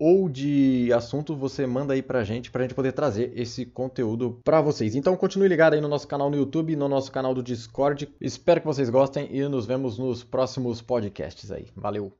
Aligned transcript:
ou 0.00 0.28
de 0.30 0.90
assunto, 0.94 1.36
você 1.36 1.66
manda 1.66 1.92
aí 1.92 2.00
pra 2.02 2.24
gente, 2.24 2.50
pra 2.50 2.62
gente 2.62 2.74
poder 2.74 2.92
trazer 2.92 3.32
esse 3.38 3.66
conteúdo 3.66 4.40
pra 4.42 4.62
vocês. 4.62 4.94
Então, 4.94 5.14
continue 5.14 5.46
ligado 5.46 5.74
aí 5.74 5.80
no 5.80 5.88
nosso 5.88 6.08
canal 6.08 6.30
no 6.30 6.36
YouTube, 6.36 6.74
no 6.74 6.88
nosso 6.88 7.12
canal 7.12 7.34
do 7.34 7.42
Discord. 7.42 8.08
Espero 8.18 8.60
que 8.60 8.66
vocês 8.66 8.88
gostem 8.88 9.28
e 9.30 9.46
nos 9.46 9.66
vemos 9.66 9.98
nos 9.98 10.24
próximos 10.24 10.80
podcasts 10.80 11.52
aí. 11.52 11.66
Valeu! 11.76 12.12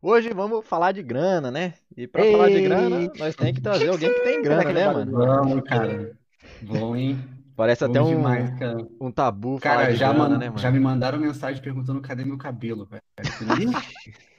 Hoje 0.00 0.32
vamos 0.32 0.64
falar 0.66 0.92
de 0.92 1.02
grana, 1.02 1.50
né? 1.50 1.74
E 1.96 2.06
pra 2.06 2.24
Ei! 2.24 2.32
falar 2.32 2.48
de 2.48 2.62
grana, 2.62 3.10
nós 3.18 3.36
temos 3.36 3.52
que 3.52 3.60
trazer 3.60 3.88
alguém 3.90 4.12
que 4.14 4.20
tem 4.20 4.40
grana, 4.40 4.72
né, 4.72 4.86
mano? 4.92 5.12
Vamos, 5.12 5.62
cara. 5.64 6.16
Bom, 6.62 6.96
hein? 6.96 7.18
Parece 7.54 7.84
até 7.84 8.00
um, 8.00 8.06
demais, 8.10 8.56
cara. 8.58 8.86
um 9.00 9.10
tabu 9.10 9.58
falar 9.58 9.74
Cara, 9.80 9.92
de 9.92 9.98
já, 9.98 10.12
grana, 10.12 10.28
man- 10.28 10.38
né, 10.38 10.46
mano? 10.46 10.58
já 10.60 10.70
me 10.70 10.78
mandaram 10.78 11.18
mensagem 11.18 11.60
perguntando 11.60 12.00
cadê 12.00 12.24
meu 12.24 12.38
cabelo, 12.38 12.86
velho. 12.86 13.02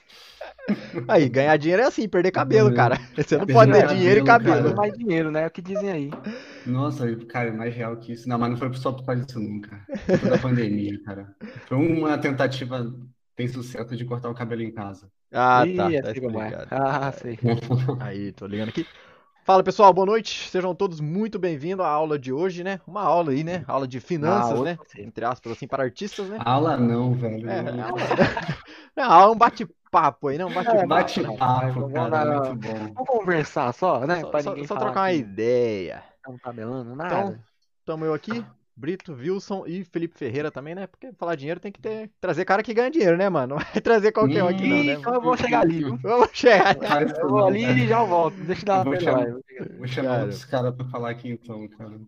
Aí, 1.07 1.29
ganhar 1.29 1.57
dinheiro 1.57 1.81
é 1.83 1.85
assim, 1.85 2.07
perder 2.07 2.31
cabelo, 2.31 2.71
cara. 2.73 2.99
Você 3.15 3.37
não 3.37 3.45
Perder 3.45 3.53
pode 3.53 3.71
ter 3.71 3.85
dinheiro 3.85 4.19
e 4.19 4.23
cabelo. 4.23 4.69
cara. 4.69 4.73
mais 4.73 4.93
dinheiro, 4.93 5.31
né? 5.31 5.43
É 5.43 5.47
o 5.47 5.51
que 5.51 5.61
dizem 5.61 5.91
aí. 5.91 6.19
Nossa, 6.65 7.05
cara, 7.27 7.49
é 7.49 7.51
mais 7.51 7.73
real 7.75 7.97
que 7.97 8.13
isso. 8.13 8.27
Não, 8.27 8.37
mas 8.37 8.49
não 8.51 8.57
foi 8.57 8.73
só 8.75 8.91
por 8.91 9.05
causa 9.05 9.25
disso 9.25 9.39
nunca. 9.39 9.87
Foi 10.19 10.29
da 10.29 10.37
pandemia, 10.37 11.01
cara. 11.03 11.35
Foi 11.67 11.77
uma 11.77 12.17
tentativa 12.17 12.93
sem 13.37 13.47
sucesso 13.47 13.95
de 13.95 14.05
cortar 14.05 14.29
o 14.29 14.35
cabelo 14.35 14.61
em 14.61 14.71
casa. 14.73 15.11
Ah, 15.31 15.65
Ih, 15.65 15.75
tá, 15.75 15.91
é 15.93 16.01
tá 16.01 16.09
é. 16.09 16.11
explicado. 16.11 16.67
Ah, 16.71 17.11
sei. 17.11 17.39
Aí, 17.99 18.31
tô 18.33 18.45
ligando 18.47 18.69
aqui. 18.69 18.87
Fala 19.49 19.63
pessoal, 19.63 19.91
boa 19.91 20.05
noite. 20.05 20.47
Sejam 20.47 20.75
todos 20.75 20.99
muito 20.99 21.39
bem-vindos 21.39 21.83
à 21.83 21.89
aula 21.89 22.19
de 22.19 22.31
hoje, 22.31 22.63
né? 22.63 22.79
Uma 22.85 23.01
aula 23.01 23.31
aí, 23.31 23.43
né? 23.43 23.65
Aula 23.67 23.87
de 23.87 23.99
finanças, 23.99 24.61
né? 24.61 24.77
outra 24.77 24.85
sim. 24.95 25.01
Entre 25.01 25.25
aspas, 25.25 25.53
assim, 25.53 25.67
para 25.67 25.81
artistas, 25.81 26.29
né? 26.29 26.37
Aula 26.45 26.77
não, 26.77 27.15
velho. 27.15 27.49
É, 27.49 27.63
Não. 27.73 27.83
aula. 27.83 27.99
É, 28.95 29.01
aula 29.01 29.31
é 29.31 29.35
um 29.35 29.35
bate-papo 29.35 30.27
aí, 30.27 30.37
né? 30.37 30.45
Um 30.45 30.53
bate-papo. 30.53 30.77
É, 30.77 30.85
Bate-papo, 30.85 31.79
Vamos 31.79 31.93
cara, 31.95 32.09
dar- 32.11 32.41
muito 32.43 32.55
bom. 32.57 32.93
Vamos 32.93 33.07
conversar 33.07 33.73
só, 33.73 34.05
né? 34.05 34.21
Só, 34.21 34.27
pra 34.29 34.43
só- 34.43 34.49
ninguém 34.51 34.67
só 34.67 34.75
falar 34.75 34.85
trocar 34.85 35.01
uma 35.01 35.09
que 35.09 35.17
ideia. 35.17 36.03
Não 36.27 36.37
tá 36.37 36.53
belando 36.53 36.95
nada. 36.95 37.15
Então, 37.15 37.39
tamo 37.87 38.05
eu 38.05 38.13
aqui, 38.13 38.45
Brito, 38.79 39.13
Wilson 39.13 39.65
e 39.67 39.83
Felipe 39.83 40.17
Ferreira 40.17 40.51
também, 40.51 40.73
né? 40.75 40.87
Porque 40.87 41.11
falar 41.13 41.35
dinheiro 41.35 41.59
tem 41.59 41.71
que 41.71 41.81
ter, 41.81 42.09
trazer 42.19 42.45
cara 42.45 42.63
que 42.63 42.73
ganha 42.73 42.89
dinheiro, 42.91 43.17
né, 43.17 43.29
mano? 43.29 43.55
Não 43.55 43.63
vai 43.63 43.81
trazer 43.81 44.11
qualquer 44.11 44.43
um 44.43 44.47
aqui 44.47 44.65
não, 44.67 44.83
Ih, 44.83 44.83
né? 44.83 44.93
então 44.93 45.13
eu 45.13 45.21
vou 45.21 45.35
chegar 45.37 45.61
ali, 45.61 45.83
viu? 45.83 45.97
Vamos 46.01 46.29
chegar. 46.33 46.77
Faz 46.87 47.11
isso 47.11 47.21
Eu 47.21 47.29
vou 47.29 47.45
ali 47.45 47.63
e 47.83 47.87
já 47.87 48.03
volto. 48.03 48.43
Deixa 48.43 48.61
eu 48.61 48.65
dar 48.65 48.77
Eu 48.77 48.83
uma 48.83 48.85
vou 48.85 48.95
chamar-. 48.97 49.27
Vou 49.77 49.87
chamar 49.87 50.17
Cara. 50.17 50.21
outros 50.21 50.45
caras 50.45 50.75
pra 50.75 50.85
falar 50.89 51.09
aqui 51.11 51.29
então, 51.29 51.67
cara. 51.69 51.99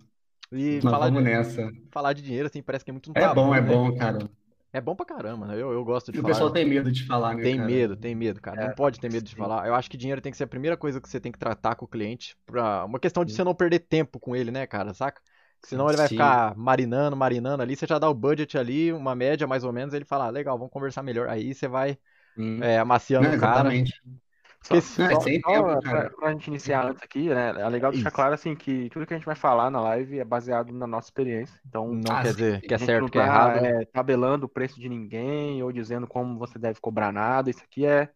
E 0.51 0.81
Mas 0.81 0.83
falar 0.89 1.09
vamos 1.11 1.23
de, 1.23 1.23
nessa. 1.23 1.71
falar 1.91 2.13
de 2.13 2.21
dinheiro, 2.21 2.47
assim, 2.47 2.61
parece 2.63 2.83
que 2.85 2.91
é 2.91 2.93
muito 2.93 3.11
um 3.11 3.15
É 3.15 3.21
tabu, 3.21 3.35
bom, 3.35 3.55
é 3.55 3.61
né? 3.61 3.61
bom, 3.61 3.95
cara. 3.95 4.29
É 4.73 4.81
bom 4.81 4.95
pra 4.95 5.05
caramba, 5.05 5.55
eu, 5.55 5.71
eu 5.71 5.83
gosto 5.85 6.11
de 6.11 6.19
O 6.19 6.21
falar. 6.21 6.23
pessoal 6.23 6.51
tem 6.51 6.65
medo 6.65 6.91
de 6.91 7.05
falar, 7.05 7.35
né, 7.35 7.43
Tem 7.43 7.55
cara? 7.55 7.67
medo, 7.67 7.95
tem 7.97 8.15
medo, 8.15 8.41
cara. 8.41 8.61
É, 8.61 8.61
não 8.61 8.71
pode 8.71 8.99
ter 8.99 9.09
medo 9.09 9.25
de 9.25 9.35
sim. 9.35 9.35
falar. 9.35 9.67
Eu 9.67 9.75
acho 9.75 9.89
que 9.89 9.97
dinheiro 9.97 10.21
tem 10.21 10.31
que 10.31 10.37
ser 10.37 10.43
a 10.45 10.47
primeira 10.47 10.77
coisa 10.77 11.01
que 11.01 11.09
você 11.09 11.19
tem 11.19 11.31
que 11.31 11.39
tratar 11.39 11.75
com 11.75 11.85
o 11.85 11.87
cliente. 11.87 12.37
Pra... 12.45 12.85
Uma 12.85 12.99
questão 12.99 13.25
de 13.25 13.33
você 13.33 13.43
não 13.43 13.55
perder 13.55 13.79
tempo 13.79 14.19
com 14.19 14.35
ele, 14.35 14.51
né, 14.51 14.67
cara? 14.67 14.93
Saca? 14.93 15.21
Senão 15.61 15.87
ele 15.89 15.97
vai 15.97 16.07
Sim. 16.07 16.09
ficar 16.09 16.55
marinando, 16.57 17.15
marinando 17.15 17.63
ali. 17.63 17.75
Você 17.75 17.85
já 17.87 17.99
dá 17.99 18.09
o 18.09 18.13
budget 18.13 18.57
ali, 18.57 18.91
uma 18.93 19.15
média 19.15 19.47
mais 19.47 19.63
ou 19.63 19.71
menos. 19.73 19.93
Ele 19.93 20.05
fala, 20.05 20.25
ah, 20.27 20.29
legal, 20.29 20.57
vamos 20.57 20.73
conversar 20.73 21.03
melhor. 21.03 21.29
Aí 21.29 21.53
você 21.53 21.67
vai 21.67 21.97
Hum. 22.35 22.61
é, 22.61 22.79
amaciando 22.79 23.29
Não, 23.29 23.31
o 23.31 23.35
cara. 23.35 23.71
exatamente. 23.73 24.01
Só, 24.63 24.75
se- 24.79 25.01
Não, 25.01 25.07
é 25.07 25.15
só- 25.15 25.29
tempo, 25.43 25.77
pra, 25.83 26.09
pra 26.11 26.31
gente 26.33 26.47
iniciar 26.47 26.85
antes 26.85 27.03
aqui, 27.03 27.29
né? 27.29 27.49
É 27.61 27.69
legal 27.69 27.91
deixar 27.91 28.11
Isso. 28.11 28.11
claro 28.11 28.33
assim 28.33 28.55
que 28.55 28.89
tudo 28.89 29.05
que 29.07 29.13
a 29.13 29.17
gente 29.17 29.25
vai 29.25 29.35
falar 29.35 29.69
na 29.71 29.81
live 29.81 30.19
é 30.19 30.25
baseado 30.25 30.71
na 30.73 30.87
nossa 30.87 31.07
experiência. 31.07 31.59
Então, 31.67 31.99
Não 32.03 32.15
Ah, 32.15 32.17
quer 32.17 32.33
dizer 32.33 32.63
que 32.67 32.73
é 32.73 32.77
certo, 32.77 33.01
não 33.01 33.09
que 33.11 33.17
é 33.19 33.23
tá, 33.23 33.25
errado. 33.25 33.75
é, 33.81 33.85
tabelando 33.85 34.45
o 34.45 34.49
preço 34.49 34.79
de 34.79 34.87
ninguém 34.89 35.63
ou 35.63 35.71
dizendo 35.71 36.07
como 36.07 36.37
você 36.37 36.59
deve 36.59 36.79
cobrar 36.79 37.11
nada. 37.11 37.49
Isso 37.49 37.63
aqui 37.63 37.85
é, 37.85 38.11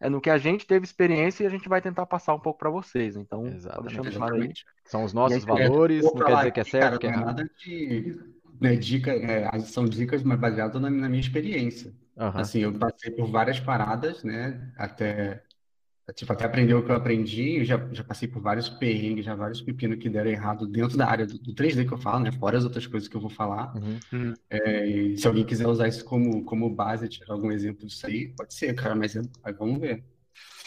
é 0.00 0.08
no 0.08 0.20
que 0.20 0.30
a 0.30 0.38
gente 0.38 0.66
teve 0.66 0.84
experiência 0.84 1.44
e 1.44 1.46
a 1.46 1.50
gente 1.50 1.68
vai 1.68 1.82
tentar 1.82 2.06
passar 2.06 2.34
um 2.34 2.40
pouco 2.40 2.58
para 2.58 2.70
vocês. 2.70 3.16
Então, 3.16 3.44
deixando 3.82 4.10
claro 4.10 4.36
aí. 4.36 4.52
São 4.84 5.04
os 5.04 5.12
nossos 5.12 5.46
aí, 5.46 5.68
valores, 5.68 6.02
não 6.02 6.14
quer 6.14 6.36
dizer 6.36 6.52
que 6.52 6.60
é 6.60 6.64
certo, 6.64 6.98
que 6.98 7.06
é 7.06 7.10
não 7.10 7.18
é 7.18 7.22
errado. 7.22 7.36
nada 7.36 7.50
de 7.58 8.18
né, 8.60 8.76
dica, 8.76 9.12
é, 9.12 9.58
são 9.60 9.84
dicas, 9.84 10.22
mas 10.22 10.38
baseadas 10.38 10.80
na, 10.80 10.90
na 10.90 11.08
minha 11.08 11.20
experiência. 11.20 11.92
Aham. 12.16 12.40
Assim, 12.40 12.60
eu 12.60 12.72
passei 12.72 13.10
por 13.10 13.30
várias 13.30 13.60
paradas, 13.60 14.22
né? 14.24 14.72
Até, 14.76 15.42
tipo, 16.12 16.32
até 16.32 16.44
aprender 16.44 16.74
o 16.74 16.84
que 16.84 16.90
eu 16.90 16.96
aprendi, 16.96 17.58
eu 17.58 17.64
já, 17.64 17.76
já 17.92 18.04
passei 18.04 18.28
por 18.28 18.40
vários 18.40 18.68
perrengues, 18.68 19.24
já 19.24 19.34
vários 19.34 19.60
pepinos 19.60 19.98
que 19.98 20.08
deram 20.08 20.30
errado 20.30 20.66
dentro 20.66 20.96
da 20.96 21.06
área 21.06 21.26
do, 21.26 21.38
do 21.38 21.54
3D 21.54 21.84
que 21.84 21.92
eu 21.92 21.98
falo, 21.98 22.20
né? 22.20 22.32
Fora 22.32 22.58
as 22.58 22.64
outras 22.64 22.86
coisas 22.86 23.08
que 23.08 23.16
eu 23.16 23.20
vou 23.20 23.30
falar. 23.30 23.74
Uhum. 23.76 24.34
É, 24.48 24.86
e 24.86 25.16
se 25.18 25.26
alguém 25.26 25.44
quiser 25.44 25.66
usar 25.66 25.88
isso 25.88 26.04
como, 26.04 26.44
como 26.44 26.68
base, 26.70 27.08
tirar 27.08 27.34
algum 27.34 27.50
exemplo 27.52 27.86
disso 27.86 28.06
aí, 28.06 28.28
pode 28.36 28.54
ser, 28.54 28.74
cara, 28.74 28.94
mas 28.94 29.14
é- 29.16 29.22
vamos 29.58 29.80
ver. 29.80 30.04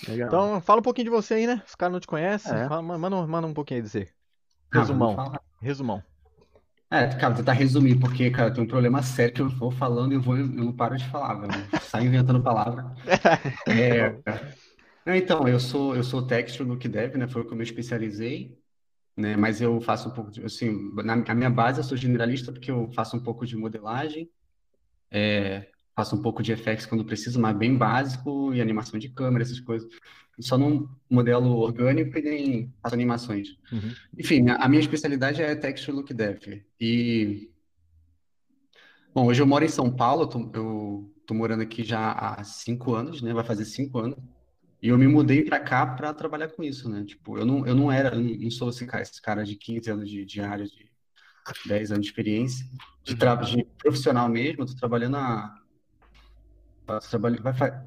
Legal. 0.07 0.27
Então, 0.27 0.61
fala 0.61 0.79
um 0.79 0.83
pouquinho 0.83 1.05
de 1.05 1.11
você 1.11 1.35
aí, 1.35 1.47
né? 1.47 1.61
Os 1.65 1.75
caras 1.75 1.93
não 1.93 1.99
te 1.99 2.07
conhecem. 2.07 2.53
É. 2.53 2.67
Fala- 2.67 2.81
manda, 2.81 3.27
manda 3.27 3.47
um 3.47 3.53
pouquinho 3.53 3.79
aí 3.79 3.83
de 3.83 3.89
você. 3.89 4.07
Ah, 4.71 4.79
Resumão. 4.79 5.15
falar. 5.15 5.41
Resumão. 5.61 6.03
É, 6.91 7.07
cara, 7.07 7.33
tentar 7.33 7.53
resumir, 7.53 7.99
porque, 7.99 8.29
cara, 8.29 8.53
tem 8.53 8.63
um 8.63 8.67
problema 8.67 9.01
sério 9.01 9.33
que 9.33 9.41
eu 9.41 9.49
vou 9.49 9.71
falando 9.71 10.11
e 10.11 10.15
eu 10.15 10.21
vou, 10.21 10.37
eu 10.37 10.45
não 10.45 10.71
paro 10.71 10.95
de 10.95 11.03
falar, 11.09 11.33
velho. 11.35 11.53
Sai 11.81 12.05
inventando 12.05 12.41
palavra. 12.41 12.93
É, 13.67 14.15
não, 15.05 15.15
então, 15.15 15.47
eu 15.47 15.59
sou, 15.59 15.95
eu 15.95 16.03
sou 16.03 16.25
texto 16.25 16.63
no 16.63 16.77
que 16.77 16.87
deve, 16.87 17.17
né? 17.17 17.27
Foi 17.27 17.41
o 17.41 17.45
que 17.45 17.53
eu 17.53 17.57
me 17.57 17.63
especializei, 17.63 18.57
né? 19.17 19.37
Mas 19.37 19.61
eu 19.61 19.81
faço 19.81 20.09
um 20.09 20.13
pouco 20.13 20.31
de, 20.31 20.43
assim, 20.45 20.91
na 21.03 21.13
a 21.15 21.35
minha 21.35 21.49
base 21.49 21.79
eu 21.79 21.83
sou 21.83 21.97
generalista 21.97 22.51
porque 22.51 22.71
eu 22.71 22.91
faço 22.93 23.17
um 23.17 23.23
pouco 23.23 23.45
de 23.45 23.55
modelagem, 23.57 24.29
é, 25.11 25.67
faço 25.95 26.15
um 26.15 26.21
pouco 26.21 26.43
de 26.43 26.51
effects 26.53 26.85
quando 26.85 27.05
preciso, 27.05 27.39
mas 27.39 27.57
bem 27.57 27.77
básico, 27.77 28.53
e 28.53 28.61
animação 28.61 28.99
de 28.99 29.09
câmera, 29.09 29.43
essas 29.43 29.59
coisas. 29.59 29.89
Só 30.41 30.57
não 30.57 30.89
modelo 31.09 31.49
orgânico 31.59 32.17
e 32.17 32.21
nem 32.21 32.73
faço 32.81 32.95
animações. 32.95 33.49
Uhum. 33.71 33.93
Enfim, 34.17 34.41
minha- 34.43 34.55
a 34.57 34.69
minha 34.69 34.81
especialidade 34.81 35.41
é 35.41 35.55
Texture 35.55 35.95
Look 35.95 36.13
Dev. 36.13 36.63
E, 36.79 37.51
bom, 39.13 39.25
hoje 39.27 39.41
eu 39.41 39.47
moro 39.47 39.63
em 39.65 39.69
São 39.69 39.91
Paulo, 39.95 40.23
eu 40.23 40.27
tô, 40.27 40.51
eu 40.53 41.13
tô 41.25 41.33
morando 41.33 41.63
aqui 41.63 41.83
já 41.83 42.11
há 42.11 42.43
cinco 42.43 42.93
anos, 42.93 43.21
né? 43.21 43.33
Vai 43.33 43.43
fazer 43.43 43.65
cinco 43.65 43.99
anos. 43.99 44.17
E 44.83 44.89
eu 44.89 44.97
me 44.97 45.07
mudei 45.07 45.45
pra 45.45 45.61
cá 45.61 45.85
pra 45.87 46.13
trabalhar 46.13 46.49
com 46.49 46.61
isso, 46.61 46.89
né? 46.89 47.05
Tipo, 47.05 47.37
eu 47.37 47.45
não, 47.45 47.65
eu 47.65 47.73
não 47.73 47.89
era, 47.89 48.13
não 48.19 48.51
sou 48.51 48.69
esse 48.69 48.85
cara, 48.85 49.01
esse 49.01 49.21
cara 49.21 49.45
de 49.45 49.55
15 49.55 49.89
anos 49.89 50.09
de, 50.09 50.25
de 50.25 50.41
área, 50.41 50.65
de 50.65 50.91
10 51.65 51.89
anos 51.89 52.03
de 52.05 52.09
experiência, 52.11 52.65
de, 53.01 53.15
tra 53.15 53.35
de 53.35 53.63
profissional 53.81 54.27
mesmo, 54.27 54.63
eu 54.63 54.65
tô 54.67 54.75
trabalhando 54.75 55.15
há... 55.15 55.57
faço 56.85 57.09
trabalho- 57.09 57.41
vai, 57.41 57.53
fa- 57.53 57.85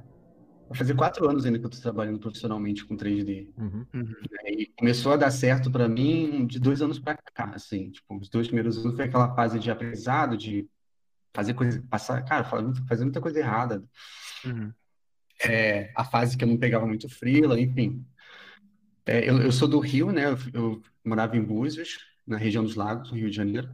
vai 0.71 0.79
fazer 0.79 0.95
quatro 0.95 1.29
anos 1.29 1.45
ainda 1.45 1.59
que 1.59 1.67
eu 1.67 1.71
tô 1.71 1.79
trabalhando 1.79 2.19
profissionalmente 2.19 2.83
com 2.87 2.97
3D. 2.97 3.51
Uhum. 3.59 3.87
E 4.47 4.67
começou 4.79 5.13
a 5.13 5.17
dar 5.19 5.31
certo 5.31 5.71
para 5.71 5.87
mim 5.87 6.47
de 6.47 6.59
dois 6.59 6.81
anos 6.81 6.99
para 6.99 7.19
cá, 7.35 7.51
assim, 7.55 7.91
tipo, 7.91 8.17
os 8.17 8.31
dois 8.31 8.47
primeiros 8.47 8.79
anos 8.79 8.97
foi 8.97 9.05
aquela 9.05 9.35
fase 9.35 9.59
de 9.59 9.71
aprendizado, 9.71 10.35
de 10.35 10.67
fazer 11.35 11.53
coisa, 11.53 11.83
passar, 11.91 12.25
cara, 12.25 12.43
fazer 12.45 12.73
fazer 12.89 13.05
muita 13.05 13.21
coisa 13.21 13.39
errada, 13.39 13.85
Uhum. 14.47 14.73
É, 15.45 15.91
a 15.95 16.05
fase 16.05 16.37
que 16.37 16.45
eu 16.45 16.49
não 16.49 16.57
pegava 16.57 16.87
muito 16.87 17.09
freela, 17.09 17.59
enfim. 17.61 18.05
É, 19.05 19.29
eu, 19.29 19.41
eu 19.41 19.53
sou 19.53 19.69
do 19.69 19.79
Rio, 19.79 20.11
né, 20.11 20.27
eu, 20.27 20.39
eu 20.53 20.83
morava 21.05 21.37
em 21.37 21.43
Búzios, 21.43 21.99
na 22.27 22.37
região 22.37 22.65
dos 22.65 22.75
Lagos, 22.75 23.11
no 23.11 23.17
Rio 23.17 23.31
de 23.31 23.37
Janeiro, 23.37 23.69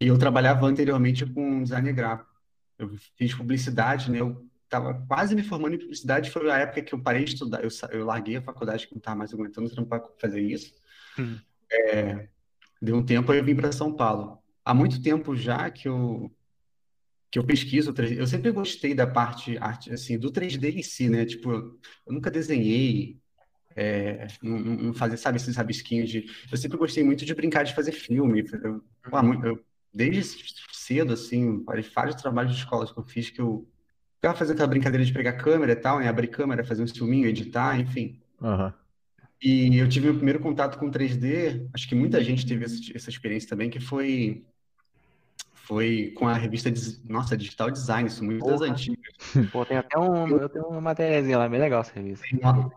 e 0.00 0.06
eu 0.06 0.18
trabalhava 0.18 0.66
anteriormente 0.66 1.26
com 1.26 1.62
design 1.62 1.92
gráfico. 1.92 2.30
Eu 2.78 2.94
fiz 3.16 3.34
publicidade, 3.34 4.10
né, 4.10 4.20
eu 4.20 4.46
estava 4.64 4.94
quase 5.08 5.34
me 5.34 5.42
formando 5.42 5.74
em 5.74 5.78
publicidade, 5.78 6.30
foi 6.30 6.50
a 6.50 6.58
época 6.58 6.82
que 6.82 6.94
eu 6.94 7.00
parei 7.00 7.24
de 7.24 7.32
estudar, 7.32 7.64
eu, 7.64 7.70
eu 7.90 8.04
larguei 8.04 8.36
a 8.36 8.42
faculdade, 8.42 8.86
que 8.86 8.94
não 8.94 8.98
estava 8.98 9.16
mais 9.16 9.32
aguentando 9.32 9.70
trampar 9.70 10.02
fazer 10.18 10.40
isso. 10.40 10.74
Hum. 11.18 11.38
É, 11.70 12.28
deu 12.80 12.96
um 12.96 13.04
tempo, 13.04 13.32
eu 13.32 13.44
vim 13.44 13.56
para 13.56 13.72
São 13.72 13.92
Paulo. 13.92 14.38
Há 14.64 14.74
muito 14.74 15.00
tempo 15.02 15.34
já 15.34 15.70
que 15.70 15.88
eu 15.88 16.30
que 17.30 17.38
eu 17.38 17.44
pesquiso 17.46 17.92
3D. 17.92 18.20
Eu 18.20 18.26
sempre 18.26 18.50
gostei 18.52 18.94
da 18.94 19.06
parte 19.06 19.56
arte, 19.58 19.92
assim, 19.92 20.18
do 20.18 20.30
3D 20.30 20.70
em 20.70 20.82
si, 20.82 21.08
né? 21.08 21.24
Tipo, 21.26 21.50
eu, 21.52 21.80
eu 22.06 22.12
nunca 22.14 22.30
desenhei, 22.30 23.18
é, 23.76 24.26
não, 24.42 24.58
não 24.58 24.94
fazia, 24.94 25.16
sabe, 25.18 25.36
esses 25.38 25.56
rabisquinhos 25.56 26.10
de. 26.10 26.26
Eu 26.50 26.56
sempre 26.58 26.78
gostei 26.78 27.04
muito 27.04 27.24
de 27.24 27.34
brincar 27.34 27.64
de 27.64 27.74
fazer 27.74 27.92
filme. 27.92 28.44
Eu, 28.64 28.82
pô, 29.10 29.22
mu- 29.22 29.44
eu- 29.46 29.64
desde 29.92 30.22
cedo, 30.72 31.12
assim, 31.14 31.62
vários, 31.64 31.88
trabalhos 32.22 32.52
de 32.54 32.58
escola 32.60 32.86
que 32.92 32.98
eu 32.98 33.04
fiz 33.04 33.30
que 33.30 33.40
eu 33.40 33.68
ficava 34.16 34.36
fazendo 34.38 34.54
aquela 34.56 34.68
brincadeira 34.68 35.04
de 35.04 35.12
pegar 35.12 35.34
câmera 35.34 35.72
e 35.72 35.76
tal, 35.76 35.98
né? 36.00 36.08
Abrir 36.08 36.28
câmera, 36.28 36.64
fazer 36.64 36.82
um 36.82 36.88
filminho, 36.88 37.28
editar, 37.28 37.78
enfim. 37.80 38.20
Aham. 38.40 38.74
E 39.42 39.76
eu 39.78 39.88
tive 39.88 40.08
o 40.10 40.14
primeiro 40.16 40.40
contato 40.40 40.78
com 40.78 40.90
3D, 40.90 41.68
acho 41.74 41.88
que 41.88 41.94
muita 41.94 42.22
gente 42.24 42.46
teve 42.46 42.64
essa, 42.64 42.76
essa 42.94 43.10
experiência 43.10 43.48
também, 43.48 43.68
que 43.70 43.80
foi 43.80 44.44
foi 45.66 46.12
com 46.16 46.28
a 46.28 46.34
revista, 46.34 46.72
nossa, 47.04 47.36
Digital 47.36 47.70
Design, 47.70 48.08
isso 48.08 48.24
muito 48.24 48.46
das 48.46 48.60
antigas. 48.60 49.14
Pô, 49.50 49.64
tem 49.66 49.76
até 49.76 49.98
um, 49.98 50.28
eu 50.28 50.48
tenho 50.48 50.66
uma 50.66 50.80
matériazinha 50.80 51.38
lá, 51.38 51.48
bem 51.48 51.60
legal 51.60 51.80
essa 51.80 51.92
revista. 51.94 52.24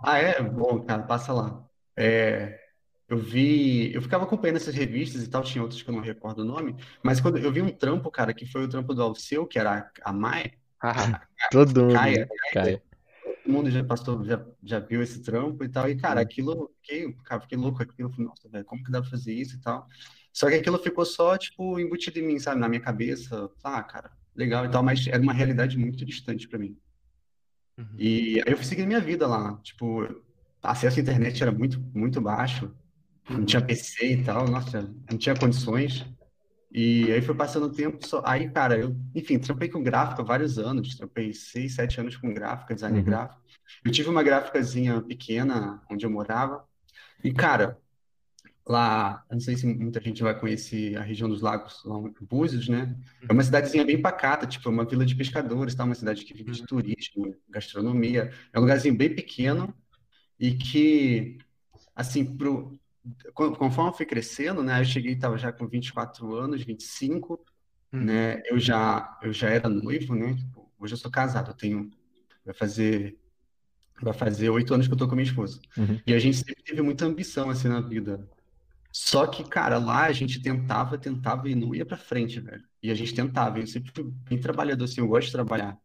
Ah, 0.03 0.17
é? 0.17 0.41
Bom, 0.41 0.81
cara, 0.81 1.03
passa 1.03 1.31
lá. 1.31 1.63
É, 1.95 2.59
eu 3.07 3.17
vi, 3.17 3.93
eu 3.93 4.01
ficava 4.01 4.23
acompanhando 4.23 4.57
essas 4.57 4.73
revistas 4.73 5.23
e 5.23 5.29
tal, 5.29 5.43
tinha 5.43 5.61
outras 5.61 5.81
que 5.81 5.89
eu 5.89 5.93
não 5.93 6.01
recordo 6.01 6.39
o 6.39 6.45
nome, 6.45 6.75
mas 7.03 7.21
quando 7.21 7.37
eu 7.37 7.51
vi 7.51 7.61
um 7.61 7.69
trampo, 7.69 8.09
cara, 8.09 8.33
que 8.33 8.45
foi 8.45 8.63
o 8.63 8.69
trampo 8.69 8.93
do 8.93 9.03
Alceu, 9.03 9.45
que 9.45 9.59
era 9.59 9.91
a 10.03 10.11
Mai, 10.11 10.53
Todo 11.51 11.81
mundo, 11.81 11.93
Caia, 11.93 12.27
Caia. 12.53 12.81
todo 13.23 13.53
mundo 13.53 13.69
já 13.69 13.83
passou, 13.83 14.23
já, 14.23 14.43
já 14.63 14.79
viu 14.79 15.03
esse 15.03 15.21
trampo 15.21 15.63
e 15.63 15.69
tal, 15.69 15.89
e 15.89 15.95
cara, 15.95 16.21
aquilo, 16.21 16.71
fiquei, 16.81 17.13
cara, 17.23 17.41
fiquei 17.41 17.57
louco 17.57 17.83
aquilo, 17.83 18.09
falei, 18.09 18.25
nossa, 18.25 18.47
velho, 18.49 18.65
como 18.65 18.83
que 18.83 18.91
dá 18.91 19.01
pra 19.01 19.09
fazer 19.09 19.33
isso 19.33 19.57
e 19.57 19.61
tal? 19.61 19.87
Só 20.33 20.47
que 20.47 20.55
aquilo 20.55 20.77
ficou 20.79 21.05
só, 21.05 21.37
tipo, 21.37 21.79
embutido 21.79 22.19
em 22.19 22.23
mim, 22.23 22.39
sabe, 22.39 22.59
na 22.59 22.69
minha 22.69 22.81
cabeça, 22.81 23.49
ah, 23.63 23.83
cara, 23.83 24.11
legal 24.35 24.65
e 24.65 24.69
tal, 24.69 24.83
mas 24.83 25.05
era 25.07 25.21
uma 25.21 25.33
realidade 25.33 25.77
muito 25.77 26.05
distante 26.05 26.47
pra 26.47 26.59
mim. 26.59 26.77
Uhum. 27.77 27.85
E 27.97 28.41
aí 28.45 28.51
eu 28.53 28.57
fui 28.57 28.65
seguindo 28.65 28.87
minha 28.87 28.99
vida 28.99 29.27
lá, 29.27 29.57
tipo, 29.63 30.07
acesso 30.61 30.99
à 30.99 31.01
internet 31.01 31.41
era 31.41 31.51
muito, 31.51 31.79
muito 31.93 32.21
baixo, 32.21 32.73
não 33.29 33.45
tinha 33.45 33.61
PC 33.61 34.13
e 34.13 34.23
tal, 34.23 34.47
nossa, 34.47 34.93
não 35.09 35.17
tinha 35.17 35.35
condições. 35.35 36.05
E 36.71 37.11
aí 37.11 37.21
foi 37.21 37.33
passando 37.35 37.65
o 37.65 37.71
tempo, 37.73 38.05
só... 38.05 38.21
aí, 38.25 38.49
cara, 38.51 38.77
eu, 38.77 38.95
enfim, 39.15 39.39
trampei 39.39 39.69
com 39.69 39.81
gráfica 39.81 40.23
vários 40.23 40.59
anos, 40.59 40.95
trampei 40.95 41.33
seis, 41.33 41.75
sete 41.75 41.99
anos 41.99 42.15
com 42.15 42.33
gráfica, 42.33 42.75
design 42.75 42.99
Uhum. 42.99 43.03
gráfico. 43.05 43.41
Eu 43.83 43.91
tive 43.91 44.09
uma 44.09 44.21
gráficazinha 44.23 45.01
pequena 45.01 45.81
onde 45.89 46.05
eu 46.05 46.11
morava, 46.11 46.63
e, 47.23 47.33
cara, 47.33 47.79
lá, 48.69 49.25
não 49.31 49.39
sei 49.39 49.57
se 49.57 49.65
muita 49.65 49.99
gente 50.01 50.21
vai 50.23 50.37
conhecer 50.39 50.95
a 50.97 51.01
região 51.01 51.27
dos 51.29 51.41
lagos, 51.41 51.83
lá 51.85 51.97
em 51.99 52.13
Búzios, 52.25 52.69
né? 52.69 52.95
É 53.27 53.33
uma 53.33 53.43
cidadezinha 53.43 53.85
bem 53.85 54.01
pacata, 54.01 54.45
tipo, 54.47 54.67
é 54.69 54.71
uma 54.71 54.85
vila 54.85 55.05
de 55.05 55.15
pescadores, 55.15 55.75
tá? 55.75 55.83
Uma 55.83 55.95
cidade 55.95 56.23
que 56.25 56.33
vive 56.33 56.51
de 56.51 56.65
turismo, 56.65 57.35
gastronomia. 57.49 58.31
É 58.53 58.59
um 58.59 58.61
lugarzinho 58.61 58.95
bem 58.95 59.13
pequeno 59.13 59.73
e 60.39 60.55
que, 60.55 61.37
assim, 61.95 62.25
pro, 62.37 62.79
con- 63.33 63.53
conforme 63.55 63.91
eu 63.91 63.95
fui 63.95 64.05
crescendo, 64.05 64.63
né? 64.63 64.81
Eu 64.81 64.85
cheguei, 64.85 65.15
tava 65.17 65.37
já 65.37 65.51
com 65.51 65.67
24 65.67 66.33
anos, 66.35 66.63
25, 66.63 67.43
Uhum. 67.93 68.05
né? 68.05 68.41
Eu 68.45 68.59
já, 68.59 69.17
eu 69.23 69.33
já 69.33 69.49
era 69.49 69.69
noivo, 69.69 70.15
né? 70.15 70.35
Tipo, 70.35 70.71
hoje 70.79 70.93
eu 70.93 70.97
sou 70.97 71.11
casado, 71.11 71.51
eu 71.51 71.55
tenho, 71.55 71.89
vai 72.45 72.53
fazer, 72.53 73.17
vai 74.01 74.13
fazer 74.13 74.49
oito 74.49 74.73
anos 74.73 74.87
que 74.87 74.93
eu 74.93 74.97
tô 74.97 75.07
com 75.07 75.15
minha 75.15 75.27
esposa. 75.27 75.59
Uhum. 75.77 75.99
E 76.07 76.13
a 76.13 76.19
gente 76.19 76.37
sempre 76.37 76.63
teve 76.63 76.81
muita 76.81 77.05
ambição, 77.05 77.49
assim, 77.49 77.67
na 77.67 77.81
vida. 77.81 78.27
Só 78.91 79.27
que, 79.27 79.43
cara, 79.43 79.77
lá 79.77 80.05
a 80.05 80.11
gente 80.11 80.41
tentava, 80.41 80.97
tentava 80.97 81.47
e 81.49 81.55
não 81.55 81.73
ia 81.75 81.85
pra 81.85 81.97
frente, 81.97 82.39
velho. 82.39 82.63
E 82.81 82.89
a 82.91 82.95
gente 82.95 83.13
tentava, 83.13 83.59
eu 83.59 83.67
sempre 83.67 83.91
fui 83.91 84.03
bem 84.03 84.39
trabalhador, 84.39 84.85
assim, 84.85 85.01
eu 85.01 85.07
gosto 85.07 85.27
de 85.27 85.33
trabalhar. 85.33 85.77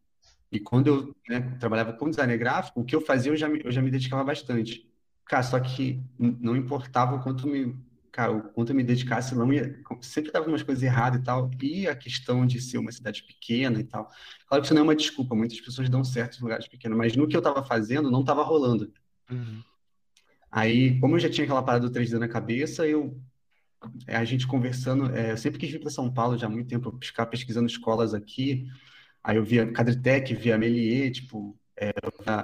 E 0.51 0.59
quando 0.59 0.87
eu, 0.87 1.15
né, 1.29 1.41
trabalhava 1.59 1.93
com 1.93 2.09
design 2.09 2.35
gráfico, 2.37 2.81
o 2.81 2.85
que 2.85 2.95
eu 2.95 3.01
fazia 3.01 3.31
eu 3.31 3.37
já 3.37 3.49
me, 3.49 3.61
eu 3.63 3.71
já 3.71 3.81
me 3.81 3.91
dedicava 3.91 4.23
bastante. 4.23 4.89
Cara, 5.25 5.43
só 5.43 5.59
que 5.59 6.01
não 6.17 6.55
importava 6.55 7.15
o 7.15 7.23
quanto 7.23 7.47
me, 7.47 7.75
cara, 8.11 8.31
o 8.31 8.49
quanto 8.53 8.71
eu 8.71 8.75
me 8.75 8.83
dedicasse, 8.83 9.35
não 9.35 9.51
ia, 9.51 9.79
sempre 10.01 10.31
dava 10.31 10.47
umas 10.47 10.63
coisas 10.63 10.83
erradas 10.83 11.19
e 11.19 11.23
tal. 11.23 11.49
E 11.61 11.87
a 11.87 11.95
questão 11.95 12.45
de 12.45 12.61
ser 12.61 12.77
uma 12.77 12.91
cidade 12.91 13.23
pequena 13.23 13.79
e 13.79 13.83
tal. 13.83 14.09
Claro 14.47 14.61
que 14.61 14.67
isso 14.67 14.73
não 14.73 14.81
é 14.81 14.83
uma 14.83 14.95
desculpa, 14.95 15.35
muitas 15.35 15.59
pessoas 15.59 15.89
dão 15.89 16.03
certo 16.03 16.37
em 16.37 16.41
lugares 16.41 16.67
pequenos, 16.67 16.97
mas 16.97 17.15
no 17.15 17.27
que 17.27 17.35
eu 17.35 17.41
tava 17.41 17.63
fazendo, 17.63 18.09
não 18.09 18.23
tava 18.23 18.43
rolando. 18.43 18.91
Uhum. 19.29 19.61
Aí, 20.55 20.97
como 21.01 21.15
eu 21.15 21.19
já 21.19 21.29
tinha 21.29 21.43
aquela 21.43 21.61
parada 21.61 21.85
do 21.85 21.91
3D 21.91 22.17
na 22.17 22.29
cabeça, 22.29 22.87
eu 22.87 23.19
é, 24.07 24.15
a 24.15 24.23
gente 24.23 24.47
conversando, 24.47 25.13
é, 25.13 25.33
eu 25.33 25.37
sempre 25.37 25.59
quis 25.59 25.69
vir 25.69 25.81
para 25.81 25.89
São 25.89 26.09
Paulo 26.09 26.37
já 26.37 26.47
há 26.47 26.49
muito 26.49 26.69
tempo, 26.69 26.97
ficar 27.03 27.25
pesquisando 27.25 27.67
escolas 27.67 28.13
aqui. 28.13 28.65
Aí 29.21 29.35
eu 29.35 29.43
via 29.43 29.69
Cadretec, 29.69 30.33
via 30.33 30.57
Melier, 30.57 31.11
tipo, 31.11 31.59
é, 31.75 31.91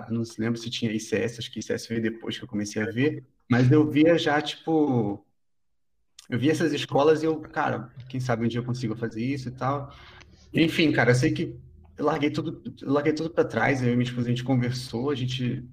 não 0.10 0.26
se 0.26 0.42
lembro 0.42 0.60
se 0.60 0.70
tinha 0.70 0.92
ICS, 0.92 1.40
acho 1.40 1.50
que 1.50 1.62
ICS 1.62 1.88
veio 1.88 2.02
depois 2.02 2.38
que 2.38 2.44
eu 2.44 2.50
comecei 2.50 2.82
a 2.82 2.92
ver, 2.92 3.24
mas 3.50 3.72
eu 3.72 3.90
via 3.90 4.18
já, 4.18 4.42
tipo, 4.42 5.26
eu 6.30 6.38
via 6.38 6.52
essas 6.52 6.74
escolas 6.74 7.24
e 7.24 7.28
eu, 7.28 7.40
cara, 7.40 7.94
quem 8.10 8.20
sabe 8.20 8.44
um 8.44 8.50
dia 8.50 8.60
eu 8.60 8.66
consigo 8.66 8.94
fazer 8.94 9.24
isso 9.24 9.48
e 9.48 9.52
tal. 9.52 9.96
Enfim, 10.54 10.92
cara, 10.92 11.12
eu 11.12 11.16
sei 11.16 11.32
que 11.32 11.56
eu 11.98 12.04
larguei 12.04 12.30
tudo, 12.30 12.62
larguei 12.82 13.14
tudo 13.14 13.30
para 13.30 13.46
trás, 13.46 13.82
eu 13.82 13.88
e 13.88 13.96
minha 13.96 14.04
esposa, 14.04 14.28
a 14.28 14.32
gente 14.32 14.44
conversou, 14.44 15.12
a 15.12 15.16
gente, 15.16 15.64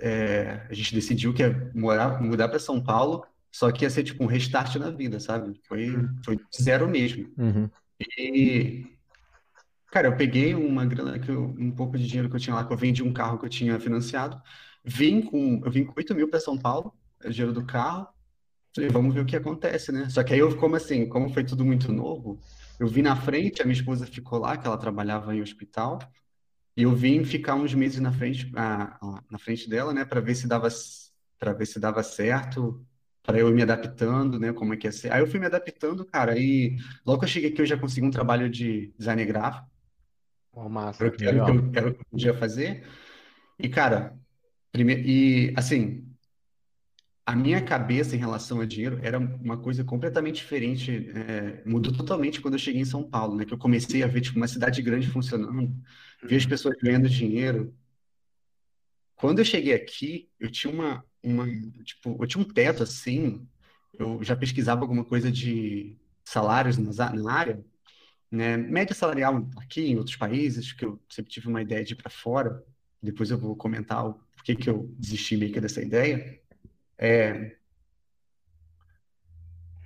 é, 0.00 0.66
a 0.68 0.74
gente 0.74 0.94
decidiu 0.94 1.32
que 1.32 1.42
ia 1.42 1.70
morar, 1.74 2.20
mudar 2.20 2.48
para 2.48 2.58
São 2.58 2.82
Paulo, 2.82 3.24
só 3.50 3.70
que 3.72 3.84
ia 3.84 3.90
ser 3.90 4.04
tipo 4.04 4.22
um 4.22 4.26
restart 4.26 4.76
na 4.76 4.90
vida, 4.90 5.18
sabe? 5.18 5.58
Foi, 5.66 5.86
foi 6.24 6.38
zero 6.60 6.88
mesmo. 6.88 7.32
Uhum. 7.38 7.70
E, 8.18 8.86
cara, 9.90 10.08
eu 10.08 10.16
peguei 10.16 10.54
uma 10.54 10.84
grana 10.84 11.18
que 11.18 11.30
eu, 11.30 11.54
um 11.58 11.70
pouco 11.70 11.96
de 11.96 12.06
dinheiro 12.06 12.28
que 12.28 12.36
eu 12.36 12.40
tinha 12.40 12.54
lá, 12.54 12.64
que 12.64 12.72
eu 12.72 12.76
vendi 12.76 13.02
um 13.02 13.12
carro 13.12 13.38
que 13.38 13.46
eu 13.46 13.50
tinha 13.50 13.80
financiado, 13.80 14.40
vim 14.84 15.22
com, 15.22 15.62
eu 15.64 15.70
vim 15.70 15.84
com 15.84 15.94
8 15.96 16.14
mil 16.14 16.28
para 16.28 16.40
São 16.40 16.58
Paulo, 16.58 16.92
é 17.24 17.28
o 17.28 17.32
dinheiro 17.32 17.52
do 17.52 17.64
carro, 17.64 18.06
falei, 18.74 18.90
vamos 18.90 19.14
ver 19.14 19.20
o 19.20 19.26
que 19.26 19.36
acontece, 19.36 19.90
né? 19.90 20.08
Só 20.10 20.22
que 20.22 20.34
aí 20.34 20.40
eu, 20.40 20.54
como 20.58 20.76
assim, 20.76 21.08
como 21.08 21.32
foi 21.32 21.42
tudo 21.42 21.64
muito 21.64 21.90
novo, 21.90 22.38
eu 22.78 22.86
vim 22.86 23.02
na 23.02 23.16
frente, 23.16 23.62
a 23.62 23.64
minha 23.64 23.76
esposa 23.76 24.06
ficou 24.06 24.38
lá, 24.38 24.56
que 24.56 24.66
ela 24.66 24.76
trabalhava 24.76 25.34
em 25.34 25.40
hospital, 25.40 25.98
e 26.76 26.82
eu 26.82 26.94
vim 26.94 27.24
ficar 27.24 27.54
uns 27.54 27.74
meses 27.74 28.00
na 28.00 28.12
frente, 28.12 28.50
ah, 28.56 28.98
ah, 29.02 29.22
na 29.30 29.38
frente 29.38 29.68
dela, 29.68 29.92
né, 29.94 30.04
para 30.04 30.20
ver 30.20 30.34
se 30.34 30.46
dava, 30.46 30.68
para 31.38 31.52
ver 31.52 31.66
se 31.66 31.80
dava 31.80 32.02
certo, 32.02 32.84
para 33.22 33.38
eu 33.38 33.48
ir 33.48 33.54
me 33.54 33.62
adaptando, 33.62 34.38
né, 34.38 34.52
como 34.52 34.74
é 34.74 34.76
que 34.76 34.86
ia 34.86 34.92
ser. 34.92 35.12
Aí 35.12 35.20
eu 35.20 35.26
fui 35.26 35.40
me 35.40 35.46
adaptando, 35.46 36.04
cara, 36.04 36.38
e 36.38 36.76
logo 37.04 37.20
que 37.20 37.24
eu 37.24 37.28
cheguei 37.28 37.50
aqui 37.50 37.62
eu 37.62 37.66
já 37.66 37.78
consegui 37.78 38.06
um 38.06 38.10
trabalho 38.10 38.50
de 38.50 38.92
design 38.98 39.24
gráfico, 39.24 39.66
Pô, 40.52 40.68
massa. 40.68 41.04
era 41.04 41.12
o 41.12 41.16
que 41.16 41.24
era 41.24 41.38
o 41.38 41.44
que 41.44 41.50
eu, 41.50 41.72
era 41.74 41.88
o 41.88 41.94
que 41.94 42.00
eu 42.00 42.06
podia 42.10 42.34
fazer. 42.34 42.86
E, 43.58 43.68
cara, 43.68 44.18
primeiro, 44.72 45.02
e 45.02 45.54
assim, 45.56 46.05
a 47.26 47.34
minha 47.36 47.60
cabeça 47.62 48.14
em 48.16 48.18
relação 48.18 48.60
a 48.60 48.66
dinheiro 48.66 49.00
era 49.02 49.18
uma 49.18 49.58
coisa 49.58 49.84
completamente 49.84 50.36
diferente, 50.36 51.10
é, 51.14 51.62
mudou 51.68 51.92
totalmente 51.92 52.40
quando 52.40 52.54
eu 52.54 52.58
cheguei 52.60 52.80
em 52.82 52.84
São 52.84 53.02
Paulo, 53.08 53.36
né? 53.36 53.44
Que 53.44 53.52
eu 53.54 53.58
comecei 53.58 54.02
a 54.04 54.06
ver 54.06 54.20
tipo 54.20 54.36
uma 54.38 54.48
cidade 54.48 54.80
grande 54.82 55.08
funcionando, 55.08 55.74
ver 56.22 56.36
as 56.36 56.46
pessoas 56.46 56.76
ganhando 56.82 57.08
dinheiro. 57.08 57.74
Quando 59.16 59.38
eu 59.38 59.44
cheguei 59.44 59.72
aqui, 59.74 60.28
eu 60.38 60.50
tinha 60.50 60.72
uma, 60.72 61.04
uma, 61.22 61.46
tipo, 61.84 62.16
eu 62.22 62.26
tinha 62.26 62.42
um 62.42 62.48
teto 62.48 62.82
assim, 62.82 63.46
eu 63.98 64.22
já 64.22 64.36
pesquisava 64.36 64.82
alguma 64.82 65.04
coisa 65.04 65.30
de 65.32 65.96
salários 66.24 66.76
nas- 66.76 66.96
na 66.98 67.32
área, 67.32 67.64
né? 68.30 68.56
Média 68.56 68.94
salarial 68.94 69.48
aqui 69.58 69.82
em 69.82 69.96
outros 69.98 70.16
países, 70.16 70.72
que 70.72 70.84
eu 70.84 71.00
sempre 71.10 71.32
tive 71.32 71.48
uma 71.48 71.62
ideia 71.62 71.84
de 71.84 71.94
ir 71.94 71.96
para 71.96 72.10
fora. 72.10 72.64
Depois 73.02 73.30
eu 73.30 73.38
vou 73.38 73.56
comentar 73.56 74.06
o 74.06 74.14
porquê 74.36 74.56
que 74.56 74.70
eu 74.70 74.94
desisti 74.98 75.36
meio 75.36 75.52
que 75.52 75.60
dessa 75.60 75.82
ideia. 75.82 76.40
É, 76.98 77.56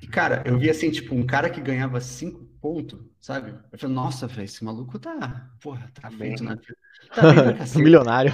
e, 0.03 0.07
cara, 0.07 0.43
eu 0.47 0.59
vi 0.59 0.71
assim, 0.71 0.91
tipo, 0.91 1.15
um 1.15 1.27
cara 1.27 1.51
que 1.51 1.61
ganhava 1.61 2.01
cinco 2.01 2.45
pontos, 2.61 2.99
sabe? 3.21 3.51
Eu 3.73 3.79
falei, 3.79 3.95
nossa, 3.95 4.27
velho, 4.27 4.45
esse 4.45 4.65
maluco 4.65 4.99
tá, 4.99 5.51
porra, 5.61 5.91
tá 5.95 6.09
Bem. 6.11 6.19
feito 6.31 6.45
na 6.45 6.55
vida. 6.55 6.77
Tá 7.15 7.25
bem 7.25 7.43
pra. 7.43 7.57
Milionário. 7.77 8.33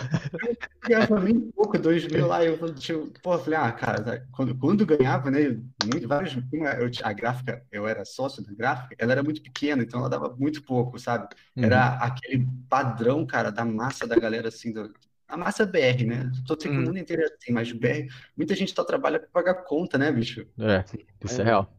Ganhava 0.84 1.20
bem 1.20 1.50
pouco, 1.52 1.78
dois 1.78 2.06
mil 2.06 2.26
lá, 2.28 2.44
e 2.44 2.48
eu 2.48 2.58
falei, 2.58 2.74
tipo, 2.74 3.10
eu 3.24 3.38
falei, 3.40 3.58
ah, 3.58 3.72
cara, 3.72 4.02
tá- 4.04 4.26
quando, 4.32 4.56
quando 4.56 4.86
ganhava, 4.86 5.30
né, 5.30 5.38
muito, 5.78 6.06
vários, 6.06 6.34
eu 6.36 6.90
tinha- 6.90 7.08
a 7.08 7.12
gráfica, 7.12 7.64
eu 7.72 7.86
era 7.88 8.04
sócio 8.04 8.44
da 8.44 8.52
gráfica, 8.54 8.94
ela 8.98 9.12
era 9.12 9.22
muito 9.22 9.42
pequena, 9.42 9.82
então 9.82 10.00
ela 10.00 10.08
dava 10.08 10.34
muito 10.36 10.62
pouco, 10.64 10.98
sabe? 10.98 11.28
Era 11.60 11.96
aquele 11.96 12.46
padrão, 12.68 13.26
cara, 13.26 13.50
da 13.50 13.64
massa 13.64 14.06
da 14.06 14.16
galera, 14.16 14.48
assim, 14.48 14.72
do, 14.72 14.92
a 15.28 15.36
massa 15.36 15.66
BR, 15.66 16.06
né? 16.06 16.30
Tô 16.46 16.56
dizendo 16.56 16.72
que 16.74 16.78
o 16.78 16.82
Hum. 16.82 16.84
mundo 16.86 16.98
inteiro 16.98 17.22
é 17.22 17.26
assim, 17.26 17.52
mas 17.52 17.72
BR, 17.72 18.08
muita 18.36 18.54
gente 18.54 18.72
só 18.74 18.84
trabalha 18.84 19.18
pra 19.18 19.28
pagar 19.28 19.64
conta, 19.64 19.98
né, 19.98 20.10
bicho? 20.12 20.46
É, 20.58 20.84
isso 21.24 21.40
é 21.40 21.44
real. 21.44 21.76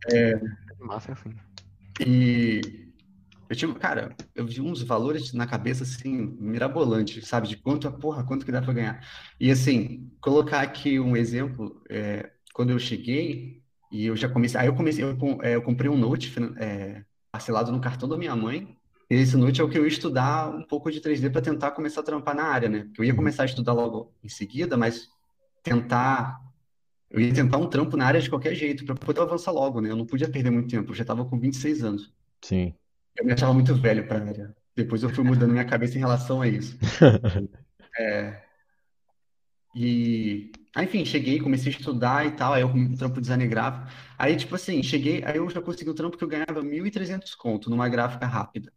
Massa 0.80 1.12
é 1.12 1.14
assim. 1.14 1.34
E 2.00 2.62
eu 3.50 3.56
tinha, 3.56 3.74
cara, 3.76 4.16
eu 4.36 4.46
vi 4.46 4.62
uns 4.62 4.82
valores 4.84 5.34
na 5.34 5.48
cabeça 5.48 5.84
assim, 5.84 6.12
mirabolantes, 6.40 7.28
sabe? 7.28 7.48
De 7.48 7.58
quanto, 7.58 7.92
porra, 7.94 8.24
quanto 8.26 8.46
que 8.46 8.52
dá 8.52 8.62
pra 8.62 8.74
ganhar. 8.74 9.08
E 9.40 9.52
assim, 9.52 10.12
colocar 10.22 10.62
aqui 10.62 11.00
um 11.00 11.16
exemplo, 11.18 11.82
é, 11.90 12.32
quando 12.54 12.72
eu 12.72 12.80
cheguei 12.80 13.64
e 13.92 14.06
eu 14.06 14.16
já 14.18 14.30
comecei, 14.30 14.60
aí 14.60 14.68
eu 14.68 14.76
comecei, 14.76 15.04
eu, 15.04 15.18
é, 15.42 15.56
eu 15.56 15.62
comprei 15.64 15.90
um 15.90 15.98
Note 15.98 16.34
é, 16.60 17.04
parcelado 17.32 17.72
no 17.72 17.82
cartão 17.82 18.08
da 18.10 18.18
minha 18.18 18.36
mãe. 18.36 18.77
E 19.10 19.16
esse 19.16 19.38
Note 19.38 19.62
é 19.62 19.64
o 19.64 19.70
que 19.70 19.78
eu 19.78 19.84
ia 19.84 19.88
estudar 19.88 20.50
um 20.50 20.64
pouco 20.64 20.92
de 20.92 21.00
3D 21.00 21.30
para 21.30 21.42
tentar 21.42 21.72
começar 21.72 22.02
a 22.02 22.04
trampar 22.04 22.36
na 22.36 22.44
área, 22.44 22.68
né? 22.70 22.84
Porque 22.86 23.02
eu 23.02 23.06
ia 23.06 23.12
Uhum. 23.12 23.18
começar 23.18 23.44
a 23.44 23.46
estudar 23.46 23.74
logo 23.74 24.14
em 24.24 24.30
seguida, 24.30 24.76
mas 24.78 25.08
tentar 25.64 26.40
eu 27.10 27.20
ia 27.22 27.34
tentar 27.34 27.58
um 27.58 27.70
trampo 27.70 27.96
na 27.96 28.06
área 28.06 28.22
de 28.22 28.30
qualquer 28.30 28.54
jeito 28.54 28.86
para 28.86 28.96
poder 28.96 29.22
avançar 29.22 29.52
logo, 29.52 29.80
né? 29.82 29.90
Eu 29.90 29.96
não 29.96 30.06
podia 30.06 30.30
perder 30.30 30.50
muito 30.52 30.70
tempo, 30.70 30.92
eu 30.92 30.96
já 30.96 31.04
estava 31.04 31.24
com 31.26 31.40
26 31.40 31.84
anos. 31.84 32.14
Sim. 32.42 32.74
Eu 33.18 33.26
me 33.26 33.34
achava 33.34 33.54
muito 33.54 33.74
velho 33.76 34.08
para 34.08 34.20
a 34.24 34.28
área. 34.28 34.56
Depois 34.76 35.04
eu 35.04 35.10
fui 35.10 35.24
mudando 35.24 35.52
minha 35.52 35.66
cabeça 35.66 35.96
em 35.96 36.00
relação 36.02 36.42
a 36.42 36.48
isso. 36.48 36.78
É, 38.00 38.44
E, 39.76 40.52
aí, 40.76 40.86
enfim, 40.86 41.06
cheguei, 41.06 41.40
comecei 41.40 41.72
a 41.72 41.78
estudar 41.78 42.26
e 42.26 42.32
tal, 42.32 42.54
aí 42.54 42.62
eu 42.62 42.68
um 42.68 42.96
trampo 42.96 43.16
de 43.16 43.22
design 43.22 43.48
gráfico. 43.48 43.88
Aí, 44.18 44.36
tipo 44.36 44.56
assim, 44.56 44.82
cheguei, 44.82 45.24
aí 45.24 45.38
eu 45.38 45.50
já 45.50 45.62
consegui 45.62 45.90
um 45.92 45.96
trampo 45.96 46.18
que 46.18 46.24
eu 46.24 46.28
ganhava 46.28 46.64
1.300 46.64 47.36
conto 47.36 47.70
numa 47.70 47.88
gráfica 47.88 48.26
rápida. 48.26 48.72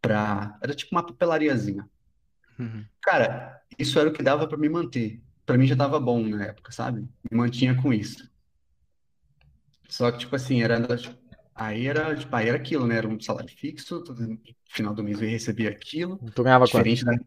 Pra... 0.00 0.58
Era 0.62 0.74
tipo 0.74 0.94
uma 0.94 1.04
papelariazinha. 1.04 1.88
Uhum. 2.58 2.84
Cara, 3.02 3.60
isso 3.78 3.98
era 3.98 4.08
o 4.08 4.12
que 4.12 4.22
dava 4.22 4.46
pra 4.46 4.58
me 4.58 4.68
manter. 4.68 5.20
Pra 5.46 5.56
mim 5.56 5.66
já 5.66 5.76
tava 5.76 5.98
bom 5.98 6.22
na 6.26 6.44
época, 6.44 6.72
sabe? 6.72 7.08
Me 7.30 7.36
mantinha 7.36 7.74
com 7.80 7.92
isso. 7.92 8.30
Só 9.88 10.10
que, 10.12 10.18
tipo 10.18 10.36
assim, 10.36 10.62
era. 10.62 10.78
Aí 11.54 11.86
era, 11.86 12.14
tipo, 12.14 12.34
aí 12.36 12.48
era 12.48 12.56
aquilo, 12.58 12.86
né? 12.86 12.96
Era 12.96 13.08
um 13.08 13.18
salário 13.18 13.50
fixo, 13.50 14.02
todo 14.02 14.38
final 14.68 14.94
do 14.94 15.02
mês 15.02 15.20
eu 15.20 15.28
recebia 15.28 15.70
aquilo. 15.70 16.18
Tu 16.34 16.42
ganhava 16.42 16.66
quanto? 16.66 16.84
Diferente 16.84 17.04
da. 17.04 17.18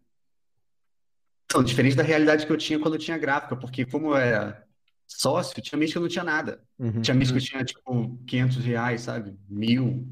Não, 1.54 1.64
diferente 1.64 1.96
da 1.96 2.04
realidade 2.04 2.46
que 2.46 2.52
eu 2.52 2.58
tinha 2.58 2.80
quando 2.80 2.94
eu 2.94 3.00
tinha 3.00 3.18
gráfica, 3.18 3.58
porque 3.58 3.86
como 3.86 4.10
eu 4.10 4.18
era 4.18 4.66
sócio, 5.06 5.62
tinha 5.62 5.78
mês 5.78 5.92
que 5.92 5.98
eu 5.98 6.02
não 6.02 6.08
tinha 6.08 6.24
nada. 6.24 6.64
Uhum. 6.80 7.02
Tinha 7.02 7.16
mês 7.16 7.30
que 7.32 7.38
eu 7.38 7.42
tinha, 7.42 7.64
tipo, 7.66 8.18
500 8.26 8.58
reais, 8.58 9.02
sabe? 9.02 9.38
Mil. 9.50 10.08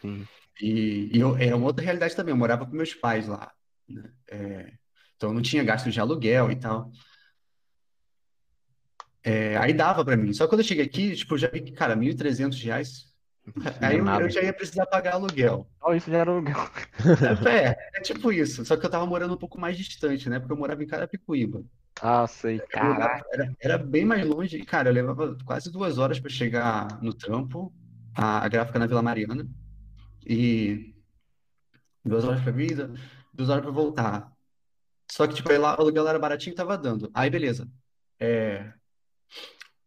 Sim. 0.00 0.28
E, 0.60 1.10
e 1.16 1.20
eu, 1.20 1.36
era 1.36 1.56
uma 1.56 1.66
outra 1.66 1.84
realidade 1.84 2.14
também, 2.14 2.32
eu 2.32 2.36
morava 2.38 2.66
com 2.66 2.72
meus 2.76 2.92
pais 2.94 3.26
lá, 3.26 3.50
né? 3.88 4.10
É, 4.30 4.72
então 5.16 5.30
eu 5.30 5.34
não 5.34 5.42
tinha 5.42 5.64
gasto 5.64 5.90
de 5.90 6.00
aluguel 6.00 6.50
e 6.50 6.56
tal. 6.56 6.90
É, 9.22 9.56
aí 9.58 9.72
dava 9.72 10.04
pra 10.04 10.16
mim. 10.16 10.32
Só 10.32 10.44
que 10.44 10.50
quando 10.50 10.60
eu 10.60 10.66
cheguei 10.66 10.84
aqui, 10.84 11.14
tipo, 11.14 11.34
eu 11.34 11.38
já 11.38 11.48
vi 11.48 11.60
que, 11.60 11.72
cara, 11.72 11.94
1.300 11.94 12.60
reais. 12.62 13.10
Aí 13.80 13.98
eu, 13.98 14.06
eu 14.06 14.30
já 14.30 14.42
ia 14.42 14.52
precisar 14.52 14.86
pagar 14.86 15.14
aluguel. 15.14 15.68
Só 15.80 15.94
isso 15.94 16.10
já 16.10 16.18
era 16.18 16.30
aluguel. 16.30 16.56
É, 17.48 17.76
é 17.98 18.00
tipo 18.02 18.32
isso. 18.32 18.64
Só 18.64 18.76
que 18.76 18.86
eu 18.86 18.90
tava 18.90 19.04
morando 19.06 19.34
um 19.34 19.38
pouco 19.38 19.60
mais 19.60 19.76
distante, 19.76 20.28
né? 20.28 20.38
Porque 20.38 20.52
eu 20.52 20.56
morava 20.56 20.82
em 20.82 20.86
Carapicuíba. 20.86 21.62
Ah, 22.00 22.26
sei. 22.26 22.62
Morava- 22.74 23.22
Era, 23.32 23.56
era 23.60 23.78
bem 23.78 24.04
mais 24.04 24.26
longe. 24.26 24.58
Cara, 24.64 24.88
eu 24.88 24.94
levava 24.94 25.36
quase 25.44 25.70
duas 25.70 25.98
horas 25.98 26.18
pra 26.18 26.30
chegar 26.30 27.02
no 27.02 27.12
trampo, 27.12 27.72
a, 28.14 28.44
a 28.44 28.48
gráfica 28.48 28.78
na 28.78 28.86
Vila 28.86 29.02
Mariana. 29.02 29.46
E 30.26 30.94
duas 32.04 32.24
horas 32.24 32.42
pra 32.42 32.52
vida, 32.52 32.92
duas 33.32 33.48
horas 33.48 33.62
pra 33.62 33.72
voltar. 33.72 34.32
Só 35.10 35.26
que, 35.26 35.34
tipo, 35.34 35.50
aí 35.50 35.58
lá 35.58 35.76
o 35.76 35.80
aluguel 35.80 36.06
era 36.06 36.18
baratinho 36.18 36.52
e 36.52 36.56
tava 36.56 36.78
dando. 36.78 37.10
Aí, 37.12 37.28
beleza. 37.28 37.68
É, 38.18 38.72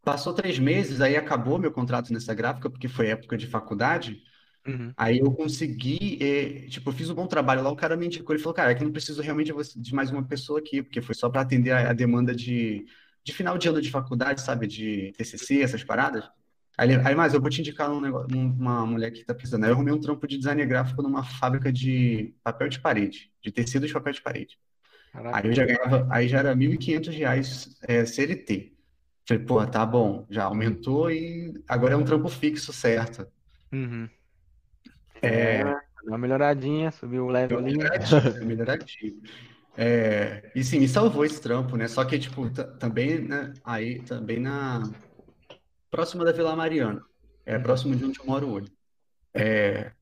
Passou 0.04 0.34
três 0.34 0.58
meses, 0.58 1.00
aí 1.00 1.16
acabou 1.16 1.58
meu 1.58 1.72
contrato 1.72 2.12
nessa 2.12 2.34
gráfica, 2.34 2.68
porque 2.68 2.88
foi 2.88 3.08
época 3.08 3.38
de 3.38 3.46
faculdade. 3.46 4.22
Uhum. 4.66 4.92
Aí 4.96 5.18
eu 5.18 5.32
consegui, 5.32 6.18
eh, 6.20 6.68
tipo, 6.68 6.90
eu 6.90 6.94
fiz 6.94 7.08
um 7.08 7.14
bom 7.14 7.26
trabalho 7.26 7.62
lá, 7.62 7.70
o 7.70 7.76
cara 7.76 7.96
me 7.96 8.04
indicou, 8.06 8.34
ele 8.34 8.42
falou, 8.42 8.54
cara, 8.54 8.70
é 8.70 8.74
que 8.74 8.84
não 8.84 8.92
preciso 8.92 9.22
realmente 9.22 9.52
de 9.76 9.94
mais 9.94 10.10
uma 10.10 10.22
pessoa 10.22 10.58
aqui, 10.58 10.82
porque 10.82 11.00
foi 11.00 11.14
só 11.14 11.30
para 11.30 11.40
atender 11.40 11.70
a, 11.70 11.90
a 11.90 11.92
demanda 11.94 12.34
de, 12.34 12.84
de 13.24 13.32
final 13.32 13.56
de 13.56 13.66
ano 13.66 13.80
de 13.80 13.90
faculdade, 13.90 14.42
sabe, 14.42 14.66
de 14.66 15.12
TCC, 15.16 15.62
essas 15.62 15.82
paradas. 15.82 16.28
Aí, 16.76 17.14
mas 17.14 17.34
eu 17.34 17.40
vou 17.40 17.50
te 17.50 17.60
indicar 17.60 17.90
um 17.90 18.00
negócio, 18.00 18.36
um- 18.36 18.50
uma 18.52 18.84
mulher 18.86 19.10
que 19.12 19.24
tá 19.24 19.34
precisando. 19.34 19.64
Aí 19.64 19.70
eu 19.70 19.74
arrumei 19.74 19.92
um 19.94 20.00
trampo 20.00 20.26
de 20.26 20.36
design 20.38 20.64
gráfico 20.66 21.02
numa 21.02 21.22
fábrica 21.24 21.72
de 21.72 22.34
papel 22.42 22.68
de 22.68 22.80
parede, 22.80 23.32
de 23.42 23.52
tecido 23.52 23.86
de 23.86 23.92
papel 23.92 24.12
de 24.12 24.22
parede. 24.22 24.58
Caraca. 25.12 25.38
Aí 25.38 25.50
eu 25.50 25.54
já 25.54 25.64
ganhava, 25.66 26.08
aí 26.12 26.28
já 26.28 26.38
era 26.40 26.54
1.500 26.56 27.14
reais 27.14 27.76
é, 27.82 28.04
CLT. 28.06 28.72
Falei, 29.28 29.44
pô, 29.44 29.66
tá 29.66 29.86
bom, 29.86 30.26
já 30.30 30.44
aumentou 30.44 31.10
e 31.10 31.54
agora 31.68 31.94
é 31.94 31.96
um 31.96 32.04
trampo 32.04 32.28
fixo, 32.28 32.72
certo? 32.72 33.26
Uhum. 33.72 34.10
É, 35.22 35.64
Deu 36.02 36.12
uma 36.12 36.18
melhoradinha, 36.18 36.90
subiu 36.92 37.24
o 37.26 37.30
level 37.30 37.58
ali. 37.58 37.76
melhoradinho, 37.76 38.32
melhoradinho. 38.46 39.20
É, 39.76 40.50
e 40.54 40.64
sim, 40.64 40.80
me 40.80 40.88
salvou 40.88 41.24
esse 41.24 41.40
trampo, 41.40 41.76
né? 41.76 41.88
Só 41.88 42.04
que, 42.04 42.18
tipo, 42.18 42.50
ta- 42.50 42.64
também, 42.78 43.20
né, 43.20 43.52
aí, 43.64 44.02
também 44.04 44.40
na... 44.40 44.82
Próxima 45.94 46.24
da 46.24 46.32
Vila 46.32 46.56
Mariana. 46.56 47.04
É, 47.46 47.56
próximo 47.56 47.94
de 47.94 48.04
onde 48.04 48.18
eu 48.18 48.26
moro 48.26 48.50
hoje. 48.50 48.72
É... 49.32 49.92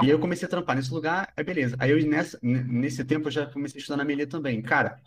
E 0.00 0.06
aí 0.06 0.10
eu 0.10 0.18
comecei 0.18 0.46
a 0.46 0.50
trampar 0.50 0.74
nesse 0.74 0.90
lugar, 0.90 1.30
aí 1.36 1.44
beleza. 1.44 1.76
Aí 1.78 1.90
eu, 1.90 2.08
nessa, 2.08 2.38
nesse 2.42 3.04
tempo, 3.04 3.28
eu 3.28 3.32
já 3.32 3.44
comecei 3.44 3.78
a 3.78 3.80
estudar 3.80 3.98
na 3.98 4.06
Meli 4.06 4.26
também. 4.26 4.62
Cara, 4.62 4.98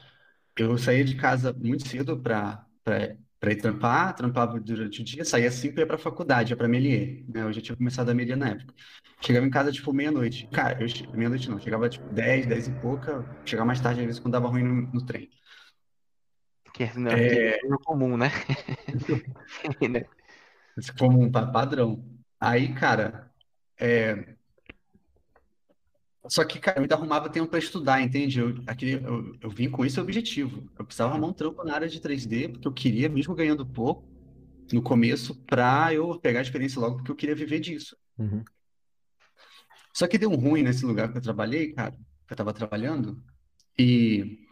eu 0.56 0.78
saía 0.78 1.04
de 1.04 1.16
casa 1.16 1.52
muito 1.54 1.88
cedo 1.88 2.20
para 2.20 2.64
para 2.84 3.52
ir 3.52 3.56
trampar, 3.56 4.14
trampava 4.16 4.60
durante 4.60 5.02
o 5.02 5.04
dia, 5.04 5.26
saía 5.26 5.48
às 5.48 5.56
5 5.56 5.80
e 5.80 5.82
ia 5.82 5.88
para 5.88 5.98
faculdade, 5.98 6.54
ia 6.54 6.56
para 6.56 6.68
Melier, 6.68 7.24
né? 7.28 7.42
Eu 7.42 7.52
já 7.52 7.60
tinha 7.60 7.76
começado 7.76 8.10
a 8.10 8.14
Melier 8.14 8.38
na 8.38 8.50
época. 8.50 8.72
Chegava 9.20 9.44
em 9.44 9.50
casa, 9.50 9.72
tipo, 9.72 9.92
meia-noite. 9.92 10.48
Cara, 10.52 10.78
meia-noite 11.16 11.50
não, 11.50 11.60
chegava, 11.60 11.90
tipo, 11.90 12.08
10, 12.14 12.46
10 12.46 12.68
e 12.68 12.72
pouca, 12.74 13.26
chegava 13.44 13.66
mais 13.66 13.82
tarde, 13.82 14.02
às 14.02 14.06
vezes, 14.06 14.20
quando 14.22 14.34
dava 14.34 14.48
ruim 14.48 14.62
no, 14.62 14.94
no 14.94 15.04
trem. 15.04 15.28
Que 16.82 16.86
é, 16.86 16.94
não, 17.00 17.12
É. 17.12 17.30
que 17.60 17.66
é 17.66 17.78
comum, 17.84 18.18
né? 18.18 18.30
Né? 19.92 20.06
Esse 20.78 20.92
Como 20.94 21.22
um 21.22 21.32
pa- 21.32 21.46
padrão. 21.46 22.04
Aí, 22.40 22.74
cara, 22.74 23.32
é... 23.78 24.36
Só 26.28 26.44
que, 26.46 26.60
cara, 26.60 26.78
eu 26.80 26.84
ainda 26.84 26.96
arrumava 26.96 27.30
tempo 27.30 27.48
para 27.50 27.60
estudar, 27.60 28.02
entende? 28.02 28.40
Eu, 28.40 28.64
aquele, 28.68 28.94
eu, 29.06 29.36
eu 29.42 29.50
vim 29.50 29.70
com 29.70 29.84
esse 29.86 30.00
objetivo. 30.00 30.70
Eu 30.78 30.86
precisava 30.86 31.12
arrumar 31.14 31.28
um 31.28 31.34
trampo 31.34 31.64
na 31.64 31.74
área 31.76 31.88
de 31.88 32.00
3D, 32.00 32.48
porque 32.50 32.68
eu 32.68 32.72
queria, 32.74 33.10
mesmo 33.10 33.36
ganhando 33.36 33.66
pouco, 33.66 34.08
no 34.72 34.82
começo, 34.82 35.36
pra 35.46 35.94
eu 35.94 36.20
pegar 36.20 36.40
a 36.40 36.44
experiência 36.44 36.80
logo, 36.80 36.98
porque 36.98 37.12
eu 37.12 37.16
queria 37.16 37.36
viver 37.36 37.60
disso. 37.60 37.98
Uhum. 38.18 38.44
Só 39.94 40.08
que 40.08 40.18
deu 40.18 40.32
um 40.32 40.36
ruim 40.36 40.64
nesse 40.64 40.86
lugar 40.86 41.12
que 41.12 41.18
eu 41.18 41.22
trabalhei, 41.22 41.74
cara, 41.74 41.92
que 41.92 42.34
eu 42.34 42.38
tava 42.38 42.54
trabalhando, 42.54 43.22
e 43.78 44.48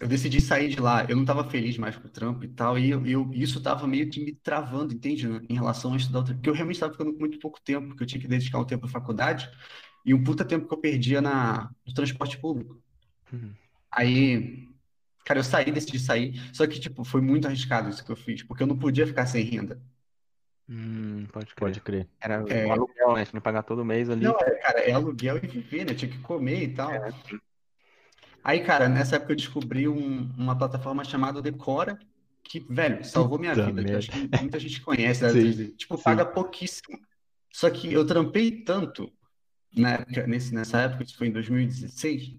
eu 0.00 0.08
decidi 0.08 0.40
sair 0.40 0.68
de 0.68 0.80
lá. 0.80 1.04
Eu 1.08 1.16
não 1.16 1.24
tava 1.24 1.48
feliz 1.48 1.78
mais 1.78 1.96
com 1.96 2.06
o 2.06 2.10
trampo 2.10 2.44
e 2.44 2.48
tal, 2.48 2.78
e 2.78 2.90
eu, 2.90 3.06
eu- 3.06 3.30
isso 3.34 3.60
tava 3.62 3.86
meio 3.86 4.08
que 4.10 4.20
me 4.24 4.34
travando, 4.34 4.92
entende? 4.94 5.26
Em 5.48 5.54
relação 5.54 5.94
a 5.94 5.96
estudar 5.96 6.20
o 6.20 6.24
trampo, 6.24 6.38
porque 6.40 6.50
eu 6.50 6.54
realmente 6.54 6.80
tava 6.80 6.92
ficando 6.92 7.12
com 7.12 7.20
muito 7.20 7.38
pouco 7.38 7.60
tempo, 7.60 7.88
porque 7.88 8.02
eu 8.02 8.06
tinha 8.06 8.20
que 8.20 8.28
dedicar 8.28 8.58
um 8.58 8.64
tempo 8.64 8.86
à 8.86 8.88
faculdade, 8.88 9.50
e 10.04 10.14
um 10.14 10.22
puta 10.22 10.44
tempo 10.44 10.66
que 10.68 10.74
eu 10.74 10.78
perdia 10.78 11.20
na, 11.20 11.70
no 11.86 11.92
transporte 11.94 12.38
público. 12.38 12.80
Uhum. 13.32 13.52
Aí, 13.90 14.68
cara, 15.24 15.40
eu 15.40 15.44
saí, 15.44 15.70
decidi 15.70 15.98
sair, 15.98 16.40
só 16.54 16.66
que, 16.66 16.78
tipo, 16.78 17.04
foi 17.04 17.20
muito 17.20 17.46
arriscado 17.46 17.88
isso 17.88 18.04
que 18.04 18.12
eu 18.12 18.16
fiz, 18.16 18.42
porque 18.42 18.62
eu 18.62 18.66
não 18.66 18.78
podia 18.78 19.06
ficar 19.06 19.26
sem 19.26 19.44
renda. 19.44 19.80
Hum, 20.68 21.26
pode 21.32 21.46
crer. 21.46 21.56
Pode 21.56 21.80
crer. 21.80 22.08
Era 22.20 22.44
É. 22.48 22.66
o 22.66 22.72
aluguel, 22.72 23.14
né? 23.14 23.24
Tinha 23.24 23.40
que 23.40 23.44
pagar 23.44 23.62
todo 23.62 23.84
mês 23.84 24.10
ali. 24.10 24.24
Não, 24.24 24.36
é, 24.36 24.50
cara, 24.56 24.80
é 24.80 24.92
aluguel 24.92 25.36
e 25.36 25.46
viver, 25.46 25.86
né? 25.86 25.94
Tinha 25.94 26.10
que 26.10 26.18
comer 26.18 26.62
e 26.64 26.74
tal. 26.74 26.92
É. 26.92 27.08
Aí, 28.48 28.60
cara, 28.60 28.88
nessa 28.88 29.16
época 29.16 29.32
eu 29.32 29.36
descobri 29.36 29.88
um- 29.88 30.30
uma 30.38 30.56
plataforma 30.56 31.02
chamada 31.02 31.42
Decora, 31.42 31.98
que, 32.44 32.60
velho, 32.60 33.04
salvou 33.04 33.40
minha 33.40 33.52
Puta 33.52 33.66
vida, 33.66 33.82
que 33.82 33.90
acho 33.96 34.08
que 34.12 34.18
muita 34.40 34.56
gente 34.60 34.80
conhece, 34.82 35.24
né? 35.24 35.30
Sim, 35.32 35.72
Tipo, 35.76 35.96
sim. 35.96 36.04
paga 36.04 36.24
pouquíssimo. 36.24 36.96
Só 37.52 37.68
que 37.68 37.92
eu 37.92 38.06
trampei 38.06 38.52
tanto 38.62 39.12
na 39.76 39.94
época, 39.94 40.28
nesse, 40.28 40.54
nessa 40.54 40.78
época, 40.78 41.02
isso 41.02 41.16
foi 41.16 41.26
em 41.26 41.32
2016, 41.32 42.36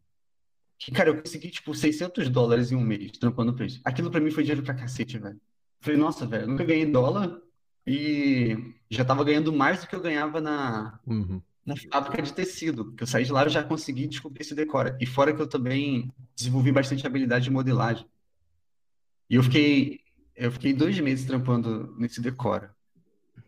que, 0.79 0.91
cara, 0.93 1.09
eu 1.09 1.21
consegui, 1.21 1.49
tipo, 1.49 1.73
600 1.75 2.29
dólares 2.29 2.71
em 2.71 2.75
um 2.77 2.81
mês, 2.85 3.11
trampando 3.17 3.61
isso. 3.65 3.81
Aquilo 3.83 4.09
pra 4.09 4.21
mim 4.21 4.31
foi 4.31 4.43
dinheiro 4.43 4.63
pra 4.63 4.73
cacete, 4.75 5.17
velho. 5.17 5.41
Falei, 5.81 5.99
nossa, 5.99 6.25
velho, 6.25 6.47
nunca 6.47 6.63
ganhei 6.63 6.85
dólar 6.85 7.37
e 7.85 8.73
já 8.89 9.03
tava 9.03 9.25
ganhando 9.25 9.51
mais 9.51 9.81
do 9.81 9.87
que 9.87 9.95
eu 9.95 9.99
ganhava 10.01 10.39
na, 10.39 11.01
Uhum. 11.05 11.41
Na 11.67 11.75
fábrica 11.75 12.21
de 12.21 12.33
tecido, 12.33 12.85
porque 12.85 13.03
eu 13.03 13.07
saí 13.07 13.25
de 13.25 13.31
lá 13.33 13.45
e 13.45 13.49
já 13.49 13.61
consegui 13.61 14.07
descobrir 14.07 14.41
esse 14.41 14.55
decora. 14.55 14.97
E 15.01 15.05
fora 15.05 15.33
que 15.33 15.41
eu 15.41 15.47
também 15.47 16.09
desenvolvi 16.33 16.71
bastante 16.71 17.05
habilidade 17.05 17.43
de 17.43 17.51
modelagem. 17.51 18.07
E 19.29 19.35
eu 19.35 19.43
fiquei, 19.43 19.99
eu 20.33 20.49
fiquei 20.49 20.71
dois 20.71 20.97
meses 21.01 21.25
trampando 21.25 21.93
nesse 21.97 22.21
decora. 22.21 22.73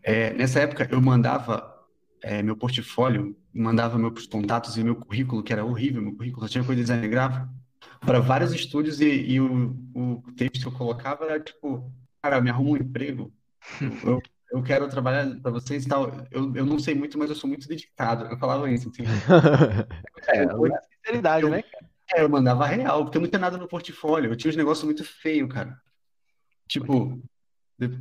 É, 0.02 0.34
nessa 0.34 0.60
época 0.60 0.86
eu 0.92 1.00
mandava 1.00 1.74
é, 2.22 2.42
meu 2.42 2.54
portfólio, 2.54 3.34
mandava 3.54 3.98
meus 3.98 4.26
contatos 4.26 4.76
e 4.76 4.84
meu 4.84 4.96
currículo, 4.96 5.42
que 5.42 5.52
era 5.54 5.64
horrível, 5.64 6.02
meu 6.02 6.14
currículo 6.14 6.46
só 6.46 6.52
tinha 6.52 6.64
coisa 6.64 6.76
de 6.76 6.82
design 6.82 7.08
gráfico, 7.08 7.48
para 8.00 8.20
vários 8.20 8.52
estúdios 8.52 9.00
e, 9.00 9.08
e 9.08 9.40
o, 9.40 9.74
o 9.94 10.22
texto 10.36 10.60
que 10.60 10.66
eu 10.66 10.72
colocava 10.72 11.24
era 11.24 11.40
tipo, 11.40 11.90
cara, 12.20 12.38
me 12.42 12.50
arruma 12.50 12.72
um 12.72 12.76
emprego, 12.76 13.32
eu, 14.04 14.22
eu 14.52 14.62
quero 14.62 14.88
trabalhar 14.88 15.26
para 15.40 15.50
vocês 15.52 15.84
e 15.84 15.88
tal. 15.88 16.10
Eu, 16.30 16.54
eu 16.54 16.66
não 16.66 16.78
sei 16.78 16.94
muito, 16.94 17.16
mas 17.18 17.30
eu 17.30 17.36
sou 17.36 17.48
muito 17.48 17.68
dedicado. 17.68 18.26
Eu 18.26 18.38
falava 18.38 18.70
isso, 18.70 18.88
entendeu? 18.88 19.12
É, 20.28 20.46
sinceridade, 20.96 21.44
eu- 21.44 21.50
né? 21.50 21.62
É, 22.12 22.22
eu 22.22 22.28
mandava 22.28 22.66
real, 22.66 23.04
porque 23.04 23.16
eu 23.18 23.22
não 23.22 23.28
tinha 23.28 23.38
nada 23.40 23.56
no 23.56 23.68
portfólio. 23.68 24.30
Eu 24.32 24.36
tinha 24.36 24.50
uns 24.50 24.56
negócios 24.56 24.84
muito 24.84 25.04
feios, 25.04 25.48
cara. 25.52 25.80
Tipo, 26.68 27.20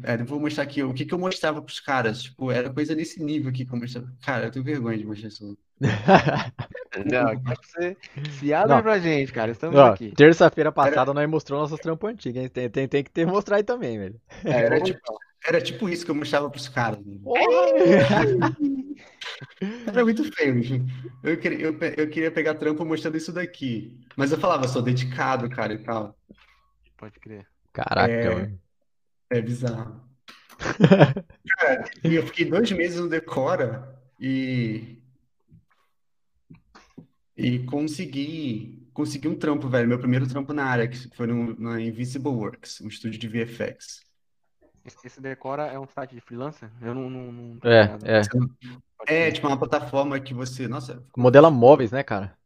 é, 0.04 0.20
eu 0.20 0.26
vou 0.26 0.40
mostrar 0.40 0.64
aqui 0.64 0.84
o 0.84 0.94
que 0.94 1.06
que 1.06 1.14
eu 1.14 1.20
mostrava 1.20 1.62
pros 1.62 1.80
caras. 1.80 2.24
Tipo, 2.24 2.52
era 2.52 2.70
coisa 2.72 2.94
nesse 2.96 3.24
nível 3.24 3.50
aqui 3.50 3.66
que 3.66 3.74
eu 3.74 3.78
mostrava. 3.80 4.12
Cara, 4.26 4.48
eu 4.48 4.52
tenho 4.52 4.66
vergonha 4.66 4.98
de 4.98 5.06
mostrar 5.06 5.28
isso. 5.30 5.58
Não, 7.06 7.40
quero 7.42 7.60
que 7.62 7.68
você 7.68 7.98
se 8.40 8.54
abre 8.54 8.76
Não. 8.76 8.82
pra 8.84 9.00
gente, 9.00 9.32
cara. 9.32 9.52
Estamos 9.52 9.78
Ó, 9.78 9.86
aqui. 9.94 10.12
terça-feira 10.12 10.72
passada 10.72 11.14
nós 11.14 11.30
mostrou 11.30 11.60
nossos 11.60 11.80
trampos 11.80 12.10
antigos, 12.10 12.42
hein? 12.42 12.50
Tem, 12.50 12.70
tem, 12.70 12.88
tem 12.88 13.04
que 13.04 13.12
ter 13.12 13.26
mostrar 13.26 13.58
aí 13.58 13.64
também, 13.64 13.98
velho. 13.98 14.20
É, 14.44 14.52
Era 14.64 14.82
tipo, 14.82 15.00
era 15.46 15.62
tipo 15.62 15.88
isso 15.90 16.06
que 16.06 16.12
eu 16.12 16.16
mostrava 16.16 16.50
pros 16.50 16.68
caras. 16.68 17.00
né? 17.06 17.16
Era 19.88 20.04
muito 20.04 20.24
feio, 20.34 20.56
bicho. 20.56 20.74
Eu 21.24 21.38
queria, 21.38 21.60
eu, 21.60 21.78
eu 21.98 22.10
queria 22.10 22.32
pegar 22.32 22.56
trampo 22.56 22.86
mostrando 22.86 23.18
isso 23.18 23.32
daqui. 23.32 23.98
Mas 24.16 24.32
eu 24.32 24.38
falava, 24.40 24.68
sou 24.68 24.82
dedicado, 24.82 25.50
cara, 25.50 25.74
e 25.74 25.78
tal. 25.80 26.18
Pode 26.98 27.20
crer. 27.20 27.48
Caraca, 27.72 28.12
É. 28.12 28.52
É 29.38 29.42
bizarro. 29.42 30.02
Cara, 31.48 31.90
e 32.04 32.16
eu 32.16 32.26
fiquei 32.26 32.46
dois 32.46 32.70
meses 32.72 33.00
no 33.00 33.08
Decora 33.08 33.98
e. 34.20 34.98
E 37.38 37.60
consegui, 37.60 38.86
consegui 38.92 39.30
um 39.30 39.36
trampo, 39.36 39.70
velho. 39.70 39.88
Meu 39.88 40.00
primeiro 40.00 40.28
trampo 40.28 40.52
na 40.52 40.66
área, 40.66 40.88
que 40.88 41.16
foi 41.16 41.28
no, 41.28 41.58
na 41.58 41.80
Invisible 41.80 42.32
Works, 42.32 42.82
um 42.82 42.90
estúdio 42.90 43.18
de 43.20 43.28
VFX. 43.30 44.09
Esse, 44.86 45.22
Decora 45.22 45.64
é 45.68 45.80
um 45.80 45.88
site 45.88 46.16
de 46.16 46.22
freelancer? 46.22 46.70
Eu 46.82 46.94
não, 46.94 47.10
não, 47.10 47.32
não 47.32 47.60
É, 47.64 48.20
é. 48.20 48.22
É, 49.08 49.32
tipo, 49.32 49.48
uma 49.48 49.58
plataforma 49.58 50.20
que 50.20 50.34
você. 50.34 50.68
Nossa, 50.68 51.04
Modela 51.18 51.50
móveis, 51.50 51.92
né, 51.92 52.04
cara? 52.04 52.38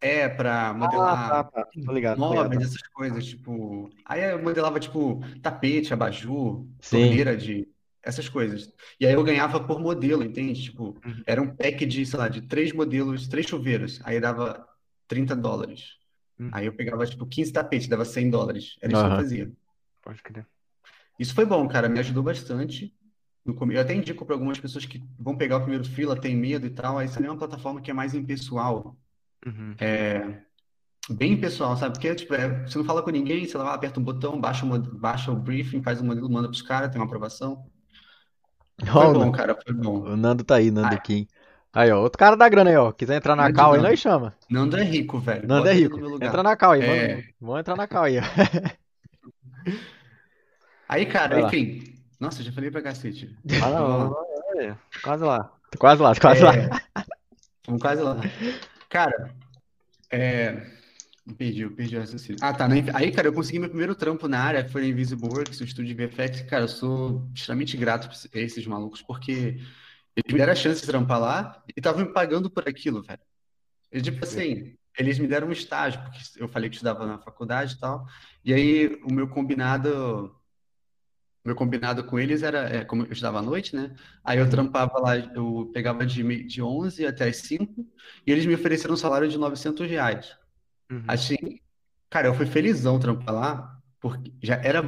é 0.00 0.28
pra 0.28 0.68
Ah, 0.70 0.74
modelar. 0.74 1.28
tá, 1.28 1.44
tá. 1.44 1.68
Tô 1.84 1.92
ligado, 1.92 2.16
tô 2.18 2.28
ligado. 2.30 2.44
móveis, 2.44 2.62
essas 2.62 2.82
coisas, 2.88 3.26
tipo. 3.26 3.90
Aí 4.04 4.22
eu 4.32 4.42
modelava, 4.42 4.80
tipo, 4.80 5.20
tapete, 5.42 5.92
abajur, 5.92 6.66
Sim. 6.80 6.98
torneira 6.98 7.36
de. 7.36 7.68
Essas 8.02 8.30
coisas. 8.30 8.72
E 8.98 9.04
aí 9.06 9.12
eu 9.12 9.22
ganhava 9.22 9.60
por 9.62 9.78
modelo, 9.78 10.24
entende? 10.24 10.62
Tipo, 10.62 10.96
Uhum. 11.04 11.22
era 11.26 11.42
um 11.42 11.54
pack 11.54 11.84
de, 11.84 12.06
sei 12.06 12.18
lá, 12.18 12.28
de 12.28 12.40
três 12.40 12.72
modelos, 12.72 13.28
três 13.28 13.46
chuveiros. 13.46 14.00
Aí 14.04 14.18
dava 14.18 14.66
30 15.06 15.36
dólares. 15.36 15.98
Uhum. 16.38 16.48
Aí 16.50 16.64
eu 16.64 16.72
pegava, 16.72 17.04
tipo, 17.04 17.26
15 17.26 17.52
tapetes, 17.52 17.88
dava 17.88 18.06
100 18.06 18.30
dólares. 18.30 18.76
Era 18.80 18.92
isso 18.94 19.02
que 19.04 19.12
eu 19.12 19.16
fazia. 19.16 19.52
Pode 20.02 20.22
crer. 20.22 20.46
Isso 21.20 21.34
foi 21.34 21.44
bom, 21.44 21.68
cara, 21.68 21.86
me 21.86 21.98
ajudou 22.00 22.22
bastante. 22.22 22.94
Eu 23.44 23.80
até 23.80 23.92
indico 23.94 24.24
para 24.24 24.34
algumas 24.34 24.58
pessoas 24.58 24.86
que 24.86 25.04
vão 25.18 25.36
pegar 25.36 25.58
o 25.58 25.60
primeiro 25.60 25.84
freela, 25.84 26.18
tem 26.18 26.34
medo 26.34 26.66
e 26.66 26.70
tal. 26.70 26.96
Aí 26.96 27.06
isso 27.06 27.18
é 27.22 27.28
uma 27.28 27.36
plataforma 27.36 27.82
que 27.82 27.90
é 27.90 27.94
mais 27.94 28.14
impessoal. 28.14 28.96
Uhum. 29.46 29.74
É, 29.78 30.40
bem 31.10 31.38
pessoal, 31.38 31.76
sabe? 31.76 31.92
Porque, 31.92 32.14
tipo, 32.14 32.32
é, 32.32 32.66
você 32.66 32.78
não 32.78 32.86
fala 32.86 33.02
com 33.02 33.10
ninguém, 33.10 33.46
você 33.46 33.58
lá, 33.58 33.74
aperta 33.74 34.00
um 34.00 34.02
botão, 34.02 34.40
baixa 34.40 34.64
o, 34.64 34.68
mod- 34.68 34.90
baixa 34.98 35.30
o 35.30 35.36
briefing, 35.36 35.82
faz 35.82 36.00
o 36.00 36.04
modelo, 36.04 36.30
manda 36.30 36.48
pros 36.48 36.62
caras, 36.62 36.90
tem 36.90 36.98
uma 36.98 37.04
aprovação. 37.06 37.66
Foi 38.82 39.12
bom, 39.12 39.30
cara, 39.30 39.54
foi 39.62 39.74
bom. 39.74 40.00
o 40.00 40.16
Nando 40.16 40.42
tá 40.42 40.54
aí, 40.54 40.70
Nando 40.70 40.94
Ah. 40.94 40.98
Kim. 40.98 41.26
Aí, 41.72 41.92
ó, 41.92 42.00
outro 42.00 42.18
cara 42.18 42.34
da 42.34 42.48
grana 42.48 42.70
aí, 42.70 42.76
ó. 42.76 42.92
Quiser 42.92 43.16
entrar 43.16 43.36
na 43.36 43.52
cal 43.52 43.74
aí, 43.74 43.82
nós 43.82 44.00
chama. 44.00 44.34
Nando 44.48 44.78
é 44.78 44.82
rico, 44.82 45.18
velho. 45.20 45.46
Nando 45.46 45.64
Bota 45.64 45.70
é 45.70 45.74
rico. 45.74 46.00
Entra 46.24 46.42
na 46.42 46.56
cal 46.56 46.72
aí, 46.72 46.82
É. 46.82 47.08
vamos, 47.14 47.24
vamos 47.40 47.60
entrar 47.60 47.76
na 47.76 47.86
cal 47.86 48.04
aí, 48.04 48.18
ó. 48.18 48.22
Aí, 50.90 51.06
cara, 51.06 51.40
lá. 51.40 51.46
enfim. 51.46 51.94
Nossa, 52.18 52.42
já 52.42 52.50
falei 52.50 52.70
pra 52.70 52.82
cacete. 52.82 53.34
Ah, 53.62 53.70
não, 53.70 54.10
lá. 54.10 54.16
é, 54.56 54.76
quase 55.02 55.24
lá. 55.24 55.52
Tô 55.70 55.78
quase 55.78 56.02
lá, 56.02 56.14
tô 56.14 56.20
quase 56.20 56.42
lá. 56.42 56.54
É, 56.56 56.68
vamos 57.64 57.80
quase 57.80 58.02
lá. 58.02 58.16
Cara, 58.88 59.32
é, 60.10 60.66
perdi, 61.38 61.62
eu 61.62 61.70
perdi 61.70 61.96
o 61.96 62.00
raciocínio. 62.00 62.38
Ah, 62.42 62.52
tá. 62.52 62.66
né? 62.66 62.84
Aí, 62.92 63.12
cara, 63.12 63.28
eu 63.28 63.32
consegui 63.32 63.60
meu 63.60 63.68
primeiro 63.68 63.94
trampo 63.94 64.26
na 64.26 64.40
área, 64.40 64.64
que 64.64 64.72
foi 64.72 64.82
na 64.82 64.88
Invisible 64.88 65.28
Works, 65.28 65.60
o 65.60 65.64
estúdio 65.64 65.94
de 65.94 66.06
VFX. 66.06 66.42
Cara, 66.42 66.64
eu 66.64 66.68
sou 66.68 67.24
extremamente 67.32 67.76
grato 67.76 68.08
a 68.08 68.38
esses 68.38 68.66
malucos, 68.66 69.00
porque 69.00 69.60
eles 70.16 70.32
me 70.32 70.38
deram 70.38 70.52
a 70.52 70.56
chance 70.56 70.80
de 70.80 70.86
trampar 70.88 71.20
lá 71.20 71.62
e 71.68 71.78
estavam 71.78 72.04
me 72.04 72.12
pagando 72.12 72.50
por 72.50 72.68
aquilo, 72.68 73.00
velho. 73.00 73.20
E, 73.92 74.02
tipo 74.02 74.24
assim, 74.24 74.74
eles 74.98 75.18
me 75.20 75.28
deram 75.28 75.48
um 75.48 75.52
estágio, 75.52 76.02
porque 76.02 76.18
eu 76.36 76.48
falei 76.48 76.68
que 76.68 76.74
estudava 76.74 77.06
na 77.06 77.18
faculdade 77.18 77.74
e 77.74 77.78
tal. 77.78 78.04
E 78.44 78.52
aí, 78.52 79.00
o 79.04 79.12
meu 79.12 79.28
combinado. 79.28 80.36
Meu 81.44 81.54
combinado 81.54 82.04
com 82.04 82.18
eles 82.18 82.42
era, 82.42 82.68
é, 82.68 82.84
como 82.84 83.02
eu 83.02 83.12
estudava 83.12 83.38
à 83.38 83.42
noite, 83.42 83.74
né? 83.74 83.94
Aí 84.22 84.38
eu 84.38 84.48
trampava 84.48 84.98
lá, 85.00 85.16
eu 85.16 85.70
pegava 85.72 86.04
de, 86.04 86.44
de 86.44 86.62
11 86.62 87.06
até 87.06 87.28
as 87.28 87.38
5, 87.38 87.86
e 88.26 88.30
eles 88.30 88.44
me 88.44 88.54
ofereceram 88.54 88.94
um 88.94 88.96
salário 88.96 89.28
de 89.28 89.38
900 89.38 89.88
reais. 89.88 90.36
Uhum. 90.90 91.04
Assim, 91.08 91.36
cara, 92.10 92.28
eu 92.28 92.34
fui 92.34 92.44
felizão 92.44 92.98
trampar 92.98 93.34
lá, 93.34 93.80
porque 94.00 94.32
já 94.42 94.56
era 94.56 94.82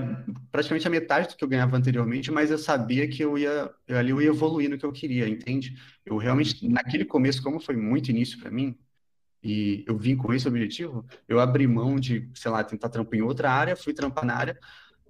praticamente 0.50 0.86
a 0.86 0.90
metade 0.90 1.28
do 1.28 1.36
que 1.36 1.44
eu 1.44 1.48
ganhava 1.48 1.76
anteriormente, 1.76 2.30
mas 2.30 2.50
eu 2.50 2.58
sabia 2.58 3.08
que 3.08 3.22
eu 3.22 3.38
ia, 3.38 3.70
eu 3.86 3.98
ali 3.98 4.10
eu 4.10 4.20
ia 4.20 4.28
evoluir 4.28 4.68
no 4.68 4.78
que 4.78 4.84
eu 4.84 4.92
queria, 4.92 5.28
entende? 5.28 5.76
Eu 6.04 6.16
realmente, 6.16 6.66
naquele 6.68 7.04
começo, 7.04 7.42
como 7.42 7.60
foi 7.60 7.76
muito 7.76 8.10
início 8.10 8.38
para 8.38 8.50
mim, 8.50 8.78
e 9.42 9.84
eu 9.88 9.98
vim 9.98 10.16
com 10.16 10.32
esse 10.32 10.46
objetivo, 10.46 11.04
eu 11.28 11.40
abri 11.40 11.66
mão 11.66 11.98
de, 11.98 12.30
sei 12.34 12.50
lá, 12.50 12.62
tentar 12.62 12.88
trampar 12.88 13.18
em 13.18 13.22
outra 13.22 13.50
área, 13.50 13.76
fui 13.76 13.92
trampar 13.92 14.24
na 14.24 14.34
área, 14.36 14.58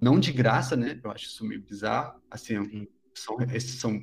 não 0.03 0.19
de 0.19 0.31
graça, 0.31 0.75
né? 0.75 0.99
Eu 1.03 1.11
acho 1.11 1.25
isso 1.25 1.45
meio 1.45 1.61
bizarro, 1.61 2.21
assim, 2.29 2.87
são, 3.15 3.37
esses 3.53 3.79
são, 3.79 4.01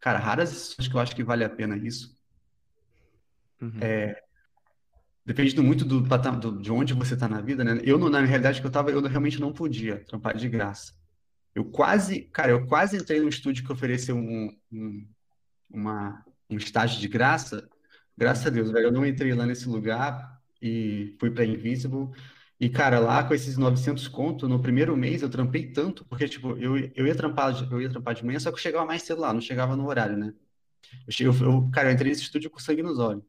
cara, 0.00 0.18
raras 0.18 0.50
exceções 0.52 0.88
que 0.88 0.94
eu 0.96 1.00
acho 1.00 1.14
que 1.16 1.24
vale 1.24 1.44
a 1.44 1.50
pena 1.50 1.76
isso. 1.76 2.16
Uhum. 3.60 3.78
É, 3.80 4.22
Depende 5.26 5.58
muito 5.60 5.84
do, 5.86 6.00
do- 6.02 6.60
de 6.60 6.70
onde 6.70 6.92
você 6.92 7.14
está 7.14 7.26
na 7.26 7.40
vida, 7.40 7.64
né? 7.64 7.80
Eu, 7.82 7.98
na 8.10 8.20
realidade, 8.20 8.60
que 8.60 8.66
eu 8.66 8.70
tava, 8.70 8.90
eu 8.90 9.00
realmente 9.02 9.40
não 9.40 9.52
podia 9.54 10.04
trampar 10.04 10.36
de 10.36 10.48
graça. 10.48 10.92
Eu 11.54 11.64
quase, 11.64 12.22
cara, 12.32 12.50
eu 12.50 12.66
quase 12.66 12.96
entrei 12.98 13.20
num 13.20 13.28
estúdio 13.28 13.64
que 13.64 13.72
ofereceu 13.72 14.16
um, 14.16 14.54
um, 14.70 15.08
uma, 15.70 16.24
um 16.50 16.56
estágio 16.58 17.00
de 17.00 17.08
graça. 17.08 17.68
Graças 18.16 18.46
a 18.46 18.50
Deus, 18.50 18.70
velho, 18.70 18.86
eu 18.88 18.92
não 18.92 19.06
entrei 19.06 19.32
lá 19.34 19.46
nesse 19.46 19.68
lugar 19.68 20.40
e 20.60 21.16
fui 21.18 21.30
para 21.30 21.44
Invisible. 21.46 22.10
E, 22.64 22.70
cara, 22.70 22.98
lá 22.98 23.22
com 23.24 23.34
esses 23.34 23.58
900 23.58 24.08
conto, 24.08 24.48
no 24.48 24.58
primeiro 24.62 24.96
mês 24.96 25.20
eu 25.22 25.28
trampei 25.30 25.70
tanto, 25.70 26.02
porque, 26.06 26.26
tipo, 26.28 26.56
eu, 26.56 26.78
eu 26.94 27.06
ia 27.06 27.14
trampar, 27.14 27.52
de- 27.52 27.70
eu 27.70 27.80
ia 27.80 27.90
trampar 27.90 28.14
de 28.14 28.24
manhã, 28.24 28.40
só 28.40 28.50
que 28.50 28.56
eu 28.56 28.62
chegava 28.62 28.86
mais 28.86 29.02
cedo 29.02 29.20
lá, 29.20 29.32
não 29.34 29.40
chegava 29.40 29.76
no 29.76 29.86
horário, 29.86 30.16
né? 30.16 30.32
Eu, 31.20 31.32
eu, 31.42 31.70
cara, 31.72 31.90
eu 31.90 31.94
entrei 31.94 32.10
nesse 32.12 32.22
estúdio 32.22 32.50
com 32.50 32.58
sangue 32.60 32.82
nos 32.82 32.98
olhos. 32.98 33.24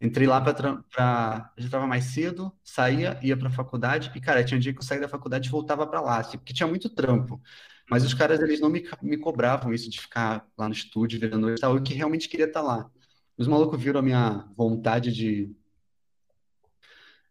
Entrei 0.00 0.26
lá 0.26 0.40
para 0.42 0.84
já 0.94 1.50
estava 1.58 1.86
mais 1.86 2.04
cedo, 2.06 2.52
saía, 2.62 3.18
ia 3.22 3.34
para 3.36 3.48
a 3.48 3.50
faculdade 3.50 4.12
e 4.14 4.20
cara, 4.20 4.44
tinha 4.44 4.60
dia 4.60 4.72
que 4.74 4.78
eu 4.78 4.82
saía 4.84 5.00
da 5.00 5.08
faculdade 5.08 5.48
e 5.48 5.50
voltava 5.50 5.86
para 5.86 6.00
lá, 6.02 6.18
assim, 6.20 6.36
porque 6.36 6.52
tinha 6.52 6.66
muito 6.66 6.90
trampo. 6.90 7.40
Mas 7.90 8.04
os 8.04 8.12
caras 8.12 8.40
eles 8.40 8.60
não 8.60 8.68
me, 8.68 8.84
me 9.02 9.16
cobravam 9.16 9.72
isso 9.72 9.88
de 9.88 9.98
ficar 10.00 10.46
lá 10.58 10.68
no 10.68 10.74
estúdio 10.74 11.18
virando 11.18 11.42
noite, 11.46 11.58
e 11.58 11.60
tal, 11.62 11.74
eu 11.76 11.82
que 11.82 11.94
realmente 11.94 12.28
queria 12.28 12.44
estar 12.46 12.60
lá. 12.62 12.90
Os 13.38 13.48
malucos 13.48 13.80
viram 13.82 14.00
a 14.00 14.02
minha 14.02 14.46
vontade 14.56 15.10
de 15.12 15.50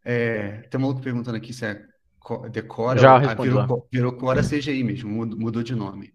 é, 0.06 0.62
tem 0.70 0.78
um 0.80 0.84
maluco 0.84 1.02
perguntando 1.02 1.36
aqui 1.36 1.52
se 1.52 1.66
é 1.66 1.84
co- 2.20 2.48
decora 2.48 3.00
Já 3.00 3.16
ah, 3.16 3.18
respondi 3.18 3.50
virou, 3.50 3.88
virou 3.92 4.14
Cora 4.14 4.44
CGI 4.44 4.84
mesmo, 4.84 5.10
mudou, 5.10 5.64
de 5.64 5.74
nome. 5.76 6.14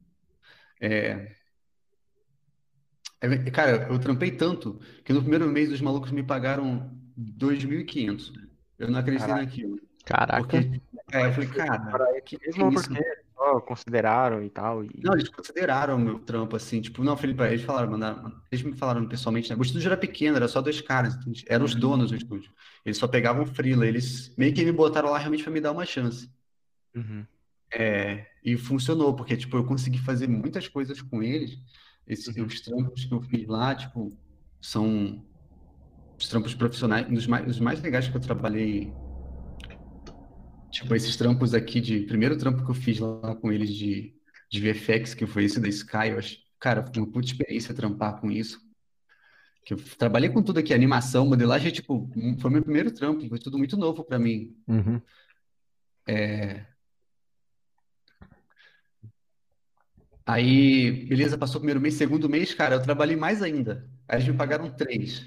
É, 0.81 1.35
é, 3.20 3.50
cara, 3.50 3.88
eu 3.90 3.98
trampei 3.98 4.31
tanto 4.31 4.81
que 5.05 5.12
no 5.12 5.20
primeiro 5.20 5.46
mês 5.48 5.70
os 5.70 5.81
malucos 5.81 6.12
me 6.12 6.22
pagaram 6.22 6.96
2.500. 7.18 8.33
Eu 8.79 8.88
não 8.90 8.98
acreditei 9.00 9.29
Caraca. 9.29 9.44
naquilo. 9.44 9.81
Caraca. 10.07 10.40
Porque, 10.40 10.81
é, 11.12 11.26
eu 11.26 11.33
falei, 11.33 11.48
cara, 11.50 12.20
que, 12.22 12.38
que 12.38 12.46
Mesmo 12.46 12.72
isso? 12.72 12.88
porque 12.88 13.05
só 13.40 13.59
consideraram 13.61 14.44
e 14.44 14.50
tal. 14.50 14.85
E... 14.85 14.90
Não, 15.03 15.14
eles 15.14 15.31
consideraram 15.31 15.96
o 15.96 15.98
meu 15.98 16.18
trampo 16.18 16.57
assim, 16.57 16.83
tipo, 16.83 17.03
não, 17.03 17.16
Felipe, 17.16 17.42
eles 17.44 17.62
falaram, 17.62 17.90
mandaram, 17.90 18.33
eles 18.53 18.62
me 18.62 18.76
falaram 18.76 19.09
pessoalmente, 19.09 19.48
né? 19.48 19.57
O 19.59 19.62
estúdio 19.62 19.87
era 19.87 19.96
pequeno, 19.96 20.37
era 20.37 20.46
só 20.46 20.61
dois 20.61 20.81
caras, 20.83 21.14
entende? 21.14 21.44
eram 21.48 21.64
os 21.64 21.74
donos 21.74 22.11
do 22.11 22.16
estúdio. 22.16 22.53
Eles 22.85 22.98
só 22.98 23.09
pegavam 23.09 23.46
freela, 23.46 23.87
eles 23.87 24.35
meio 24.37 24.53
que 24.53 24.62
me 24.62 24.72
botaram 24.72 25.11
lá 25.11 25.18
realmente 25.18 25.42
para 25.42 25.53
me 25.53 25.61
dar 25.61 25.72
uma 25.72 25.87
chance. 25.87 26.31
Uhum. 26.94 27.24
É, 27.72 28.26
e 28.44 28.57
funcionou, 28.59 29.14
porque, 29.14 29.37
tipo, 29.37 29.57
eu 29.57 29.64
consegui 29.64 29.98
fazer 29.98 30.29
muitas 30.29 30.68
coisas 30.68 31.00
com 31.00 31.22
eles. 31.22 31.59
Esses, 32.07 32.37
Uhum. 32.37 32.44
os 32.44 32.61
trampos 32.61 33.05
que 33.05 33.14
eu 33.14 33.22
fiz 33.22 33.46
lá, 33.46 33.74
tipo, 33.74 34.12
são 34.61 35.24
os 36.18 36.29
trampos 36.29 36.55
profissionais, 36.55 37.09
um 37.09 37.14
dos 37.14 37.26
mais, 37.26 37.48
os 37.48 37.61
mais 37.61 37.81
legais 37.81 38.09
que 38.09 38.16
eu 38.16 38.20
trabalhei. 38.20 38.92
Tipo, 40.70 40.94
esses 40.94 41.16
trampos 41.16 41.54
aqui 41.54 41.80
de. 41.80 42.00
Primeiro 42.00 42.37
trampo 42.37 42.64
que 42.64 42.70
eu 42.70 42.74
fiz 42.74 42.98
lá 42.98 43.35
com 43.37 43.52
eles 43.52 43.74
de, 43.74 44.14
de 44.48 44.61
VFX, 44.61 45.14
que 45.14 45.26
foi 45.26 45.44
esse 45.44 45.61
da 45.61 45.68
Sky, 45.68 46.09
eu 46.11 46.18
acho, 46.18 46.38
cara, 46.59 46.83
foi 46.83 47.02
uma 47.02 47.11
puta 47.11 47.26
experiência 47.26 47.74
trampar 47.74 48.20
com 48.20 48.30
isso. 48.30 48.61
Que 49.64 49.74
eu 49.74 49.78
trabalhei 49.98 50.30
com 50.30 50.42
tudo 50.42 50.59
aqui, 50.59 50.72
animação, 50.72 51.26
modelagem, 51.26 51.70
tipo, 51.70 52.11
foi 52.40 52.50
meu 52.50 52.62
primeiro 52.62 52.90
trampo, 52.90 53.28
foi 53.28 53.38
tudo 53.38 53.59
muito 53.59 53.76
novo 53.76 54.04
para 54.04 54.18
mim. 54.18 54.56
Uhum. 54.66 55.00
É, 56.06 56.64
Aí, 60.30 61.06
beleza, 61.06 61.37
passou 61.37 61.56
o 61.56 61.61
primeiro 61.61 61.80
mês, 61.80 61.94
segundo 61.94 62.28
mês, 62.28 62.54
cara, 62.54 62.76
eu 62.76 62.83
trabalhei 62.83 63.16
mais 63.16 63.42
ainda. 63.42 63.85
Aí 64.06 64.18
eles 64.18 64.28
me 64.28 64.37
pagaram 64.37 64.70
três. 64.70 65.26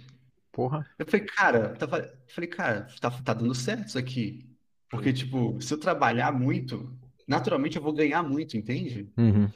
Porra. 0.50 0.88
Eu 0.98 1.06
falei, 1.06 1.26
cara, 1.26 1.70
tava, 1.76 1.98
eu 2.00 2.10
falei, 2.28 2.50
cara, 2.50 2.88
tá, 3.02 3.12
tá 3.12 3.34
dando 3.34 3.54
certo 3.54 3.90
isso 3.90 3.98
aqui. 3.98 4.53
Porque, 4.94 5.12
tipo, 5.12 5.60
se 5.62 5.74
eu 5.74 5.80
trabalhar 5.80 6.32
muito, 6.32 6.96
naturalmente 7.28 7.78
eu 7.78 7.84
vou 7.84 7.94
ganhar 7.94 8.22
muito, 8.24 8.56
entende? 8.56 9.10
Uhum. 9.18 9.50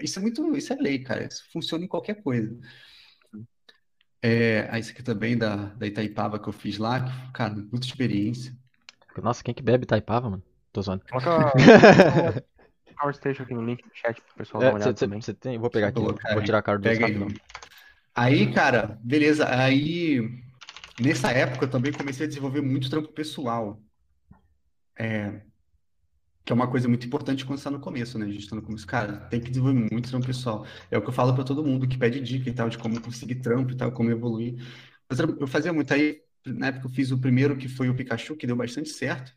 Isso 0.00 0.18
é 0.18 0.22
muito, 0.22 0.56
isso 0.56 0.72
é 0.72 0.76
lei, 0.76 0.98
cara. 1.00 1.24
Isso 1.26 1.44
funciona 1.52 1.84
em 1.84 1.88
qualquer 1.88 2.22
coisa. 2.22 2.56
É, 4.22 4.66
aí 4.70 4.80
isso 4.80 4.90
aqui 4.92 5.02
também 5.02 5.36
da, 5.36 5.54
da 5.74 5.86
Itaipava 5.86 6.38
que 6.38 6.48
eu 6.48 6.52
fiz 6.52 6.78
lá, 6.78 7.00
que, 7.04 7.32
cara, 7.32 7.54
muita 7.54 7.86
experiência. 7.86 8.56
Nossa, 9.22 9.44
quem 9.44 9.54
que 9.54 9.62
bebe 9.62 9.86
Taipava, 9.86 10.28
mano? 10.30 10.42
Tô 10.72 10.82
zoando. 10.82 11.04
Coloca 11.10 11.52
Power 12.98 13.14
Station 13.14 13.42
aqui 13.42 13.54
no 13.54 13.64
link 13.64 13.82
do 13.82 13.90
chat 13.94 14.20
pro 14.20 14.36
pessoal 14.36 14.62
dar 14.62 14.68
É, 14.68 14.70
uma 14.70 14.76
olhada 14.76 14.94
cê- 14.94 15.06
também. 15.06 15.20
cê 15.20 15.34
tem, 15.34 15.58
vou 15.58 15.70
pegar 15.70 15.88
aqui, 15.88 16.00
Colocar 16.00 16.30
vou 16.32 16.40
aí. 16.40 16.46
tirar 16.46 16.58
a 16.58 16.62
cara 16.62 16.78
do 16.78 16.88
aí. 16.88 17.14
Aí, 18.14 18.52
cara, 18.52 18.98
beleza. 19.02 19.48
Aí, 19.48 20.20
nessa 21.00 21.30
época, 21.32 21.64
eu 21.66 21.70
também 21.70 21.92
comecei 21.92 22.26
a 22.26 22.28
desenvolver 22.28 22.60
muito 22.60 22.88
trampo 22.90 23.08
pessoal. 23.12 23.80
É, 24.96 25.40
que 26.44 26.52
é 26.52 26.54
uma 26.54 26.68
coisa 26.68 26.86
muito 26.88 27.06
importante 27.06 27.44
quando 27.44 27.58
está 27.58 27.70
no 27.70 27.80
começo, 27.80 28.18
né? 28.18 28.26
A 28.26 28.30
gente 28.30 28.44
está 28.44 28.54
no 28.54 28.62
começo, 28.62 28.86
cara, 28.86 29.20
tem 29.30 29.40
que 29.40 29.48
desenvolver 29.48 29.88
muito 29.90 30.10
trampo 30.10 30.26
pessoal. 30.26 30.66
É 30.90 30.98
o 30.98 31.02
que 31.02 31.08
eu 31.08 31.12
falo 31.12 31.34
para 31.34 31.42
todo 31.42 31.64
mundo 31.64 31.88
que 31.88 31.96
pede 31.96 32.20
dica 32.20 32.50
e 32.50 32.52
tal, 32.52 32.68
de 32.68 32.76
como 32.76 33.00
conseguir 33.00 33.36
trampo 33.36 33.72
e 33.72 33.76
tal, 33.76 33.90
como 33.92 34.10
evoluir. 34.10 34.62
Eu 35.40 35.46
fazia 35.46 35.72
muito 35.72 35.92
aí, 35.94 36.20
na 36.44 36.66
época 36.66 36.86
eu 36.86 36.90
fiz 36.90 37.10
o 37.10 37.18
primeiro, 37.18 37.56
que 37.56 37.66
foi 37.66 37.88
o 37.88 37.94
Pikachu, 37.94 38.36
que 38.36 38.46
deu 38.46 38.56
bastante 38.56 38.90
certo. 38.90 39.32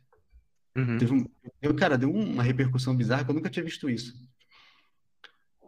Uhum. 0.76 0.98
Teve 0.98 1.14
um, 1.14 1.24
eu, 1.62 1.74
cara, 1.74 1.96
deu 1.96 2.12
uma 2.12 2.42
repercussão 2.42 2.94
bizarra 2.94 3.24
que 3.24 3.30
eu 3.30 3.34
nunca 3.34 3.48
tinha 3.48 3.64
visto 3.64 3.88
isso. 3.88 4.14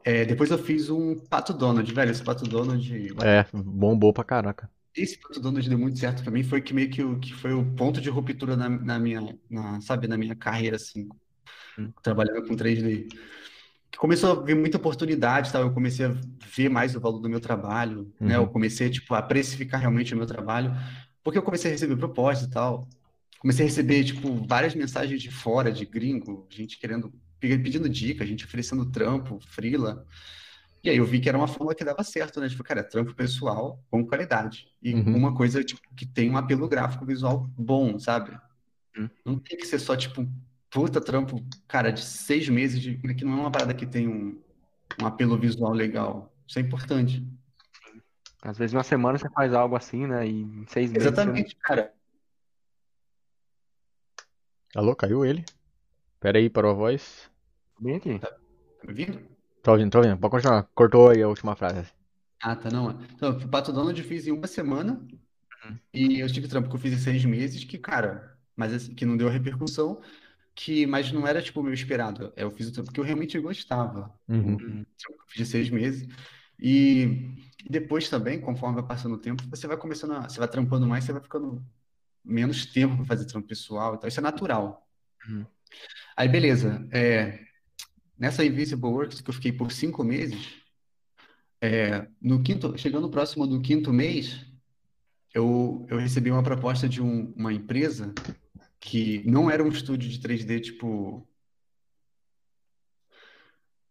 É, 0.04 0.24
depois 0.24 0.50
eu 0.50 0.58
fiz 0.58 0.90
um 0.90 1.14
Pato 1.14 1.52
Donald, 1.52 1.90
velho. 1.92 2.10
Esse 2.10 2.22
Pato 2.22 2.44
Donald. 2.44 3.14
É, 3.22 3.46
bombou 3.52 4.12
pra 4.12 4.24
caraca. 4.24 4.70
Esse 4.96 5.18
Donald 5.40 5.68
deu 5.68 5.78
muito 5.78 5.98
certo 5.98 6.22
pra 6.22 6.32
mim. 6.32 6.42
Foi 6.42 6.60
que 6.60 6.74
meio 6.74 6.90
que, 6.90 7.02
o, 7.02 7.18
que 7.18 7.32
foi 7.34 7.52
o 7.52 7.64
ponto 7.74 8.00
de 8.00 8.10
ruptura 8.10 8.56
na, 8.56 8.68
na 8.68 8.98
minha, 8.98 9.38
na, 9.48 9.80
sabe, 9.80 10.08
na 10.08 10.16
minha 10.18 10.34
carreira, 10.34 10.76
assim, 10.76 11.08
Hum. 11.78 11.92
trabalhando 12.02 12.46
com 12.46 12.56
3D. 12.56 13.06
Que 13.90 13.98
começou 13.98 14.40
a 14.40 14.44
vir 14.44 14.56
muita 14.56 14.76
oportunidade, 14.78 15.52
tal. 15.52 15.62
Eu 15.62 15.72
comecei 15.72 16.06
a 16.06 16.14
ver 16.56 16.68
mais 16.68 16.94
o 16.94 17.00
valor 17.00 17.20
do 17.20 17.28
meu 17.28 17.40
trabalho, 17.40 18.12
né? 18.20 18.36
Eu 18.36 18.42
Uhum. 18.42 18.48
comecei, 18.48 18.90
tipo, 18.90 19.14
a 19.14 19.22
precificar 19.22 19.80
realmente 19.80 20.14
o 20.14 20.16
meu 20.16 20.26
trabalho, 20.26 20.72
porque 21.22 21.38
eu 21.38 21.42
comecei 21.42 21.70
a 21.70 21.74
receber 21.74 21.96
propostas 21.96 22.48
e 22.48 22.50
tal. 22.50 22.88
Comecei 23.38 23.64
a 23.64 23.68
receber, 23.68 24.04
tipo, 24.04 24.44
várias 24.46 24.74
mensagens 24.74 25.22
de 25.22 25.30
fora, 25.30 25.72
de 25.72 25.86
gringo, 25.86 26.46
gente 26.50 26.78
querendo, 26.78 27.10
pe- 27.38 27.58
pedindo 27.58 27.88
dica, 27.88 28.26
gente 28.26 28.44
oferecendo 28.44 28.90
trampo, 28.90 29.38
freela. 29.40 30.04
E 30.82 30.88
aí 30.88 30.96
eu 30.96 31.04
vi 31.04 31.20
que 31.20 31.28
era 31.28 31.36
uma 31.36 31.46
forma 31.46 31.74
que 31.74 31.84
dava 31.84 32.02
certo, 32.02 32.40
né? 32.40 32.48
Tipo, 32.48 32.64
cara, 32.64 32.82
trampo 32.82 33.14
pessoal 33.14 33.78
com 33.90 34.06
qualidade. 34.06 34.66
E 34.82 34.94
Uhum. 34.94 35.14
uma 35.16 35.34
coisa, 35.34 35.62
tipo, 35.62 35.82
que 35.94 36.06
tem 36.06 36.30
um 36.30 36.38
apelo 36.38 36.68
gráfico 36.68 37.04
visual 37.04 37.46
bom, 37.56 37.98
sabe? 37.98 38.38
Hum. 38.96 39.08
Não 39.24 39.38
tem 39.38 39.58
que 39.58 39.66
ser 39.66 39.78
só, 39.78 39.94
tipo, 39.94 40.26
puta 40.70 41.00
trampo, 41.00 41.44
cara, 41.68 41.90
de 41.92 42.00
seis 42.00 42.48
meses, 42.48 42.80
de, 42.80 42.96
que 42.96 43.24
não 43.24 43.32
é 43.32 43.40
uma 43.40 43.50
parada 43.50 43.74
que 43.74 43.86
tem 43.86 44.08
um, 44.08 44.40
um 45.00 45.06
apelo 45.06 45.38
visual 45.38 45.72
legal. 45.72 46.32
Isso 46.46 46.58
é 46.58 46.62
importante. 46.62 47.26
Às 48.42 48.56
vezes, 48.56 48.72
uma 48.72 48.82
semana 48.82 49.18
você 49.18 49.28
faz 49.28 49.52
algo 49.52 49.76
assim, 49.76 50.06
né? 50.06 50.26
E 50.26 50.42
em 50.42 50.66
seis 50.66 50.90
meses 50.90 51.04
você 51.04 51.08
Exatamente, 51.08 51.56
cara. 51.56 51.92
Alô, 54.74 54.96
caiu 54.96 55.26
ele? 55.26 55.44
Pera 56.20 56.38
aí, 56.38 56.48
parou 56.48 56.70
a 56.70 56.74
voz. 56.74 57.30
bem 57.78 57.96
aqui. 57.96 58.18
Tá 58.18 58.30
me 58.84 58.90
ouvindo? 58.90 59.29
Tô 59.62 59.72
ouvindo, 59.72 59.90
tô 59.90 59.98
ouvindo. 59.98 60.18
Pode 60.18 60.30
continuar. 60.32 60.68
Cortou 60.74 61.10
aí 61.10 61.22
a 61.22 61.28
última 61.28 61.54
frase. 61.54 61.90
Ah, 62.42 62.56
tá, 62.56 62.70
não. 62.70 62.90
Então, 63.14 63.30
o 63.30 63.48
Pato 63.48 63.72
Donald 63.72 63.98
eu 64.00 64.06
fiz 64.06 64.26
em 64.26 64.32
uma 64.32 64.46
semana 64.46 65.00
Uhum. 65.64 65.78
e 65.92 66.20
eu 66.20 66.28
tive 66.32 66.48
trampo 66.48 66.68
que 66.70 66.76
eu 66.76 66.80
fiz 66.80 66.92
em 66.94 66.98
seis 66.98 67.24
meses, 67.24 67.64
que, 67.64 67.78
cara, 67.78 68.36
mas 68.56 68.72
assim, 68.72 68.94
que 68.94 69.04
não 69.04 69.16
deu 69.16 69.28
repercussão, 69.28 70.00
que, 70.54 70.86
mas 70.86 71.12
não 71.12 71.26
era, 71.26 71.42
tipo, 71.42 71.60
o 71.60 71.62
meu 71.62 71.74
esperado. 71.74 72.32
Eu 72.36 72.50
fiz 72.50 72.68
o 72.68 72.72
trampo 72.72 72.92
que 72.92 73.00
eu 73.00 73.04
realmente 73.04 73.38
gostava. 73.38 74.12
Uhum. 74.28 74.54
O 74.54 74.58
trampo 74.58 74.86
que 74.96 75.22
eu 75.22 75.26
fiz 75.28 75.36
de 75.36 75.46
seis 75.46 75.70
meses. 75.70 76.08
E 76.58 77.34
depois 77.68 78.08
também, 78.08 78.40
conforme 78.40 78.76
vai 78.76 78.86
passando 78.88 79.14
o 79.14 79.18
tempo, 79.18 79.42
você 79.50 79.66
vai 79.66 79.76
começando 79.76 80.12
a, 80.12 80.28
você 80.28 80.38
vai 80.38 80.48
trampando 80.48 80.86
mais, 80.86 81.04
você 81.04 81.12
vai 81.12 81.22
ficando 81.22 81.62
menos 82.24 82.66
tempo 82.66 82.96
para 82.96 83.04
fazer 83.04 83.26
trampo 83.26 83.48
pessoal 83.48 83.94
e 83.94 83.98
tal. 83.98 84.08
Isso 84.08 84.20
é 84.20 84.22
natural. 84.22 84.86
Uhum. 85.28 85.46
Aí, 86.16 86.28
beleza. 86.28 86.86
É, 86.92 87.49
nessa 88.20 88.44
Invisible 88.44 88.88
Works 88.90 89.22
que 89.22 89.30
eu 89.30 89.34
fiquei 89.34 89.52
por 89.52 89.72
cinco 89.72 90.04
meses, 90.04 90.38
é, 91.60 92.06
no 92.20 92.42
quinto, 92.42 92.76
chegando 92.78 93.10
próximo 93.10 93.46
do 93.46 93.60
quinto 93.60 93.92
mês, 93.92 94.44
eu, 95.34 95.86
eu 95.90 95.98
recebi 95.98 96.30
uma 96.30 96.42
proposta 96.42 96.88
de 96.88 97.02
um- 97.02 97.32
uma 97.36 97.52
empresa 97.52 98.14
que 98.80 99.22
não 99.30 99.50
era 99.50 99.62
um 99.64 99.68
estúdio 99.68 100.08
de 100.10 100.20
3D, 100.20 100.60
tipo. 100.60 101.28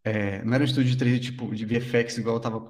é, 0.04 0.42
não 0.44 0.54
era 0.54 0.62
um 0.62 0.66
estúdio 0.66 0.90
de 0.90 0.96
3D, 0.96 1.20
tipo, 1.20 1.54
de 1.54 1.64
VFX, 1.66 2.18
igual 2.18 2.36
eu 2.36 2.40
tava. 2.40 2.60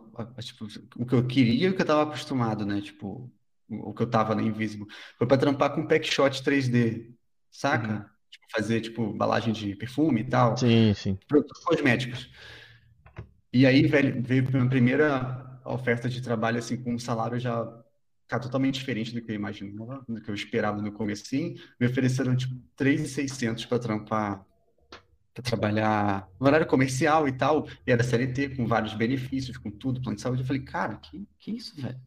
Tipo, 0.42 0.66
o 0.96 1.06
que 1.06 1.14
eu 1.14 1.26
queria 1.26 1.66
e 1.68 1.70
o 1.70 1.76
que 1.76 1.82
eu 1.82 1.86
tava 1.86 2.02
acostumado, 2.02 2.66
né? 2.66 2.80
Tipo, 2.80 3.30
o 3.68 3.94
que 3.94 4.02
eu 4.02 4.10
tava 4.10 4.34
na 4.34 4.42
Invisible. 4.42 4.86
Foi 5.16 5.26
pra 5.26 5.36
trampar 5.38 5.74
com 5.74 5.86
packshot 5.86 6.42
3D, 6.42 7.12
saca? 7.50 7.94
Uhum. 7.94 8.19
Tipo, 8.30 8.46
fazer, 8.50 8.80
tipo, 8.80 9.02
embalagem 9.02 9.52
de 9.52 9.74
perfume 9.74 10.20
e 10.20 10.24
tal 10.24 10.56
Sim, 10.56 10.94
sim. 10.94 11.18
produtos 11.26 11.62
cosméticos. 11.64 12.30
E 13.52 13.66
aí, 13.66 13.86
velho, 13.86 14.22
veio 14.22 14.46
a 14.46 14.50
minha 14.50 14.68
primeira 14.68 15.60
oferta 15.64 16.08
de 16.08 16.22
trabalho, 16.22 16.58
assim, 16.58 16.76
com 16.76 16.94
um 16.94 16.98
salário 16.98 17.38
já 17.38 17.64
tá 18.28 18.38
totalmente 18.38 18.74
diferente 18.74 19.12
do 19.12 19.20
que 19.20 19.32
eu 19.32 19.34
imaginava, 19.34 20.04
do 20.08 20.20
que 20.20 20.30
eu 20.30 20.34
esperava 20.34 20.80
no 20.80 20.92
começo, 20.92 21.24
assim. 21.26 21.56
Me 21.80 21.88
ofereceram, 21.88 22.36
tipo, 22.36 22.54
3.600 22.76 23.66
para 23.66 23.78
trampar, 23.80 24.46
para 25.34 25.42
trabalhar 25.42 26.28
no 26.38 26.46
horário 26.46 26.66
comercial 26.66 27.26
e 27.26 27.32
tal, 27.32 27.66
e 27.84 27.90
era 27.90 28.04
CLT, 28.04 28.50
com 28.50 28.66
vários 28.66 28.94
benefícios, 28.94 29.56
com 29.56 29.68
tudo, 29.68 30.00
plano 30.00 30.14
de 30.14 30.22
saúde. 30.22 30.42
Eu 30.42 30.46
falei, 30.46 30.62
cara, 30.62 30.94
que, 30.96 31.26
que 31.40 31.56
isso, 31.56 31.74
velho? 31.80 32.00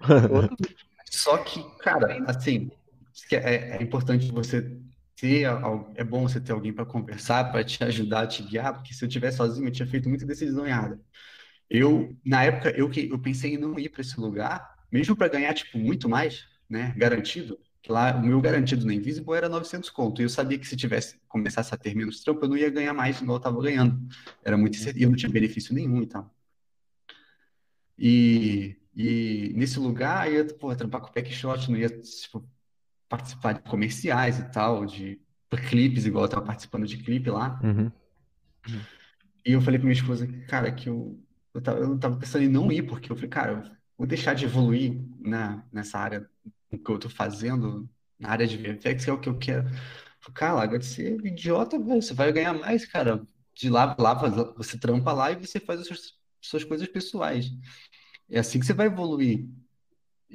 Só 1.08 1.38
que, 1.38 1.62
cara, 1.78 2.24
assim, 2.26 2.72
é, 3.32 3.76
é 3.76 3.82
importante 3.82 4.30
você 4.30 4.76
ter, 5.16 5.46
é 5.94 6.04
bom 6.04 6.22
você 6.28 6.40
ter 6.40 6.52
alguém 6.52 6.72
para 6.72 6.84
conversar, 6.84 7.50
para 7.50 7.64
te 7.64 7.82
ajudar, 7.84 8.26
te 8.26 8.42
guiar, 8.42 8.74
porque 8.74 8.92
se 8.92 9.04
eu 9.04 9.08
tivesse 9.08 9.36
sozinho, 9.36 9.68
eu 9.68 9.72
tinha 9.72 9.86
feito 9.86 10.08
muita 10.08 10.26
decisão 10.26 10.66
errada. 10.66 11.00
Eu, 11.70 12.16
na 12.24 12.44
época, 12.44 12.70
eu, 12.70 12.90
eu 12.92 13.18
pensei 13.18 13.54
em 13.54 13.58
não 13.58 13.78
ir 13.78 13.88
para 13.88 14.02
esse 14.02 14.18
lugar, 14.20 14.74
mesmo 14.92 15.16
para 15.16 15.28
ganhar, 15.28 15.54
tipo, 15.54 15.78
muito 15.78 16.08
mais, 16.08 16.46
né, 16.68 16.94
garantido, 16.96 17.58
que 17.82 17.92
lá 17.92 18.16
o 18.16 18.22
meu 18.24 18.40
garantido 18.40 18.86
na 18.86 18.94
Invisible 18.94 19.34
era 19.34 19.48
900 19.48 19.90
conto, 19.90 20.20
e 20.20 20.24
eu 20.24 20.28
sabia 20.28 20.58
que 20.58 20.66
se 20.66 20.76
tivesse, 20.76 21.18
começasse 21.28 21.74
a 21.74 21.78
ter 21.78 21.94
menos 21.94 22.22
trampo, 22.22 22.44
eu 22.44 22.48
não 22.48 22.56
ia 22.56 22.70
ganhar 22.70 22.94
mais 22.94 23.20
igual 23.20 23.36
eu 23.38 23.42
tava 23.42 23.60
ganhando. 23.62 24.00
Era 24.44 24.56
muito 24.56 24.76
incerto, 24.76 24.98
e 24.98 25.02
eu 25.02 25.10
não 25.10 25.16
tinha 25.16 25.30
benefício 25.30 25.74
nenhum 25.74 26.02
e 26.02 26.06
tal. 26.06 26.34
E, 27.98 28.76
e 28.94 29.52
nesse 29.54 29.78
lugar, 29.78 30.28
eu 30.28 30.44
ia, 30.46 30.54
porra, 30.54 30.76
trampar 30.76 31.00
com 31.00 31.12
packshot, 31.12 31.70
não 31.70 31.78
ia, 31.78 31.88
tipo, 31.88 32.48
participar 33.16 33.54
de 33.54 33.62
comerciais 33.62 34.38
e 34.38 34.44
tal, 34.50 34.84
de 34.84 35.20
clipes, 35.68 36.04
igual 36.04 36.24
eu 36.24 36.28
tava 36.28 36.44
participando 36.44 36.86
de 36.86 36.98
clipe 36.98 37.30
lá. 37.30 37.60
Uhum. 37.62 37.90
E 39.44 39.52
eu 39.52 39.60
falei 39.60 39.78
pra 39.78 39.86
minha 39.86 39.98
esposa, 39.98 40.26
cara, 40.48 40.72
que 40.72 40.88
eu, 40.88 41.18
eu 41.52 41.60
tava, 41.60 41.78
eu 41.78 41.98
tava 41.98 42.16
pensando 42.16 42.44
em 42.44 42.48
não 42.48 42.72
ir, 42.72 42.82
porque 42.82 43.10
eu 43.10 43.16
falei, 43.16 43.30
cara, 43.30 43.52
eu 43.52 43.70
vou 43.96 44.06
deixar 44.06 44.34
de 44.34 44.44
evoluir 44.44 45.00
na, 45.20 45.64
nessa 45.72 45.98
área 45.98 46.28
que 46.70 46.90
eu 46.90 46.98
tô 46.98 47.08
fazendo, 47.08 47.88
na 48.18 48.30
área 48.30 48.46
de 48.46 48.56
VFX, 48.56 49.04
que 49.04 49.10
é 49.10 49.12
o 49.12 49.20
que 49.20 49.28
eu 49.28 49.38
quero. 49.38 49.64
Falei, 50.20 50.34
Cara, 50.34 50.52
larga 50.54 50.78
de 50.78 50.86
ser 50.86 51.24
idiota, 51.24 51.78
velho, 51.78 52.02
você 52.02 52.14
vai 52.14 52.32
ganhar 52.32 52.54
mais, 52.54 52.86
cara. 52.86 53.26
De 53.54 53.70
lá, 53.70 53.94
lá 53.98 54.14
você 54.56 54.78
trampa 54.78 55.12
lá 55.12 55.30
e 55.30 55.36
você 55.36 55.60
faz 55.60 55.80
as 55.80 55.86
suas, 55.86 56.14
suas 56.40 56.64
coisas 56.64 56.88
pessoais. 56.88 57.46
É 58.28 58.40
assim 58.40 58.58
que 58.58 58.66
você 58.66 58.72
vai 58.72 58.86
evoluir. 58.86 59.46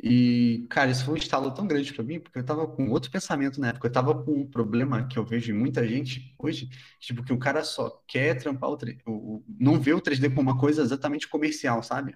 E, 0.02 0.66
cara, 0.70 0.90
isso 0.90 1.04
foi 1.04 1.16
um 1.16 1.18
estalo 1.18 1.52
tão 1.52 1.68
grande 1.68 1.94
pra 1.94 2.04
mim, 2.04 2.22
porque 2.22 2.40
eu 2.40 2.44
tava 2.44 2.66
com 2.66 2.90
outro 2.90 3.12
pensamento 3.12 3.60
na 3.60 3.70
época. 3.70 3.88
Eu 3.88 3.92
tava 3.92 4.24
com 4.24 4.32
um 4.32 4.48
problema 4.48 5.06
que 5.06 5.20
eu 5.20 5.26
vejo 5.26 5.52
em 5.52 5.58
muita 5.58 5.86
gente 5.86 6.34
hoje, 6.40 6.70
tipo, 7.02 7.22
que 7.22 7.34
o 7.34 7.38
cara 7.38 7.66
só 7.66 8.02
quer 8.08 8.36
trampar 8.36 8.70
o, 8.70 8.78
3 8.78 8.98
o, 9.06 9.44
não 9.60 9.78
vê 9.78 9.94
o 9.94 10.00
3D 10.00 10.30
como 10.30 10.50
uma 10.50 10.58
coisa 10.58 10.82
exatamente 10.82 11.28
comercial, 11.28 11.84
sabe? 11.84 12.16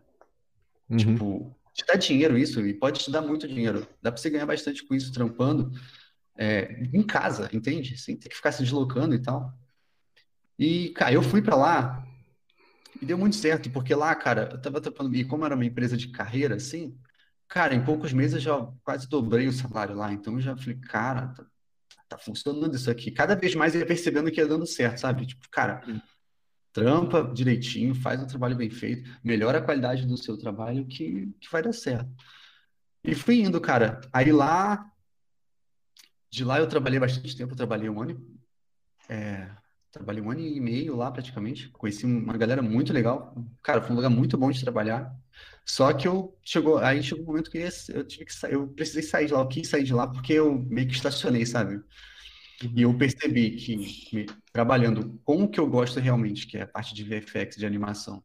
Uhum. 0.90 0.98
Tipo, 0.98 1.56
te 1.74 1.86
dá 1.86 1.96
dinheiro 1.96 2.38
isso, 2.38 2.66
e 2.66 2.74
pode 2.74 3.02
te 3.02 3.12
dar 3.12 3.22
muito 3.22 3.48
dinheiro. 3.48 3.86
Dá 4.02 4.12
pra 4.14 4.22
você 4.22 4.30
ganhar 4.30 4.46
bastante 4.46 4.86
com 4.86 4.96
isso 4.96 5.12
trampando, 5.12 5.70
é, 6.38 6.88
em 6.94 7.04
casa, 7.04 7.50
entende? 7.52 7.98
Sem 7.98 8.16
ter 8.16 8.30
que 8.30 8.36
ficar 8.36 8.54
se 8.54 8.64
deslocando 8.64 9.14
e 9.14 9.20
tal. 9.20 9.54
E, 10.58 10.90
cara, 10.92 11.14
eu 11.14 11.22
fui 11.22 11.42
pra 11.42 11.58
lá 11.58 12.08
e 13.02 13.06
deu 13.06 13.18
muito 13.18 13.36
certo, 13.36 13.70
porque 13.72 13.94
lá, 13.94 14.16
cara, 14.16 14.50
eu 14.54 14.62
tava 14.62 14.80
trampando, 14.80 15.14
e 15.14 15.26
como 15.26 15.46
era 15.46 15.56
uma 15.56 15.66
empresa 15.66 15.98
de 15.98 16.08
carreira, 16.08 16.56
assim, 16.56 16.98
cara, 17.54 17.76
em 17.76 17.86
poucos 17.86 18.12
meses 18.12 18.34
eu 18.34 18.40
já 18.40 18.68
quase 18.84 19.08
dobrei 19.08 19.48
o 19.48 19.54
salário 19.54 19.96
lá. 19.96 20.12
Então 20.12 20.34
eu 20.34 20.42
já 20.42 20.58
falei, 20.58 20.76
cara, 20.80 21.28
tá, 21.28 21.46
tá 22.10 22.18
funcionando 22.18 22.76
isso 22.76 22.90
aqui. 22.90 23.12
Cada 23.12 23.36
vez 23.36 23.54
mais 23.54 23.76
eu 23.76 23.82
ia 23.82 23.86
percebendo 23.86 24.32
que 24.32 24.42
ia 24.42 24.48
dando 24.48 24.66
certo, 24.66 24.98
sabe? 24.98 25.28
Tipo, 25.28 25.48
cara, 25.52 25.84
trampa 26.74 27.32
direitinho, 27.32 27.94
faz 27.94 28.20
um 28.20 28.26
trabalho 28.26 28.56
bem 28.56 28.72
feito, 28.72 29.08
melhora 29.24 29.60
a 29.60 29.62
qualidade 29.62 30.08
do 30.08 30.18
seu 30.18 30.36
trabalho 30.36 30.88
que, 30.88 31.32
que 31.40 31.52
vai 31.52 31.62
dar 31.62 31.74
certo. 31.74 32.10
E 33.04 33.14
fui 33.14 33.42
indo, 33.42 33.62
cara. 33.62 34.02
Aí 34.12 34.32
lá, 34.32 34.92
de 36.32 36.44
lá 36.44 36.58
eu 36.58 36.68
trabalhei 36.68 37.00
bastante 37.00 37.38
tempo, 37.38 37.56
trabalhei 37.56 37.88
um 37.88 38.02
ano, 38.02 38.20
é, 39.08 39.48
trabalhei 39.92 40.24
um 40.24 40.32
ano 40.32 40.40
e 40.40 40.60
meio 40.60 40.96
lá 40.96 41.12
praticamente. 41.12 41.70
Conheci 41.70 42.04
uma 42.04 42.36
galera 42.36 42.64
muito 42.64 42.92
legal. 42.92 43.36
Cara, 43.62 43.80
foi 43.80 43.92
um 43.92 43.96
lugar 43.96 44.10
muito 44.10 44.40
bom 44.40 44.50
de 44.50 44.60
trabalhar. 44.60 45.16
Só 45.66 45.94
que 45.94 46.08
eu 46.08 46.38
chegou, 46.44 46.78
aí 46.78 47.02
chegou 47.02 47.24
um 47.24 47.28
momento 47.28 47.50
que 47.50 47.58
eu, 47.90 48.04
tive 48.06 48.26
que 48.26 48.34
sair, 48.34 48.54
eu 48.54 48.68
precisei 48.68 49.04
sair 49.04 49.28
de 49.28 49.34
lá, 49.34 49.40
eu 49.42 49.48
quis 49.48 49.68
sair 49.68 49.84
de 49.84 49.94
lá 49.94 50.08
porque 50.08 50.34
eu 50.34 50.54
meio 50.54 50.88
que 50.88 50.94
estacionei, 50.94 51.46
sabe? 51.46 51.82
E 52.76 52.82
eu 52.84 52.98
percebi 52.98 53.52
que 53.52 53.76
me- 54.16 54.26
trabalhando 54.52 55.20
com 55.24 55.44
o 55.44 55.50
que 55.50 55.60
eu 55.60 55.68
gosto 55.68 56.00
realmente, 56.00 56.48
que 56.48 56.58
é 56.58 56.64
a 56.64 56.68
parte 56.68 56.94
de 56.94 57.04
VFX, 57.04 57.58
de 57.58 57.66
animação, 57.66 58.24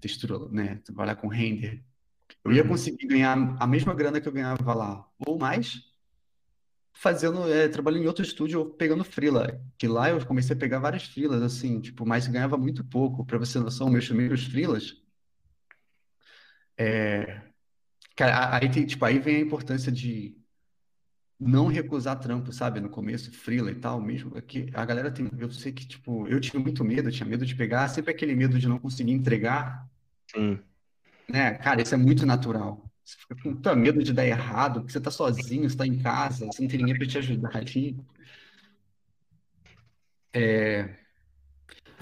textura, 0.00 0.38
né? 0.50 0.76
Trabalhar 0.84 1.16
com 1.16 1.28
render. 1.28 1.82
Eu 2.44 2.52
ia 2.52 2.62
Uhum. 2.62 2.68
conseguir 2.70 3.06
ganhar 3.06 3.56
a 3.60 3.66
mesma 3.66 3.94
grana 3.94 4.20
que 4.20 4.28
eu 4.28 4.32
ganhava 4.32 4.74
lá, 4.74 5.06
ou 5.26 5.38
mais, 5.38 5.80
fazendo, 6.92 7.50
é, 7.50 7.68
trabalhando 7.68 8.04
em 8.04 8.06
outro 8.06 8.24
estúdio 8.24 8.60
ou 8.60 8.66
pegando 8.70 9.04
freela. 9.04 9.60
Que 9.78 9.88
lá 9.88 10.10
eu 10.10 10.24
comecei 10.26 10.54
a 10.54 10.58
pegar 10.58 10.78
várias 10.78 11.04
freelas, 11.04 11.42
assim, 11.42 11.80
tipo, 11.80 12.06
mas 12.06 12.26
ganhava 12.26 12.56
muito 12.56 12.84
pouco. 12.84 13.24
Pra 13.24 13.38
você 13.38 13.58
ter 13.58 13.64
noção, 13.64 13.88
meus 13.90 14.06
primeiros 14.06 14.44
freelas, 14.44 14.99
é, 16.82 17.42
cara, 18.16 18.56
aí 18.56 18.70
tem, 18.70 18.86
tipo, 18.86 19.04
aí 19.04 19.18
vem 19.18 19.36
a 19.36 19.40
importância 19.40 19.92
de 19.92 20.34
não 21.38 21.66
recusar 21.66 22.18
trampo, 22.18 22.52
sabe? 22.54 22.80
No 22.80 22.88
começo, 22.88 23.30
freela 23.32 23.70
e 23.70 23.74
tal, 23.74 24.00
mesmo. 24.00 24.36
É 24.36 24.40
que 24.40 24.70
a 24.72 24.82
galera 24.86 25.10
tem, 25.10 25.30
eu 25.38 25.50
sei 25.50 25.72
que, 25.72 25.86
tipo, 25.86 26.26
eu 26.26 26.40
tinha 26.40 26.58
muito 26.58 26.82
medo, 26.82 27.08
eu 27.08 27.12
tinha 27.12 27.28
medo 27.28 27.44
de 27.44 27.54
pegar, 27.54 27.86
sempre 27.88 28.10
aquele 28.10 28.34
medo 28.34 28.58
de 28.58 28.66
não 28.66 28.78
conseguir 28.78 29.12
entregar, 29.12 29.86
Sim. 30.34 30.58
né? 31.28 31.52
Cara, 31.58 31.82
isso 31.82 31.94
é 31.94 31.98
muito 31.98 32.24
natural. 32.24 32.90
Você 33.04 33.18
fica 33.18 33.34
com 33.42 33.54
tanto 33.56 33.78
medo 33.78 34.02
de 34.02 34.14
dar 34.14 34.24
errado, 34.24 34.80
porque 34.80 34.92
você 34.92 35.00
tá 35.00 35.10
sozinho, 35.10 35.68
você 35.68 35.76
tá 35.76 35.86
em 35.86 35.98
casa, 35.98 36.46
você 36.46 36.62
não 36.62 36.68
tem 36.68 36.78
ninguém 36.78 36.96
pra 36.96 37.06
te 37.06 37.18
ajudar 37.18 37.54
ali. 37.54 37.98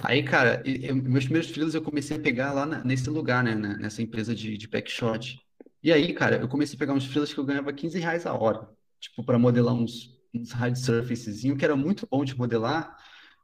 Aí, 0.05 0.23
cara, 0.23 0.63
e- 0.65 0.87
eu- 0.87 0.97
meus 0.97 1.25
primeiros 1.25 1.51
freelas 1.51 1.75
eu 1.75 1.83
comecei 1.83 2.17
a 2.17 2.21
pegar 2.21 2.53
lá 2.53 2.65
na- 2.65 2.85
nesse 2.85 3.11
lugar, 3.11 3.43
né? 3.43 3.55
na- 3.55 3.77
Nessa 3.77 4.03
empresa 4.03 4.35
de, 4.35 4.57
de 4.57 4.69
packshot. 4.69 5.41
E 5.83 5.93
aí, 5.93 6.13
cara, 6.13 6.37
eu 6.41 6.49
comecei 6.49 6.77
a 6.77 6.79
pegar 6.79 6.93
uns 6.93 7.07
freelas 7.07 7.33
que 7.33 7.39
eu 7.39 7.45
ganhava 7.45 7.73
15 7.73 7.99
reais 7.99 8.27
a 8.27 8.33
hora. 8.35 8.69
Tipo, 9.01 9.25
para 9.25 9.39
modelar 9.39 9.75
uns, 9.75 10.17
uns 10.35 10.53
hard 10.53 10.77
surfacezinho, 10.77 11.57
que 11.57 11.65
era 11.65 11.77
muito 11.77 12.07
bom 12.11 12.25
de 12.25 12.37
modelar. 12.37 12.97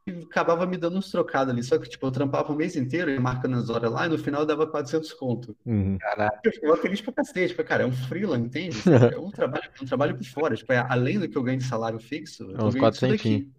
E 0.07 0.11
acabava 0.11 0.67
me 0.67 0.77
dando 0.77 0.97
uns 0.97 1.09
trocados 1.09 1.51
ali. 1.51 1.63
Só 1.63 1.77
que, 1.79 1.89
tipo, 1.89 2.05
eu 2.05 2.11
trampava 2.11 2.51
o 2.53 2.55
mês 2.55 2.75
inteiro, 2.75 3.09
ia 3.09 3.19
marcando 3.19 3.57
as 3.57 3.69
horas 3.69 3.91
lá, 3.91 4.05
e 4.05 4.09
no 4.09 4.17
final 4.17 4.41
eu 4.41 4.45
dava 4.45 4.67
400 4.67 5.11
conto. 5.13 5.57
Uhum. 5.65 5.97
Caraca. 5.97 6.39
Eu 6.43 6.51
ficava 6.51 6.77
feliz 6.77 7.01
pra 7.01 7.13
cacete. 7.13 7.49
Tipo, 7.49 7.63
cara, 7.63 7.83
é 7.83 7.85
um 7.87 7.91
freela, 7.91 8.37
entende? 8.37 8.77
É 9.13 9.17
um 9.17 9.31
trabalho, 9.31 9.63
é 9.79 9.83
um 9.83 9.85
trabalho 9.87 10.15
por 10.15 10.25
fora. 10.25 10.55
Tipo, 10.55 10.71
é, 10.73 10.77
além 10.77 11.17
do 11.19 11.27
que 11.27 11.37
eu 11.37 11.43
ganho 11.43 11.57
de 11.57 11.65
salário 11.65 11.99
fixo, 11.99 12.43
eu 12.43 12.51
É 12.51 12.57
tô 12.59 12.67
uns 12.67 12.73
ganhando 12.75 12.93
isso 12.93 12.99
400. 13.01 13.17
daqui. 13.17 13.51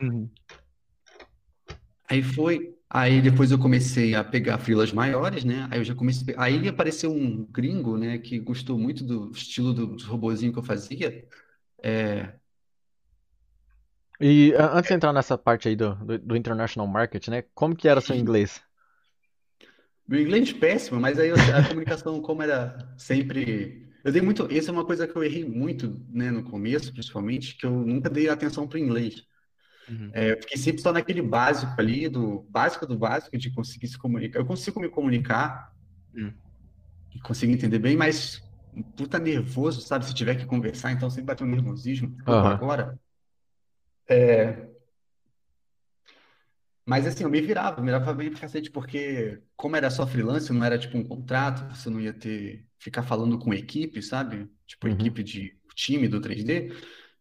Uhum. 0.00 0.30
Aí 2.12 2.22
foi. 2.22 2.76
Aí 2.90 3.22
depois 3.22 3.50
eu 3.50 3.58
comecei 3.58 4.14
a 4.14 4.22
pegar 4.22 4.58
filas 4.58 4.92
maiores, 4.92 5.44
né? 5.44 5.66
Aí 5.70 5.78
eu 5.80 5.84
já 5.84 5.94
comecei. 5.94 6.34
Aí 6.38 6.68
apareceu 6.68 7.10
um 7.12 7.46
gringo, 7.46 7.96
né? 7.96 8.18
Que 8.18 8.38
gostou 8.38 8.78
muito 8.78 9.02
do 9.04 9.30
estilo 9.32 9.72
do- 9.72 9.86
dos 9.86 10.04
robozinhos 10.04 10.52
que 10.54 10.58
eu 10.60 10.62
fazia. 10.64 11.26
É, 11.82 12.34
E 14.20 14.54
a- 14.56 14.72
antes 14.78 14.88
de 14.88 14.94
entrar 14.94 15.12
nessa 15.12 15.36
parte 15.36 15.68
aí 15.68 15.76
do, 15.76 15.94
do, 15.96 16.18
do 16.18 16.36
International 16.36 16.86
Market, 16.86 17.28
né? 17.28 17.42
Como 17.54 17.76
que 17.76 17.88
era 17.88 18.00
seu 18.00 18.16
inglês? 18.16 18.62
meu 20.06 20.20
inglês 20.20 20.52
péssimo, 20.52 21.00
mas 21.00 21.18
aí 21.18 21.28
eu- 21.30 21.50
a 21.52 21.62
comunicação, 21.62 22.20
como 22.20 22.42
era 22.42 22.76
sempre. 22.98 23.88
Eu 24.04 24.12
dei 24.12 24.20
muito. 24.22 24.46
Essa 24.50 24.70
é 24.70 24.72
uma 24.72 24.84
coisa 24.86 25.06
que 25.06 25.16
eu 25.16 25.22
errei 25.24 25.44
muito, 25.44 26.04
né? 26.10 26.30
No 26.30 26.42
começo, 26.44 26.92
principalmente, 26.92 27.56
que 27.56 27.66
eu 27.66 27.70
nunca 27.72 28.10
dei 28.10 28.28
atenção 28.28 28.66
para 28.68 28.76
o 28.76 28.80
inglês. 28.80 29.22
Uhum. 29.88 30.10
É, 30.12 30.32
eu 30.32 30.36
fiquei 30.40 30.56
sempre 30.56 30.80
só 30.82 30.92
naquele 30.92 31.22
básico 31.22 31.72
ali, 31.78 32.08
do 32.08 32.42
básico 32.48 32.86
do 32.86 32.96
básico, 32.98 33.36
de 33.36 33.52
conseguir 33.52 33.88
se 33.88 33.98
comunicar. 33.98 34.38
Eu 34.38 34.46
consigo 34.46 34.80
me 34.80 34.88
comunicar 34.88 35.72
Hum. 36.14 36.32
e 37.14 37.20
consigo 37.20 37.52
entender 37.52 37.78
bem, 37.78 37.96
mas 37.96 38.42
puta 38.96 39.18
nervoso, 39.18 39.80
sabe? 39.80 40.06
Se 40.06 40.14
tiver 40.14 40.36
que 40.36 40.46
conversar, 40.46 40.92
então 40.92 41.10
sempre 41.10 41.26
bateu 41.26 41.46
um 41.46 41.50
nervosismo. 41.50 42.16
Aham. 42.26 42.54
agora. 42.54 42.98
É, 44.08 44.68
mas 46.84 47.06
assim, 47.06 47.22
eu 47.24 47.30
me 47.30 47.40
virava, 47.40 47.80
me 47.80 47.86
virava 47.86 48.12
bem 48.12 48.30
pra 48.30 48.40
cacete, 48.40 48.70
porque 48.70 49.40
como 49.56 49.76
era 49.76 49.88
só 49.88 50.06
freelance, 50.06 50.52
não 50.52 50.64
era 50.64 50.78
tipo 50.78 50.98
um 50.98 51.04
contrato, 51.04 51.68
você 51.74 51.88
não 51.88 52.00
ia 52.00 52.12
ter, 52.12 52.66
ficar 52.78 53.02
falando 53.04 53.38
com 53.38 53.54
equipe, 53.54 54.02
sabe? 54.02 54.50
Tipo, 54.66 54.88
Uhum. 54.88 54.94
equipe 54.94 55.22
de 55.22 55.56
time 55.74 56.08
do 56.08 56.20
3D, 56.20 56.70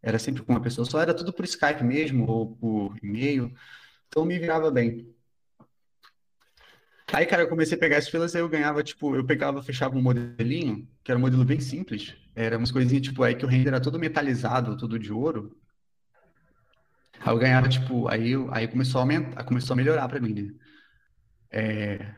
era 0.02 0.20
sempre 0.20 0.42
com 0.44 0.54
uma 0.54 0.62
pessoa 0.62 0.86
só, 0.86 1.02
era 1.02 1.14
tudo 1.14 1.34
por 1.34 1.46
Skype 1.46 1.84
mesmo, 1.84 2.28
ou 2.30 2.56
por 2.56 2.98
e-mail, 3.02 3.54
então 4.08 4.26
me 4.26 4.38
virava 4.40 4.72
bem. 4.72 5.14
Aí, 7.14 7.26
cara, 7.26 7.44
eu 7.44 7.50
comecei 7.50 7.76
a 7.76 7.80
pegar 7.80 7.98
as 7.98 8.08
freelas, 8.08 8.34
aí 8.36 8.42
eu 8.42 8.48
ganhava, 8.48 8.82
tipo, 8.82 9.16
eu 9.16 9.26
pegava, 9.26 9.62
fechava 9.62 9.98
um 9.98 10.02
modelinho, 10.02 10.88
que 11.04 11.12
era 11.12 11.18
um 11.18 11.22
modelo 11.22 11.44
bem 11.44 11.60
simples, 11.60 12.16
era 12.34 12.58
umas 12.58 12.72
coisinhas, 12.72 13.04
tipo, 13.04 13.22
aí 13.22 13.36
que 13.36 13.46
o 13.46 13.50
render 13.50 13.70
era 13.70 13.82
todo 13.82 14.00
metalizado, 14.00 14.78
todo 14.78 14.98
de 14.98 15.12
ouro, 15.12 15.58
Aí 17.24 17.32
eu 17.34 17.38
ganhava, 17.38 17.70
tipo, 17.70 18.08
aí, 18.08 18.34
aí 18.52 18.68
começou 18.68 19.00
a 19.00 19.04
aumentar, 19.04 19.44
começou 19.44 19.74
a 19.74 19.78
melhorar 19.78 20.08
pra 20.08 20.20
mim, 20.20 20.34
né? 20.34 20.54
É, 21.52 22.16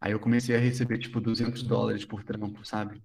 aí 0.00 0.12
eu 0.12 0.18
comecei 0.18 0.56
a 0.56 0.58
receber, 0.58 0.98
tipo, 0.98 1.20
200 1.20 1.62
dólares 1.62 2.04
por 2.04 2.24
trampo, 2.24 2.64
sabe? 2.64 3.00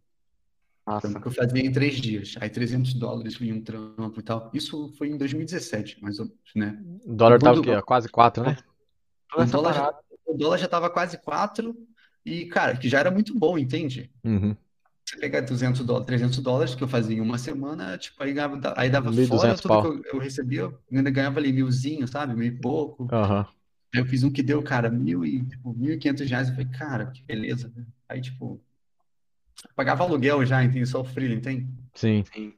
Nossa. 0.90 1.20
Que 1.20 1.28
eu 1.28 1.32
fazia 1.32 1.64
em 1.64 1.72
três 1.72 1.98
dias. 1.98 2.36
Aí 2.40 2.50
300 2.50 2.96
dólares 2.96 3.40
em 3.40 3.54
um 3.54 3.62
trampo 3.62 4.20
e 4.20 4.24
tal. 4.24 4.50
Isso 4.54 4.92
foi 4.98 5.10
em 5.10 5.18
2017, 5.18 6.02
mais 6.02 6.20
ou 6.20 6.26
menos, 6.26 6.40
né? 6.56 6.84
O 7.06 7.14
dólar 7.14 7.40
tava 7.40 7.60
o 7.60 7.64
quê? 7.64 7.82
Quase 7.84 8.10
4, 8.10 8.44
né? 8.44 8.58
O 9.38 9.46
dólar 9.46 9.74
já, 9.74 9.94
o 10.26 10.36
dólar 10.36 10.58
já 10.58 10.68
tava 10.68 10.90
quase 10.90 11.20
4 11.20 11.76
e, 12.26 12.46
cara, 12.48 12.76
que 12.76 12.90
já 12.90 13.00
era 13.00 13.12
muito 13.12 13.38
bom, 13.38 13.56
entende? 13.56 14.12
Uhum. 14.24 14.56
Você 15.06 15.18
pegar 15.18 15.42
200 15.42 15.86
dólares, 15.86 16.08
300 16.08 16.40
dólares, 16.40 16.76
que 16.76 16.84
eu 16.84 16.88
fazia 16.88 17.16
em 17.16 17.22
uma 17.22 17.38
semana, 17.38 17.96
tipo, 17.98 18.22
aí, 18.24 18.34
ganhava, 18.34 18.74
aí 18.76 18.90
dava 18.90 19.12
1.200 19.12 19.28
fora 19.28 19.56
tudo 19.56 19.68
pau. 19.68 19.82
que 19.82 19.88
eu, 19.88 20.14
eu 20.14 20.20
recebia, 20.20 20.62
eu 20.62 20.80
ainda 20.92 21.12
ganhava 21.12 21.40
ali 21.40 21.54
milzinho, 21.54 22.08
sabe? 22.08 22.34
Mil 22.34 22.48
e 22.48 22.52
pouco. 22.52 23.08
Aham. 23.12 23.48
Aí 23.94 24.02
eu 24.02 24.06
fiz 24.06 24.24
um 24.24 24.32
que 24.32 24.42
deu, 24.44 24.62
cara, 24.64 24.90
mil 24.90 25.24
e, 25.24 25.44
tipo, 25.46 25.74
1.500 25.74 26.30
reais. 26.30 26.50
Eu 26.50 26.56
falei, 26.56 26.70
cara, 26.72 27.06
que 27.08 27.24
beleza. 27.24 27.72
né? 27.76 27.86
Aí, 28.08 28.22
tipo, 28.22 28.60
pagava 29.76 30.04
aluguel 30.04 30.46
já, 30.46 30.64
entende? 30.64 30.86
Só 30.86 31.02
o 31.02 31.06
freela, 31.06 31.34
entende? 31.34 31.68
Sim. 31.94 32.24
Sim. 32.26 32.54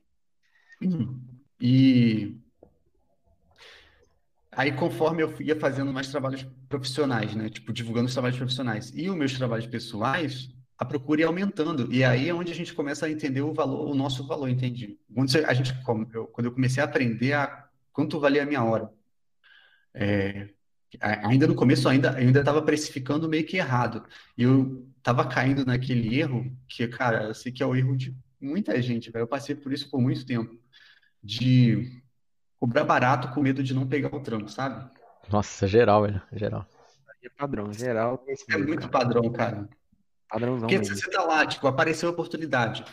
E 1.59 2.35
aí, 4.51 4.71
conforme 4.71 5.23
eu 5.23 5.33
ia 5.41 5.55
fazendo 5.59 5.93
mais 5.93 6.09
trabalhos 6.09 6.45
profissionais, 6.67 7.35
né? 7.35 7.49
Tipo, 7.49 7.71
divulgando 7.71 8.07
os 8.07 8.13
trabalhos 8.13 8.37
profissionais 8.37 8.91
e 8.95 9.09
os 9.09 9.15
meus 9.15 9.33
trabalhos 9.37 9.67
pessoais, 9.67 10.49
a 10.77 10.85
procura 10.85 11.21
ia 11.21 11.27
aumentando. 11.27 11.93
E 11.93 12.03
aí 12.03 12.27
é 12.27 12.33
onde 12.33 12.51
a 12.51 12.55
gente 12.55 12.73
começa 12.73 13.05
a 13.05 13.11
entender 13.11 13.41
o 13.41 13.53
valor, 13.53 13.87
o 13.87 13.93
nosso 13.93 14.25
valor, 14.25 14.49
entende? 14.49 14.99
Quando 15.13 15.29
a 15.45 15.53
gente, 15.53 15.73
quando 15.83 16.45
eu 16.45 16.51
comecei 16.51 16.81
a 16.81 16.85
aprender 16.85 17.33
a 17.33 17.67
quanto 17.93 18.19
valia 18.19 18.43
a 18.43 18.45
minha 18.45 18.63
hora. 18.63 18.91
É, 19.93 20.49
ainda 20.99 21.47
no 21.47 21.55
começo, 21.55 21.87
ainda 21.87 22.09
eu 22.11 22.27
ainda 22.27 22.39
estava 22.39 22.61
precificando 22.61 23.29
meio 23.29 23.45
que 23.45 23.57
errado. 23.57 24.05
E 24.37 24.43
eu 24.43 24.87
estava 24.97 25.27
caindo 25.27 25.65
naquele 25.65 26.19
erro 26.19 26.51
que, 26.67 26.87
cara, 26.87 27.25
eu 27.25 27.33
sei 27.33 27.51
que 27.51 27.63
é 27.63 27.65
o 27.65 27.75
erro 27.75 27.95
de 27.95 28.15
muita 28.39 28.81
gente, 28.81 29.11
velho. 29.11 29.23
Eu 29.23 29.27
passei 29.27 29.55
por 29.55 29.71
isso 29.71 29.89
por 29.89 30.01
muito 30.01 30.25
tempo, 30.25 30.59
de 31.23 32.01
cobrar 32.59 32.83
barato 32.83 33.29
com 33.33 33.41
medo 33.41 33.63
de 33.63 33.73
não 33.73 33.87
pegar 33.87 34.15
o 34.15 34.21
trampo, 34.21 34.49
sabe? 34.49 34.89
Nossa, 35.29 35.67
geral, 35.67 36.03
velho. 36.03 36.21
Geral. 36.33 36.67
É 37.23 37.29
padrão, 37.29 37.71
geral. 37.71 38.23
É 38.27 38.57
medo, 38.57 38.67
muito 38.67 38.89
cara. 38.89 38.91
padrão, 38.91 39.31
cara. 39.31 39.69
Padrãozão 40.27 40.61
Porque 40.61 40.77
mesmo. 40.77 40.95
você 40.95 41.09
tá 41.09 41.23
lá, 41.23 41.45
tipo, 41.45 41.67
apareceu 41.67 42.09
a 42.09 42.11
oportunidade. 42.11 42.85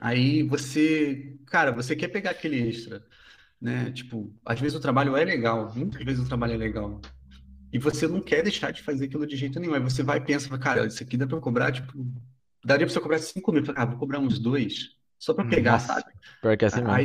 Aí 0.00 0.42
você, 0.42 1.36
cara, 1.46 1.72
você 1.72 1.96
quer 1.96 2.08
pegar 2.08 2.30
aquele 2.30 2.68
extra, 2.68 3.04
né? 3.60 3.90
Tipo, 3.92 4.32
às 4.44 4.60
vezes 4.60 4.76
o 4.76 4.80
trabalho 4.80 5.16
é 5.16 5.24
legal, 5.24 5.72
muitas 5.74 6.04
vezes 6.04 6.24
o 6.24 6.28
trabalho 6.28 6.54
é 6.54 6.56
legal. 6.56 7.00
E 7.74 7.78
você 7.78 8.06
não 8.06 8.20
quer 8.20 8.40
deixar 8.40 8.70
de 8.70 8.80
fazer 8.84 9.06
aquilo 9.06 9.26
de 9.26 9.36
jeito 9.36 9.58
nenhum. 9.58 9.74
Aí 9.74 9.80
você 9.80 10.00
vai 10.00 10.18
e 10.18 10.20
pensa, 10.20 10.56
cara, 10.56 10.86
isso 10.86 11.02
aqui 11.02 11.16
dá 11.16 11.26
pra 11.26 11.40
cobrar, 11.40 11.72
tipo, 11.72 11.92
daria 12.64 12.86
pra 12.86 12.94
você 12.94 13.00
cobrar 13.00 13.18
5 13.18 13.50
mil. 13.50 13.64
Fala, 13.64 13.80
Ah, 13.80 13.84
vou 13.84 13.98
cobrar 13.98 14.20
uns 14.20 14.38
dois, 14.38 14.96
só 15.18 15.34
pra 15.34 15.44
pegar, 15.44 15.72
Nossa. 15.72 15.94
sabe? 15.94 16.12
Pior 16.40 16.56
que 16.56 16.64
é 16.64 16.68
assim. 16.68 16.84
Aí, 16.86 17.04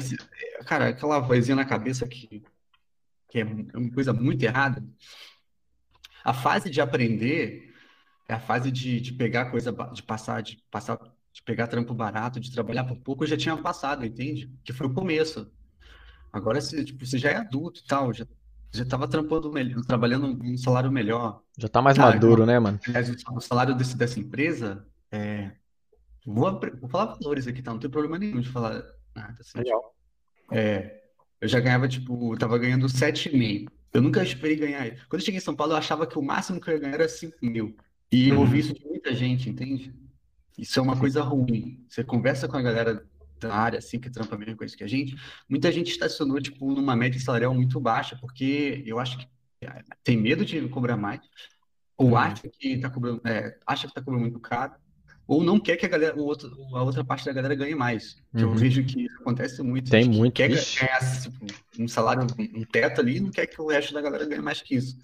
cara, 0.68 0.90
aquela 0.90 1.20
vozinha 1.20 1.56
na 1.56 1.66
cabeça 1.66 2.08
que, 2.08 2.44
que 3.30 3.40
é 3.40 3.44
uma 3.44 3.92
coisa 3.92 4.14
muito 4.14 4.44
errada. 4.44 4.88
A 6.24 6.36
fase 6.36 6.70
de 6.70 6.80
aprender 6.80 7.74
é 8.28 8.36
a 8.36 8.40
fase 8.40 8.70
de, 8.70 9.02
de 9.02 9.12
pegar 9.14 9.50
coisa, 9.50 9.72
de 9.92 10.04
passar, 10.04 10.44
de 10.44 10.64
passar, 10.70 11.00
de 11.34 11.42
pegar 11.42 11.66
trampo 11.66 11.96
barato, 11.96 12.40
de 12.40 12.52
trabalhar 12.52 12.84
por 12.84 12.98
pouco, 12.98 13.24
eu 13.24 13.28
já 13.28 13.36
tinha 13.36 13.58
passado, 13.58 14.06
entende? 14.06 14.54
Que 14.64 14.72
foi 14.72 14.86
o 14.86 14.94
começo. 14.94 15.52
Agora 16.32 16.62
você, 16.62 16.84
tipo, 16.86 17.04
você 17.04 17.18
já 17.18 17.32
é 17.32 17.38
adulto 17.38 17.82
e 17.84 17.88
tal, 17.88 18.14
já, 18.14 18.28
já 18.72 18.86
tava 18.86 19.08
trampando 19.08 19.52
melhor, 19.52 19.84
trabalhando 19.84 20.28
um 20.44 20.58
salário 20.58 20.92
melhor. 20.92 21.42
Já 21.58 21.68
tá 21.68 21.82
mais 21.82 21.98
Cara, 21.98 22.14
maduro, 22.14 22.46
né, 22.46 22.60
mano? 22.60 22.80
Aliás, 22.88 23.10
o 23.10 23.40
salário 23.42 23.76
desse, 23.76 23.98
dessa 23.98 24.20
empresa 24.20 24.86
é. 25.12 25.52
Vou, 26.26 26.60
vou 26.80 26.90
falar 26.90 27.16
valores 27.16 27.48
aqui, 27.48 27.62
tá? 27.62 27.72
Não 27.72 27.80
tem 27.80 27.90
problema 27.90 28.20
nenhum 28.20 28.40
de 28.42 28.50
falar 28.50 28.84
nada 29.16 29.36
assim. 29.40 29.58
Legal. 29.58 29.96
É, 30.52 31.02
eu 31.42 31.48
já 31.48 31.60
ganhava, 31.60 31.88
tipo, 31.88 32.34
eu 32.34 32.38
tava 32.38 32.58
ganhando 32.58 32.86
7,5. 32.88 33.70
Eu 33.94 34.02
nunca 34.02 34.22
esperei 34.22 34.56
ganhar. 34.56 34.90
Quando 35.08 35.20
eu 35.22 35.26
cheguei 35.26 35.40
em 35.40 35.42
São 35.42 35.56
Paulo, 35.56 35.74
eu 35.74 35.78
achava 35.78 36.06
que 36.06 36.20
o 36.20 36.22
máximo 36.22 36.62
que 36.62 36.70
eu 36.70 36.76
ia 36.76 36.80
ganhar 36.80 36.94
era 36.96 37.10
5 37.10 37.38
mil. 37.42 37.76
E 38.12 38.30
eu 38.30 38.36
Uhum. 38.36 38.42
ouvi 38.42 38.60
isso 38.60 38.74
de 38.74 38.86
muita 38.86 39.14
gente, 39.16 39.50
entende? 39.50 39.94
Isso 40.58 40.78
é 40.80 40.82
uma 40.84 40.98
coisa 41.00 41.24
ruim. 41.24 41.84
Você 41.88 42.04
conversa 42.04 42.48
com 42.48 42.58
a 42.58 42.62
galera 42.62 43.04
da 43.40 43.54
área, 43.56 43.80
assim, 43.80 44.00
que 44.00 44.10
trampa 44.10 44.36
a 44.36 44.38
mesma 44.38 44.56
coisa 44.56 44.76
que 44.76 44.84
a 44.84 44.88
gente. 44.88 45.16
Muita 45.50 45.72
gente 45.72 45.92
estacionou, 45.92 46.40
tipo, 46.42 46.72
numa 46.74 46.96
média 46.96 47.20
salarial 47.20 47.54
muito 47.54 47.80
baixa, 47.80 48.18
porque 48.20 48.84
eu 48.86 49.00
acho 49.00 49.18
que 49.18 49.28
tem 50.04 50.18
medo 50.18 50.46
de 50.46 50.68
cobrar 50.70 50.98
mais, 50.98 51.22
Ou 51.98 52.10
Uhum. 52.12 52.18
acha 52.18 52.44
que 52.50 52.78
tá 52.80 52.90
cobrando, 52.90 53.22
é, 53.28 53.58
acha 53.68 53.88
que 53.88 53.94
tá 53.94 54.02
cobrando 54.02 54.22
muito 54.22 54.40
caro, 54.40 54.74
ou 55.28 55.44
não 55.44 55.60
quer 55.60 55.76
que 55.78 55.86
a 55.86 55.90
galera, 55.90 56.16
o 56.16 56.24
outro, 56.24 56.50
a 56.74 56.82
outra 56.82 57.04
parte 57.04 57.26
da 57.26 57.34
galera 57.34 57.54
ganhe 57.56 57.76
mais. 57.76 58.16
Que 58.36 58.44
eu 58.44 58.50
Uhum. 58.50 58.56
vejo 58.56 58.84
que 58.86 59.06
isso 59.06 59.16
acontece 59.22 59.62
muito. 59.62 59.92
Tem 59.92 60.08
muito, 60.08 60.34
quer 60.34 60.48
ganhar 60.48 61.22
tipo, 61.22 61.46
um 61.78 61.88
salário, 61.88 62.26
um 62.40 62.64
teto 62.66 63.02
ali, 63.02 63.20
não 63.20 63.30
quer 63.32 63.48
que 63.48 63.62
o 63.62 63.68
resto 63.68 63.94
da 63.94 64.02
galera 64.02 64.26
ganhe 64.26 64.42
mais 64.42 64.62
que 64.62 64.76
isso. 64.76 64.98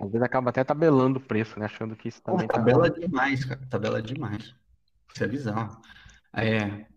Às 0.00 0.10
vezes 0.10 0.22
acaba 0.22 0.50
até 0.50 0.64
tabelando 0.64 1.18
o 1.18 1.22
preço, 1.22 1.58
né? 1.58 1.66
Achando 1.66 1.94
que 1.94 2.08
isso 2.08 2.20
Pô, 2.22 2.32
também 2.32 2.48
tá. 2.48 2.54
tabela 2.54 2.90
demais, 2.90 3.44
cara. 3.44 3.60
Tabela 3.70 4.02
demais. 4.02 4.54
Isso 5.14 5.24
é 5.24 5.28
bizarro. 5.28 5.80
É. 6.34 6.89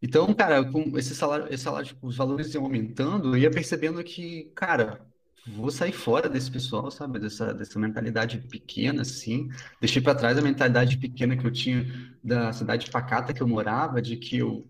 Então, 0.00 0.32
cara, 0.34 0.64
com 0.70 0.96
esse 0.96 1.14
salário, 1.14 1.46
esse 1.52 1.64
salário, 1.64 1.86
tipo, 1.88 2.06
os 2.06 2.16
valores 2.16 2.54
iam 2.54 2.64
aumentando, 2.64 3.34
eu 3.34 3.38
ia 3.38 3.50
percebendo 3.50 4.02
que, 4.04 4.44
cara, 4.54 5.04
vou 5.44 5.70
sair 5.70 5.92
fora 5.92 6.28
desse 6.28 6.50
pessoal, 6.50 6.90
sabe? 6.90 7.18
Dessa, 7.18 7.52
dessa 7.52 7.78
mentalidade 7.80 8.38
pequena, 8.48 9.02
assim. 9.02 9.48
Deixei 9.80 10.00
pra 10.00 10.14
trás 10.14 10.38
a 10.38 10.42
mentalidade 10.42 10.96
pequena 10.98 11.36
que 11.36 11.44
eu 11.46 11.50
tinha 11.52 11.84
da 12.22 12.52
cidade 12.52 12.90
pacata 12.90 13.32
que 13.34 13.42
eu 13.42 13.48
morava, 13.48 14.00
de 14.00 14.16
que 14.16 14.38
eu, 14.38 14.68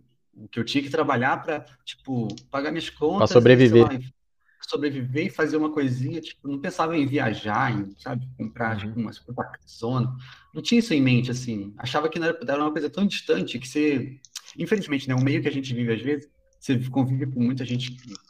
que 0.50 0.58
eu 0.58 0.64
tinha 0.64 0.82
que 0.82 0.90
trabalhar 0.90 1.42
pra, 1.42 1.64
tipo, 1.84 2.28
pagar 2.50 2.70
minhas 2.70 2.88
contas 2.90 3.44
sei 3.64 3.66
sobreviver. 3.66 3.82
lá, 3.82 3.98
sobreviver 4.60 5.26
e 5.26 5.30
fazer 5.30 5.56
uma 5.56 5.72
coisinha, 5.72 6.20
tipo, 6.20 6.48
não 6.48 6.60
pensava 6.60 6.96
em 6.96 7.06
viajar, 7.06 7.72
em, 7.72 7.94
sabe, 7.98 8.28
comprar, 8.36 8.76
Uhum. 8.76 8.78
tipo, 8.78 9.00
uma 9.00 9.12
super 9.12 9.34
zona. 9.68 10.16
Não 10.54 10.62
tinha 10.62 10.80
isso 10.80 10.92
em 10.94 11.00
mente, 11.02 11.30
assim. 11.30 11.72
Achava 11.78 12.08
que 12.08 12.18
não 12.18 12.26
era, 12.28 12.38
era 12.46 12.62
uma 12.62 12.72
coisa 12.72 12.90
tão 12.90 13.06
distante 13.06 13.58
que 13.58 13.68
você, 13.68 14.18
infelizmente, 14.58 15.08
né, 15.08 15.14
o 15.14 15.20
meio 15.20 15.42
que 15.42 15.48
a 15.48 15.52
gente 15.52 15.74
vive 15.74 15.92
às 15.92 16.02
vezes, 16.02 16.28
você 16.58 16.78
convive 16.90 17.26
com 17.26 17.40
muita 17.40 17.64
gente 17.64 17.92
que, 17.92 18.20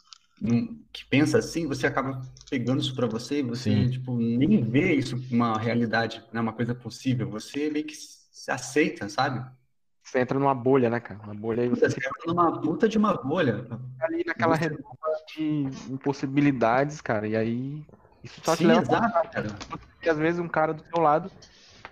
não- 0.41 0.79
que 0.93 1.05
pensa 1.05 1.37
assim, 1.39 1.67
você 1.67 1.87
acaba 1.87 2.21
pegando 2.49 2.81
isso 2.81 2.95
pra 2.95 3.07
você 3.07 3.39
e 3.39 3.43
você, 3.43 3.71
Sim. 3.71 3.89
tipo, 3.89 4.15
nem 4.17 4.63
vê 4.63 4.93
isso 4.95 5.15
uma 5.31 5.57
realidade, 5.57 6.23
né, 6.31 6.39
uma 6.39 6.53
coisa 6.53 6.73
possível. 6.75 7.29
Você 7.31 7.69
meio 7.69 7.85
que 7.85 7.95
se 7.95 8.51
aceita, 8.51 9.09
sabe? 9.09 9.45
Você 10.03 10.19
entra 10.19 10.39
numa 10.39 10.55
bolha, 10.55 10.89
né, 10.89 10.99
cara? 10.99 11.19
Uma 11.21 11.35
bolha 11.35 11.63
aí 11.63 11.69
você 11.69 11.85
Você 11.87 11.97
entra 11.97 12.11
numa 12.27 12.61
puta 12.61 12.87
de 12.89 12.97
uma 12.97 13.13
bolha. 13.21 13.67
ali 13.99 14.23
naquela 14.25 14.55
Você- 14.55 14.61
redoma 14.69 14.97
de 15.35 15.43
impossibilidades, 15.91 17.01
cara. 17.01 17.27
E 17.27 17.35
aí 17.35 17.85
isso 18.23 18.41
só 18.43 18.55
te 18.55 18.61
Sim, 18.63 18.67
leva 18.67 18.81
pra 18.81 18.99
exato, 18.99 19.31
cara. 19.31 19.49
Porque 19.69 20.09
às 20.09 20.17
vezes 20.17 20.39
um 20.39 20.47
cara 20.49 20.73
do 20.73 20.83
seu 20.85 20.99
lado 20.99 21.31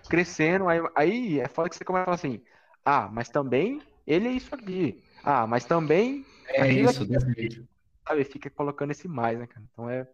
crescendo, 0.08 0.68
aí, 0.68 0.80
aí 0.96 1.40
é 1.40 1.48
foda 1.48 1.68
que 1.68 1.76
você 1.76 1.84
começa 1.84 2.02
a 2.02 2.06
falar 2.06 2.14
assim: 2.16 2.42
ah, 2.84 3.08
mas 3.08 3.28
também 3.30 3.86
ele 4.12 4.28
é 4.28 4.32
isso 4.32 4.54
aqui. 4.54 5.02
Ah, 5.22 5.46
mas 5.46 5.64
também, 5.64 6.24
É 6.46 6.72
isso, 6.72 7.02
aqui- 7.02 7.68
sabe, 8.06 8.24
fica 8.24 8.50
colocando 8.50 8.90
esse 8.90 9.06
mais, 9.06 9.38
né, 9.38 9.46
cara? 9.46 9.64
Então 9.72 9.88
é 9.88 10.06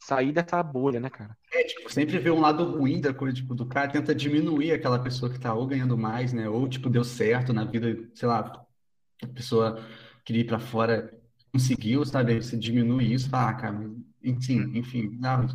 sair 0.00 0.32
dessa 0.32 0.62
bolha, 0.62 0.98
né, 0.98 1.10
cara? 1.10 1.36
É, 1.52 1.64
tipo, 1.64 1.92
sempre 1.92 2.18
vê 2.18 2.30
um 2.30 2.40
lado 2.40 2.64
ruim 2.64 3.00
da 3.00 3.12
coisa, 3.12 3.36
tipo, 3.36 3.54
do 3.54 3.66
cara 3.66 3.90
tenta 3.90 4.14
diminuir 4.14 4.72
aquela 4.72 4.98
pessoa 5.02 5.30
que 5.30 5.38
tá 5.38 5.52
ou 5.54 5.66
ganhando 5.66 5.96
mais, 5.98 6.32
né? 6.32 6.48
Ou, 6.48 6.66
tipo, 6.68 6.88
deu 6.88 7.04
certo 7.04 7.52
na 7.52 7.64
vida, 7.64 8.08
sei 8.14 8.26
lá, 8.26 8.66
a 9.22 9.26
pessoa 9.28 9.86
queria 10.24 10.42
ir 10.42 10.46
pra 10.46 10.58
fora, 10.58 11.12
conseguiu, 11.52 12.04
sabe? 12.06 12.32
Aí 12.32 12.42
você 12.42 12.56
diminui 12.56 13.12
isso, 13.12 13.28
fala, 13.28 13.50
ah, 13.50 13.54
cara, 13.54 13.90
enfim, 14.22 14.72
enfim, 14.78 15.10
não. 15.20 15.46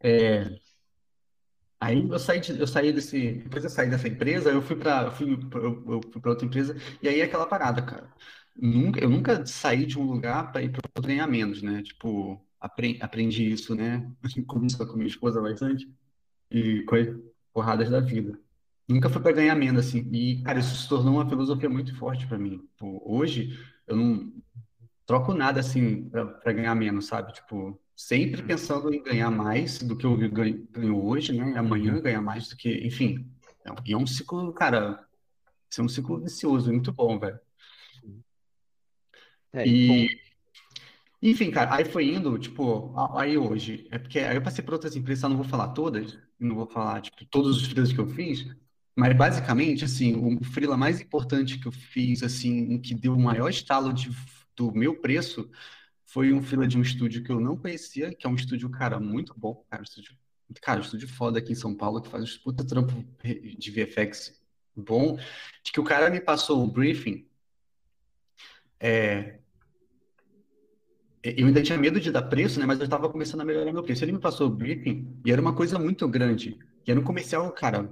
É, 0.00 0.44
aí 1.84 2.08
eu 2.08 2.18
saí, 2.18 2.40
de- 2.40 2.58
eu 2.60 2.66
saí 2.66 2.92
desse, 2.92 3.34
depois 3.34 3.64
eu 3.64 3.70
saí 3.70 3.90
dessa 3.90 4.08
empresa, 4.08 4.50
eu 4.50 4.62
fui 4.62 4.76
eu 4.76 5.10
fui, 5.12 5.32
eu, 5.54 5.84
eu 5.94 6.00
fui 6.12 6.22
outra 6.30 6.46
empresa, 6.46 6.76
e 7.02 7.08
aí 7.08 7.20
é 7.20 7.24
aquela 7.24 7.46
parada, 7.46 7.82
cara. 7.82 8.10
Nunca, 8.56 9.00
eu 9.00 9.08
nunca 9.10 9.44
saí 9.46 9.86
de 9.86 9.98
um 9.98 10.04
lugar 10.04 10.52
para 10.52 10.62
ir 10.62 10.70
para 10.70 10.82
outro 10.96 11.08
ganhar 11.08 11.26
menos, 11.26 11.62
né? 11.62 11.82
Tipo, 11.82 12.40
apre- 12.60 12.98
aprendi 13.00 13.50
isso, 13.50 13.74
né? 13.74 14.10
Conversando 14.46 14.86
com 14.88 14.96
minha 14.96 15.08
esposa 15.08 15.40
bastante 15.40 15.90
e 16.50 16.82
com 16.84 16.96
as 16.96 17.08
porradas 17.52 17.90
da 17.90 18.00
vida. 18.00 18.38
Nunca 18.88 19.08
foi 19.10 19.22
para 19.22 19.32
ganhar 19.32 19.54
menos, 19.56 19.86
assim. 19.88 20.08
E, 20.12 20.42
cara, 20.42 20.58
isso 20.60 20.76
se 20.76 20.88
tornou 20.88 21.14
uma 21.14 21.28
filosofia 21.28 21.68
muito 21.70 21.96
forte 21.96 22.26
para 22.26 22.38
mim. 22.38 22.58
Tipo, 22.58 23.02
hoje, 23.06 23.58
eu 23.86 23.96
não 23.96 24.32
troco 25.06 25.34
nada, 25.34 25.60
assim, 25.60 26.08
para 26.10 26.52
ganhar 26.52 26.74
menos, 26.74 27.06
sabe? 27.06 27.32
Tipo, 27.32 27.80
sempre 27.96 28.42
pensando 28.42 28.92
em 28.92 29.02
ganhar 29.02 29.30
mais 29.30 29.78
do 29.78 29.96
que 29.96 30.04
eu 30.06 30.16
ganho, 30.30 30.66
hoje, 31.04 31.32
né? 31.32 31.52
E 31.52 31.58
amanhã 31.58 32.00
ganhar 32.00 32.22
mais 32.22 32.48
do 32.48 32.56
que, 32.56 32.86
enfim. 32.86 33.30
É 33.64 33.70
E 33.86 33.92
é 33.92 33.96
um 33.96 34.06
ciclo, 34.06 34.52
cara, 34.52 35.06
isso 35.70 35.80
é 35.80 35.84
um 35.84 35.88
ciclo 35.88 36.20
vicioso, 36.20 36.72
muito 36.72 36.92
bom, 36.92 37.18
velho. 37.18 37.38
É, 39.52 39.66
E, 39.66 39.86
bom, 39.86 40.22
enfim, 41.22 41.50
cara, 41.52 41.76
aí 41.76 41.84
foi 41.84 42.06
indo, 42.06 42.36
tipo, 42.36 42.92
aí 43.16 43.38
hoje, 43.38 43.86
é 43.92 43.98
porque 43.98 44.18
aí 44.18 44.36
eu 44.36 44.42
passei 44.42 44.64
por 44.64 44.74
outras 44.74 44.96
empresas, 44.96 45.30
não 45.30 45.36
vou 45.36 45.44
falar 45.46 45.68
todas, 45.68 46.18
não 46.38 46.56
vou 46.56 46.66
falar, 46.66 47.00
tipo, 47.00 47.24
todos 47.26 47.58
os 47.58 47.66
freelas 47.68 47.92
que 47.92 48.00
eu 48.00 48.08
fiz, 48.08 48.44
mas 48.96 49.16
basicamente, 49.16 49.84
assim, 49.84 50.16
o 50.16 50.42
freela 50.44 50.76
mais 50.76 51.00
importante 51.00 51.58
que 51.60 51.68
eu 51.68 51.72
fiz, 51.72 52.24
assim, 52.24 52.78
que 52.80 52.92
deu 52.94 53.14
o 53.14 53.20
maior 53.20 53.48
estalo 53.48 53.92
de, 53.92 54.10
do 54.56 54.72
meu 54.72 55.00
preço, 55.00 55.48
foi 56.12 56.32
um 56.32 56.42
freela 56.42 56.68
de 56.68 56.76
um 56.76 56.82
estúdio 56.82 57.22
que 57.22 57.32
eu 57.32 57.40
não 57.40 57.56
conhecia, 57.56 58.14
que 58.14 58.26
é 58.26 58.30
um 58.30 58.34
estúdio, 58.34 58.68
cara, 58.68 59.00
muito 59.00 59.32
bom, 59.34 59.64
cara, 59.70 59.82
um 59.82 59.84
estúdio, 59.84 60.14
cara, 60.60 60.78
um 60.78 60.82
estúdio 60.82 61.08
foda 61.08 61.38
aqui 61.38 61.52
em 61.52 61.56
São 61.56 61.74
Paulo, 61.74 62.02
que 62.02 62.08
faz 62.10 62.36
um 62.36 62.42
puta 62.42 62.66
trampo 62.66 62.92
de 63.58 63.70
VFX 63.70 64.38
bom, 64.76 65.16
de 65.64 65.72
que 65.72 65.80
o 65.80 65.84
cara 65.84 66.10
me 66.10 66.20
passou 66.20 66.62
o 66.62 66.66
briefing, 66.66 67.26
é, 68.78 69.38
eu 71.22 71.46
ainda 71.46 71.62
tinha 71.62 71.78
medo 71.78 71.98
de 71.98 72.10
dar 72.10 72.22
preço, 72.22 72.58
né? 72.58 72.66
Mas 72.66 72.80
eu 72.80 72.84
estava 72.84 73.08
começando 73.08 73.42
a 73.42 73.44
melhorar 73.44 73.72
meu 73.72 73.84
preço. 73.84 74.04
Ele 74.04 74.10
me 74.10 74.18
passou 74.18 74.48
o 74.48 74.50
briefing 74.50 75.20
e 75.24 75.30
era 75.30 75.40
uma 75.40 75.54
coisa 75.54 75.78
muito 75.78 76.06
grande. 76.08 76.58
E 76.84 76.90
era 76.90 76.98
um 76.98 77.04
comercial, 77.04 77.50
cara, 77.52 77.88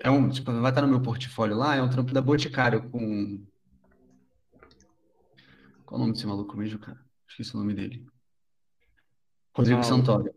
é 0.00 0.10
um, 0.10 0.28
tipo, 0.28 0.52
vai 0.52 0.70
estar 0.70 0.82
no 0.82 0.88
meu 0.88 1.00
portfólio 1.00 1.56
lá, 1.56 1.76
é 1.76 1.82
um 1.82 1.88
trampo 1.88 2.12
da 2.12 2.20
Boticário 2.20 2.90
com... 2.90 3.42
Qual 5.86 5.98
é 5.98 6.02
o 6.02 6.04
nome 6.04 6.12
desse 6.12 6.26
maluco 6.26 6.54
mesmo, 6.54 6.78
cara? 6.78 7.07
Esqueci 7.28 7.54
o 7.54 7.58
nome 7.58 7.74
dele. 7.74 8.06
Rodrigo 9.54 9.80
o- 9.80 9.84
Santoro. 9.84 10.32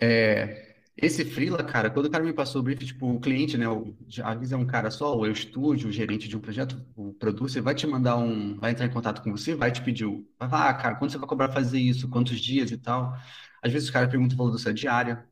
É, 0.00 0.76
esse 0.96 1.24
freela, 1.24 1.62
cara, 1.64 1.90
quando 1.90 2.06
o 2.06 2.10
cara 2.10 2.22
me 2.24 2.32
passou 2.32 2.60
o 2.60 2.64
briefing, 2.64 2.86
tipo, 2.86 3.08
o 3.12 3.20
cliente, 3.20 3.56
né, 3.58 3.68
o, 3.68 3.96
às 4.22 4.38
vezes 4.38 4.52
é 4.52 4.56
um 4.56 4.66
cara 4.66 4.90
só, 4.90 5.16
ou 5.16 5.26
é 5.26 5.28
o 5.28 5.32
estúdio, 5.32 5.88
o 5.88 5.92
gerente 5.92 6.28
de 6.28 6.36
um 6.36 6.40
projeto, 6.40 6.80
o 6.96 7.12
producer, 7.14 7.60
vai 7.60 7.74
te 7.74 7.86
mandar 7.86 8.16
um, 8.16 8.56
vai 8.58 8.72
entrar 8.72 8.86
em 8.86 8.90
contato 8.90 9.22
com 9.22 9.30
você, 9.30 9.54
vai 9.54 9.72
te 9.72 9.82
pedir, 9.82 10.04
o- 10.06 10.28
vai 10.38 10.48
falar, 10.48 10.70
ah, 10.70 10.74
cara, 10.74 10.94
quando 10.96 11.10
você 11.10 11.18
vai 11.18 11.28
cobrar 11.28 11.48
fazer 11.52 11.78
isso, 11.80 12.08
quantos 12.08 12.40
dias 12.40 12.70
e 12.70 12.78
tal. 12.78 13.16
Às 13.62 13.72
vezes 13.72 13.88
os 13.88 13.92
caras 13.92 14.10
perguntam 14.10 14.34
o 14.34 14.38
valor 14.38 14.52
da 14.52 14.58
sua 14.58 14.72
diária. 14.74 15.26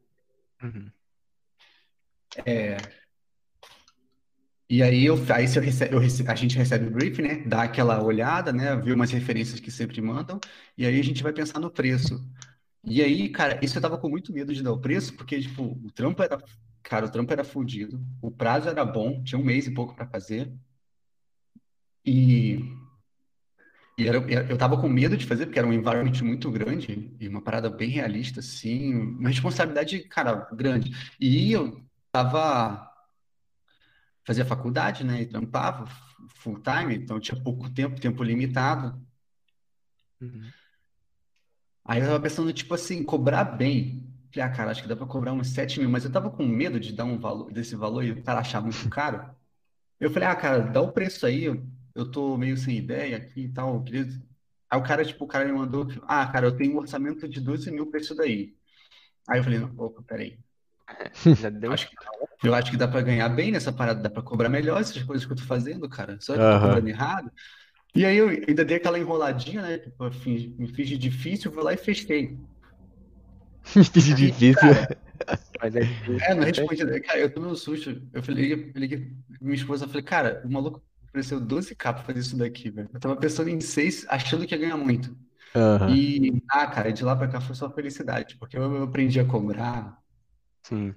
uhum. 0.63 0.91
E 4.69 4.83
aí, 4.83 5.07
eu, 5.07 5.15
aí 5.33 5.47
se 5.47 5.59
eu 5.59 5.63
rece- 5.63 5.89
eu 5.93 5.99
rece- 5.99 6.25
a 6.29 6.35
gente 6.35 6.57
recebe 6.59 6.87
o 6.87 6.91
briefing, 6.91 7.23
né? 7.23 7.37
Dá 7.47 7.63
aquela 7.63 8.03
olhada, 8.03 8.53
né? 8.53 8.75
Vê 8.77 8.93
umas 8.93 9.11
referências 9.13 9.61
que 9.61 9.71
sempre 9.71 10.01
mandam, 10.01 10.41
e 10.77 10.85
aí 10.87 10.99
a 10.99 11.03
gente 11.05 11.23
vai 11.23 11.33
pensar 11.33 11.61
no 11.61 11.71
preço. 11.71 12.21
E 12.85 13.03
aí, 13.03 13.29
cara, 13.31 13.61
isso 13.65 13.79
eu 13.79 13.83
tava 13.83 13.99
com 13.99 14.09
muito 14.09 14.33
medo 14.33 14.55
de 14.55 14.63
dar 14.63 14.73
o 14.73 14.81
preço, 14.81 15.15
porque, 15.17 15.41
tipo, 15.41 15.65
o 15.65 15.91
trampo 15.93 16.23
era, 16.23 16.39
cara, 16.83 17.07
o 17.07 17.11
trampo 17.11 17.33
era 17.33 17.45
fodido, 17.45 18.01
o 18.23 18.31
prazo 18.31 18.69
era 18.69 18.85
bom, 18.85 19.23
tinha 19.25 19.39
um 19.41 19.45
mês 19.45 19.67
e 19.69 19.73
pouco 19.75 19.95
para 19.95 20.07
fazer, 20.09 20.53
e, 22.05 22.59
e 23.99 24.07
era, 24.07 24.19
eu 24.51 24.59
tava 24.59 24.79
com 24.81 24.89
medo 24.89 25.17
de 25.17 25.27
fazer, 25.27 25.47
porque 25.47 25.59
era 25.59 25.67
um 25.69 25.73
environment 25.73 26.13
muito 26.23 26.51
grande, 26.51 27.15
e 27.19 27.29
uma 27.29 27.41
parada 27.43 27.71
bem 27.71 27.89
realista, 27.91 28.41
assim, 28.41 28.95
uma 28.95 29.29
responsabilidade, 29.31 30.01
cara, 30.09 30.47
grande. 30.53 30.91
E 31.19 31.51
eu 31.53 31.83
tava 32.13 32.93
fazia 34.27 34.45
faculdade, 34.47 35.05
né? 35.05 35.23
E 35.23 35.27
trampava 35.27 35.87
full 36.37 36.61
time, 36.63 36.97
então 36.97 37.21
tinha 37.21 37.41
pouco 37.43 37.71
tempo, 37.71 38.01
tempo 38.01 38.23
limitado. 38.23 39.01
Uhum. 40.21 40.53
Aí 41.85 42.01
eu 42.01 42.07
tava 42.07 42.21
pensando, 42.21 42.53
tipo 42.53 42.75
assim, 42.75 43.03
cobrar 43.05 43.45
bem. 43.45 44.13
Falei, 44.33 44.49
ah, 44.49 44.53
cara, 44.53 44.71
acho 44.71 44.83
que 44.83 44.89
dá 44.89 44.97
pra 44.97 45.07
cobrar 45.07 45.33
uns 45.33 45.49
7 45.51 45.79
mil, 45.81 45.89
mas 45.89 46.05
eu 46.05 46.13
tava 46.13 46.31
com 46.31 46.45
medo 46.47 46.81
de 46.81 46.93
dar 46.93 47.05
um 47.05 47.19
valor, 47.19 47.51
desse 47.53 47.77
valor 47.77 48.05
e 48.05 48.11
o 48.13 48.23
cara 48.23 48.41
achar 48.41 48.61
muito 48.61 48.89
caro. 48.91 49.35
Eu 50.01 50.11
falei, 50.11 50.29
ah, 50.29 50.37
cara, 50.37 50.61
dá 50.61 50.81
o 50.83 50.93
preço 50.93 51.27
aí, 51.27 51.45
eu, 51.45 51.67
eu 51.95 52.11
tô 52.11 52.37
meio 52.39 52.57
sem 52.57 52.79
ideia 52.79 53.17
aqui 53.19 53.43
e 53.43 53.51
tal. 53.53 53.83
queria- 53.85 54.07
Aí 54.71 54.81
o 54.81 54.85
cara, 54.85 55.05
tipo, 55.05 55.25
o 55.25 55.29
cara 55.29 55.47
me 55.47 55.53
mandou, 55.53 55.87
ah, 56.09 56.27
cara, 56.29 56.47
eu 56.49 56.57
tenho 56.57 56.75
um 56.75 56.79
orçamento 56.79 57.29
de 57.29 57.41
12 57.41 57.71
mil 57.73 57.87
pra 57.91 58.01
isso 58.01 58.15
daí. 58.17 58.57
Aí 59.29 59.41
eu 59.41 59.45
falei, 59.45 59.59
não, 59.61 59.75
opa, 59.79 60.03
peraí. 60.05 60.39
Já 61.35 61.51
deu. 61.51 61.73
Acho 61.73 61.89
que, 61.91 61.97
eu 62.43 62.55
acho 62.55 62.71
que 62.71 62.77
dá 62.77 62.89
pra 62.89 63.03
ganhar 63.03 63.29
bem 63.29 63.51
nessa 63.53 63.73
parada, 63.73 64.01
dá 64.03 64.11
pra 64.11 64.23
cobrar 64.23 64.49
melhor 64.49 64.81
essas 64.81 65.03
coisas 65.03 65.27
que 65.27 65.33
eu 65.33 65.37
tô 65.37 65.43
fazendo, 65.45 65.89
cara. 65.89 66.19
Só 66.21 66.39
que 66.39 66.45
eu 66.45 66.49
tô 66.49 66.59
cobrando 66.59 66.89
errado. 66.89 67.31
E 67.95 68.05
aí 68.07 68.17
eu 68.19 68.29
ainda 68.31 68.65
dei 68.65 68.79
aquela 68.79 68.99
enroladinha, 68.99 69.63
né? 69.63 69.79
Tipo, 69.79 70.05
eu 70.07 70.13
fiz- 70.13 70.47
me 70.59 70.69
fiz 70.69 70.89
de 70.89 70.99
difícil, 70.99 71.53
fui 71.53 71.63
lá 71.63 71.73
e 71.75 71.79
fechei. 71.79 72.39
Difícil, 73.97 74.15
difícil. 74.15 74.87
Mas 75.61 75.77
é 75.77 75.85
difícil. 75.85 76.29
É, 76.31 76.35
não 76.35 76.45
respondi. 76.45 76.85
né? 76.85 77.01
Cara, 77.01 77.19
eu 77.21 77.33
tomei 77.33 77.51
um 77.51 77.55
susto. 77.55 77.91
Eu 78.13 78.23
falei, 78.23 78.53
eu 78.53 78.73
liguei 78.75 78.99
pra 78.99 79.39
minha 79.41 79.55
esposa, 79.55 79.85
eu 79.85 79.89
falei, 79.89 80.03
cara, 80.03 80.43
o 80.45 80.51
maluco 80.51 80.83
ofereceu 81.09 81.41
12k 81.41 81.93
pra 81.93 82.03
fazer 82.05 82.21
isso 82.21 82.37
daqui, 82.37 82.71
velho. 82.71 82.91
Eu 82.93 83.01
tava 83.01 83.17
pensando 83.17 83.49
em 83.51 83.61
6, 83.61 84.07
achando 84.09 84.47
que 84.47 84.55
ia 84.55 84.61
ganhar 84.61 84.77
muito. 84.77 85.17
Aham. 85.55 85.99
E, 85.99 86.43
ah, 86.51 86.67
cara, 86.69 86.93
de 86.93 87.05
lá 87.05 87.17
pra 87.17 87.29
cá 87.29 87.41
foi 87.41 87.55
só 87.57 87.71
felicidade, 87.73 88.37
porque 88.39 88.57
eu, 88.59 88.63
eu 88.63 88.85
aprendi 88.85 89.21
a 89.21 89.27
cobrar, 89.27 89.99
Sim. 90.69 90.95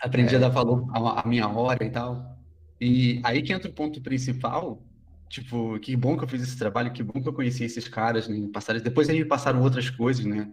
aprendi 0.00 0.34
a 0.36 0.38
É. 0.38 0.40
dar 0.40 0.48
valor 0.48 0.88
à, 0.94 1.26
minha 1.28 1.48
hora 1.48 1.84
e 1.84 1.90
tal. 1.90 2.38
E 2.80 3.20
aí 3.24 3.42
que 3.42 3.52
entra 3.52 3.70
o 3.70 3.74
ponto 3.74 4.00
principal, 4.02 4.82
tipo, 5.28 5.78
que 5.80 5.96
bom 5.96 6.16
que 6.16 6.24
eu 6.24 6.28
fiz 6.28 6.42
esse 6.42 6.58
trabalho, 6.58 6.92
que 6.92 7.02
bom 7.02 7.20
que 7.22 7.28
eu 7.28 7.32
conheci 7.34 7.64
esses 7.64 7.88
caras, 7.88 8.28
né, 8.28 8.48
passaram, 8.52 8.80
depois 8.80 9.08
eles 9.08 9.22
me 9.22 9.28
passaram 9.28 9.62
outras 9.62 9.90
coisas, 9.90 10.24
né? 10.24 10.52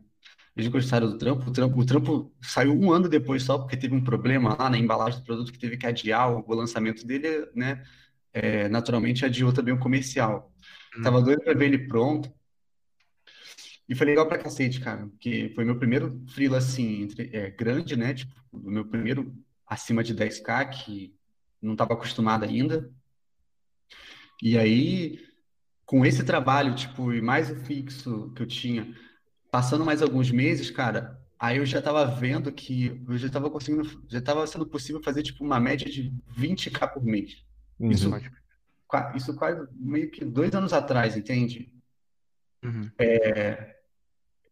Eles 0.55 0.69
gostaram 0.69 1.09
do 1.11 1.17
trampo, 1.17 1.49
o 1.49 1.53
trampo, 1.53 1.79
o 1.81 1.85
trampo 1.85 2.33
saiu 2.41 2.73
um 2.73 2.91
ano 2.91 3.09
depois 3.09 3.43
só, 3.43 3.59
porque 3.59 3.77
teve 3.77 3.95
um 3.95 4.03
problema 4.03 4.55
lá 4.59 4.69
na 4.69 4.77
embalagem 4.77 5.19
do 5.19 5.25
produto 5.25 5.51
que 5.53 5.59
teve 5.59 5.77
que 5.77 5.87
adiar 5.87 6.31
o, 6.31 6.53
lançamento 6.55 7.05
dele, 7.07 7.47
né? 7.55 7.83
É, 8.33 8.69
naturalmente 8.69 9.25
adiou 9.25 9.53
também 9.53 9.73
o 9.73 9.79
comercial. 9.79 10.51
Tava 11.03 11.17
Uhum. 11.19 11.25
doido 11.25 11.43
pra 11.43 11.53
ver 11.53 11.65
ele 11.67 11.87
pronto. 11.87 12.31
E 13.89 13.95
foi 13.95 14.05
legal 14.07 14.27
pra 14.27 14.37
cacete, 14.37 14.79
cara, 14.81 15.07
porque 15.07 15.51
foi 15.55 15.63
meu 15.63 15.77
primeiro 15.79 16.21
freela, 16.27 16.57
assim, 16.57 17.03
entre- 17.03 17.29
é, 17.33 17.49
grande, 17.49 17.95
né? 17.95 18.13
Tipo, 18.13 18.33
o 18.51 18.69
meu 18.69 18.85
primeiro 18.85 19.33
acima 19.65 20.03
de 20.03 20.13
10K, 20.13 20.65
que 20.65 21.15
não 21.61 21.71
estava 21.73 21.93
acostumado 21.93 22.43
ainda. 22.43 22.91
E 24.41 24.57
aí, 24.57 25.19
com 25.85 26.05
esse 26.05 26.23
trabalho, 26.23 26.75
tipo, 26.75 27.13
e 27.13 27.21
mais 27.21 27.49
o 27.49 27.55
fixo 27.55 28.31
que 28.35 28.41
eu 28.43 28.47
tinha, 28.47 28.93
passando 29.51 29.85
mais 29.85 30.01
alguns 30.01 30.29
meses, 30.31 30.69
cara, 30.69 31.19
aí 31.39 31.57
eu 31.57 31.65
já 31.65 31.81
tava 31.81 32.05
vendo 32.05 32.51
que 32.51 33.01
eu 33.07 33.17
já 33.17 33.29
tava 33.29 33.49
conseguindo, 33.49 34.03
já 34.09 34.21
tava 34.21 34.45
sendo 34.45 34.65
possível 34.67 35.01
fazer, 35.01 35.23
tipo, 35.23 35.43
uma 35.43 35.59
média 35.59 35.89
de 35.89 36.13
20K 36.27 36.87
por 36.87 37.03
mês. 37.03 37.43
Isso, 37.79 38.09
Uhum. 38.09 38.19
Qua- 38.87 39.13
isso 39.15 39.35
quase 39.35 39.67
meio 39.73 40.09
que 40.11 40.23
dois 40.23 40.53
anos 40.53 40.71
atrás, 40.73 41.17
entende? 41.17 41.71
Uhum. 42.63 42.89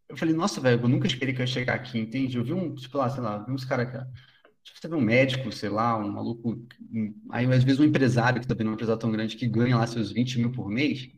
Eu 0.07 0.17
falei, 0.17 0.35
nossa, 0.35 0.61
velho, 0.61 0.81
eu 0.81 0.87
nunca 0.87 1.07
esperei 1.07 1.33
que 1.33 1.41
eu 1.41 1.43
ia 1.43 1.47
chegar 1.47 1.73
aqui, 1.75 1.97
entende? 1.99 2.37
Eu 2.37 2.43
vi 2.43 2.53
um, 2.53 2.75
tipo 2.75 2.97
lá, 2.97 3.09
sei 3.09 3.21
lá, 3.23 3.39
vi 3.39 3.51
uns 3.51 3.65
caras, 3.65 3.91
cara, 3.91 4.11
tipo, 4.63 4.79
você 4.79 4.87
vê 4.87 4.95
um 4.95 5.01
médico, 5.01 5.51
sei 5.51 5.69
lá, 5.69 5.97
um 5.97 6.11
maluco, 6.11 6.65
aí 7.31 7.45
às 7.51 7.63
vezes 7.63 7.79
um 7.79 7.85
empresário, 7.85 8.41
que 8.41 8.47
também 8.47 8.63
não 8.65 8.71
é 8.71 8.73
um 8.73 8.75
empresário 8.75 8.99
tão 8.99 9.11
grande, 9.11 9.35
que 9.35 9.47
ganha 9.47 9.77
lá 9.77 9.87
seus 9.87 10.11
20 10.11 10.37
mil 10.39 10.51
por 10.51 10.69
mês, 10.69 11.09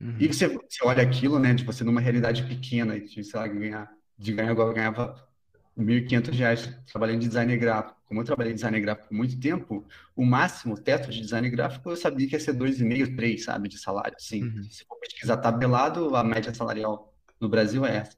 Uhum. 0.00 0.16
e 0.20 0.28
você, 0.28 0.48
você 0.48 0.84
olha 0.84 1.02
aquilo, 1.02 1.38
né, 1.38 1.54
de 1.54 1.64
você 1.64 1.82
numa 1.82 2.00
realidade 2.00 2.42
pequena, 2.44 3.00
de, 3.00 3.24
sei 3.24 3.40
lá, 3.40 3.46
ganhar, 3.48 3.90
de 4.18 4.32
ganhar 4.32 4.50
eu 4.50 4.72
ganhava 4.72 5.26
1.500 5.74 6.36
reais 6.36 6.66
trabalhando 6.90 7.20
de 7.20 7.28
designer 7.28 7.56
gráfico. 7.58 7.96
Como 8.06 8.20
eu 8.20 8.24
trabalhei 8.24 8.52
em 8.52 8.54
designer 8.54 8.80
gráfico 8.80 9.08
por 9.08 9.14
muito 9.14 9.38
tempo, 9.40 9.86
o 10.14 10.24
máximo, 10.24 10.74
o 10.74 10.78
teto 10.80 11.10
de 11.10 11.20
design 11.20 11.48
gráfico, 11.50 11.90
eu 11.90 11.96
sabia 11.96 12.26
que 12.28 12.34
ia 12.34 12.40
ser 12.40 12.52
2,5, 12.52 13.16
3, 13.16 13.44
sabe, 13.44 13.68
de 13.68 13.78
salário, 13.78 14.14
assim. 14.16 14.44
Uhum. 14.44 14.62
Se 14.64 14.84
for 14.84 14.98
pesquisar 15.00 15.38
tabelado, 15.38 16.14
a 16.14 16.22
média 16.22 16.52
salarial 16.54 17.15
no 17.40 17.48
Brasil 17.48 17.84
é 17.84 17.98
essa. 17.98 18.16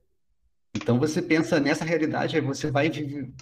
Então 0.74 0.98
você 0.98 1.20
pensa 1.20 1.58
nessa 1.58 1.84
realidade, 1.84 2.36
aí 2.36 2.42
você 2.42 2.70
vai 2.70 2.90
viver 2.90 3.32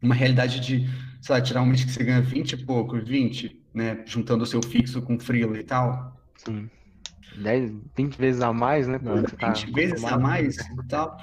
uma 0.00 0.14
realidade 0.14 0.60
de, 0.60 0.86
sei 1.20 1.34
lá, 1.34 1.40
tirar 1.40 1.62
um 1.62 1.66
mês 1.66 1.84
que 1.84 1.90
você 1.90 2.04
ganha 2.04 2.20
20 2.20 2.52
e 2.52 2.64
pouco, 2.64 2.98
20, 2.98 3.60
né, 3.74 4.02
juntando 4.06 4.44
o 4.44 4.46
seu 4.46 4.62
fixo 4.62 5.02
com 5.02 5.18
freela 5.18 5.58
e 5.58 5.64
tal, 5.64 6.16
Sim. 6.36 6.70
10, 7.36 7.72
20 7.96 8.16
vezes 8.16 8.40
a 8.40 8.52
mais, 8.52 8.86
né? 8.86 8.98
pelo 8.98 9.22
que 9.22 9.30
você 9.30 9.36
tá 9.36 9.52
20 9.52 9.72
vezes 9.72 10.04
a 10.04 10.18
mais 10.18 10.56
e 10.56 10.88
tal. 10.88 11.16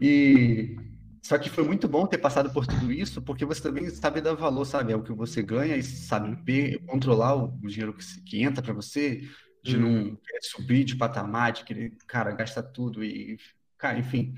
E 0.00 0.76
só 1.22 1.38
que 1.38 1.50
foi 1.50 1.64
muito 1.64 1.86
bom 1.86 2.06
ter 2.06 2.18
passado 2.18 2.50
por 2.50 2.66
tudo 2.66 2.90
isso, 2.90 3.20
porque 3.20 3.44
você 3.44 3.62
também 3.62 3.88
sabe 3.90 4.20
dar 4.20 4.34
valor, 4.34 4.64
sabe, 4.64 4.92
ao 4.92 5.02
que 5.02 5.12
você 5.12 5.42
ganha 5.42 5.76
e 5.76 5.82
sabe 5.82 6.78
controlar 6.86 7.36
o, 7.36 7.58
o 7.62 7.68
dinheiro 7.68 7.94
que 8.24 8.42
entra 8.42 8.62
para 8.62 8.72
você, 8.72 9.20
de 9.62 9.76
não 9.76 10.16
querer 10.16 10.42
subir 10.42 10.84
de 10.84 10.96
patamar, 10.96 11.52
de 11.52 11.64
querer, 11.64 11.96
cara, 12.06 12.32
gastar 12.32 12.62
tudo 12.62 13.04
e, 13.04 13.38
cara, 13.76 13.98
enfim. 13.98 14.34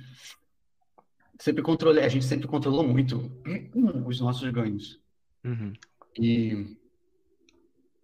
Sempre 1.38 1.62
controlei, 1.62 2.04
a 2.04 2.08
gente 2.08 2.24
sempre 2.24 2.46
controlou 2.46 2.86
muito 2.86 3.30
os 4.06 4.20
nossos 4.20 4.48
ganhos. 4.50 5.00
Uhum. 5.44 5.72
E, 6.18 6.76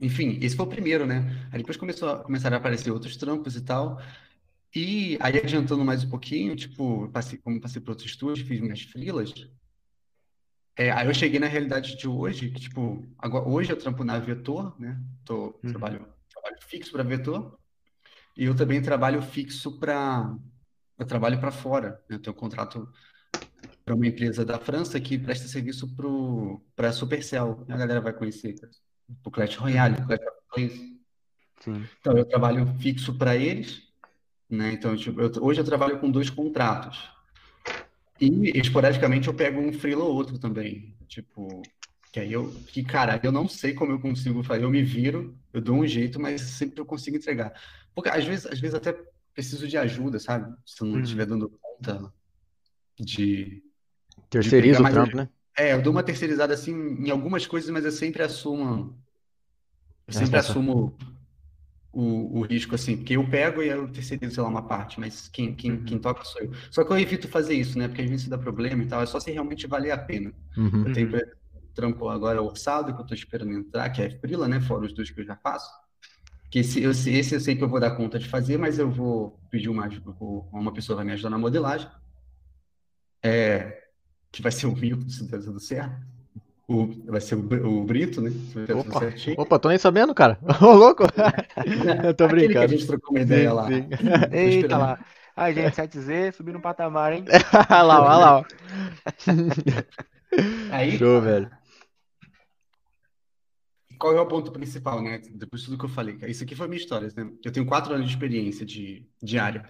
enfim, 0.00 0.38
esse 0.40 0.56
foi 0.56 0.66
o 0.66 0.68
primeiro, 0.68 1.06
né? 1.06 1.48
Aí 1.52 1.58
depois 1.58 1.76
começou 1.76 2.08
a, 2.08 2.22
começaram 2.22 2.56
a 2.56 2.60
aparecer 2.60 2.90
outros 2.90 3.16
trampos 3.16 3.56
e 3.56 3.60
tal. 3.62 4.00
E 4.74 5.16
aí, 5.20 5.38
adiantando 5.38 5.84
mais 5.84 6.04
um 6.04 6.10
pouquinho, 6.10 6.54
tipo, 6.54 7.08
passei, 7.08 7.38
como 7.38 7.60
passei 7.60 7.80
por 7.80 7.90
outros 7.90 8.08
estúdios, 8.10 8.46
fiz 8.46 8.60
minhas 8.60 8.82
freelas. 8.82 9.48
É, 10.76 10.92
aí 10.92 11.08
eu 11.08 11.14
cheguei 11.14 11.40
na 11.40 11.46
realidade 11.48 11.96
de 11.96 12.06
hoje, 12.06 12.50
que, 12.50 12.60
tipo, 12.60 13.08
agora, 13.18 13.48
hoje 13.48 13.72
eu 13.72 13.76
trampo 13.76 14.04
na 14.04 14.18
Vetor, 14.18 14.78
né? 14.80 15.00
Tô, 15.24 15.58
Uhum. 15.64 15.70
trabalho 15.70 16.06
fixo 16.68 16.92
para 16.92 17.02
Vetor. 17.02 17.58
E 18.36 18.44
eu 18.44 18.54
também 18.54 18.80
trabalho 18.80 19.20
fixo 19.22 19.78
para. 19.78 20.32
Eu 20.98 21.06
trabalho 21.06 21.40
para 21.40 21.50
fora. 21.50 21.90
né? 22.08 22.16
Eu 22.16 22.18
tenho 22.20 22.34
um 22.36 22.38
contrato 22.38 22.88
para 23.84 23.94
uma 23.94 24.06
empresa 24.06 24.44
da 24.44 24.58
França 24.58 25.00
que 25.00 25.18
presta 25.18 25.48
serviço 25.48 25.88
para 26.76 26.88
a 26.88 26.92
Supercell. 26.92 27.64
A 27.68 27.76
galera 27.76 28.00
vai 28.00 28.12
conhecer. 28.12 28.54
O 29.24 29.30
Clash 29.30 29.56
Royale, 29.56 29.96
o 30.02 30.06
Clash 30.06 30.20
Clans. 30.50 30.72
Sim. 31.60 31.86
Então, 32.00 32.16
eu 32.16 32.24
trabalho 32.24 32.66
fixo 32.78 33.16
para 33.16 33.34
eles, 33.36 33.82
né? 34.48 34.72
Então, 34.72 34.94
tipo, 34.96 35.20
eu- 35.20 35.32
hoje 35.40 35.60
eu 35.60 35.64
trabalho 35.64 35.98
com 35.98 36.10
dois 36.10 36.30
contratos. 36.30 37.10
E, 38.20 38.58
esporadicamente, 38.58 39.28
eu 39.28 39.34
pego 39.34 39.60
um 39.60 39.72
freela 39.72 40.04
ou 40.04 40.14
outro 40.14 40.38
também. 40.38 40.96
Tipo, 41.06 41.62
que 42.12 42.20
aí 42.20 42.32
eu... 42.32 42.50
Que, 42.68 42.82
cara, 42.82 43.20
eu 43.22 43.30
não 43.32 43.48
sei 43.48 43.74
como 43.74 43.92
eu 43.92 44.00
consigo 44.00 44.42
fazer. 44.42 44.64
Eu 44.64 44.70
me 44.70 44.82
viro, 44.82 45.36
eu 45.52 45.60
dou 45.60 45.76
um 45.76 45.86
jeito, 45.86 46.18
mas 46.20 46.40
sempre 46.40 46.80
eu 46.80 46.86
consigo 46.86 47.16
entregar. 47.16 47.52
Porque, 47.94 48.08
às 48.10 48.24
vezes, 48.24 48.46
às 48.46 48.58
vezes 48.60 48.74
até 48.74 48.96
preciso 49.34 49.68
de 49.68 49.76
ajuda, 49.76 50.18
sabe? 50.18 50.54
Se 50.64 50.82
eu 50.82 50.86
não 50.86 50.94
Uhum. 50.96 51.02
estiver 51.02 51.26
dando 51.26 51.48
conta 51.60 52.12
de... 52.98 53.62
Terceiriza 54.30 54.80
o 54.80 54.82
mais 54.82 54.94
trampo, 54.94 55.16
né? 55.16 55.28
É, 55.56 55.72
eu 55.72 55.82
dou 55.82 55.92
uma 55.92 56.02
terceirizada, 56.02 56.54
assim, 56.54 56.72
em 56.72 57.10
algumas 57.10 57.46
coisas, 57.46 57.68
mas 57.70 57.84
eu 57.84 57.92
sempre 57.92 58.22
assumo... 58.22 58.98
Eu 60.06 60.12
sempre 60.14 60.38
assumo 60.38 60.96
o, 61.92 62.38
o 62.38 62.42
risco, 62.42 62.74
assim, 62.74 62.96
porque 62.96 63.16
eu 63.16 63.28
pego 63.28 63.62
e 63.62 63.68
eu 63.68 63.88
terceirizo, 63.90 64.34
sei 64.34 64.42
lá, 64.42 64.48
uma 64.48 64.66
parte, 64.66 64.98
mas 65.00 65.28
quem, 65.28 65.54
quem, 65.54 65.72
Uhum. 65.72 65.84
quem 65.84 65.98
toca 65.98 66.24
sou 66.24 66.42
eu. 66.42 66.52
Só 66.70 66.84
que 66.84 66.92
eu 66.92 66.98
evito 66.98 67.28
fazer 67.28 67.54
isso, 67.54 67.78
né? 67.78 67.88
Porque 67.88 68.02
às 68.02 68.08
vezes 68.08 68.28
dá 68.28 68.38
problema 68.38 68.82
e 68.82 68.86
tal, 68.86 69.02
é 69.02 69.06
só 69.06 69.18
se 69.20 69.30
realmente 69.30 69.66
valer 69.66 69.90
a 69.90 69.98
pena. 69.98 70.32
Uhum. 70.56 70.86
Eu 70.86 70.92
tenho 70.92 71.12
Uhum. 71.12 71.20
Trampo 71.78 72.08
agora 72.08 72.42
orçado, 72.42 72.94
que 72.94 73.00
eu 73.00 73.06
tô 73.06 73.14
esperando 73.14 73.52
entrar, 73.52 73.88
que 73.90 74.02
é 74.02 74.10
Frila, 74.10 74.48
né? 74.48 74.60
Fora 74.60 74.84
os 74.86 74.92
dois 74.94 75.10
que 75.10 75.20
eu 75.20 75.24
já 75.24 75.36
faço. 75.36 75.70
Que 76.50 76.60
esse 76.60 76.82
eu, 76.82 76.94
sei- 76.94 77.18
esse 77.18 77.34
eu 77.36 77.40
sei 77.40 77.56
que 77.56 77.64
eu 77.64 77.68
vou 77.68 77.80
dar 77.80 77.92
conta 77.96 78.18
de 78.18 78.28
fazer, 78.28 78.58
mas 78.58 78.78
eu 78.78 78.90
vou 78.90 79.38
pedir 79.50 79.68
uma 79.70 79.88
uma 80.52 80.72
pessoa 80.74 80.96
vai 80.96 81.04
me 81.06 81.12
ajudar 81.12 81.30
na 81.30 81.38
modelagem. 81.38 81.88
É, 83.22 83.82
que 84.32 84.42
vai 84.42 84.52
ser 84.52 84.66
o 84.66 84.76
Milton, 84.76 85.08
se 85.10 85.24
der 85.30 85.42
tudo 85.42 85.60
certo. 85.60 85.96
O, 86.68 86.86
vai 87.10 87.20
ser 87.20 87.36
o, 87.36 87.80
o 87.80 87.84
Brito, 87.84 88.20
né? 88.22 88.30
Se 88.30 88.66
der 88.66 88.76
tudo 88.78 88.80
Opa, 88.80 88.98
certinho. 88.98 89.36
opa, 89.36 89.58
tô 89.58 89.68
nem 89.68 89.78
sabendo, 89.78 90.14
cara. 90.14 90.38
Ô, 90.62 90.72
louco. 90.74 91.04
Eu 92.04 92.14
tô 92.14 92.28
Aquele 92.28 92.56
que 92.56 92.64
a 92.64 92.66
brincando. 92.66 92.68
gente 92.68 92.86
trocou 92.86 93.10
uma 93.10 93.20
ideia 93.20 93.52
Sim, 93.52 93.52
lá. 93.52 93.70
sim. 93.70 93.88
Eita 94.30 94.78
lá. 94.78 95.00
Ai, 95.36 95.54
gente, 95.54 95.74
7Z, 95.74 96.32
subindo 96.32 96.58
um 96.58 96.60
patamar, 96.60 97.12
hein? 97.12 97.24
Olha 97.70 97.82
lá, 97.82 98.00
olha 98.02 98.16
lá. 98.18 98.38
ó. 98.40 98.44
Aí, 100.68 100.98
Show, 100.98 101.20
velho. 101.22 101.50
Qual 103.98 104.16
é 104.16 104.20
o 104.20 104.26
ponto 104.26 104.52
principal, 104.52 105.02
né? 105.02 105.20
Depois 105.30 105.62
de 105.62 105.68
tudo 105.68 105.78
que 105.78 105.84
eu 105.84 105.90
falei. 105.90 106.18
Isso 106.26 106.44
aqui 106.44 106.54
foi 106.54 106.66
a 106.66 106.68
minha 106.68 106.80
história, 106.80 107.12
né? 107.16 107.30
Eu 107.44 107.52
tenho 107.52 107.66
quatro 107.66 107.92
anos 107.92 108.06
de 108.06 108.12
experiência 108.12 108.64
de, 108.64 109.38
área. 109.38 109.68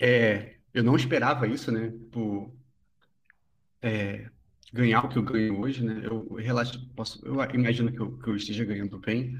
É, 0.00 0.56
eu 0.74 0.82
não 0.82 0.96
esperava 0.96 1.46
isso, 1.46 1.70
né? 1.70 1.90
Tipo, 1.90 2.52
é, 3.80 4.28
ganhar 4.72 5.04
o 5.04 5.08
que 5.08 5.18
eu 5.18 5.22
ganho 5.22 5.60
hoje, 5.60 5.84
né? 5.84 6.02
Eu 6.04 6.34
relaxo, 6.34 6.84
posso, 6.96 7.24
eu 7.24 7.36
imagino 7.54 7.92
que 7.92 8.00
eu, 8.00 8.18
que 8.18 8.28
eu 8.28 8.36
esteja 8.36 8.64
ganhando 8.64 8.98
bem. 8.98 9.38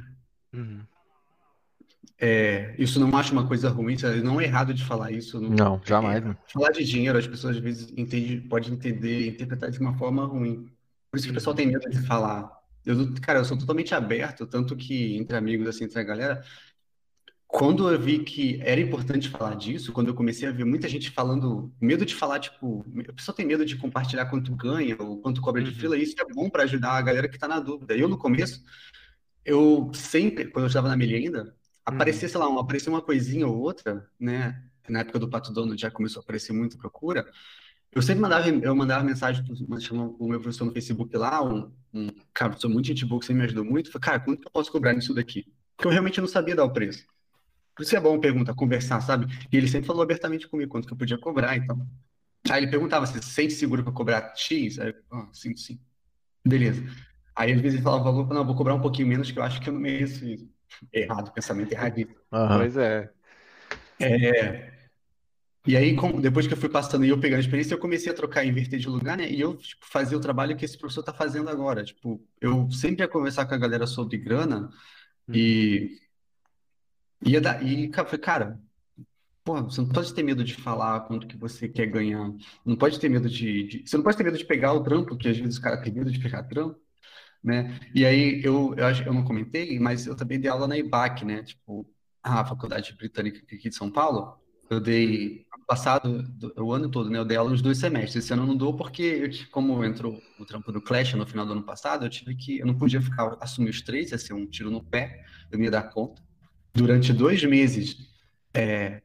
Uhum. 0.52 0.80
É, 2.18 2.74
isso 2.78 3.00
não 3.00 3.16
acho 3.16 3.32
uma 3.32 3.48
coisa 3.48 3.68
ruim, 3.68 3.96
não 4.22 4.40
é 4.40 4.44
errado 4.44 4.72
de 4.72 4.84
falar 4.84 5.10
isso. 5.10 5.40
Não, 5.40 5.50
Não, 5.50 5.80
jamais, 5.84 6.22
né? 6.22 6.36
falar 6.52 6.70
de 6.70 6.84
dinheiro, 6.84 7.18
as 7.18 7.26
pessoas 7.26 7.56
às 7.56 7.62
vezes 7.62 7.92
entendem, 7.96 8.40
podem 8.42 8.72
entender, 8.72 9.28
interpretar 9.28 9.70
de 9.70 9.80
uma 9.80 9.94
forma 9.94 10.24
ruim. 10.24 10.70
Por 11.10 11.16
isso 11.16 11.26
que 11.26 11.32
o 11.32 11.34
pessoal 11.34 11.56
tem 11.56 11.66
medo 11.66 11.90
de 11.90 12.00
falar. 12.02 12.61
Eu, 12.84 13.14
cara, 13.20 13.38
eu 13.40 13.44
sou 13.44 13.56
totalmente 13.58 13.94
aberto, 13.94 14.46
tanto 14.46 14.76
que 14.76 15.16
entre 15.16 15.36
amigos, 15.36 15.68
assim, 15.68 15.84
entre 15.84 16.00
a 16.00 16.02
galera, 16.02 16.44
quando 17.46 17.90
eu 17.92 18.00
vi 18.00 18.24
que 18.24 18.58
era 18.62 18.80
importante 18.80 19.28
falar 19.28 19.54
disso, 19.56 19.92
quando 19.92 20.08
eu 20.08 20.14
comecei 20.14 20.48
a 20.48 20.52
ver 20.52 20.64
muita 20.64 20.88
gente 20.88 21.10
falando, 21.10 21.70
medo 21.80 22.06
de 22.06 22.14
falar, 22.14 22.40
tipo, 22.40 22.84
a 23.08 23.12
pessoa 23.12 23.34
tem 23.36 23.44
medo 23.44 23.64
de 23.66 23.76
compartilhar 23.76 24.26
quanto 24.26 24.54
ganha 24.56 24.96
ou 24.98 25.20
quanto 25.20 25.40
cobra 25.42 25.62
de 25.62 25.68
Uhum. 25.70 25.76
fila, 25.76 25.96
isso 25.98 26.14
é 26.18 26.24
bom 26.32 26.48
para 26.48 26.62
ajudar 26.62 26.92
a 26.92 27.02
galera 27.02 27.28
que 27.28 27.38
tá 27.38 27.46
na 27.46 27.60
dúvida. 27.60 27.94
Eu, 27.94 28.08
no 28.08 28.16
começo, 28.16 28.62
eu 29.44 29.90
sempre, 29.94 30.46
quando 30.46 30.64
eu 30.64 30.68
estava 30.68 30.88
na 30.88 30.96
Milha 30.96 31.18
ainda, 31.18 31.56
aparecia, 31.84 32.28
sei 32.28 32.40
lá, 32.40 32.48
uma, 32.48 32.62
aparecia 32.62 32.92
uma 32.92 33.02
coisinha 33.02 33.46
ou 33.48 33.58
outra, 33.58 34.08
né? 34.20 34.62
Na 34.88 35.00
época 35.00 35.18
do 35.18 35.30
Pato 35.30 35.52
Donald 35.52 35.80
já 35.80 35.90
começou 35.90 36.20
a 36.20 36.24
aparecer 36.24 36.52
muito 36.52 36.78
procura. 36.78 37.30
Eu 37.94 38.00
sempre 38.00 38.22
mandava, 38.22 38.48
eu 38.48 38.74
mandava 38.74 39.04
mensagem 39.04 39.44
para 39.44 39.54
o 39.54 40.28
meu 40.28 40.40
professor 40.40 40.64
no 40.64 40.72
Facebook 40.72 41.14
lá, 41.14 41.44
um, 41.44 41.70
um 41.92 42.08
cara, 42.32 42.50
professor 42.50 42.70
muito 42.70 42.86
gente 42.86 43.04
boa 43.04 43.20
que 43.20 43.26
sempre 43.26 43.40
me 43.40 43.44
ajudou 43.46 43.64
muito. 43.64 43.92
Falei, 43.92 44.02
cara, 44.02 44.20
quanto 44.20 44.40
que 44.40 44.46
eu 44.48 44.50
posso 44.50 44.72
cobrar 44.72 44.94
nisso 44.94 45.14
daqui? 45.14 45.44
Porque 45.76 45.88
eu 45.88 45.92
realmente 45.92 46.20
não 46.20 46.26
sabia 46.26 46.56
dar 46.56 46.64
o 46.64 46.72
preço. 46.72 47.04
Por 47.76 47.82
isso 47.82 47.94
é 47.94 48.00
bom 48.00 48.18
perguntar, 48.18 48.54
conversar, 48.54 49.00
sabe? 49.02 49.26
E 49.50 49.56
ele 49.56 49.68
sempre 49.68 49.86
falou 49.86 50.02
abertamente 50.02 50.48
comigo 50.48 50.70
quanto 50.70 50.86
que 50.86 50.92
eu 50.92 50.96
podia 50.96 51.18
cobrar, 51.18 51.56
então. 51.56 51.86
Aí 52.50 52.62
ele 52.62 52.70
perguntava, 52.70 53.06
você 53.06 53.20
se 53.20 53.30
sente 53.30 53.52
seguro 53.52 53.84
para 53.84 53.92
cobrar 53.92 54.32
X? 54.36 54.78
Aí 54.78 54.88
eu, 54.88 54.94
ah, 55.12 55.28
sim, 55.32 55.54
sim. 55.54 55.78
Beleza. 56.44 56.82
Aí 57.36 57.52
às 57.52 57.60
vezes 57.60 57.74
ele 57.76 57.84
falava, 57.84 58.04
valor, 58.04 58.28
não, 58.32 58.44
vou 58.44 58.54
cobrar 58.54 58.74
um 58.74 58.80
pouquinho 58.80 59.08
menos, 59.08 59.30
que 59.30 59.38
eu 59.38 59.42
acho 59.42 59.60
que 59.60 59.68
eu 59.68 59.72
não 59.74 59.80
mereço 59.80 60.24
isso. 60.24 60.50
Errado, 60.92 61.30
pensamento 61.32 61.72
erradíssimo. 61.72 62.16
Uhum. 62.32 62.58
Pois 62.58 62.76
é. 62.76 63.10
É, 64.00 64.71
e 65.66 65.76
aí, 65.76 65.94
com, 65.94 66.20
depois 66.20 66.46
que 66.46 66.52
eu 66.54 66.56
fui 66.58 66.68
passando 66.68 67.04
e 67.04 67.08
eu 67.10 67.20
pegando 67.20 67.38
a 67.38 67.40
experiência, 67.42 67.74
eu 67.74 67.78
comecei 67.78 68.10
a 68.10 68.14
trocar 68.14 68.44
e 68.44 68.48
inverter 68.48 68.80
de 68.80 68.88
lugar, 68.88 69.16
né? 69.16 69.30
E 69.30 69.40
eu, 69.40 69.56
tipo, 69.56 69.86
fazia 69.86 70.18
o 70.18 70.20
trabalho 70.20 70.56
que 70.56 70.64
esse 70.64 70.76
professor 70.78 71.02
tá 71.04 71.12
fazendo 71.14 71.48
agora. 71.50 71.84
Tipo, 71.84 72.20
eu 72.40 72.70
sempre 72.72 73.02
ia 73.04 73.08
conversar 73.08 73.46
com 73.46 73.54
a 73.54 73.58
galera 73.58 73.86
sobre 73.86 74.18
grana 74.18 74.70
e 75.32 75.98
ia 77.24 77.40
dar, 77.40 77.62
e 77.64 77.88
cara, 77.88 78.06
falei, 78.08 78.20
cara, 78.20 78.60
pô, 79.44 79.62
você 79.62 79.80
não 79.82 79.88
pode 79.90 80.14
ter 80.14 80.22
medo 80.22 80.44
de 80.44 80.54
falar 80.54 81.00
quanto 81.02 81.26
que 81.28 81.36
você 81.38 81.68
quer 81.68 81.86
ganhar. 81.86 82.32
Não 82.66 82.76
pode 82.76 83.00
ter 83.00 83.08
medo 83.10 83.28
de, 83.30 83.64
de- 83.64 83.88
você 83.88 83.96
não 83.96 84.04
pode 84.04 84.18
ter 84.18 84.24
medo 84.24 84.38
de 84.38 84.46
pegar 84.46 84.74
o 84.74 84.82
trampo, 84.84 85.16
que 85.18 85.28
às 85.28 85.38
vezes 85.38 85.58
o 85.58 85.62
cara 85.62 85.82
tem 85.82 85.92
medo 85.94 86.12
de 86.12 86.20
pegar 86.20 86.44
trampo, 86.44 86.80
né? 87.44 87.80
E 87.94 88.06
aí 88.06 88.42
eu, 88.44 88.74
eu 88.76 88.86
acho, 88.86 89.04
eu 89.04 89.14
não 89.14 89.24
comentei, 89.24 89.78
mas 89.80 90.06
eu 90.06 90.16
também 90.16 90.40
dei 90.40 90.50
aula 90.50 90.68
na 90.68 90.78
IBAC, 90.78 91.24
né? 91.26 91.44
Tipo, 91.44 91.88
a 92.22 92.44
Faculdade 92.46 92.94
Britânica 92.96 93.40
aqui 93.40 93.70
de 93.70 93.76
São 93.76 93.90
Paulo. 93.92 94.41
Eu 94.72 94.80
dei 94.80 95.46
passado, 95.66 96.22
do- 96.22 96.52
o 96.58 96.72
ano 96.72 96.90
todo, 96.90 97.08
né? 97.08 97.18
Eu 97.18 97.24
dei 97.24 97.36
aula 97.36 97.50
nos 97.50 97.62
dois 97.62 97.78
semestres. 97.78 98.24
Esse 98.24 98.32
ano 98.32 98.42
eu 98.42 98.46
não 98.46 98.56
dou 98.56 98.74
porque, 98.76 99.02
eu, 99.02 99.30
como 99.50 99.84
entrou 99.84 100.20
o 100.38 100.44
trampo 100.44 100.72
do 100.72 100.80
Clash 100.82 101.14
no 101.14 101.26
final 101.26 101.46
do 101.46 101.52
ano 101.52 101.62
passado, 101.62 102.04
eu 102.04 102.10
tive 102.10 102.34
que, 102.34 102.58
eu 102.58 102.66
não 102.66 102.76
podia 102.76 103.00
ficar, 103.00 103.36
assumir 103.40 103.70
os 103.70 103.80
três, 103.82 104.10
ia 104.10 104.18
ser 104.18 104.32
um 104.34 104.46
tiro 104.46 104.70
no 104.70 104.82
pé, 104.82 105.24
eu 105.50 105.58
não 105.58 105.64
ia 105.64 105.70
dar 105.70 105.84
conta. 105.84 106.22
Durante 106.74 107.12
dois 107.12 107.42
meses, 107.44 107.96
é, 108.54 109.02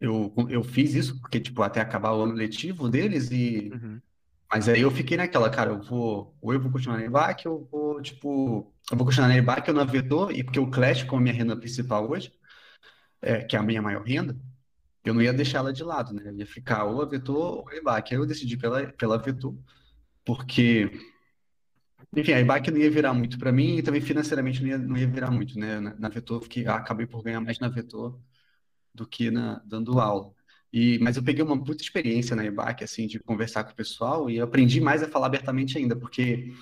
eu, 0.00 0.34
eu 0.48 0.62
fiz 0.64 0.94
isso, 0.94 1.20
porque, 1.20 1.38
tipo, 1.38 1.62
até 1.62 1.80
acabar 1.80 2.12
o 2.12 2.22
ano 2.22 2.34
letivo 2.34 2.88
deles, 2.88 3.30
e 3.30 3.70
Uhum. 3.72 4.00
mas 4.50 4.68
aí 4.68 4.80
eu 4.80 4.90
fiquei 4.90 5.16
naquela, 5.16 5.48
cara, 5.48 5.70
eu 5.70 5.80
vou, 5.82 6.36
ou 6.40 6.52
eu 6.52 6.60
vou 6.60 6.72
continuar 6.72 6.98
na 6.98 7.04
EBAC, 7.04 7.46
eu 7.46 7.68
vou, 7.70 8.02
tipo, 8.02 8.72
eu 8.90 8.96
vou 8.96 9.06
continuar 9.06 9.28
na 9.28 9.36
EBAC 9.36 9.70
ou 9.70 9.76
na 9.76 9.84
Vetor, 9.84 10.32
e 10.32 10.42
porque 10.42 10.58
o 10.60 10.70
Clash, 10.70 11.04
como 11.04 11.20
é 11.20 11.24
minha 11.24 11.34
renda 11.34 11.56
principal 11.56 12.10
hoje, 12.10 12.32
é, 13.22 13.44
que 13.44 13.56
é 13.56 13.58
a 13.58 13.62
minha 13.62 13.80
maior 13.80 14.02
renda, 14.02 14.36
eu 15.04 15.14
não 15.14 15.22
ia 15.22 15.32
deixar 15.32 15.58
ela 15.58 15.72
de 15.72 15.82
lado, 15.82 16.14
né? 16.14 16.22
Eu 16.26 16.36
ia 16.36 16.46
ficar 16.46 16.84
ou 16.84 17.02
a 17.02 17.04
Vetor 17.06 17.36
ou 17.36 17.68
a 17.68 17.76
EBAC. 17.76 18.14
Aí 18.14 18.20
eu 18.20 18.26
decidi 18.26 18.56
pela, 18.56 18.86
pela 18.92 19.18
Vetor, 19.18 19.56
porque, 20.24 20.90
enfim, 22.16 22.32
a 22.32 22.40
EBAC 22.40 22.70
não 22.70 22.78
ia 22.78 22.90
virar 22.90 23.14
muito 23.14 23.38
para 23.38 23.52
mim 23.52 23.78
e 23.78 23.82
também 23.82 24.00
financeiramente 24.00 24.60
não 24.62 24.68
ia, 24.68 24.78
não 24.78 24.96
ia 24.96 25.06
virar 25.08 25.30
muito, 25.30 25.58
né? 25.58 25.80
Na, 25.80 25.94
na 25.94 26.08
Vetor, 26.08 26.42
fiquei, 26.42 26.66
ah, 26.66 26.76
acabei 26.76 27.06
por 27.06 27.22
ganhar 27.22 27.40
mais 27.40 27.58
na 27.58 27.68
Vetor 27.68 28.18
do 28.94 29.06
que 29.06 29.30
na, 29.30 29.60
dando 29.64 30.00
aula. 30.00 30.32
E, 30.72 30.98
mas 31.00 31.16
eu 31.16 31.22
peguei 31.22 31.44
uma 31.44 31.62
puta 31.62 31.82
experiência 31.82 32.34
na 32.34 32.44
EBAC, 32.44 32.84
assim, 32.84 33.06
de 33.06 33.18
conversar 33.18 33.64
com 33.64 33.72
o 33.72 33.74
pessoal 33.74 34.30
e 34.30 34.40
aprendi 34.40 34.80
mais 34.80 35.02
a 35.02 35.08
falar 35.08 35.26
abertamente 35.26 35.76
ainda, 35.76 35.94
porque 35.96 36.52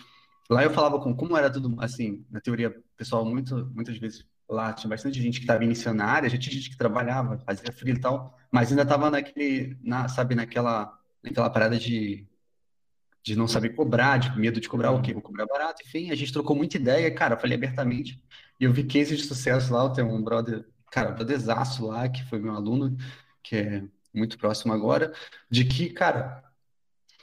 lá 0.50 0.64
eu 0.64 0.70
falava 0.70 0.98
com 1.00 1.14
como 1.14 1.36
era 1.36 1.50
tudo, 1.50 1.76
assim, 1.80 2.24
na 2.30 2.40
teoria, 2.40 2.76
pessoal 2.96 3.24
muito, 3.24 3.70
muitas 3.74 3.96
vezes 3.98 4.26
lá 4.50 4.72
tinha 4.72 4.88
bastante 4.88 5.20
gente 5.20 5.38
que 5.38 5.44
estava 5.44 5.64
iniciando 5.64 5.98
na 5.98 6.06
área, 6.06 6.28
já 6.28 6.38
tinha 6.38 6.54
gente 6.54 6.70
que 6.70 6.76
trabalhava, 6.76 7.38
fazia 7.38 7.72
frio 7.72 7.94
e 7.94 8.00
tal, 8.00 8.38
mas 8.50 8.70
ainda 8.70 8.82
estava 8.82 9.10
naquele, 9.10 9.76
na, 9.82 10.08
sabe, 10.08 10.34
naquela, 10.34 10.98
naquela 11.22 11.50
parada 11.50 11.78
de, 11.78 12.26
de 13.22 13.36
não 13.36 13.48
saber 13.48 13.70
cobrar, 13.70 14.18
de 14.18 14.38
medo 14.38 14.60
de 14.60 14.68
cobrar 14.68 14.90
o 14.92 15.02
quê? 15.02 15.12
Vou 15.12 15.22
cobrar 15.22 15.46
barato, 15.46 15.82
enfim, 15.86 16.10
a 16.10 16.14
gente 16.14 16.32
trocou 16.32 16.56
muita 16.56 16.76
ideia, 16.76 17.12
cara, 17.14 17.36
falei 17.36 17.56
abertamente, 17.56 18.22
e 18.58 18.64
eu 18.64 18.72
vi 18.72 18.84
cases 18.84 19.18
de 19.18 19.24
sucesso 19.24 19.72
lá, 19.72 19.84
eu 19.84 19.90
tenho 19.90 20.08
um 20.08 20.22
brother, 20.22 20.66
cara, 20.90 21.12
brotherzaço 21.12 21.86
lá, 21.86 22.08
que 22.08 22.24
foi 22.24 22.38
meu 22.38 22.54
aluno, 22.54 22.96
que 23.42 23.56
é 23.56 23.84
muito 24.12 24.38
próximo 24.38 24.72
agora, 24.72 25.12
de 25.48 25.64
que, 25.64 25.90
cara, 25.90 26.42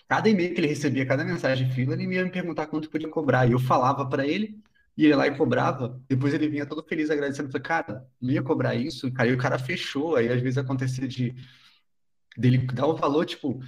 cada 0.08 0.30
e-mail 0.30 0.54
que 0.54 0.62
ele 0.62 0.68
recebia, 0.68 1.06
cada 1.06 1.24
mensagem 1.24 1.70
fila, 1.72 1.94
ele 1.94 2.04
ia 2.14 2.24
me 2.24 2.32
perguntar 2.32 2.68
quanto 2.68 2.90
podia 2.90 3.10
cobrar. 3.10 3.48
E 3.48 3.52
eu 3.52 3.60
falava 3.60 4.08
para 4.08 4.26
ele 4.26 4.62
ia 4.98 5.16
lá 5.16 5.28
e 5.28 5.38
cobrava. 5.38 6.02
Depois 6.08 6.34
ele 6.34 6.48
vinha 6.50 6.66
todo 6.66 6.84
feliz 6.84 7.10
agradecendo. 7.10 7.50
Falei, 7.52 7.64
cara, 7.64 8.08
não 8.22 8.32
ia 8.32 8.42
cobrar 8.44 8.76
isso? 8.76 9.08
E 9.08 9.34
o 9.34 9.38
cara 9.38 9.60
fechou. 9.60 10.16
Aí 10.16 10.30
às 10.30 10.42
vezes 10.42 10.58
acontecia 10.58 11.08
de 11.08 11.36
dele 12.38 12.60
dar 12.68 12.88
o 12.88 12.96
valor, 12.96 13.26
tipo. 13.26 13.60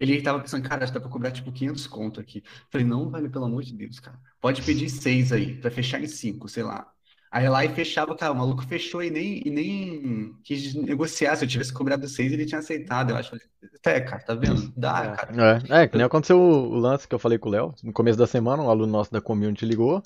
Ele 0.00 0.20
tava 0.20 0.40
pensando, 0.40 0.68
cara, 0.68 0.82
acho 0.82 0.92
que 0.92 0.98
dá 0.98 1.02
pra 1.02 1.12
cobrar 1.12 1.30
tipo 1.30 1.52
500 1.52 1.86
conto 1.86 2.20
aqui. 2.20 2.42
Falei, 2.70 2.86
não, 2.86 3.08
velho, 3.10 3.30
pelo 3.30 3.44
amor 3.44 3.62
de 3.62 3.72
Deus, 3.72 4.00
cara. 4.00 4.18
Pode 4.40 4.62
pedir 4.62 4.88
seis 4.88 5.32
aí, 5.32 5.60
pra 5.60 5.70
fechar 5.70 6.00
em 6.02 6.08
cinco, 6.08 6.48
sei 6.48 6.64
lá. 6.64 6.92
Aí 7.32 7.48
lá 7.48 7.64
e 7.64 7.68
fechava, 7.70 8.14
cara, 8.14 8.30
o 8.32 8.36
maluco 8.36 8.62
fechou 8.66 9.02
e 9.02 9.10
nem, 9.10 9.40
e 9.42 9.50
nem 9.50 10.34
quis 10.44 10.74
negociar. 10.74 11.34
Se 11.34 11.44
eu 11.44 11.48
tivesse 11.48 11.72
cobrado 11.72 12.06
seis, 12.06 12.30
ele 12.30 12.44
tinha 12.44 12.58
aceitado. 12.58 13.08
Eu 13.10 13.16
acho. 13.16 13.34
É, 13.86 14.00
cara, 14.00 14.22
tá 14.22 14.34
vendo? 14.34 14.70
Dá, 14.76 15.14
É. 15.14 15.16
cara. 15.16 15.62
É, 15.70 15.82
é, 15.82 15.88
que 15.88 15.96
nem 15.96 16.04
aconteceu 16.04 16.38
o, 16.38 16.74
lance 16.76 17.08
que 17.08 17.14
eu 17.14 17.18
falei 17.18 17.38
com 17.38 17.48
o 17.48 17.52
Léo. 17.52 17.74
No 17.82 17.90
começo 17.90 18.18
da 18.18 18.26
semana, 18.26 18.62
um 18.62 18.68
aluno 18.68 18.92
nosso 18.92 19.10
da 19.10 19.18
community 19.20 19.64
ligou. 19.64 20.02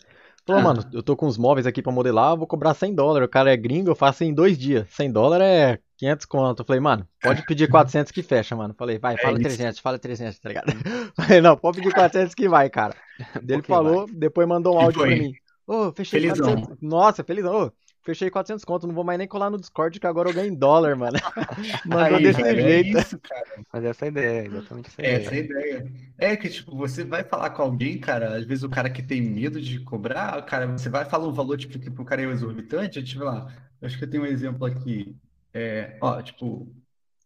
Falou, 0.46 0.60
Ah. 0.60 0.64
mano, 0.64 0.84
eu 0.92 1.02
tô 1.02 1.16
com 1.16 1.26
uns 1.26 1.36
móveis 1.36 1.66
aqui 1.66 1.82
pra 1.82 1.90
modelar, 1.90 2.36
vou 2.36 2.46
cobrar 2.46 2.74
100 2.74 2.94
dólares. 2.94 3.26
O 3.26 3.30
cara 3.30 3.52
é 3.52 3.56
gringo, 3.56 3.90
eu 3.90 3.96
faço 3.96 4.22
em 4.22 4.32
dois 4.32 4.56
dias. 4.56 4.86
100 4.90 5.10
dólares 5.10 5.44
é 5.48 5.78
500 5.96 6.26
conto. 6.26 6.62
Eu 6.62 6.64
falei, 6.64 6.78
mano, 6.80 7.08
pode 7.20 7.44
pedir 7.44 7.68
400 7.68 8.12
que 8.12 8.22
fecha, 8.22 8.54
mano. 8.54 8.72
Falei, 8.78 9.00
vai, 9.00 9.14
É 9.14 9.18
fala 9.18 9.32
isso. 9.34 9.42
300, 9.48 9.80
fala 9.80 9.98
300, 9.98 10.38
tá 10.38 10.48
ligado? 10.48 10.66
Falei, 11.16 11.40
não, 11.40 11.56
pode 11.56 11.78
pedir 11.78 11.92
400 11.92 12.36
que 12.36 12.48
vai, 12.48 12.70
cara. 12.70 12.94
Ele 13.42 13.54
Pouquinho 13.54 13.64
falou, 13.64 14.06
depois 14.12 14.46
mandou 14.46 14.76
um 14.76 14.80
áudio 14.80 15.00
pra 15.00 15.10
mim. 15.10 15.32
Ô, 15.66 15.92
fechei 15.92 16.20
Felizão. 16.20 16.56
400. 16.58 16.78
Nossa, 16.80 17.24
felizão. 17.24 17.66
Ô, 17.68 17.72
fechei 18.04 18.30
400 18.30 18.64
conto, 18.64 18.86
não 18.86 18.94
vou 18.94 19.04
mais 19.04 19.18
nem 19.18 19.28
colar 19.28 19.50
no 19.50 19.58
Discord 19.58 19.98
que 20.00 20.06
agora 20.06 20.28
eu 20.28 20.34
ganho 20.34 20.52
em 20.52 20.56
dólar, 20.56 20.96
mano. 20.96 21.18
Mandou 21.84 22.18
Aí, 22.18 22.20
desse 22.20 22.42
velho, 22.42 22.60
é 22.60 22.84
jeito. 22.84 22.98
isso, 22.98 23.18
cara. 23.20 23.66
Mas 23.72 23.84
essa 23.84 24.04
é 24.04 24.08
a 24.08 24.10
ideia, 24.10 24.46
exatamente 24.46 24.88
essa 24.88 25.02
é 25.02 25.04
a 25.04 25.08
Essa 25.08 25.34
é 25.34 25.38
a 25.38 25.40
ideia. 25.40 25.44
ideia. 25.44 25.92
É 26.18 26.36
que, 26.36 26.48
tipo, 26.48 26.74
você 26.76 27.04
vai 27.04 27.22
falar 27.24 27.50
com 27.50 27.62
alguém, 27.62 27.98
cara, 28.00 28.36
às 28.36 28.44
vezes 28.44 28.64
o 28.64 28.70
cara 28.70 28.90
que 28.90 29.02
tem 29.02 29.20
medo 29.22 29.60
de 29.60 29.80
cobrar, 29.80 30.42
cara, 30.46 30.66
você 30.66 30.88
vai 30.88 31.04
falar 31.04 31.28
um 31.28 31.32
valor, 31.32 31.56
tipo, 31.58 31.78
que 31.78 31.90
pro 31.90 32.04
cara 32.04 32.22
é 32.22 32.26
exorbitante, 32.26 32.98
eu, 32.98 33.04
tipo, 33.04 33.24
lá, 33.24 33.46
eu 33.80 33.86
acho 33.86 33.98
que 33.98 34.04
eu 34.04 34.10
tenho 34.10 34.22
um 34.24 34.26
exemplo 34.26 34.64
aqui. 34.66 35.16
É, 35.52 35.98
ó, 36.02 36.20
tipo, 36.22 36.74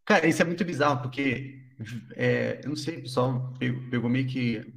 cara, 0.05 0.27
isso 0.29 0.43
é 0.43 0.45
muito 0.45 0.65
bizarro, 0.65 1.03
porque, 1.03 1.61
é, 2.17 2.61
eu 2.65 2.71
não 2.71 2.77
sei, 2.77 2.99
o 2.99 3.03
pessoal 3.03 3.53
pegou 3.91 4.11
meio 4.11 4.27
que, 4.27 4.75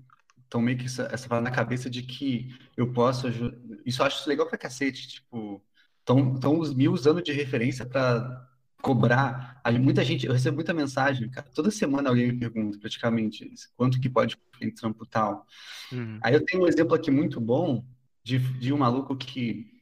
então 0.53 0.61
meio 0.61 0.77
que 0.77 0.85
essa, 0.85 1.09
essa 1.11 1.41
na 1.41 1.49
cabeça 1.49 1.89
de 1.89 2.03
que 2.03 2.55
eu 2.77 2.93
posso, 2.93 3.25
aju- 3.25 3.55
isso 3.83 4.03
eu 4.03 4.05
acho 4.05 4.29
legal 4.29 4.47
pra 4.47 4.55
cacete, 4.55 5.07
tipo, 5.07 5.65
estão 5.97 6.39
tão 6.39 6.59
os 6.59 6.71
mil 6.71 6.93
usando 6.93 7.23
de 7.23 7.31
referência 7.31 7.87
pra 7.87 8.47
cobrar. 8.79 9.59
Aí 9.63 9.79
muita 9.79 10.03
gente, 10.03 10.27
eu 10.27 10.31
recebo 10.31 10.53
muita 10.57 10.71
mensagem, 10.71 11.27
cara. 11.27 11.49
Toda 11.55 11.71
semana 11.71 12.09
alguém 12.09 12.31
me 12.31 12.37
pergunta, 12.39 12.77
praticamente, 12.77 13.51
quanto 13.75 13.99
que 13.99 14.07
pode 14.07 14.37
em 14.61 14.69
trampo 14.69 15.07
tal. 15.07 15.47
Uhum. 15.91 16.19
Aí 16.21 16.35
eu 16.35 16.45
tenho 16.45 16.63
um 16.63 16.67
exemplo 16.67 16.93
aqui 16.93 17.09
muito 17.09 17.41
bom 17.41 17.83
de, 18.23 18.37
de 18.37 18.71
um 18.71 18.77
maluco 18.77 19.17
que, 19.17 19.81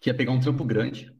que 0.00 0.08
ia 0.08 0.14
pegar 0.14 0.32
um 0.32 0.40
trampo 0.40 0.64
grande. 0.64 1.14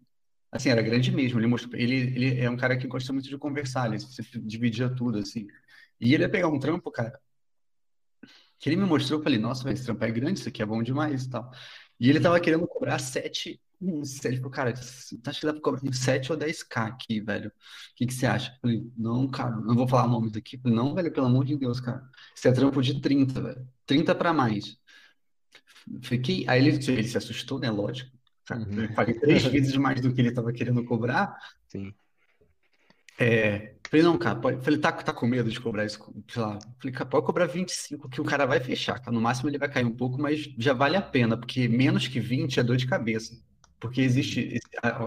Assim, 0.50 0.70
era 0.70 0.80
grande 0.80 1.12
mesmo. 1.12 1.38
Ele, 1.38 1.46
mostrou, 1.46 1.78
ele, 1.78 1.94
ele 1.96 2.40
é 2.40 2.48
um 2.48 2.56
cara 2.56 2.78
que 2.78 2.86
gosta 2.86 3.12
muito 3.12 3.28
de 3.28 3.36
conversar, 3.36 3.88
ele 3.88 4.00
se 4.00 4.22
dividia 4.40 4.88
tudo, 4.88 5.18
assim. 5.18 5.46
E 6.00 6.14
ele 6.14 6.22
ia 6.22 6.30
pegar 6.30 6.48
um 6.48 6.58
trampo, 6.58 6.90
cara, 6.90 7.20
que 8.60 8.68
ele 8.68 8.76
me 8.76 8.84
mostrou, 8.84 9.18
eu 9.18 9.24
falei, 9.24 9.38
nossa, 9.38 9.64
velho, 9.64 9.74
esse 9.74 9.84
trampo 9.84 10.04
é 10.04 10.10
grande, 10.10 10.38
isso 10.38 10.48
aqui 10.48 10.62
é 10.62 10.66
bom 10.66 10.82
demais 10.82 11.24
e 11.24 11.30
tal. 11.30 11.50
E 11.98 12.08
ele 12.08 12.20
tava 12.20 12.38
querendo 12.38 12.66
cobrar 12.68 12.98
sete, 12.98 13.60
um, 13.80 14.04
sete, 14.04 14.36
falou, 14.36 14.50
cara, 14.50 14.72
acho 14.72 15.40
que 15.40 15.46
dá 15.46 15.52
pra 15.52 15.62
cobrar 15.62 15.80
uns 15.82 15.98
7 15.98 16.30
ou 16.30 16.38
10k 16.38 16.86
aqui, 16.86 17.20
velho. 17.20 17.48
O 17.48 17.52
que 17.96 18.06
que 18.06 18.12
você 18.12 18.26
acha? 18.26 18.52
Eu 18.52 18.60
falei, 18.60 18.92
não, 18.96 19.26
cara, 19.26 19.56
não 19.56 19.74
vou 19.74 19.88
falar 19.88 20.06
nomes 20.06 20.36
aqui. 20.36 20.56
Eu 20.56 20.60
falei, 20.60 20.76
não, 20.76 20.94
velho, 20.94 21.10
pelo 21.10 21.26
amor 21.26 21.46
de 21.46 21.56
Deus, 21.56 21.80
cara. 21.80 22.02
Isso 22.34 22.46
é 22.46 22.52
trampo 22.52 22.82
de 22.82 23.00
30, 23.00 23.40
velho. 23.40 23.68
30 23.86 24.14
pra 24.14 24.34
mais. 24.34 24.76
Fiquei, 26.02 26.44
aí 26.46 26.66
ele, 26.66 26.76
ele 26.76 27.08
se 27.08 27.16
assustou, 27.16 27.58
né? 27.58 27.70
Lógico. 27.70 28.10
Uhum. 28.50 28.82
Eu 28.82 28.94
paguei 28.94 29.14
três 29.14 29.44
vezes 29.44 29.74
mais 29.76 30.00
do 30.00 30.12
que 30.12 30.20
ele 30.20 30.32
tava 30.32 30.52
querendo 30.52 30.84
cobrar. 30.84 31.34
Sim. 31.68 31.94
É, 33.18 33.74
falei, 33.90 34.04
não, 34.04 34.18
cara, 34.18 34.38
pode, 34.40 34.64
falei, 34.64 34.78
tá, 34.80 34.92
tá 34.92 35.12
com 35.12 35.26
medo 35.26 35.50
de 35.50 35.60
cobrar 35.60 35.84
isso, 35.84 35.98
sei 36.28 36.42
lá, 36.42 36.58
falei, 36.78 36.92
cara, 36.92 37.06
pode 37.10 37.26
cobrar 37.26 37.46
25 37.46 38.08
que 38.08 38.20
o 38.20 38.24
cara 38.24 38.46
vai 38.46 38.60
fechar, 38.60 38.98
cara, 39.00 39.12
no 39.12 39.20
máximo 39.20 39.48
ele 39.50 39.58
vai 39.58 39.68
cair 39.70 39.84
um 39.84 39.94
pouco, 39.96 40.20
mas 40.20 40.42
já 40.58 40.72
vale 40.72 40.96
a 40.96 41.02
pena, 41.02 41.36
porque 41.36 41.68
menos 41.68 42.06
que 42.08 42.20
20 42.20 42.60
é 42.60 42.62
dor 42.62 42.76
de 42.76 42.86
cabeça, 42.86 43.36
porque 43.80 44.00
existe, 44.00 44.58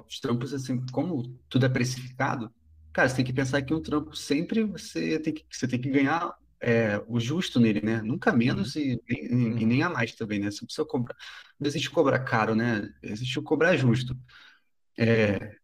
os 0.07 0.19
trampos, 0.19 0.53
assim, 0.53 0.85
como 0.91 1.23
tudo 1.49 1.65
é 1.65 1.69
precificado, 1.69 2.51
cara, 2.91 3.09
você 3.09 3.15
tem 3.17 3.25
que 3.25 3.33
pensar 3.33 3.61
que 3.61 3.73
um 3.73 3.81
trampo 3.81 4.15
sempre 4.15 4.63
você 4.63 5.19
tem 5.19 5.33
que, 5.33 5.45
você 5.49 5.67
tem 5.67 5.79
que 5.79 5.89
ganhar 5.89 6.33
é, 6.61 7.01
o 7.07 7.19
justo 7.19 7.59
nele, 7.59 7.81
né, 7.81 8.01
nunca 8.01 8.31
menos 8.31 8.75
e, 8.75 9.01
nem- 9.09 9.61
e 9.61 9.65
nem 9.65 9.83
a 9.83 9.89
mais 9.89 10.13
também, 10.15 10.39
né, 10.39 10.49
você 10.51 10.65
precisa 10.65 10.85
cobrar, 10.87 11.15
não 11.59 11.67
existe 11.67 11.89
cobrar 11.89 12.19
caro, 12.19 12.55
né, 12.55 12.89
existe 13.01 13.37
o 13.39 13.43
cobrar 13.43 13.75
justo, 13.75 14.15
é, 14.97 15.57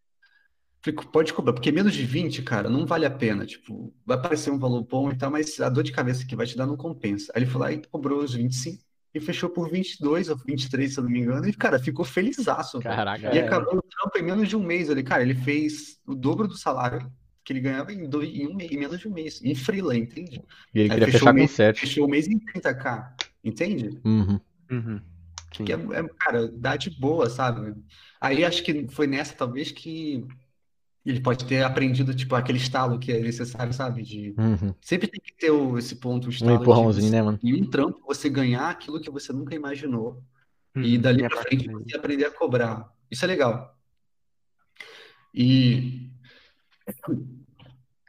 Fico- 0.82 1.08
Pode 1.12 1.34
cobrar, 1.34 1.54
porque 1.54 1.72
menos 1.72 1.94
de 1.94 2.06
20, 2.06 2.42
cara, 2.42 2.70
não 2.70 2.86
vale 2.86 3.06
a 3.06 3.12
pena. 3.12 3.46
Tipo, 3.46 3.94
vai 4.06 4.22
parecer 4.22 4.50
um 4.52 4.58
valor 4.60 4.84
bom 4.84 5.12
e 5.12 5.18
tal, 5.18 5.30
mas 5.32 5.60
a 5.60 5.70
dor 5.70 5.84
de 5.84 5.92
cabeça 5.92 6.26
que 6.26 6.36
vai 6.36 6.46
te 6.48 6.56
dar 6.58 6.66
não 6.66 6.78
compensa. 6.78 7.32
Aí 7.36 7.44
ele 7.44 7.50
foi 7.52 7.62
lá 7.62 7.72
e 7.72 7.82
cobrou 7.88 8.24
os 8.24 8.34
25. 8.34 8.84
e 9.12 9.20
fechou 9.20 9.50
por 9.50 9.72
22 9.72 10.30
ou 10.30 10.38
23, 10.38 10.94
se 10.94 11.00
eu 11.00 11.04
não 11.04 11.10
me 11.12 11.20
engano, 11.22 11.50
e, 11.50 11.52
cara, 11.54 11.80
ficou 11.80 12.06
felizaço. 12.06 12.80
Caraca. 12.80 13.34
E 13.34 13.40
É. 13.40 13.44
acabou 13.48 13.78
o 13.78 13.82
trampo 13.82 14.18
em 14.20 14.22
menos 14.24 14.48
de 14.48 14.56
um 14.56 14.64
mês 14.64 14.88
ali. 14.90 15.02
Cara, 15.04 15.24
ele 15.24 15.34
fez 15.34 16.00
o 16.06 16.14
dobro 16.14 16.48
do 16.48 16.56
salário 16.56 17.12
que 17.44 17.52
ele 17.52 17.60
ganhava 17.60 17.92
em, 17.92 18.08
dois, 18.08 18.30
em, 18.30 18.48
um 18.48 18.54
mês, 18.56 18.72
em 18.72 18.78
menos 18.78 19.00
de 19.00 19.08
um 19.08 19.12
mês, 19.12 19.42
em 19.44 19.56
freela, 19.56 19.98
entende? 19.98 20.40
E 20.74 20.80
ele 20.80 20.90
Aí 20.94 21.00
queria 21.00 21.06
fechou 21.08 21.20
fechar 21.20 21.32
o 21.32 21.34
com 21.34 21.40
mês, 21.40 21.52
7. 21.52 21.80
fechou 21.82 22.06
o 22.06 22.10
mês 22.10 22.28
em 22.28 22.38
30k, 22.40 23.14
entende? 23.44 24.00
Uhum. 24.06 24.40
Uhum. 24.72 25.02
Que 25.52 25.74
é, 25.74 25.76
é, 25.76 26.08
cara, 26.20 26.48
dá 26.48 26.76
de 26.76 26.92
boa, 26.92 27.30
sabe? 27.32 27.74
Aí 28.22 28.46
acho 28.46 28.64
que 28.64 28.88
foi 28.90 29.08
nessa, 29.08 29.34
talvez, 29.34 29.72
que 29.72 30.24
ele 31.12 31.22
pode 31.22 31.45
ter 31.45 31.64
aprendido, 31.64 32.14
tipo, 32.16 32.36
aquele 32.36 32.57
estalo 32.57 32.99
que 32.99 33.12
é 33.12 33.20
necessário, 33.20 33.74
sabe? 33.74 34.03
De 34.03 34.34
Uhum. 34.38 34.74
sempre 34.82 35.07
tem 35.07 35.20
que 35.20 35.34
ter 35.34 35.51
o, 35.51 35.78
esse 35.78 35.95
ponto, 35.95 36.26
o 36.26 36.28
Um 36.28 36.32
estalo 36.32 36.57
de 36.57 36.62
empurrãozinho, 36.64 37.07
você, 37.07 37.16
né, 37.16 37.22
mano? 37.22 37.39
em 37.41 37.62
um 37.62 37.70
trampo, 37.70 38.01
você 38.05 38.30
ganhar 38.30 38.70
aquilo 38.70 39.01
que 39.01 39.10
você 39.10 39.34
nunca 39.34 39.55
imaginou. 39.55 40.24
Uhum. 40.76 40.84
E 40.84 40.97
dali 40.97 41.22
E 41.22 41.26
a 41.26 41.30
pra 41.30 41.41
frente 41.41 41.68
você 41.68 41.97
aprender 41.97 42.26
a 42.26 42.32
cobrar. 42.32 42.91
Isso 43.10 43.26
é 43.26 43.28
legal. 43.28 43.76
E 45.34 46.10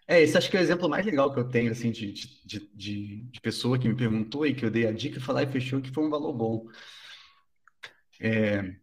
é, 0.06 0.20
esse 0.22 0.36
acho 0.36 0.50
que 0.50 0.56
é 0.56 0.60
o 0.60 0.62
exemplo 0.62 0.88
mais 0.88 1.06
legal 1.06 1.32
que 1.32 1.38
eu 1.38 1.48
tenho, 1.48 1.70
assim, 1.70 1.90
de, 1.90 2.12
de, 2.12 2.70
de, 2.74 3.22
de 3.22 3.40
pessoa 3.40 3.78
que 3.78 3.88
me 3.88 3.94
perguntou 3.94 4.44
e 4.46 4.54
que 4.54 4.64
eu 4.64 4.70
dei 4.70 4.86
a 4.86 4.92
dica, 4.92 5.20
falar 5.20 5.44
e 5.44 5.46
fechou, 5.46 5.80
que 5.80 5.90
foi 5.92 6.04
um 6.04 6.10
valor 6.10 6.32
bom. 6.32 6.66
É, 8.20 8.74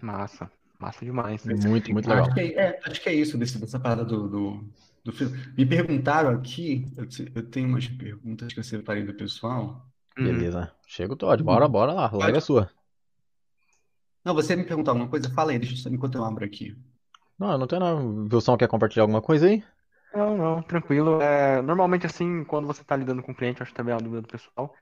Massa. 0.00 0.50
Massa 0.80 1.04
demais. 1.04 1.44
Muito, 1.44 1.92
muito 1.92 2.08
legal. 2.08 2.24
acho 2.24 2.34
que 2.34 2.40
é, 2.40 2.54
é, 2.54 2.80
acho 2.84 3.00
que 3.02 3.08
é 3.08 3.14
isso 3.14 3.36
desse, 3.36 3.58
dessa 3.58 3.78
parada 3.78 4.02
do, 4.02 4.28
do, 4.28 4.64
do 5.04 5.12
filme. 5.12 5.38
Me 5.56 5.66
perguntaram 5.66 6.30
aqui, 6.30 6.86
eu, 6.96 7.06
eu 7.34 7.42
tenho 7.42 7.68
umas 7.68 7.86
perguntas 7.86 8.52
que 8.52 8.58
eu 8.58 8.64
separei 8.64 9.04
do 9.04 9.12
pessoal. 9.12 9.86
Uhum. 10.18 10.24
Beleza. 10.24 10.72
Chega 10.86 11.12
o 11.12 11.16
Todd. 11.16 11.42
Bora, 11.42 11.68
bora 11.68 11.92
lá. 11.92 12.10
Larga 12.10 12.38
a 12.38 12.40
sua. 12.40 12.70
Não, 14.24 14.34
você 14.34 14.56
me 14.56 14.64
perguntar 14.64 14.92
alguma 14.92 15.08
coisa? 15.08 15.30
Fala 15.30 15.52
aí, 15.52 15.58
deixa 15.58 15.88
eu 15.88 15.92
enquanto 15.92 16.16
eu 16.16 16.24
abro 16.24 16.44
aqui. 16.44 16.74
Não, 17.38 17.56
não 17.58 17.66
tem 17.66 17.78
nada. 17.78 18.00
O 18.00 18.28
Wilson 18.32 18.56
quer 18.56 18.68
compartilhar 18.68 19.04
alguma 19.04 19.22
coisa 19.22 19.46
aí? 19.46 19.62
Não, 20.14 20.36
não, 20.36 20.62
tranquilo. 20.62 21.20
É, 21.20 21.62
normalmente, 21.62 22.06
assim, 22.06 22.42
quando 22.44 22.66
você 22.66 22.82
está 22.82 22.96
lidando 22.96 23.22
com 23.22 23.32
o 23.32 23.34
cliente, 23.34 23.62
acho 23.62 23.70
que 23.70 23.76
também 23.76 23.92
é 23.92 23.96
uma 23.96 24.02
dúvida 24.02 24.22
do 24.22 24.28
pessoal. 24.28 24.74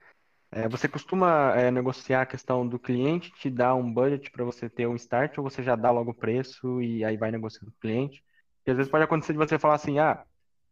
É, 0.51 0.67
você 0.67 0.87
costuma 0.87 1.53
é, 1.55 1.69
negociar 1.69 2.21
a 2.23 2.25
questão 2.25 2.67
do 2.67 2.79
cliente 2.79 3.31
te 3.33 3.49
dar 3.49 3.75
um 3.75 3.93
budget 3.93 4.31
para 4.31 4.43
você 4.43 4.69
ter 4.69 4.87
um 4.87 4.95
start 4.95 5.37
ou 5.37 5.43
você 5.43 5.61
já 5.61 5.75
dá 5.75 5.91
logo 5.91 6.11
o 6.11 6.15
preço 6.15 6.81
e 6.81 7.03
aí 7.05 7.17
vai 7.17 7.31
negociando 7.31 7.71
com 7.71 7.77
o 7.77 7.81
cliente? 7.81 8.23
Porque 8.57 8.71
às 8.71 8.77
vezes 8.77 8.91
pode 8.91 9.03
acontecer 9.03 9.33
de 9.33 9.37
você 9.37 9.59
falar 9.59 9.75
assim, 9.75 9.99
ah, 9.99 10.23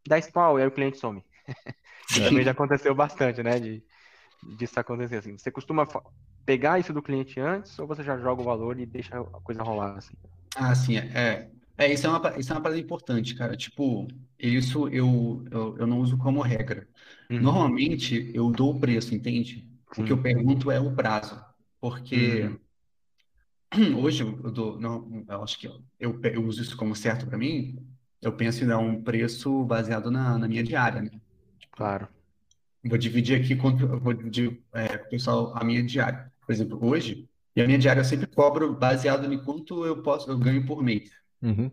10 0.08 0.32
pau, 0.32 0.58
e 0.58 0.64
aí 0.64 0.68
o 0.68 0.72
cliente 0.72 0.98
some. 0.98 1.24
Também 2.14 2.44
já 2.44 2.52
aconteceu 2.52 2.96
bastante, 2.96 3.44
né? 3.44 3.60
De, 3.60 3.84
disso 4.58 4.80
acontecer 4.80 5.18
assim. 5.18 5.38
Você 5.38 5.52
costuma 5.52 5.88
pegar 6.46 6.80
isso 6.80 6.94
do 6.94 7.02
cliente 7.02 7.40
antes 7.40 7.78
ou 7.78 7.86
você 7.86 8.04
já 8.04 8.18
joga 8.18 8.42
o 8.42 8.46
valor 8.46 8.80
e 8.80 8.86
deixa 8.86 9.20
a 9.20 9.24
coisa 9.42 9.62
rolar 9.62 9.98
assim? 9.98 10.16
Ah, 10.56 10.74
sim, 10.74 10.98
é. 10.98 11.52
É, 11.78 11.92
isso 11.94 12.08
é 12.08 12.10
uma, 12.10 12.38
isso 12.40 12.52
é 12.52 12.56
uma 12.56 12.62
parada 12.62 12.80
importante, 12.80 13.36
cara. 13.36 13.56
Tipo, 13.56 14.08
isso 14.40 14.88
eu, 14.90 15.46
eu, 15.52 15.78
eu 15.78 15.88
não 15.88 16.00
uso 16.00 16.18
como 16.18 16.42
regra. 16.42 16.88
Uhum. 17.30 17.70
Normalmente 17.70 18.32
eu 18.34 18.52
dou 18.52 18.76
o 18.76 18.80
preço, 18.80 19.14
entende? 19.14 19.70
O 19.96 20.04
que 20.04 20.12
eu 20.12 20.18
Sim. 20.18 20.22
pergunto 20.22 20.72
é 20.72 20.80
o 20.80 20.96
prazo. 20.96 21.44
Porque 21.80 22.50
Uhum. 22.50 22.60
hoje 23.96 24.24
eu 24.24 24.40
eu 24.44 24.52
dou, 24.52 24.80
não, 24.80 25.26
eu 25.28 25.44
acho 25.44 25.58
que 25.60 25.68
eu, 26.00 26.20
pe- 26.20 26.36
eu 26.36 26.46
uso 26.46 26.62
isso 26.62 26.78
como 26.78 26.96
certo 26.96 27.26
para 27.28 27.38
mim. 27.38 27.76
Eu 28.22 28.36
penso 28.36 28.64
em 28.64 28.68
dar 28.68 28.80
um 28.80 29.04
preço 29.04 29.64
baseado 29.66 30.10
na, 30.12 30.38
na 30.38 30.48
minha 30.48 30.64
diária, 30.64 31.02
né? 31.02 31.22
Claro. 31.72 32.10
Vou 32.84 32.98
dividir 32.98 33.40
aqui 33.42 33.56
com, 33.56 33.70
eu 33.80 34.00
vou 34.00 34.14
dividir, 34.14 34.64
é, 34.74 34.98
com 34.98 35.06
o 35.08 35.10
pessoal 35.10 35.54
a 35.58 35.64
minha 35.64 35.84
diária. 35.84 36.32
Por 36.46 36.52
exemplo, 36.52 36.80
hoje, 36.84 37.28
e 37.56 37.62
a 37.62 37.66
minha 37.66 37.78
diária 37.78 38.00
eu 38.02 38.06
sempre 38.06 38.28
cobro 38.28 38.74
baseado 38.76 39.32
em 39.32 39.44
quanto 39.44 39.86
eu 39.86 40.02
posso, 40.02 40.30
eu 40.30 40.38
ganho 40.38 40.66
por 40.66 40.82
mês. 40.84 41.12
Uhum. 41.42 41.72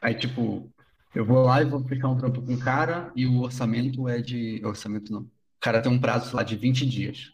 Aí, 0.00 0.14
tipo, 0.14 0.70
eu 1.14 1.24
vou 1.24 1.44
lá 1.44 1.62
e 1.62 1.64
vou 1.64 1.82
fechar 1.84 2.08
um 2.08 2.16
trampo 2.16 2.42
com 2.42 2.54
o 2.54 2.58
cara 2.58 3.12
e 3.14 3.26
o 3.26 3.40
orçamento 3.40 4.08
é 4.08 4.20
de. 4.20 4.60
Orçamento 4.64 5.12
não. 5.12 5.22
O 5.22 5.30
cara 5.60 5.80
tem 5.80 5.90
um 5.90 5.98
prazo, 5.98 6.34
lá, 6.34 6.42
de 6.42 6.56
20 6.56 6.84
dias. 6.86 7.32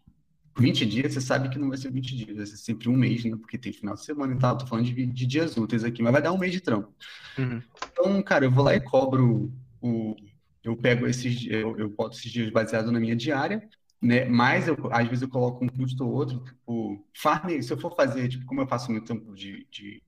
20 0.59 0.85
dias, 0.85 1.15
você 1.15 1.21
sabe 1.21 1.49
que 1.49 1.59
não 1.59 1.69
vai 1.69 1.79
ser 1.79 1.91
20 1.91 2.17
dias, 2.17 2.37
vai 2.37 2.47
ser 2.47 2.57
sempre 2.57 2.89
um 2.89 2.97
mês, 2.97 3.25
né? 3.25 3.37
Porque 3.37 3.57
tem 3.57 3.73
final 3.73 3.95
de 3.95 4.05
semana 4.05 4.35
e 4.35 4.39
tal. 4.39 4.59
Tô 4.59 4.67
falando 4.67 4.85
de, 4.85 5.07
de 5.07 5.27
dias 5.27 5.57
úteis 5.57 5.85
aqui, 5.85 6.03
mas 6.03 6.13
vai 6.13 6.23
dar 6.23 6.33
um 6.33 6.39
mês 6.39 6.53
de 6.53 6.61
trampo. 6.61 6.93
Uhum. 7.39 7.63
Então, 7.91 8.23
cara, 8.23 8.45
eu 8.45 8.51
vou 8.51 8.65
lá 8.65 8.75
e 8.75 8.81
cobro 8.81 9.53
o. 9.81 10.15
Eu 10.63 10.77
pego 10.77 11.07
esses. 11.07 11.47
Eu, 11.49 11.79
eu 11.79 11.89
boto 11.89 12.17
esses 12.17 12.31
dias 12.31 12.51
baseado 12.51 12.93
na 12.93 13.01
minha 13.01 13.17
diária, 13.17 13.67
né? 14.03 14.25
Mas 14.27 14.69
eu, 14.69 14.77
às 14.93 15.07
vezes 15.09 15.23
eu 15.23 15.29
coloco 15.29 15.65
um 15.65 15.69
custo 15.69 16.05
ou 16.07 16.13
outro, 16.13 16.41
tipo, 16.45 17.05
farm, 17.15 17.61
se 17.63 17.73
eu 17.73 17.79
for 17.79 17.95
fazer, 17.95 18.29
tipo, 18.29 18.45
como 18.47 18.61
eu 18.63 18.67
faço 18.69 18.91
meu 18.93 19.05
tempo 19.05 19.35
de, 19.35 19.67
de, 19.71 20.03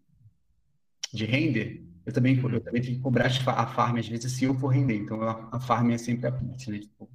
de 1.13 1.25
render, 1.27 1.83
eu 2.07 2.13
também, 2.13 2.37
eu 2.37 2.61
também 2.61 2.83
tenho 2.83 2.97
que 2.97 3.03
cobrar 3.03 3.31
fa- 3.31 3.53
a 3.53 3.67
farm 3.67 3.99
às 3.99 4.09
vezes 4.09 4.33
se 4.33 4.45
eu 4.45 4.55
for 4.55 4.69
render. 4.69 4.97
Então 4.97 5.23
a, 5.23 5.49
a 5.57 5.61
farm 5.61 5.91
é 5.91 5.99
sempre 5.99 6.27
a 6.27 6.33
parte, 6.33 6.71
né? 6.71 6.79
Tipo, 6.81 7.09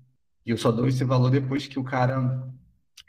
e 0.46 0.52
eu 0.52 0.58
só 0.58 0.72
dou 0.72 0.88
esse 0.88 1.04
valor 1.04 1.30
depois 1.30 1.68
que 1.68 1.80
o 1.80 1.84
cara. 1.84 2.48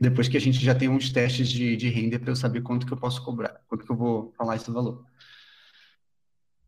Depois 0.00 0.28
que 0.28 0.36
a 0.36 0.40
gente 0.40 0.58
já 0.64 0.74
tem 0.74 0.88
uns 0.88 1.12
testes 1.12 1.48
de, 1.48 1.76
de 1.76 1.88
render 1.88 2.20
para 2.20 2.30
eu 2.30 2.36
saber 2.36 2.62
quanto 2.62 2.86
que 2.86 2.92
eu 2.92 2.96
posso 2.96 3.24
cobrar, 3.24 3.60
quanto 3.68 3.84
que 3.84 3.90
eu 3.92 3.96
vou 3.96 4.32
falar 4.38 4.56
esse 4.56 4.70
valor. 4.70 5.04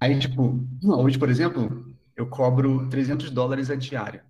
Aí, 0.01 0.19
tipo, 0.19 0.67
hoje, 0.85 1.19
por 1.19 1.29
exemplo, 1.29 1.95
eu 2.17 2.29
cobro 2.29 2.89
300 2.89 3.31
dólares 3.31 3.71
a 3.71 3.75
diária. 3.77 4.25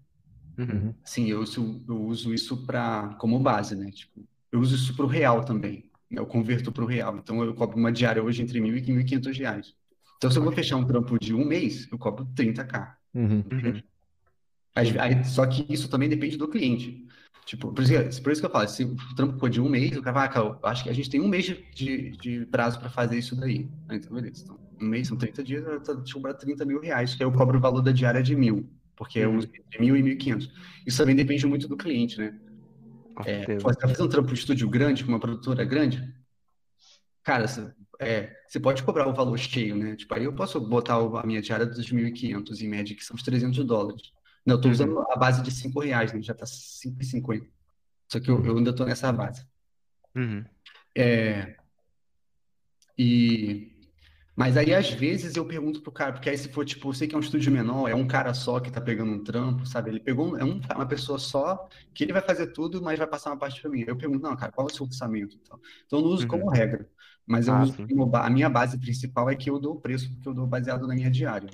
Uhum. 0.60 0.94
Assim, 1.02 1.26
eu 1.26 1.40
uso, 1.40 1.82
eu 1.88 2.02
uso 2.02 2.34
isso 2.34 2.66
pra, 2.66 3.16
como 3.18 3.38
base, 3.38 3.74
né? 3.74 3.90
Tipo, 3.90 4.26
eu 4.52 4.60
uso 4.60 4.74
isso 4.74 4.94
para 4.94 5.04
o 5.04 5.08
real 5.08 5.44
também. 5.44 5.90
né? 6.10 6.20
Eu 6.20 6.26
converto 6.26 6.70
para 6.72 6.84
o 6.84 6.86
real. 6.86 7.16
Então, 7.16 7.42
eu 7.44 7.54
cobro 7.54 7.78
uma 7.78 7.92
diária 7.92 8.22
hoje 8.22 8.42
entre 8.42 8.60
1.000 8.60 8.76
e 8.76 8.82
1.500 8.82 9.38
reais. 9.38 9.74
Então, 10.16 10.30
se 10.30 10.38
eu 10.38 10.42
vou 10.42 10.52
fechar 10.52 10.76
um 10.76 10.86
trampo 10.86 11.18
de 11.18 11.34
um 11.34 11.44
mês, 11.44 11.88
eu 11.90 11.98
cobro 11.98 12.26
30k. 12.34 12.96
Uhum. 13.14 13.44
Uhum. 13.50 13.82
Aí- 14.74 15.24
só 15.24 15.46
que 15.46 15.66
isso 15.72 15.88
também 15.88 16.08
depende 16.08 16.36
do 16.36 16.48
cliente. 16.48 17.06
Tipo, 17.44 17.72
por 17.72 17.82
isso, 17.82 18.22
por 18.22 18.30
isso 18.30 18.40
que 18.40 18.46
eu 18.46 18.50
falo, 18.50 18.68
se 18.68 18.84
o 18.84 18.96
trampo 19.16 19.38
for 19.38 19.50
de 19.50 19.60
um 19.60 19.68
mês, 19.68 19.96
o 19.96 20.02
cara 20.02 20.14
vai, 20.14 20.26
ah, 20.26 20.28
cara, 20.28 20.46
eu 20.46 20.58
acho 20.62 20.84
que 20.84 20.90
a 20.90 20.92
gente 20.92 21.10
tem 21.10 21.20
um 21.20 21.26
mês 21.26 21.46
de, 21.74 22.10
de, 22.10 22.46
prazo 22.46 22.78
para 22.78 22.88
fazer 22.88 23.18
isso 23.18 23.34
daí. 23.34 23.68
Então, 23.90 24.14
beleza. 24.14 24.44
Então, 24.44 24.58
um 24.80 24.86
mês 24.86 25.08
são 25.08 25.16
30 25.16 25.42
dias, 25.42 25.64
eu 25.66 26.04
te 26.04 26.14
cobrar 26.14 26.34
30 26.34 26.64
mil 26.64 26.80
reais, 26.80 27.14
que 27.14 27.22
aí 27.22 27.28
eu 27.28 27.32
cobro 27.32 27.58
o 27.58 27.60
valor 27.60 27.82
da 27.82 27.90
diária 27.90 28.22
de 28.22 28.36
mil, 28.36 28.68
porque 29.00 29.18
eu 29.18 29.30
Uhum. 29.30 29.38
uso 29.38 29.46
entre 29.46 29.80
mil 29.80 29.96
e 29.96 30.02
1.500. 30.02 30.50
Isso 30.86 30.98
também 30.98 31.16
depende 31.16 31.46
muito 31.46 31.66
do 31.66 31.74
cliente, 31.74 32.18
né? 32.18 32.38
É, 33.24 33.46
você 33.58 33.78
tá 33.78 33.88
fazendo 33.88 34.04
um 34.04 34.08
trampo 34.10 34.28
de 34.28 34.38
estúdio 34.38 34.68
grande, 34.68 35.02
com 35.04 35.08
uma 35.10 35.18
produtora 35.18 35.64
grande, 35.64 36.14
cara, 37.22 37.48
você, 37.48 37.72
é, 37.98 38.36
você 38.46 38.60
pode 38.60 38.82
cobrar 38.82 39.08
o 39.08 39.14
valor 39.14 39.38
cheio, 39.38 39.74
né? 39.74 39.96
Tipo, 39.96 40.14
aí 40.14 40.24
eu 40.24 40.34
posso 40.34 40.60
botar 40.60 40.96
a 40.96 41.26
minha 41.26 41.40
diária 41.40 41.64
dos 41.64 41.90
1.500 41.90 42.60
em 42.60 42.68
média, 42.68 42.94
que 42.94 43.02
são 43.02 43.16
os 43.16 43.22
300 43.22 43.64
dólares. 43.64 44.12
Não, 44.44 44.56
eu 44.56 44.60
tô 44.60 44.68
Uhum. 44.68 44.72
usando 44.72 44.98
a 45.10 45.16
base 45.16 45.42
de 45.42 45.50
5 45.50 45.80
reais, 45.80 46.12
né? 46.12 46.20
Já 46.20 46.34
tá 46.34 46.44
5,50. 46.44 47.46
Só 48.06 48.20
que 48.20 48.30
eu, 48.30 48.44
eu 48.44 48.58
ainda 48.58 48.74
tô 48.74 48.84
nessa 48.84 49.10
base. 49.10 49.46
Uhum. 50.14 50.44
É, 50.94 51.56
e... 52.98 53.69
Mas 54.36 54.56
aí, 54.56 54.72
às 54.74 54.88
vezes, 54.90 55.36
eu 55.36 55.46
pergunto 55.46 55.82
pro 55.82 55.92
cara, 55.92 56.12
porque 56.12 56.30
aí 56.30 56.38
se 56.38 56.48
for, 56.50 56.64
tipo, 56.64 56.88
eu 56.88 56.92
sei 56.94 57.06
que 57.08 57.14
é 57.14 57.18
um 57.18 57.20
estúdio 57.20 57.52
menor, 57.52 57.88
é 57.88 57.94
um 57.94 58.06
cara 58.06 58.32
só 58.32 58.58
que 58.60 58.70
tá 58.70 58.80
pegando 58.80 59.12
um 59.12 59.22
trampo, 59.22 59.66
sabe? 59.66 59.90
Ele 59.90 60.00
pegou, 60.00 60.36
é 60.38 60.44
um- 60.44 60.60
uma 60.74 60.86
pessoa 60.88 61.18
só, 61.18 61.68
que 61.94 62.04
ele 62.04 62.12
vai 62.12 62.22
fazer 62.22 62.48
tudo, 62.52 62.80
mas 62.82 62.98
vai 62.98 63.06
passar 63.08 63.30
uma 63.30 63.38
parte 63.38 63.60
pra 63.60 63.70
mim. 63.70 63.84
Eu 63.86 63.96
pergunto, 63.98 64.22
não, 64.22 64.36
cara, 64.36 64.50
qual 64.52 64.66
é 64.68 64.70
o 64.72 64.74
seu 64.74 64.86
orçamento? 64.86 65.36
e 65.36 65.40
tal. 65.40 65.60
Então, 65.86 65.98
eu 65.98 66.04
não 66.06 66.10
uso 66.12 66.26
como 66.26 66.48
regra, 66.50 66.88
mas 67.26 67.48
eu 67.48 67.54
Ah, 67.54 67.56
uso 67.56 67.78
como 67.88 68.10
a 68.16 68.30
minha 68.30 68.48
base 68.48 68.78
principal 68.78 69.28
é 69.28 69.36
que 69.36 69.50
eu 69.50 69.58
dou 69.58 69.74
o 69.76 69.80
preço, 69.80 70.10
porque 70.14 70.28
eu 70.28 70.34
dou 70.34 70.46
baseado 70.46 70.86
na 70.86 70.94
minha 70.94 71.10
diária. 71.10 71.50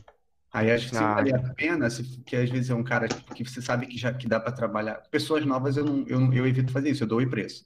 Aí, 0.53 0.71
acho 0.71 0.93
que 0.93 0.95
Ah, 0.95 1.15
vale 1.15 1.35
a 1.35 1.55
pena, 1.55 1.91
se, 1.91 2.03
que 2.25 2.37
às 2.37 2.49
vezes 2.51 2.71
é 2.71 2.75
um 2.75 2.85
cara 2.85 3.09
que 3.09 3.45
você 3.45 3.61
sabe 3.61 3.87
que 3.87 3.99
já 3.99 4.13
que 4.15 4.27
dá 4.29 4.41
para 4.41 4.53
trabalhar. 4.53 4.97
Pessoas 5.11 5.45
novas, 5.45 5.77
eu, 5.77 5.85
não, 5.85 6.05
eu, 6.09 6.33
eu 6.33 6.47
evito 6.47 6.73
fazer 6.73 6.91
isso, 6.91 7.03
eu 7.05 7.09
dou 7.09 7.21
o 7.21 7.29
preço. 7.31 7.65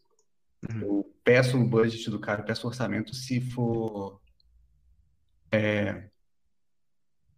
Uhum. 0.68 0.90
Eu 0.90 1.14
peço 1.24 1.58
o 1.58 1.64
budget 1.68 2.10
do 2.10 2.20
cara, 2.20 2.40
eu 2.42 2.44
peço 2.46 2.66
o 2.66 2.70
orçamento 2.70 3.14
se 3.14 3.40
for 3.40 4.20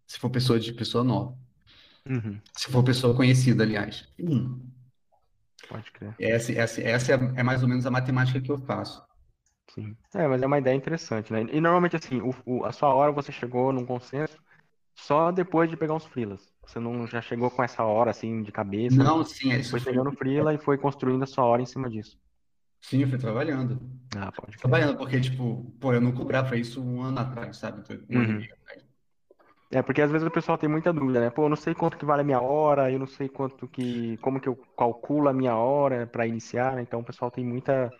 se 0.06 0.18
for 0.18 0.30
pessoa 0.30 0.58
de 0.60 0.72
pessoa 0.72 1.04
nova. 1.04 1.36
Uhum. 2.08 2.40
Se 2.56 2.70
for 2.70 2.82
pessoa 2.84 3.14
conhecida, 3.16 3.62
aliás. 3.62 4.08
Hum. 4.18 4.60
Pode 5.68 5.90
crer. 5.92 6.14
Essa, 6.18 6.52
essa, 6.52 6.80
essa 6.82 7.12
é, 7.12 7.40
é 7.40 7.42
mais 7.42 7.62
ou 7.62 7.68
menos 7.68 7.86
a 7.86 7.90
matemática 7.90 8.40
que 8.40 8.50
eu 8.50 8.58
faço. 8.58 9.02
Sim. 9.74 9.96
É, 10.14 10.26
mas 10.28 10.42
é 10.42 10.46
uma 10.46 10.58
ideia 10.58 10.74
interessante, 10.74 11.32
né? 11.32 11.42
E 11.50 11.60
normalmente, 11.60 11.96
assim, 11.96 12.20
o, 12.20 12.34
o- 12.44 12.64
a 12.64 12.72
sua 12.72 12.92
hora 12.94 13.10
você 13.12 13.32
chegou 13.32 13.72
num 13.72 13.86
consenso 13.86 14.36
só 14.94 15.32
depois 15.32 15.70
de 15.70 15.76
pegar 15.76 15.94
uns 15.94 16.04
freelas. 16.06 16.52
Você 16.66 16.78
não 16.78 17.06
já 17.06 17.22
chegou 17.22 17.50
com 17.50 17.62
essa 17.62 17.82
hora, 17.84 18.10
assim, 18.10 18.42
de 18.42 18.52
cabeça. 18.52 18.96
Não, 18.96 19.24
sim, 19.24 19.52
é 19.52 19.60
isso 19.60 19.70
Foi 19.70 19.80
foi, 19.80 19.92
pegando 19.92 20.12
freela 20.12 20.52
e 20.54 20.58
foi 20.58 20.78
construindo 20.78 21.22
a 21.22 21.26
sua 21.26 21.44
hora 21.44 21.62
em 21.62 21.66
cima 21.66 21.88
disso. 21.88 22.18
Sim, 22.82 23.02
eu 23.02 23.08
fui 23.08 23.18
trabalhando. 23.18 23.80
Ah, 24.16 24.32
pode. 24.32 24.58
Trabalhando, 24.58 24.96
porque, 24.98 25.20
tipo, 25.20 25.72
pô, 25.80 25.92
eu 25.94 26.00
não 26.00 26.14
cobrava 26.14 26.56
isso 26.56 26.82
um 26.82 27.02
ano 27.02 27.20
atrás, 27.20 27.56
sabe? 27.58 27.82
Um 28.10 28.20
ano 28.20 28.30
e 28.30 28.32
Uhum. 28.32 28.48
atrás. 28.52 28.84
É, 29.70 29.80
porque 29.82 30.02
às 30.02 30.10
vezes 30.10 30.26
o 30.26 30.30
pessoal 30.30 30.58
tem 30.58 30.68
muita 30.68 30.92
dúvida, 30.92 31.18
né? 31.20 31.30
Pô, 31.30 31.44
eu 31.44 31.48
não 31.48 31.56
sei 31.56 31.74
quanto 31.74 31.96
que 31.96 32.04
vale 32.04 32.20
a 32.20 32.24
minha 32.24 32.40
hora, 32.42 32.92
eu 32.92 32.98
não 32.98 33.06
sei 33.06 33.26
quanto 33.28 33.66
que, 33.68 34.18
como 34.18 34.38
que 34.40 34.46
eu 34.48 34.54
calculo 34.76 35.28
a 35.28 35.32
minha 35.32 35.56
hora 35.56 36.06
para 36.06 36.26
iniciar, 36.26 36.76
né? 36.76 36.82
Então 36.82 37.00
o 37.00 37.04
pessoal 37.04 37.30
tem 37.30 37.42
muita, 37.44 37.90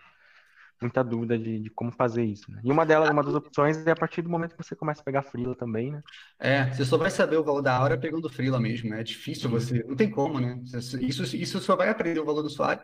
muita 0.81 1.03
dúvida 1.03 1.37
de, 1.39 1.59
de 1.61 1.69
como 1.71 1.91
fazer 1.91 2.23
isso, 2.25 2.51
né? 2.51 2.61
E 2.63 2.71
uma 2.71 2.85
delas, 2.85 3.09
uma 3.11 3.23
das 3.23 3.35
opções 3.35 3.85
é 3.87 3.91
a 3.91 3.95
partir 3.95 4.21
do 4.23 4.29
momento 4.29 4.55
que 4.55 4.63
você 4.63 4.75
começa 4.75 5.01
a 5.01 5.05
pegar 5.05 5.23
freela 5.23 5.55
também, 5.55 5.91
né? 5.91 6.01
É, 6.39 6.65
você 6.73 6.83
só 6.85 6.97
vai 6.97 7.09
saber 7.09 7.37
o 7.37 7.43
valor 7.43 7.61
da 7.61 7.81
hora 7.81 7.97
pegando 7.99 8.29
freela 8.29 8.59
mesmo, 8.59 8.89
né? 8.89 8.99
É 9.01 9.03
difícil 9.03 9.49
você, 9.49 9.83
não 9.83 9.95
tem 9.95 10.09
como, 10.11 10.39
né? 10.39 10.59
Isso, 11.01 11.35
isso 11.35 11.59
só 11.61 11.75
vai 11.75 11.89
aprender 11.89 12.19
o 12.19 12.25
valor 12.25 12.43
da 12.43 12.49
sua, 12.49 12.83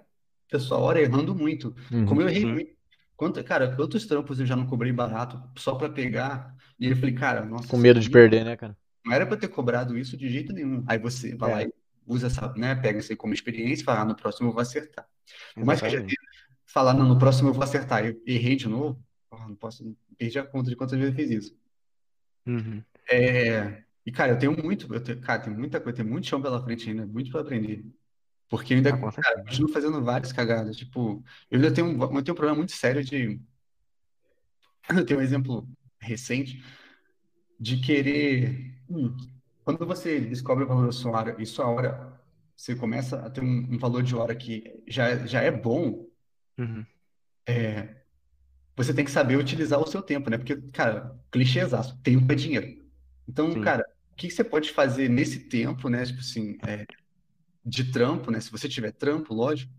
da 0.52 0.60
sua 0.60 0.78
hora 0.80 1.02
errando 1.02 1.36
muito. 1.36 1.76
Uhum. 1.91 2.06
Como 2.06 2.22
eu 2.22 2.30
errei 2.30 2.45
Sim. 2.45 2.54
muito. 2.54 2.72
Quanto, 3.16 3.43
cara, 3.43 3.76
quantos 3.76 4.06
trampos 4.06 4.39
eu 4.39 4.45
já 4.45 4.56
não 4.56 4.66
cobrei 4.68 4.91
barato 4.93 5.41
só 5.58 5.76
pra 5.76 5.89
pegar? 5.89 6.56
E 6.80 6.88
eu 6.88 6.95
falei, 6.95 7.14
cara, 7.14 7.45
nossa, 7.45 7.68
Com 7.68 7.78
medo 7.78 8.00
de 8.00 8.08
aqui 8.08 8.10
perder, 8.10 8.45
né, 8.45 8.56
cara? 8.56 8.78
não 9.06 9.14
era 9.14 9.26
pra 9.26 9.36
eu 9.36 9.39
ter 9.39 9.47
cobrado 9.50 9.97
isso 9.97 10.18
de 10.18 10.30
jeito 10.30 10.54
nenhum. 10.54 10.84
Aí 10.88 10.97
você 11.00 11.36
vai 11.36 11.50
lá 11.50 11.62
É, 11.62 11.66
e 11.66 11.74
usa 12.08 12.28
essa, 12.28 12.54
né? 12.56 12.76
Pega 12.76 13.00
isso 13.00 13.12
aí 13.12 13.18
como 13.18 13.34
experiência 13.34 13.82
e 13.84 13.86
fala, 13.86 14.02
ah, 14.02 14.06
no 14.06 14.16
próximo 14.16 14.50
eu 14.50 14.54
vou 14.54 14.62
acertar. 14.62 15.08
Por 15.58 15.66
mais 15.66 15.82
que 15.82 15.88
eu 15.88 15.91
já 15.91 16.00
tenha 16.02 16.18
falado, 16.66 17.00
não, 17.00 17.08
no 17.08 17.18
próximo 17.20 17.50
eu 17.50 17.54
vou 17.54 17.64
acertar, 17.64 18.06
eu 18.06 18.22
errei 18.26 18.56
de 18.56 18.68
novo, 18.68 19.04
porra, 19.30 19.47
não 19.47 19.56
posso, 19.56 19.95
perdi 20.18 20.39
a 20.39 20.45
conta 20.45 20.70
de 20.70 20.76
quantas 20.76 20.97
vezes 20.97 21.14
eu 21.14 21.18
fiz 21.18 21.32
isso. 21.45 21.58
Uhum. 22.45 22.84
É, 23.12 23.84
e 24.06 24.12
cara, 24.12 24.34
eu 24.34 24.39
tenho 24.39 24.56
muito, 24.64 24.93
eu 24.93 25.02
tenho, 25.04 25.20
cara, 25.22 25.41
tem 25.41 25.54
muita 25.54 25.80
coisa, 25.82 25.97
tem 25.97 26.06
muito 26.06 26.28
chão 26.28 26.41
pela 26.41 26.64
frente 26.64 26.89
ainda, 26.89 27.06
muito 27.06 27.32
pra 27.32 27.41
aprender. 27.41 27.86
Porque 28.50 28.74
eu 28.74 28.78
ainda, 28.78 28.91
Ah, 28.91 29.12
cara, 29.22 29.43
continuo 29.43 29.70
fazendo 29.72 30.04
várias 30.04 30.34
cagadas. 30.34 30.76
Tipo, 30.78 31.24
eu 31.52 31.58
ainda 31.60 31.74
tenho, 31.74 31.88
um- 31.88 32.02
eu 32.18 32.24
tenho 32.24 32.34
um 32.34 32.36
problema 32.36 32.56
muito 32.58 32.72
sério 32.74 33.04
de. 33.04 33.39
Eu 34.89 35.06
tenho 35.06 35.20
um 35.20 35.24
exemplo 35.24 35.68
recente 36.00 36.64
de 37.60 37.78
querer. 37.82 38.76
hum, 38.89 39.16
quando 39.64 39.86
você 39.86 40.20
descobre 40.22 40.64
o 40.64 40.68
valor 40.68 40.88
da 40.88 40.91
sua 40.91 41.12
hora 41.12 41.36
e 41.39 41.45
sua 41.45 41.68
hora, 41.68 42.22
você 42.56 42.76
começa 42.76 43.20
a 43.26 43.30
ter 43.30 43.41
um, 43.41 43.74
um 43.74 43.78
valor 43.78 44.04
de 44.04 44.16
hora 44.16 44.36
que 44.36 44.84
já, 44.88 45.26
já 45.28 45.41
é 45.41 45.52
bom, 45.52 46.08
Uhum. 46.58 46.86
você 48.76 48.93
tem 48.93 49.04
que 49.06 49.12
saber 49.12 49.38
utilizar 49.38 49.80
o 49.80 49.88
seu 49.88 50.02
tempo, 50.02 50.30
né? 50.30 50.38
Porque, 50.38 50.56
cara, 50.72 51.20
clichêzaço, 51.32 51.97
tempo 52.02 52.32
é 52.32 52.36
dinheiro. 52.36 52.68
Então, 53.28 53.54
Sim. 53.54 53.60
cara, 53.60 53.86
o 54.12 54.16
que 54.16 54.30
você 54.30 54.43
pode 54.43 54.72
fazer 54.72 55.10
nesse 55.10 55.50
tempo, 55.50 55.89
né? 55.89 56.06
Tipo 56.06 56.20
assim, 56.20 56.58
é, 56.66 56.86
de 57.70 57.91
trampo, 57.91 58.32
né? 58.32 58.39
Se 58.39 58.51
você 58.51 58.67
tiver 58.67 58.91
trampo, 58.91 59.34
lógico, 59.34 59.72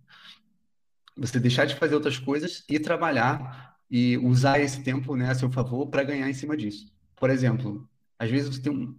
você 1.17 1.39
deixar 1.39 1.67
de 1.67 1.75
fazer 1.75 1.95
outras 1.95 2.19
coisas 2.19 2.65
e 2.69 2.79
trabalhar 2.79 3.77
e 3.91 4.17
usar 4.19 4.61
esse 4.61 4.83
tempo, 4.83 5.17
né, 5.17 5.31
a 5.31 5.35
seu 5.35 5.51
favor 5.51 5.89
para 5.89 6.05
ganhar 6.05 6.29
em 6.31 6.35
cima 6.35 6.57
disso. 6.57 6.93
Por 7.17 7.29
exemplo, 7.29 7.89
às 8.19 8.31
vezes 8.31 8.55
você 8.55 8.63
tem 8.63 8.73
um, 8.73 8.97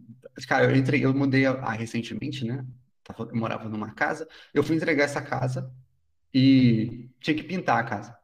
cara, 0.47 0.65
eu 0.65 0.75
entrei, 0.75 1.03
eu 1.05 1.13
mudei 1.13 1.45
a, 1.45 1.71
recentemente, 1.71 2.45
né? 2.45 2.65
Eu 3.17 3.35
morava 3.35 3.67
numa 3.67 3.91
casa, 3.91 4.27
eu 4.53 4.63
fui 4.63 4.75
entregar 4.75 5.05
essa 5.05 5.21
casa 5.21 5.71
e 6.33 7.09
tinha 7.19 7.35
que 7.35 7.43
pintar 7.43 7.79
a 7.79 7.83
casa. 7.83 8.17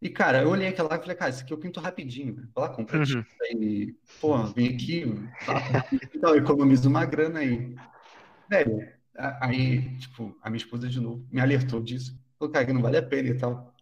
E, 0.00 0.08
cara, 0.08 0.42
eu 0.42 0.48
olhei 0.50 0.68
aquela 0.68 0.88
lá 0.90 0.96
e 0.96 1.00
falei, 1.00 1.16
cara, 1.16 1.30
isso 1.30 1.42
aqui 1.42 1.52
eu 1.52 1.58
pinto 1.58 1.80
rapidinho. 1.80 2.34
né? 2.36 2.48
Vai 2.54 2.68
lá, 2.68 2.74
compra 2.74 2.98
Uhum. 2.98 3.24
e, 3.60 3.96
pô, 4.20 4.36
vem 4.44 4.74
aqui, 4.74 5.04
tá, 5.44 5.54
então, 6.14 6.36
economiza 6.36 6.88
uma 6.88 7.04
grana 7.04 7.40
aí. 7.40 7.74
Velho, 8.48 8.97
aí, 9.18 9.98
tipo, 9.98 10.36
a 10.42 10.48
minha 10.48 10.62
esposa 10.62 10.88
de 10.88 11.00
novo 11.00 11.26
me 11.30 11.40
alertou 11.40 11.82
disso. 11.82 12.18
Falou, 12.38 12.52
cara, 12.52 12.64
que 12.66 12.72
não 12.72 12.82
vale 12.82 12.96
a 12.96 13.02
pena 13.02 13.28
e 13.28 13.34
tal. 13.34 13.74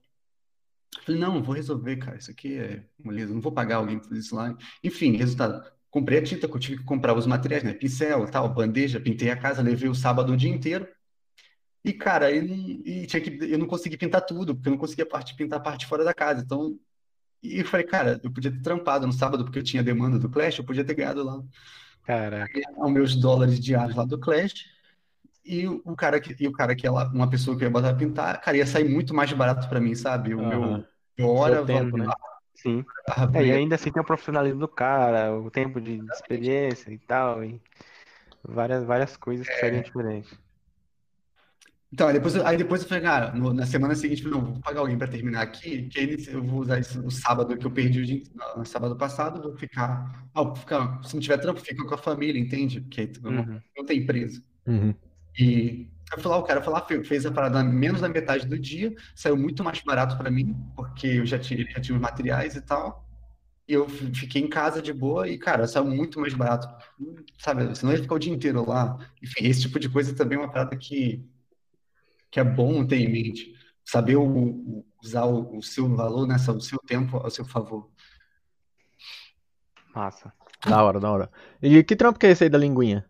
Eu 0.97 1.03
Falei, 1.05 1.21
não, 1.21 1.43
vou 1.43 1.55
resolver, 1.55 1.97
cara. 1.97 2.17
Isso 2.17 2.31
aqui 2.31 2.57
é 2.57 2.85
moleza, 3.03 3.35
não 3.35 3.41
vou 3.41 3.53
pagar 3.53 3.77
alguém 3.77 4.01
fazer 4.03 4.19
isso 4.19 4.35
lá. 4.35 4.57
Enfim, 4.83 5.17
resultado. 5.17 5.63
Comprei 5.91 6.19
a 6.19 6.23
tinta, 6.23 6.49
que 6.49 6.55
eu 6.55 6.61
tive 6.61 6.79
que 6.79 6.85
comprar 6.85 7.15
os 7.15 7.27
materiais, 7.27 7.63
né? 7.63 7.73
Pincel, 7.73 8.27
tal, 8.31 8.53
bandeja, 8.53 9.01
pintei 9.01 9.31
a 9.31 9.37
casa, 9.37 9.63
levei 9.63 9.89
o 9.89 9.95
sábado 9.95 10.33
o 10.33 10.37
dia 10.37 10.51
inteiro. 10.51 10.87
E, 11.85 11.93
cara, 11.93 12.33
eu 12.33 12.43
e 12.45 13.07
tinha 13.07 13.21
que, 13.21 13.39
eu 13.43 13.59
não 13.59 13.67
consegui 13.67 13.97
pintar 13.97 14.23
tudo, 14.23 14.55
porque 14.55 14.69
eu 14.69 14.73
não 14.73 14.79
conseguia 14.79 15.07
parte, 15.07 15.37
pintar 15.37 15.61
a 15.61 15.63
parte 15.63 15.87
fora 15.87 16.05
da 16.05 16.13
casa. 16.13 16.43
Então, 16.43 16.79
e 17.43 17.61
eu 17.61 17.65
falei, 17.65 17.87
cara, 17.87 18.21
eu 18.23 18.31
podia 18.33 18.51
ter 18.51 18.61
trampado 18.61 19.07
no 19.07 19.13
sábado, 19.13 19.45
porque 19.45 19.59
eu 19.59 19.63
tinha 19.63 19.83
demanda 19.83 20.19
do 20.19 20.29
Clash, 20.29 20.59
eu 20.59 20.65
podia 20.65 20.85
ter 20.85 20.95
ganhado 20.95 21.23
lá 21.23 21.43
Caraca. 22.05 22.61
os 22.77 22.93
meus 22.93 23.15
dólares 23.15 23.61
diários 23.61 23.97
lá 23.97 24.05
do 24.05 24.19
Clash. 24.19 24.76
E 25.47 25.67
o 25.69 25.95
cara 25.95 26.21
que, 26.21 26.35
e 26.43 26.49
o 26.49 26.53
cara 26.53 26.75
que 26.75 26.87
é 26.87 26.91
lá, 26.91 27.07
uma 27.13 27.31
pessoa 27.31 27.57
que 27.57 27.63
eu 27.63 27.67
ia 27.69 27.73
botar 27.73 27.91
pra 27.91 27.99
pintar, 27.99 28.41
cara, 28.41 28.57
ia 28.57 28.67
sair 28.67 28.89
muito 28.89 29.15
mais 29.15 29.33
barato 29.33 29.69
pra 29.69 29.81
mim, 29.81 29.95
sabe? 29.95 30.35
O 30.35 30.39
meu, 30.39 30.61
Aham. 30.61 30.85
meu 31.17 31.29
hora, 31.29 31.57
Seu 31.57 31.67
tempo, 31.67 31.97
né? 31.97 32.07
Sim. 32.55 32.85
barra 33.07 33.31
É, 33.39 33.45
e 33.45 33.53
ainda 33.53 33.77
assim 33.77 33.93
tem 33.93 34.03
o 34.03 34.05
profissionalismo 34.05 34.59
do 34.61 34.69
cara, 34.69 35.33
o 35.39 35.51
tempo 35.51 35.81
de 35.81 36.03
experiência 36.13 36.91
e 36.91 36.99
tal, 36.99 37.45
e 37.45 37.61
várias, 38.43 38.85
várias 38.85 39.17
coisas 39.17 39.49
que 39.49 39.55
seriam 39.59 39.83
diferentes. 39.83 40.37
Então, 41.93 42.09
aí 42.09 42.15
depois, 42.15 42.35
eu- 42.35 42.47
aí 42.47 42.57
depois 42.57 42.83
eu 42.83 42.89
falei, 42.89 43.03
cara, 43.05 43.33
no- 43.33 43.53
na 43.55 43.65
semana 43.65 43.95
seguinte, 43.95 44.23
eu 44.25 44.31
falei, 44.31 44.45
não, 44.45 44.53
vou 44.55 44.61
pagar 44.63 44.81
alguém 44.81 44.99
pra 44.99 45.07
terminar 45.07 45.43
aqui, 45.43 45.89
que 45.89 45.99
aí 46.01 46.17
eu 46.29 46.43
vou 46.43 46.61
usar 46.61 46.81
esse, 46.81 46.99
o 46.99 47.11
sábado 47.11 47.57
que 47.57 47.65
eu 47.65 47.71
perdi 47.71 48.01
o 48.01 48.05
dia, 48.05 48.23
no 48.57 48.65
sábado 48.67 48.97
passado, 48.97 49.41
vou 49.41 49.57
ficar, 49.57 50.29
ah, 50.35 50.43
vou 50.43 50.57
ficar, 50.57 51.03
se 51.05 51.15
não 51.15 51.23
tiver 51.23 51.39
trampo, 51.39 51.61
fica 51.61 51.87
com 51.87 51.95
a 51.95 51.99
família, 51.99 52.41
entende? 52.41 52.81
Porque 52.81 53.01
aí 53.03 53.13
eu 53.25 53.31
não, 53.31 53.43
Uhum. 53.45 53.61
não 53.79 53.85
tem 53.87 54.01
empresa. 54.01 54.43
Uhum. 54.67 54.95
E 55.39 55.89
eu 56.13 56.21
falei, 56.21 56.39
ah, 56.39 56.41
o 56.41 56.45
cara 56.45 56.63
foi 56.63 56.73
lá, 56.73 56.81
fe- 56.87 57.05
fez 57.05 57.27
a 57.27 57.31
parada 57.33 57.63
menos 57.63 58.01
da 58.01 58.09
metade 58.09 58.47
do 58.47 58.59
dia, 58.59 58.95
saiu 59.15 59.37
muito 59.37 59.63
mais 59.65 59.81
barato 59.83 60.17
pra 60.17 60.31
mim, 60.31 60.57
porque 60.75 61.07
eu 61.07 61.27
já 61.27 61.39
tinha, 61.39 61.65
já 61.71 61.81
tinha 61.81 61.95
os 61.97 62.01
materiais 62.01 62.55
e 62.57 62.61
tal. 62.61 63.05
E 63.69 63.73
eu 63.73 63.89
fi- 63.89 64.15
fiquei 64.15 64.41
em 64.41 64.49
casa 64.49 64.81
de 64.81 64.93
boa 64.93 65.29
e, 65.29 65.37
cara, 65.37 65.67
saiu 65.67 65.85
muito 65.85 66.21
mais 66.21 66.33
barato. 66.33 66.69
Sabe, 67.39 67.75
senão 67.77 67.93
ia 67.93 67.99
ficar 68.01 68.15
o 68.15 68.19
dia 68.19 68.33
inteiro 68.33 68.65
lá. 68.69 68.97
Enfim, 69.23 69.45
esse 69.47 69.63
tipo 69.63 69.79
de 69.81 69.89
coisa 69.89 70.15
também 70.15 70.39
é 70.39 70.41
uma 70.41 70.51
parada 70.51 70.77
que, 70.77 71.25
que 72.31 72.39
é 72.39 72.45
bom 72.45 72.87
ter 72.87 72.97
em 72.99 73.11
mente. 73.11 73.55
Saber 73.85 74.17
o- 74.17 74.25
o- 74.25 74.87
usar 75.03 75.25
o, 75.25 75.59
o 75.59 75.63
seu 75.63 75.89
valor, 75.95 76.27
né, 76.27 76.37
o 76.37 76.61
seu 76.61 76.79
tempo 76.87 77.17
ao 77.19 77.31
seu 77.31 77.45
favor. 77.45 77.91
Massa. 79.95 80.33
Da 80.67 80.83
hora, 80.83 81.01
da 81.01 81.11
hora. 81.11 81.31
E 81.63 81.83
que 81.83 81.97
trampo 81.97 82.19
que 82.19 82.27
é 82.27 82.31
esse 82.31 82.45
aí 82.45 82.51
da 82.51 82.59
linguinha? 82.59 83.05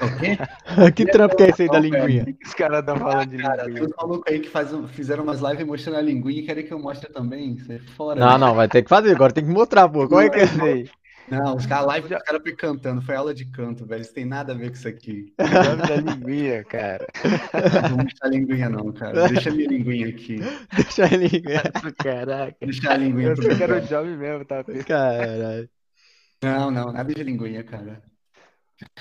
O 0.00 0.10
quê? 0.10 0.40
Que 0.94 1.06
trampo 1.06 1.36
que 1.36 1.42
é 1.44 1.48
esse 1.50 1.62
aí 1.62 1.68
da 1.68 1.78
linguinha? 1.78 2.30
O 2.30 2.34
que 2.38 2.46
os 2.46 2.54
caras 2.54 2.80
estão 2.80 2.98
falando 2.98 3.30
de 3.30 3.36
Cara, 3.36 3.68
tem 3.70 3.82
linguinha? 3.82 3.84
uns 3.84 3.92
malucos 3.96 4.32
aí 4.32 4.40
que 4.40 4.48
fazem, 4.48 4.86
fizeram 4.88 5.24
umas 5.24 5.40
lives 5.40 5.66
mostrando 5.66 5.96
a 5.98 6.02
linguinha 6.02 6.40
e 6.42 6.46
querem 6.46 6.64
que 6.66 6.72
eu 6.72 6.78
mostre 6.78 7.12
também. 7.12 7.54
Isso 7.54 7.72
é 7.72 7.78
fora, 7.80 8.24
Não, 8.24 8.26
né? 8.26 8.38
não, 8.38 8.54
vai 8.54 8.68
ter 8.68 8.82
que 8.82 8.88
fazer, 8.88 9.12
agora 9.12 9.32
tem 9.32 9.44
que 9.44 9.50
mostrar, 9.50 9.88
pô. 9.88 10.08
Como 10.08 10.20
é 10.20 10.30
que 10.30 10.40
é? 10.40 10.46
Sei. 10.46 10.90
Não, 11.28 11.56
os 11.56 11.64
caras 11.66 11.86
live, 11.86 12.14
os 12.14 12.22
caras 12.22 12.42
foi 12.42 12.56
cantando, 12.56 13.02
foi 13.02 13.14
aula 13.14 13.32
de 13.32 13.44
canto, 13.46 13.86
velho. 13.86 14.02
Isso 14.02 14.12
tem 14.12 14.24
nada 14.24 14.52
a 14.52 14.56
ver 14.56 14.70
com 14.70 14.76
isso 14.76 14.88
aqui. 14.88 15.32
O 15.38 15.58
nome 15.58 15.84
da 15.84 15.96
linguinha, 15.96 16.64
cara. 16.64 17.12
Não 17.74 17.84
vou 17.84 17.98
mostrar 17.98 18.28
a 18.28 18.30
linguinha, 18.30 18.68
não, 18.68 18.92
cara. 18.92 19.22
Deixa 19.22 19.50
a 19.50 19.52
minha 19.52 19.68
linguinha 19.68 20.08
aqui. 20.08 20.52
Deixa 20.76 21.04
a 21.04 21.08
linguinha. 21.16 21.62
Caraca. 21.98 22.56
Deixa 22.64 22.90
a 22.92 22.96
linguinha 22.96 23.30
Eu 23.30 23.34
pro 23.34 23.44
sei 23.44 23.54
que 23.56 23.62
era 23.62 23.76
o 23.76 23.80
job 23.80 24.08
mesmo, 24.16 24.44
tá? 24.46 24.64
Caralho. 24.86 25.68
Não, 26.42 26.70
não, 26.70 26.92
nada 26.92 27.14
de 27.14 27.22
linguinha, 27.22 27.62
cara. 27.64 28.02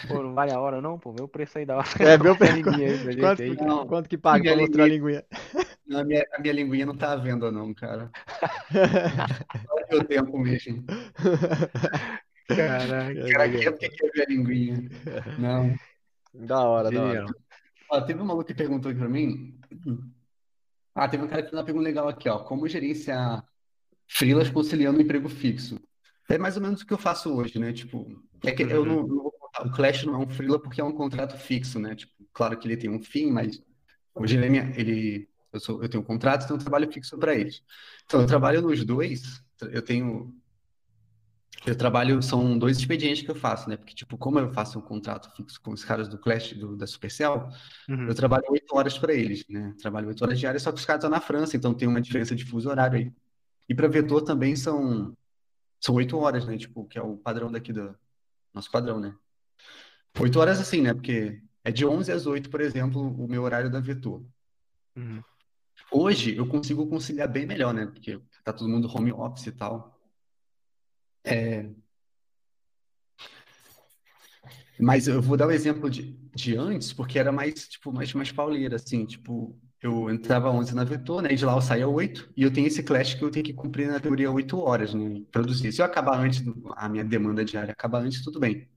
Pô, 0.07 0.23
não 0.23 0.33
vale 0.33 0.51
a 0.51 0.59
hora 0.59 0.81
não, 0.81 0.97
pô. 0.99 1.11
Vê 1.11 1.21
o 1.21 1.27
preço 1.27 1.57
aí 1.57 1.65
da 1.65 1.77
hora. 1.77 1.87
É, 1.99 2.17
meu 2.17 2.35
preço. 2.35 2.63
Quanto, 3.19 3.41
aí. 3.41 3.55
Não, 3.55 3.87
quanto 3.87 4.09
que 4.09 4.17
paga 4.17 4.43
pra 4.43 4.55
mostrar 4.61 4.83
a 4.83 4.87
linguinha, 4.87 5.25
não, 5.85 5.99
a 6.01 6.03
minha, 6.03 6.25
a 6.33 6.39
minha 6.39 6.53
linguinha 6.53 6.85
não 6.85 6.95
tá 6.95 7.11
à 7.13 7.15
venda, 7.15 7.51
não, 7.51 7.73
cara. 7.73 8.11
Só 8.71 9.75
o 9.75 9.91
meu 9.91 10.03
tempo 10.05 10.37
mesmo. 10.37 10.83
Caraca. 12.47 13.31
Cara, 13.31 13.49
quem 13.49 13.67
é 13.67 13.71
que 13.71 13.89
quer 13.89 14.11
ver 14.11 14.21
a 14.23 14.25
linguinha? 14.29 14.89
Não. 15.37 15.75
Da 16.33 16.61
hora, 16.63 16.91
da 16.91 17.01
hora. 17.01 17.13
Genial. 17.13 17.35
Ó, 17.91 18.01
teve 18.01 18.21
um 18.21 18.25
maluco 18.25 18.45
que 18.45 18.53
perguntou 18.53 18.91
aqui 18.91 18.99
pra 18.99 19.09
mim. 19.09 19.59
Ah, 20.93 21.07
teve 21.07 21.23
um 21.23 21.27
cara 21.27 21.41
que 21.41 21.49
fez 21.49 21.59
uma 21.59 21.65
pergunta 21.65 21.85
legal 21.85 22.07
aqui, 22.07 22.29
ó. 22.29 22.39
Como 22.39 22.67
gerenciar 22.67 23.43
freelas 24.07 24.49
conciliando 24.49 24.99
o 24.99 25.01
emprego 25.01 25.29
fixo? 25.29 25.79
É 26.29 26.37
mais 26.37 26.55
ou 26.55 26.61
menos 26.61 26.81
o 26.81 26.85
que 26.85 26.93
eu 26.93 26.97
faço 26.97 27.35
hoje, 27.35 27.57
né? 27.57 27.73
Tipo, 27.73 28.21
é 28.43 28.51
que 28.51 28.63
eu 28.63 28.81
Uhum. 28.81 28.85
não, 28.85 29.07
não 29.07 29.23
vou. 29.23 29.38
O 29.65 29.69
Clash 29.71 30.03
não 30.03 30.15
é 30.15 30.17
um 30.17 30.29
freela 30.29 30.59
porque 30.61 30.79
é 30.81 30.83
um 30.83 30.91
contrato 30.93 31.37
fixo, 31.37 31.79
né? 31.79 31.95
Tipo, 31.95 32.13
claro 32.33 32.57
que 32.57 32.67
ele 32.67 32.77
tem 32.77 32.89
um 32.89 33.01
fim, 33.01 33.31
mas 33.31 33.61
hoje 34.15 34.37
ele, 34.37 34.45
é 34.45 34.49
minha- 34.49 34.73
ele 34.79 35.27
eu 35.51 35.59
sou, 35.59 35.81
eu 35.81 35.89
tenho 35.89 36.03
um 36.03 36.05
contrato, 36.05 36.43
então 36.45 36.55
eu 36.57 36.61
trabalho 36.61 36.91
fixo 36.91 37.17
para 37.17 37.33
eles. 37.33 37.63
Então 38.05 38.21
eu 38.21 38.27
trabalho 38.27 38.61
nos 38.61 38.83
dois. 38.85 39.43
Eu 39.71 39.81
tenho, 39.81 40.33
eu 41.65 41.75
trabalho 41.75 42.21
são 42.21 42.57
dois 42.57 42.77
expedientes 42.77 43.23
que 43.23 43.29
eu 43.29 43.35
faço, 43.35 43.67
né? 43.69 43.75
Porque 43.75 43.93
tipo, 43.93 44.17
como 44.17 44.39
eu 44.39 44.51
faço 44.53 44.79
um 44.79 44.81
contrato 44.81 45.35
fixo 45.35 45.59
com 45.61 45.71
os 45.71 45.83
caras 45.83 46.07
do 46.07 46.17
Clash 46.17 46.53
do, 46.53 46.75
da 46.77 46.87
Supercell, 46.87 47.49
Uhum. 47.89 48.07
eu 48.07 48.15
trabalho 48.15 48.43
oito 48.49 48.75
horas 48.75 48.97
para 48.97 49.13
eles, 49.13 49.43
né? 49.49 49.73
Trabalho 49.79 50.07
oito 50.07 50.23
horas 50.23 50.39
diárias, 50.39 50.61
só 50.63 50.71
que 50.71 50.79
os 50.79 50.85
caras 50.85 50.99
estão 51.03 51.09
na 51.09 51.19
França, 51.19 51.57
então 51.57 51.73
tem 51.73 51.87
uma 51.87 51.99
diferença 51.99 52.35
de 52.35 52.45
fuso 52.45 52.69
horário 52.69 52.97
aí. 52.97 53.11
E 53.67 53.75
para 53.75 53.87
vetor 53.87 54.21
também 54.21 54.55
são 54.55 55.15
são 55.81 55.95
oito 55.95 56.17
horas, 56.17 56.45
né? 56.45 56.57
Tipo, 56.57 56.85
que 56.85 56.97
é 56.97 57.01
o 57.01 57.17
padrão 57.17 57.51
daqui 57.51 57.73
do 57.73 57.95
nosso 58.53 58.69
padrão, 58.71 58.99
né? 58.99 59.15
Oito 60.19 60.39
horas 60.39 60.59
assim, 60.59 60.81
né? 60.81 60.93
Porque 60.93 61.41
é 61.63 61.71
de 61.71 61.85
11 61.85 62.11
às 62.11 62.25
8, 62.25 62.49
por 62.49 62.61
exemplo, 62.61 63.01
o 63.01 63.27
meu 63.27 63.43
horário 63.43 63.69
da 63.69 63.79
vetor. 63.79 64.23
Uhum. 64.95 65.21
Hoje 65.91 66.35
eu 66.35 66.47
consigo 66.47 66.87
conciliar 66.87 67.27
bem 67.27 67.45
melhor, 67.45 67.73
né? 67.73 67.85
Porque 67.85 68.19
tá 68.43 68.53
todo 68.53 68.69
mundo 68.69 68.89
home 68.93 69.11
office 69.11 69.47
e 69.47 69.51
tal. 69.51 69.99
Mas 74.79 75.07
eu 75.07 75.21
vou 75.21 75.35
dar 75.35 75.47
o 75.47 75.51
exemplo 75.51 75.89
de, 75.89 76.13
de 76.33 76.55
antes, 76.55 76.93
porque 76.93 77.19
era 77.19 77.31
mais, 77.31 77.67
tipo, 77.67 77.91
mais, 77.91 78.13
mais 78.13 78.31
pauleira, 78.31 78.77
assim, 78.77 79.05
tipo, 79.05 79.59
eu 79.81 80.09
entrava 80.09 80.49
11 80.49 80.73
na 80.73 80.85
Vetor, 80.85 81.21
né, 81.21 81.33
e 81.33 81.35
de 81.35 81.43
lá 81.43 81.53
eu 81.53 81.61
saía 81.61 81.87
8, 81.87 82.31
e 82.35 82.43
eu 82.43 82.51
tenho 82.51 82.67
esse 82.67 82.81
clash 82.81 83.13
que 83.13 83.23
eu 83.23 83.29
tenho 83.29 83.45
que 83.45 83.53
cumprir 83.53 83.89
na 83.89 83.99
teoria 83.99 84.31
8 84.31 84.57
horas, 84.57 84.93
né, 84.93 85.21
produzir. 85.31 85.73
Se 85.73 85.81
eu 85.81 85.85
acabar 85.85 86.17
antes, 86.17 86.41
a 86.77 86.87
minha 86.87 87.03
demanda 87.03 87.43
diária 87.43 87.73
acabar 87.73 88.01
antes, 88.01 88.23
tudo 88.23 88.39
bem. 88.39 88.69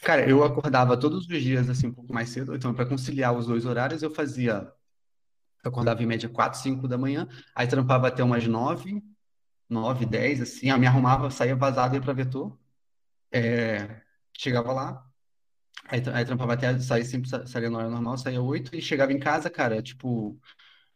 Cara, 0.00 0.28
eu 0.28 0.44
acordava 0.44 0.96
todos 0.98 1.28
os 1.28 1.42
dias, 1.42 1.68
assim, 1.68 1.88
um 1.88 1.92
pouco 1.94 2.12
mais 2.12 2.28
cedo, 2.30 2.54
então, 2.54 2.72
para 2.74 2.86
conciliar 2.86 3.36
os 3.36 3.46
dois 3.46 3.64
horários, 3.66 4.02
eu 4.02 4.10
fazia, 4.10 4.72
eu 5.64 5.70
acordava 5.70 6.02
em 6.02 6.06
média 6.06 6.28
4, 6.28 6.60
5 6.60 6.88
da 6.88 6.98
manhã, 6.98 7.28
aí 7.54 7.66
trampava 7.68 8.08
até 8.08 8.22
umas 8.24 8.46
9, 8.46 9.02
9, 9.68 10.06
10, 10.06 10.40
assim, 10.42 10.70
eu 10.70 10.78
me 10.78 10.86
arrumava, 10.86 11.30
saía 11.30 11.56
vazado, 11.56 11.94
ia 11.96 12.00
pra 12.02 12.12
Vetor, 12.14 12.58
é, 13.32 14.02
chegava 14.38 14.72
lá, 14.72 15.06
aí, 15.88 16.02
aí 16.14 16.24
trampava 16.26 16.54
até 16.54 16.78
sair 16.80 17.04
sempre 17.04 17.28
sa- 17.30 17.46
saía 17.46 17.70
na 17.70 17.78
hora 17.78 17.90
normal, 17.90 18.18
saía 18.18 18.42
oito 18.42 18.74
e 18.76 18.82
chegava 18.82 19.12
em 19.12 19.20
casa, 19.20 19.50
cara, 19.50 19.82
tipo, 19.82 20.38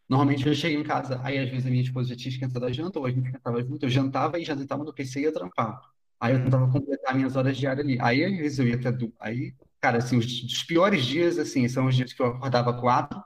normalmente 0.09 0.47
eu 0.47 0.55
cheguei 0.55 0.77
em 0.79 0.83
casa, 0.83 1.21
aí 1.23 1.37
às 1.39 1.49
vezes 1.49 1.67
a 1.67 1.71
minha 1.71 1.83
esposa 1.83 2.09
já 2.09 2.15
tinha 2.17 2.31
esquentado 2.33 2.65
a 2.65 2.71
janta, 2.73 2.99
ou 2.99 3.05
a 3.07 3.11
gente 3.11 3.25
esquentava 3.27 3.63
junto, 3.63 3.85
eu 3.85 3.89
jantava 3.91 4.39
e 4.39 4.45
já 4.45 4.57
sentava 4.57 4.83
no 4.85 4.93
PC 4.93 5.21
e 5.21 5.23
ia 5.25 5.33
trampar. 5.33 5.92
Aí 6.23 6.33
eu 6.35 6.43
tentava 6.43 6.71
completar 6.71 7.15
minhas 7.15 7.35
horas 7.35 7.57
diárias 7.57 7.85
ali. 7.85 7.97
Aí 8.01 8.23
às 8.25 8.31
vezes 8.37 8.59
eu 8.59 8.67
ia 8.67 8.75
até, 8.75 8.91
du- 8.91 9.13
aí, 9.19 9.53
cara, 9.81 9.97
assim, 9.99 10.17
os, 10.17 10.25
os 10.43 10.63
piores 10.63 11.05
dias, 11.05 11.37
assim, 11.39 11.67
são 11.67 11.87
os 11.87 11.95
dias 11.95 12.13
que 12.13 12.21
eu 12.21 12.27
acordava 12.27 12.73
quatro, 12.79 13.21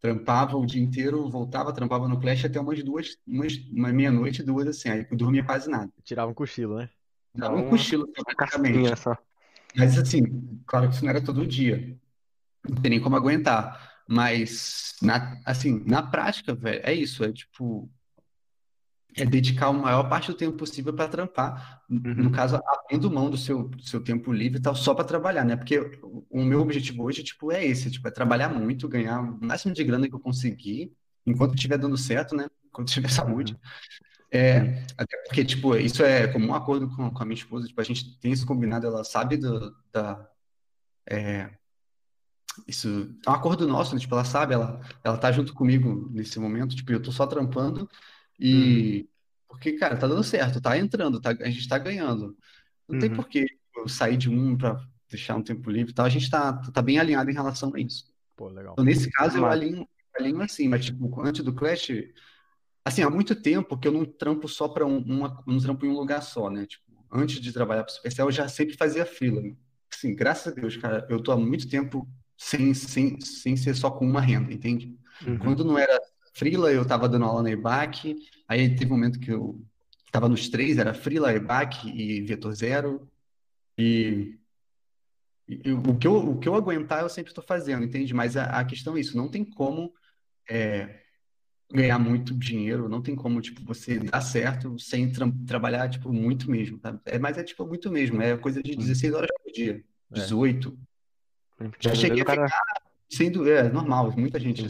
trampava 0.00 0.56
o 0.56 0.66
dia 0.66 0.82
inteiro, 0.82 1.28
voltava, 1.30 1.72
trampava 1.72 2.08
no 2.08 2.20
Clash 2.20 2.44
até 2.44 2.60
umas 2.60 2.82
duas, 2.82 3.16
umas, 3.26 3.54
uma 3.72 3.92
meia-noite, 3.92 4.42
duas, 4.42 4.66
assim, 4.68 4.88
aí 4.90 5.06
eu 5.10 5.16
dormia 5.16 5.44
quase 5.44 5.70
nada. 5.70 5.90
Tirava 6.04 6.30
um 6.30 6.34
cochilo, 6.34 6.76
né? 6.76 6.90
Dava 7.34 7.54
Então, 7.54 7.66
um 7.66 7.70
cochilo, 7.70 8.08
praticamente. 8.36 8.96
só. 8.96 9.16
Mas 9.76 9.98
assim, 9.98 10.60
claro 10.66 10.88
que 10.88 10.94
isso 10.96 11.04
não 11.04 11.10
era 11.10 11.24
todo 11.24 11.46
dia. 11.46 11.98
Não 12.68 12.76
tem 12.82 12.90
nem 12.92 13.00
como 13.00 13.16
aguentar. 13.16 13.92
Mas, 14.08 14.96
na, 15.02 15.40
assim, 15.46 15.84
na 15.86 16.02
prática, 16.02 16.54
velho, 16.54 16.80
é 16.84 16.94
isso. 16.94 17.24
É 17.24 17.32
tipo, 17.32 17.90
é 19.16 19.24
dedicar 19.26 19.66
a 19.66 19.72
maior 19.72 20.08
parte 20.08 20.28
do 20.30 20.36
tempo 20.36 20.56
possível 20.56 20.92
para 20.92 21.08
trampar. 21.08 21.82
No 21.88 22.24
Uhum. 22.24 22.32
caso, 22.32 22.60
abrindo 22.66 23.10
mão 23.10 23.30
do 23.30 23.36
seu, 23.36 23.68
do 23.68 23.82
seu 23.82 24.02
tempo 24.02 24.32
livre 24.32 24.58
e 24.58 24.62
tal, 24.62 24.74
só 24.74 24.94
para 24.94 25.04
trabalhar, 25.04 25.44
né? 25.44 25.56
Porque 25.56 25.78
o, 26.30 26.42
meu 26.42 26.60
objetivo 26.60 27.02
hoje, 27.04 27.22
tipo, 27.22 27.52
é 27.52 27.64
esse, 27.64 27.90
tipo, 27.90 28.06
é 28.08 28.10
trabalhar 28.10 28.48
muito, 28.48 28.88
ganhar 28.88 29.20
o 29.20 29.38
máximo 29.44 29.74
de 29.74 29.84
grana 29.84 30.08
que 30.08 30.14
eu 30.14 30.20
conseguir, 30.20 30.92
enquanto 31.26 31.54
estiver 31.54 31.78
dando 31.78 31.96
certo, 31.96 32.34
né? 32.34 32.46
Enquanto 32.66 32.92
tiver 32.92 33.08
saúde. 33.10 33.52
Uhum. 33.52 33.58
É, 34.32 34.84
até 34.96 35.16
porque, 35.26 35.44
tipo, 35.44 35.76
isso 35.76 36.02
é 36.02 36.26
como 36.26 36.46
um 36.46 36.54
acordo 36.54 36.88
com, 36.96 37.10
com 37.10 37.22
a 37.22 37.26
minha 37.26 37.36
esposa, 37.36 37.66
tipo, 37.66 37.80
a 37.80 37.84
gente 37.84 38.18
tem 38.18 38.32
isso 38.32 38.46
combinado, 38.46 38.86
ela 38.86 39.04
sabe 39.04 39.36
do, 39.36 39.74
da, 39.92 40.26
é, 41.06 41.50
isso 42.66 43.14
é 43.26 43.30
um 43.30 43.34
acordo 43.34 43.66
nosso, 43.66 43.94
né? 43.94 44.00
Tipo, 44.00 44.14
ela 44.14 44.24
sabe, 44.24 44.54
ela, 44.54 44.80
ela 45.02 45.16
tá 45.16 45.32
junto 45.32 45.54
comigo 45.54 46.08
nesse 46.12 46.38
momento, 46.38 46.76
tipo, 46.76 46.92
eu 46.92 47.02
tô 47.02 47.10
só 47.12 47.26
trampando 47.26 47.88
Uhum. 48.42 48.48
e, 48.48 49.08
porque, 49.48 49.72
cara, 49.74 49.96
tá 49.96 50.06
dando 50.06 50.22
certo, 50.24 50.60
tá 50.60 50.76
entrando, 50.78 51.20
tá, 51.20 51.30
a 51.30 51.50
gente 51.50 51.68
tá 51.68 51.78
ganhando. 51.78 52.36
Não 52.88 52.98
tem 52.98 53.10
Uhum. 53.10 53.16
por 53.16 53.28
que 53.28 53.46
eu 53.76 53.88
sair 53.88 54.16
de 54.16 54.28
um 54.28 54.56
pra 54.56 54.84
deixar 55.08 55.36
um 55.36 55.42
tempo 55.42 55.70
livre 55.70 55.92
e 55.92 55.94
tal, 55.94 56.06
a 56.06 56.08
gente 56.08 56.30
tá, 56.30 56.54
tá 56.72 56.82
bem 56.82 56.98
alinhado 56.98 57.30
em 57.30 57.34
relação 57.34 57.72
a 57.74 57.80
isso. 57.80 58.12
Pô, 58.36 58.48
legal. 58.48 58.72
Então, 58.72 58.84
nesse 58.84 59.10
caso, 59.10 59.38
eu 59.38 59.46
alinho, 59.46 59.86
alinho 60.18 60.40
assim, 60.40 60.68
mas, 60.68 60.84
tipo, 60.86 61.20
antes 61.20 61.44
do 61.44 61.54
Clash, 61.54 61.90
Assim, 62.84 63.02
há 63.02 63.10
muito 63.10 63.34
tempo 63.36 63.78
que 63.78 63.86
eu 63.86 63.92
não 63.92 64.04
trampo 64.04 64.48
só 64.48 64.68
para 64.68 64.84
um, 64.84 64.98
uma, 64.98 65.42
não 65.46 65.58
trampo 65.58 65.86
em 65.86 65.88
um 65.88 65.94
lugar 65.96 66.20
só, 66.20 66.50
né? 66.50 66.66
Tipo, 66.66 66.84
antes 67.12 67.40
de 67.40 67.52
trabalhar 67.52 67.84
para 67.84 67.92
o 67.92 67.94
Supercell, 67.94 68.26
eu 68.26 68.32
já 68.32 68.48
sempre 68.48 68.76
fazia 68.76 69.06
freela. 69.06 69.40
Assim, 69.92 70.14
graças 70.14 70.52
a 70.52 70.56
Deus, 70.56 70.76
cara, 70.76 71.06
eu 71.08 71.22
tô 71.22 71.30
há 71.30 71.36
muito 71.36 71.68
tempo 71.68 72.08
sem, 72.36 72.74
sem, 72.74 73.20
sem 73.20 73.56
ser 73.56 73.74
só 73.76 73.90
com 73.90 74.04
uma 74.04 74.20
renda, 74.20 74.52
entende? 74.52 74.96
Uhum. 75.24 75.38
Quando 75.38 75.64
não 75.64 75.78
era 75.78 75.96
freela, 76.32 76.72
eu 76.72 76.84
tava 76.84 77.08
dando 77.08 77.24
aula 77.24 77.42
na 77.42 77.50
EBAC, 77.50 78.16
aí 78.48 78.74
teve 78.74 78.92
um 78.92 78.96
momento 78.96 79.20
que 79.20 79.30
eu 79.30 79.60
tava 80.10 80.28
nos 80.28 80.48
três, 80.48 80.78
era 80.78 80.94
freela, 80.94 81.32
EBAC 81.32 81.88
e 81.88 82.22
Vetor 82.22 82.52
Zero, 82.54 83.08
e, 83.78 84.38
e 85.48 85.72
o 85.72 85.96
que 85.96 86.06
eu, 86.06 86.16
o 86.16 86.38
que 86.38 86.48
eu 86.48 86.54
aguentar 86.54 87.02
eu 87.02 87.08
sempre 87.08 87.30
estou 87.30 87.44
fazendo, 87.44 87.84
entende? 87.84 88.12
Mas 88.12 88.36
a, 88.36 88.44
a 88.44 88.64
questão 88.64 88.96
é 88.96 89.00
isso, 89.00 89.16
não 89.16 89.28
tem 89.28 89.44
como 89.44 89.92
é, 90.48 91.00
ganhar 91.72 91.98
muito 91.98 92.34
dinheiro, 92.34 92.88
não 92.88 93.00
tem 93.00 93.14
como, 93.14 93.40
tipo, 93.40 93.62
você 93.64 93.98
dar 93.98 94.20
certo 94.20 94.78
sem 94.78 95.10
tra 95.10 95.26
trabalhar, 95.46 95.88
tipo, 95.88 96.12
muito 96.12 96.50
mesmo, 96.50 96.78
tá? 96.78 96.98
É, 97.04 97.18
mas 97.18 97.38
é, 97.38 97.42
tipo, 97.42 97.66
muito 97.66 97.90
mesmo, 97.90 98.20
é 98.20 98.36
coisa 98.36 98.62
de 98.62 98.76
16 98.76 99.14
horas 99.14 99.30
por 99.42 99.52
dia, 99.52 99.82
É. 100.10 100.14
18. 100.14 100.78
Porque 101.56 101.88
Já 101.88 101.94
cheguei 101.94 102.22
a 102.22 102.24
cara 102.24 102.46
Sem 103.08 103.30
do... 103.30 103.48
É 103.48 103.70
normal, 103.70 104.12
muita 104.16 104.38
gente, 104.40 104.62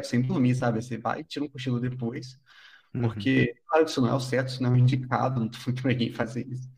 sem 0.00 0.22
isso 0.22 0.22
dormir, 0.22 0.54
direto, 0.54 0.60
sem 0.60 0.64
dormir, 0.64 0.80
sabe? 0.80 0.82
Você 0.82 0.98
vai 0.98 1.20
e 1.20 1.24
tira 1.24 1.44
um 1.44 1.48
cochilo 1.48 1.80
depois, 1.80 2.38
Uhum. 2.94 3.28
porque, 3.28 3.54
claro 3.68 3.84
que 3.84 3.90
isso 3.90 4.00
não 4.02 4.08
é 4.10 4.14
o 4.14 4.20
certo, 4.20 4.48
isso 4.50 4.62
não 4.62 4.70
é 4.70 4.74
o 4.74 4.78
indicado, 4.78 5.40
não 5.40 5.48
tô 5.50 5.58
falando 5.58 5.80
pra 5.82 5.92
ninguém 5.92 6.12
fazer 6.12 6.46
isso. 6.48 6.70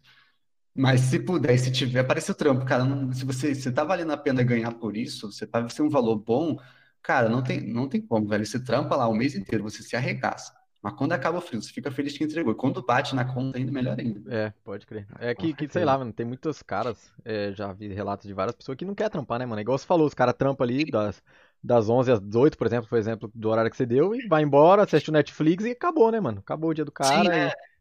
Mas 0.76 1.02
se 1.02 1.20
puder, 1.20 1.56
se 1.58 1.70
tiver, 1.72 2.02
parece 2.04 2.30
o 2.32 2.34
trampo, 2.34 2.64
cara. 2.66 2.84
não- 2.84 3.12
se 3.12 3.24
você 3.24 3.54
se 3.54 3.70
tá 3.72 3.84
valendo 3.84 4.12
a 4.12 4.16
pena 4.16 4.42
ganhar 4.42 4.72
por 4.74 4.96
isso, 4.96 5.30
você 5.32 5.46
vai 5.46 5.68
ser 5.70 5.82
um 5.82 5.88
valor 5.90 6.16
bom, 6.16 6.58
cara, 7.02 7.28
não 7.28 7.42
tem, 7.42 7.60
não 7.72 7.88
tem 7.88 8.00
como, 8.02 8.26
velho. 8.28 8.44
Você 8.46 8.58
trampa 8.62 8.96
lá 8.96 9.06
o 9.08 9.14
mês 9.14 9.34
inteiro, 9.36 9.62
você 9.64 9.82
se 9.82 9.94
arregaça. 9.96 10.52
Mas 10.82 10.94
quando 10.94 11.12
acaba 11.12 11.38
o 11.38 11.40
frio, 11.40 11.62
você 11.62 11.72
fica 11.72 11.90
feliz 11.92 12.16
que 12.18 12.24
entregou. 12.24 12.52
E 12.52 12.56
quando 12.56 12.82
bate 12.84 13.14
na 13.14 13.24
conta, 13.24 13.58
ainda 13.58 13.72
melhor 13.72 13.98
ainda. 14.00 14.22
É, 14.26 14.50
pode 14.64 14.86
crer. 14.86 15.06
É 15.18 15.34
que, 15.34 15.54
que 15.54 15.68
sei 15.68 15.84
lá, 15.84 15.98
mano, 15.98 16.10
tem 16.12 16.24
muitos 16.24 16.62
caras, 16.62 17.12
é, 17.24 17.52
já 17.52 17.72
vi 17.74 17.88
relatos 17.92 18.26
de 18.26 18.32
várias 18.32 18.56
pessoas 18.56 18.76
que 18.76 18.84
não 18.84 18.94
quer 18.94 19.10
trampar, 19.10 19.38
né, 19.38 19.44
mano? 19.46 19.60
É 19.60 19.62
Igual 19.62 19.76
você 19.78 19.86
falou, 19.86 20.06
os 20.06 20.14
caras 20.14 20.34
trampam 20.34 20.64
ali 20.64 20.84
das, 20.90 21.22
das 21.64 21.88
11 21.88 22.12
às 22.12 22.20
18, 22.20 22.58
por 22.58 22.66
exemplo, 22.66 22.86
foi 22.88 22.98
exemplo 22.98 23.30
do 23.34 23.48
horário 23.48 23.70
que 23.70 23.76
você 23.76 23.86
deu, 23.86 24.14
e 24.14 24.28
vai 24.28 24.42
embora, 24.42 24.82
assiste 24.82 25.08
o 25.08 25.12
Netflix 25.12 25.64
e 25.64 25.70
acabou, 25.70 26.12
né, 26.12 26.20
mano? 26.20 26.40
Acabou 26.40 26.70
o 26.70 26.74
dia 26.74 26.84
do 26.84 26.90
Sim, 26.90 27.24
cara. 27.24 27.34
é. 27.36 27.48
e- 27.48 27.74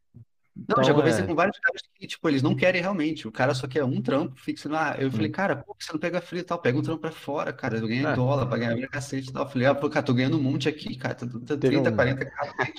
Não, 0.55 0.63
Então, 0.69 0.83
já 0.83 0.93
conversei 0.93 1.23
é. 1.23 1.27
com 1.27 1.33
vários 1.35 1.59
caras 1.59 1.81
que, 1.95 2.05
tipo, 2.07 2.29
eles 2.29 2.41
não 2.43 2.55
querem 2.55 2.79
realmente. 2.79 3.27
O 3.27 3.31
cara 3.31 3.53
só 3.55 3.67
quer 3.67 3.83
um 3.83 3.99
trampo 4.01 4.39
fixo 4.39 4.69
lá. 4.69 4.95
Eu 4.99 5.11
falei, 5.11 5.27
Hum. 5.27 5.31
cara, 5.31 5.55
por 5.55 5.75
que 5.75 5.83
você 5.83 5.91
não 5.91 5.99
pega 5.99 6.21
frio 6.21 6.41
e 6.41 6.43
tal? 6.43 6.59
Pega 6.59 6.77
um 6.77 6.81
trampo 6.83 7.01
pra 7.01 7.11
fora, 7.11 7.51
cara. 7.51 7.77
Eu 7.77 7.87
ganhei 7.87 8.05
É. 8.05 8.13
dólar 8.15 8.45
pra 8.45 8.57
ganhar 8.59 8.75
minha 8.75 8.87
cacete 8.87 9.29
e 9.29 9.33
tal. 9.33 9.45
Eu 9.45 9.49
falei, 9.49 9.67
ah, 9.67 9.73
pô, 9.75 9.89
cara, 9.89 10.05
tô 10.05 10.13
ganhando 10.13 10.37
um 10.37 10.41
monte 10.43 10.69
aqui, 10.69 10.95
cara. 10.95 11.15
Tô, 11.15 11.25
tô 11.27 11.39
Teve 11.57 11.77
30, 11.77 11.89
um. 11.89 11.95
40, 11.95 12.25
cacete. 12.25 12.73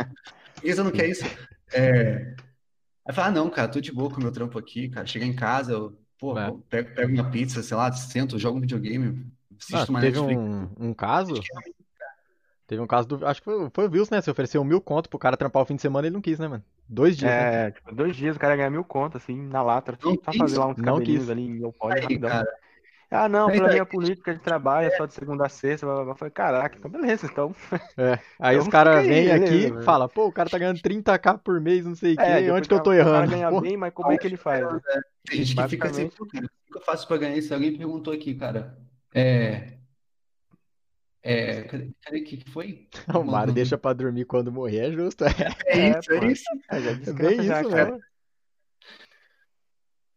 Por 0.55 0.63
que 0.63 0.73
você 0.75 0.83
não 0.85 0.91
quer 0.93 1.09
isso? 1.09 1.25
É... 1.73 2.35
Aí 3.07 3.11
eu 3.11 3.15
falei, 3.15 3.31
ah, 3.31 3.35
não, 3.35 3.51
cara, 3.51 3.67
tô 3.69 3.81
de 3.81 3.91
boa 3.93 4.09
com 4.09 4.19
o 4.19 4.23
meu 4.23 4.31
trampo 4.33 4.57
aqui, 4.59 4.89
cara. 4.89 5.05
Chega 5.07 5.25
em 5.27 5.35
casa, 5.35 5.73
eu, 5.73 5.99
pô, 6.17 6.39
É. 6.39 6.53
pego, 6.71 6.95
pego 6.95 7.13
uma 7.13 7.29
pizza, 7.31 7.61
sei 7.63 7.77
lá, 7.77 7.91
sento, 7.93 8.39
jogo 8.39 8.59
um 8.59 8.61
videogame, 8.61 9.27
Ah, 9.73 9.87
teve 9.87 10.19
um, 10.19 10.71
um 10.79 10.95
caso, 10.95 11.49
teve 12.67 12.81
um 12.81 12.87
caso 12.87 13.09
do, 13.09 13.27
acho 13.27 13.41
que 13.41 13.45
foi, 13.45 13.71
foi 13.73 13.89
o 13.89 13.91
Wilson, 13.91 14.15
né? 14.17 14.23
Você 14.23 14.31
ofereceu 14.31 14.65
mil 14.65 14.81
conto 14.81 15.09
pro 15.09 15.19
cara 15.19 15.37
trampar 15.37 15.63
o 15.63 15.67
fim 15.67 15.77
de 15.77 15.83
semana 15.83 16.07
e 16.07 16.09
ele 16.09 16.15
não 16.15 16.23
quis, 16.23 16.39
né, 16.39 16.49
mano? 16.49 16.65
Dois 16.89 17.17
dias, 17.17 17.37
né? 17.37 17.47
É, 17.47 17.71
tipo, 17.71 17.95
dois 17.95 18.15
dias 18.17 18.37
o 18.37 18.39
cara 18.41 18.57
ganha 18.57 18.71
mil 18.71 18.85
contas, 18.85 19.23
assim, 19.23 19.37
na 19.37 19.63
lata, 19.63 19.99
Não 20.03 20.17
só 20.25 20.33
quis? 20.33 20.35
fazer 20.35 20.59
lá 20.59 20.67
uns 20.67 20.81
Não 20.81 21.01
cabelinhos 21.01 21.29
quis. 21.29 21.31
ali 21.31 21.43
em 21.43 21.59
Leopoldo, 21.59 22.03
rapidão. 22.03 22.31
cara. 22.31 22.47
Ah, 23.11 23.29
não, 23.29 23.51
Aí 23.51 23.53
pela 23.53 23.69
daí, 23.69 23.71
minha 23.71 23.87
política 23.87 24.35
de 24.35 24.41
trabalho 24.41 24.87
é 24.89 24.91
só 24.91 25.07
de 25.07 25.15
segunda 25.15 25.47
a 25.47 25.49
sexta, 25.49 25.87
blá, 25.87 25.95
blá, 25.97 26.05
blá. 26.05 26.13
Eu 26.15 26.17
falei, 26.19 26.33
caraca, 26.33 26.77
então 26.79 26.91
beleza, 26.91 27.27
então, 27.27 27.55
É. 27.97 28.19
Aí 28.39 28.57
os 28.59 28.67
então 28.67 28.73
fica 28.73 29.03
caras 29.03 29.07
vêm 29.07 29.31
aqui 29.31 29.67
e 29.69 29.73
velho. 29.73 29.83
falam, 29.83 30.09
pô, 30.09 30.27
o 30.27 30.33
cara 30.33 30.51
tá 30.51 30.59
ganhando 30.59 30.81
30k 30.81 31.39
por 31.39 31.61
mês, 31.61 31.87
não 31.87 31.95
sei 31.95 32.15
o 32.15 32.19
É, 32.19 32.21
quê, 32.21 32.51
onde 32.51 32.67
que 32.69 32.75
eu 32.75 32.81
tô 32.81 32.93
o 33.01 33.09
cara 33.09 33.27
errando? 33.27 33.29
ganha 33.29 33.51
Pô, 33.51 33.63
bem, 33.63 33.77
mas 33.77 33.93
como 33.93 34.13
é 34.13 34.19
que 34.19 34.27
ele 34.27 34.37
faz, 34.37 34.71
né? 34.71 34.81
Tem 35.27 35.39
gente 35.45 35.57
que 35.57 35.65
fica 35.65 35.89
assim, 35.89 36.05
o 36.05 36.73
que 36.73 36.79
eu 36.79 36.81
faço 36.83 37.07
pra 37.09 37.17
ganhar 37.17 37.37
isso? 37.37 37.53
Alguém 37.55 37.77
perguntou 37.77 38.13
aqui, 38.13 38.35
cara. 38.35 38.77
É, 39.15 39.79
é, 41.23 41.63
cadê, 41.65 41.95
cadê 42.03 42.21
que 42.23 42.51
foi? 42.51 42.89
o 43.15 43.25
Mário 43.25 43.53
Mandou. 43.53 43.55
deixa 43.55 43.79
pra 43.79 43.93
dormir 43.93 44.25
quando 44.27 44.53
morrer, 44.53 44.89
é 44.91 44.93
justo. 44.93 45.25
É 45.67 45.79
é, 45.79 45.91
isso, 45.91 46.13
é 46.13 46.19
pô, 46.19 46.25
isso. 46.27 46.45
é, 46.71 46.83
já 46.83 46.93
É 46.93 46.95
descansa 46.95 47.37
bem 47.37 47.43
já, 47.43 47.61
isso 47.61 47.71
cara. 47.71 47.99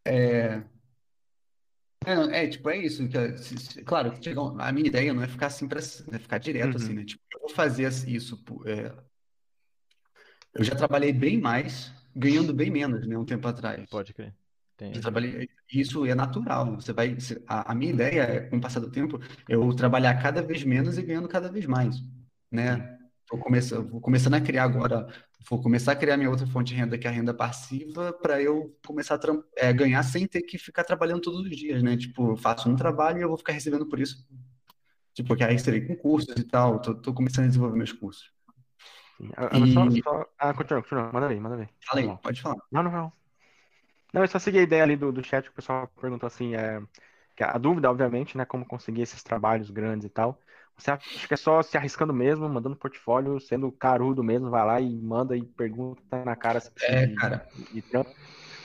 É, 0.06 0.64
é, 2.06 2.16
não, 2.16 2.30
é, 2.32 2.48
tipo, 2.48 2.70
é 2.70 2.78
isso. 2.78 3.04
é, 3.04 3.84
claro, 3.84 4.14
a 4.62 4.72
minha 4.72 4.88
ideia 4.88 5.14
não 5.14 5.22
é 5.24 5.28
ficar 5.28 5.48
assim 5.48 5.68
pra, 5.68 5.80
é 5.80 6.20
ficar 6.20 6.38
direto 6.38 6.78
assim, 6.78 6.94
Uhum, 6.94 7.00
né? 7.00 7.06
Tipo, 7.06 7.22
eu 7.34 7.40
vou 7.42 7.50
fazer 7.50 7.86
assim, 7.86 8.12
isso. 8.12 8.42
é, 8.66 8.96
eu 10.54 10.64
já 10.64 10.76
trabalhei 10.76 11.12
bem 11.12 11.40
mais, 11.40 11.92
ganhando 12.16 12.54
bem 12.54 12.72
menos, 12.72 13.06
né, 13.08 13.18
um 13.18 13.26
tempo 13.26 13.48
atrás. 13.48 13.88
Pode 13.90 14.14
crer. 14.14 14.34
Trabalhei, 15.02 15.50
isso 15.74 16.06
é 16.06 16.14
natural. 16.14 16.76
Você 16.76 16.94
vai, 16.94 17.18
a, 17.48 17.72
a 17.72 17.76
minha 17.76 17.92
ideia 17.92 18.22
é, 18.22 18.40
com 18.42 18.58
o 18.58 18.62
passar 18.62 18.80
do 18.80 18.92
tempo, 18.92 19.20
eu 19.50 19.74
trabalhar 19.74 20.14
cada 20.22 20.42
vez 20.42 20.64
menos 20.64 20.98
e 20.98 21.02
ganhando 21.02 21.28
cada 21.28 21.50
vez 21.50 21.66
mais, 21.66 21.96
né? 22.52 22.98
Vou 23.30 23.40
começar, 23.40 23.80
vou 23.82 24.00
começando 24.00 24.36
a 24.36 24.42
criar 24.42 24.64
agora, 24.64 25.08
vou 25.50 25.62
começar 25.62 25.92
a 25.94 25.96
criar 25.96 26.16
minha 26.16 26.30
outra 26.30 26.48
fonte 26.48 26.74
de 26.74 26.80
renda, 26.80 26.98
que 26.98 27.08
é 27.08 27.10
a 27.10 27.14
renda 27.14 27.34
passiva, 27.34 28.14
para 28.14 28.42
eu 28.42 28.78
começar 28.86 29.16
a 29.16 29.20
é, 29.56 29.74
ganhar 29.74 30.02
sem 30.04 30.26
ter 30.28 30.44
que 30.44 30.58
ficar 30.58 30.84
trabalhando 30.84 31.22
todos 31.22 31.42
os 31.42 31.58
dias, 31.58 31.84
né? 31.84 31.98
Tipo, 31.98 32.32
eu 32.32 32.38
faço 32.38 32.70
um 32.70 32.76
trabalho 32.76 33.18
e 33.18 33.22
eu 33.24 33.28
vou 33.28 33.38
ficar 33.38 33.54
recebendo 33.54 33.86
por 33.86 34.00
isso. 34.00 34.26
Tipo, 35.14 35.36
que 35.36 35.44
aí 35.44 35.58
seria 35.58 35.86
com 35.86 35.96
cursos 35.96 36.36
e 36.38 36.44
tal. 36.44 36.80
Tô, 36.80 36.94
tô 36.94 37.12
começando 37.12 37.46
a 37.46 37.48
desenvolver 37.48 37.76
meus 37.76 37.92
cursos. 37.92 38.32
Sim. 39.18 39.32
Ah, 39.36 39.50
só, 39.74 39.88
E 39.88 40.04
só... 40.04 40.26
Ah, 40.38 40.54
continua, 40.54 40.84
continua, 40.84 41.12
manda 41.12 41.28
ver, 41.28 41.40
manda 41.40 41.58
ver. 41.58 41.70
fala 41.84 42.02
aí, 42.02 42.18
pode 42.22 42.40
falar. 42.40 42.58
Não, 42.72 42.84
não, 42.84 42.92
não. 42.92 43.17
Não, 44.14 44.22
eu 44.24 44.28
só 44.28 44.40
segui 44.40 44.60
a 44.60 44.62
ideia 44.64 44.84
ali 44.84 44.96
do, 44.96 45.12
do 45.12 45.24
chat 45.24 45.44
que 45.46 45.50
o 45.52 45.54
pessoal 45.54 45.88
perguntou 46.00 46.28
assim, 46.28 46.56
é, 46.56 46.80
a 47.42 47.58
dúvida, 47.58 47.90
obviamente, 47.90 48.38
né, 48.38 48.46
como 48.46 48.66
conseguir 48.66 49.02
esses 49.02 49.24
trabalhos 49.24 49.70
grandes 49.70 50.06
e 50.08 50.10
tal. 50.10 50.42
Você 50.78 50.92
acha 50.92 51.28
que 51.28 51.34
é 51.34 51.38
só 51.38 51.62
se 51.64 51.78
arriscando 51.78 52.14
mesmo, 52.14 52.48
mandando 52.50 52.76
portfólio, 52.76 53.40
sendo 53.40 53.72
carudo 53.72 54.24
mesmo, 54.24 54.50
vai 54.50 54.66
lá 54.66 54.82
e 54.82 55.02
manda 55.02 55.36
e 55.38 55.46
pergunta 55.46 56.24
na 56.26 56.36
cara 56.36 56.60
se 56.60 56.72
precisa 56.72 56.96
É, 57.02 57.08
de, 57.08 57.20
cara. 57.20 57.48
de 57.72 57.82
trampo. 57.84 58.16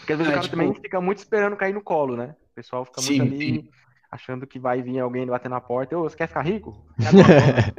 Porque 0.01 0.13
às 0.13 0.19
vezes 0.19 0.29
É, 0.29 0.31
o 0.31 0.33
cara 0.33 0.49
tipo- 0.49 0.49
também 0.49 0.75
fica 0.75 1.01
muito 1.01 1.19
esperando 1.19 1.57
cair 1.57 1.73
no 1.75 1.83
colo, 1.83 2.17
né? 2.17 2.37
O 2.53 2.55
pessoal 2.55 2.85
fica 2.85 3.01
muito 3.03 3.23
Sim, 3.23 3.23
ali 3.23 3.65
sim. 3.65 3.69
achando 4.11 4.47
que 4.47 4.59
vai 4.59 4.83
vir 4.83 4.99
alguém 5.01 5.27
bater 5.27 5.49
na 5.49 5.61
porta. 5.61 5.97
Ô, 5.99 6.03
você 6.03 6.17
quer 6.17 6.29
ficar 6.29 6.43
rico? 6.43 6.85
É. 7.01 7.73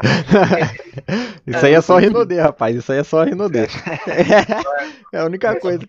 Isso 1.46 1.64
aí 1.66 1.74
é 1.74 1.80
só 1.80 1.98
Rinodê, 1.98 2.40
rapaz. 2.40 2.76
Isso 2.76 2.92
aí 2.92 2.98
é 2.98 3.04
só 3.04 3.22
Rinodê. 3.24 3.66
É 5.12 5.18
a 5.20 5.24
única 5.26 5.56
coisa. 5.56 5.86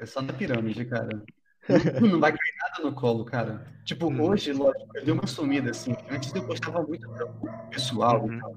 É 0.00 0.06
só 0.06 0.22
na 0.22 0.32
pirâmide, 0.32 0.84
cara. 0.86 1.24
Não, 2.00 2.20
vai 2.20 2.32
cair 2.32 2.54
nada 2.62 2.82
no 2.90 2.94
colo, 2.94 3.24
cara. 3.24 3.66
Tipo, 3.84 4.06
Uhum. 4.08 4.20
hoje, 4.22 4.52
lógico, 4.52 4.86
eu 4.96 5.04
dei 5.04 5.14
uma 5.14 5.26
sumida, 5.26 5.70
assim. 5.70 5.94
Antes 6.10 6.34
eu 6.34 6.46
postava 6.46 6.82
muito 6.82 7.08
trampo 7.14 7.48
pessoal 7.70 8.26
Uhum. 8.26 8.38
e 8.38 8.40
tal. 8.40 8.56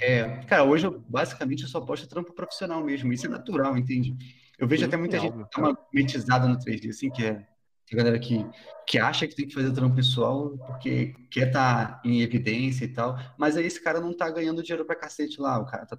É, 0.00 0.44
cara, 0.46 0.64
hoje 0.64 0.86
eu 0.86 1.04
basicamente 1.08 1.62
eu 1.64 1.68
só 1.68 1.80
posto 1.80 2.08
trampo 2.08 2.34
profissional 2.34 2.82
mesmo. 2.84 3.12
Isso 3.12 3.26
é 3.26 3.30
natural, 3.30 3.76
entende? 3.78 4.16
Eu 4.58 4.68
vejo 4.68 4.84
Sim, 4.84 4.86
até 4.86 4.96
muita 4.96 5.18
sim, 5.18 5.20
gente 5.20 5.36
dá 5.56 5.62
uma 5.62 5.78
metizada 5.92 6.48
no 6.48 6.58
3D, 6.58 6.90
assim, 6.90 7.10
que 7.10 7.24
é 7.24 7.46
a 7.92 7.96
galera 7.96 8.18
que, 8.18 8.50
que 8.86 8.98
acha 8.98 9.26
que 9.28 9.34
tem 9.36 9.46
que 9.46 9.54
fazer 9.54 9.72
trampo 9.72 9.96
pessoal 9.96 10.56
porque 10.66 11.14
quer 11.30 11.48
estar 11.48 12.00
em 12.04 12.22
evidência 12.22 12.84
e 12.84 12.88
tal. 12.88 13.16
Mas 13.38 13.56
aí 13.56 13.66
esse 13.66 13.82
cara 13.82 14.00
não 14.00 14.16
tá 14.16 14.30
ganhando 14.30 14.62
dinheiro 14.62 14.84
pra 14.86 14.96
cacete 14.96 15.40
lá. 15.40 15.58
O 15.60 15.66
cara 15.66 15.86
tá 15.86 15.96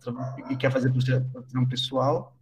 e 0.50 0.58
quer 0.58 0.72
fazer 0.72 0.92
trampo 1.52 1.70
pessoal 1.70 2.36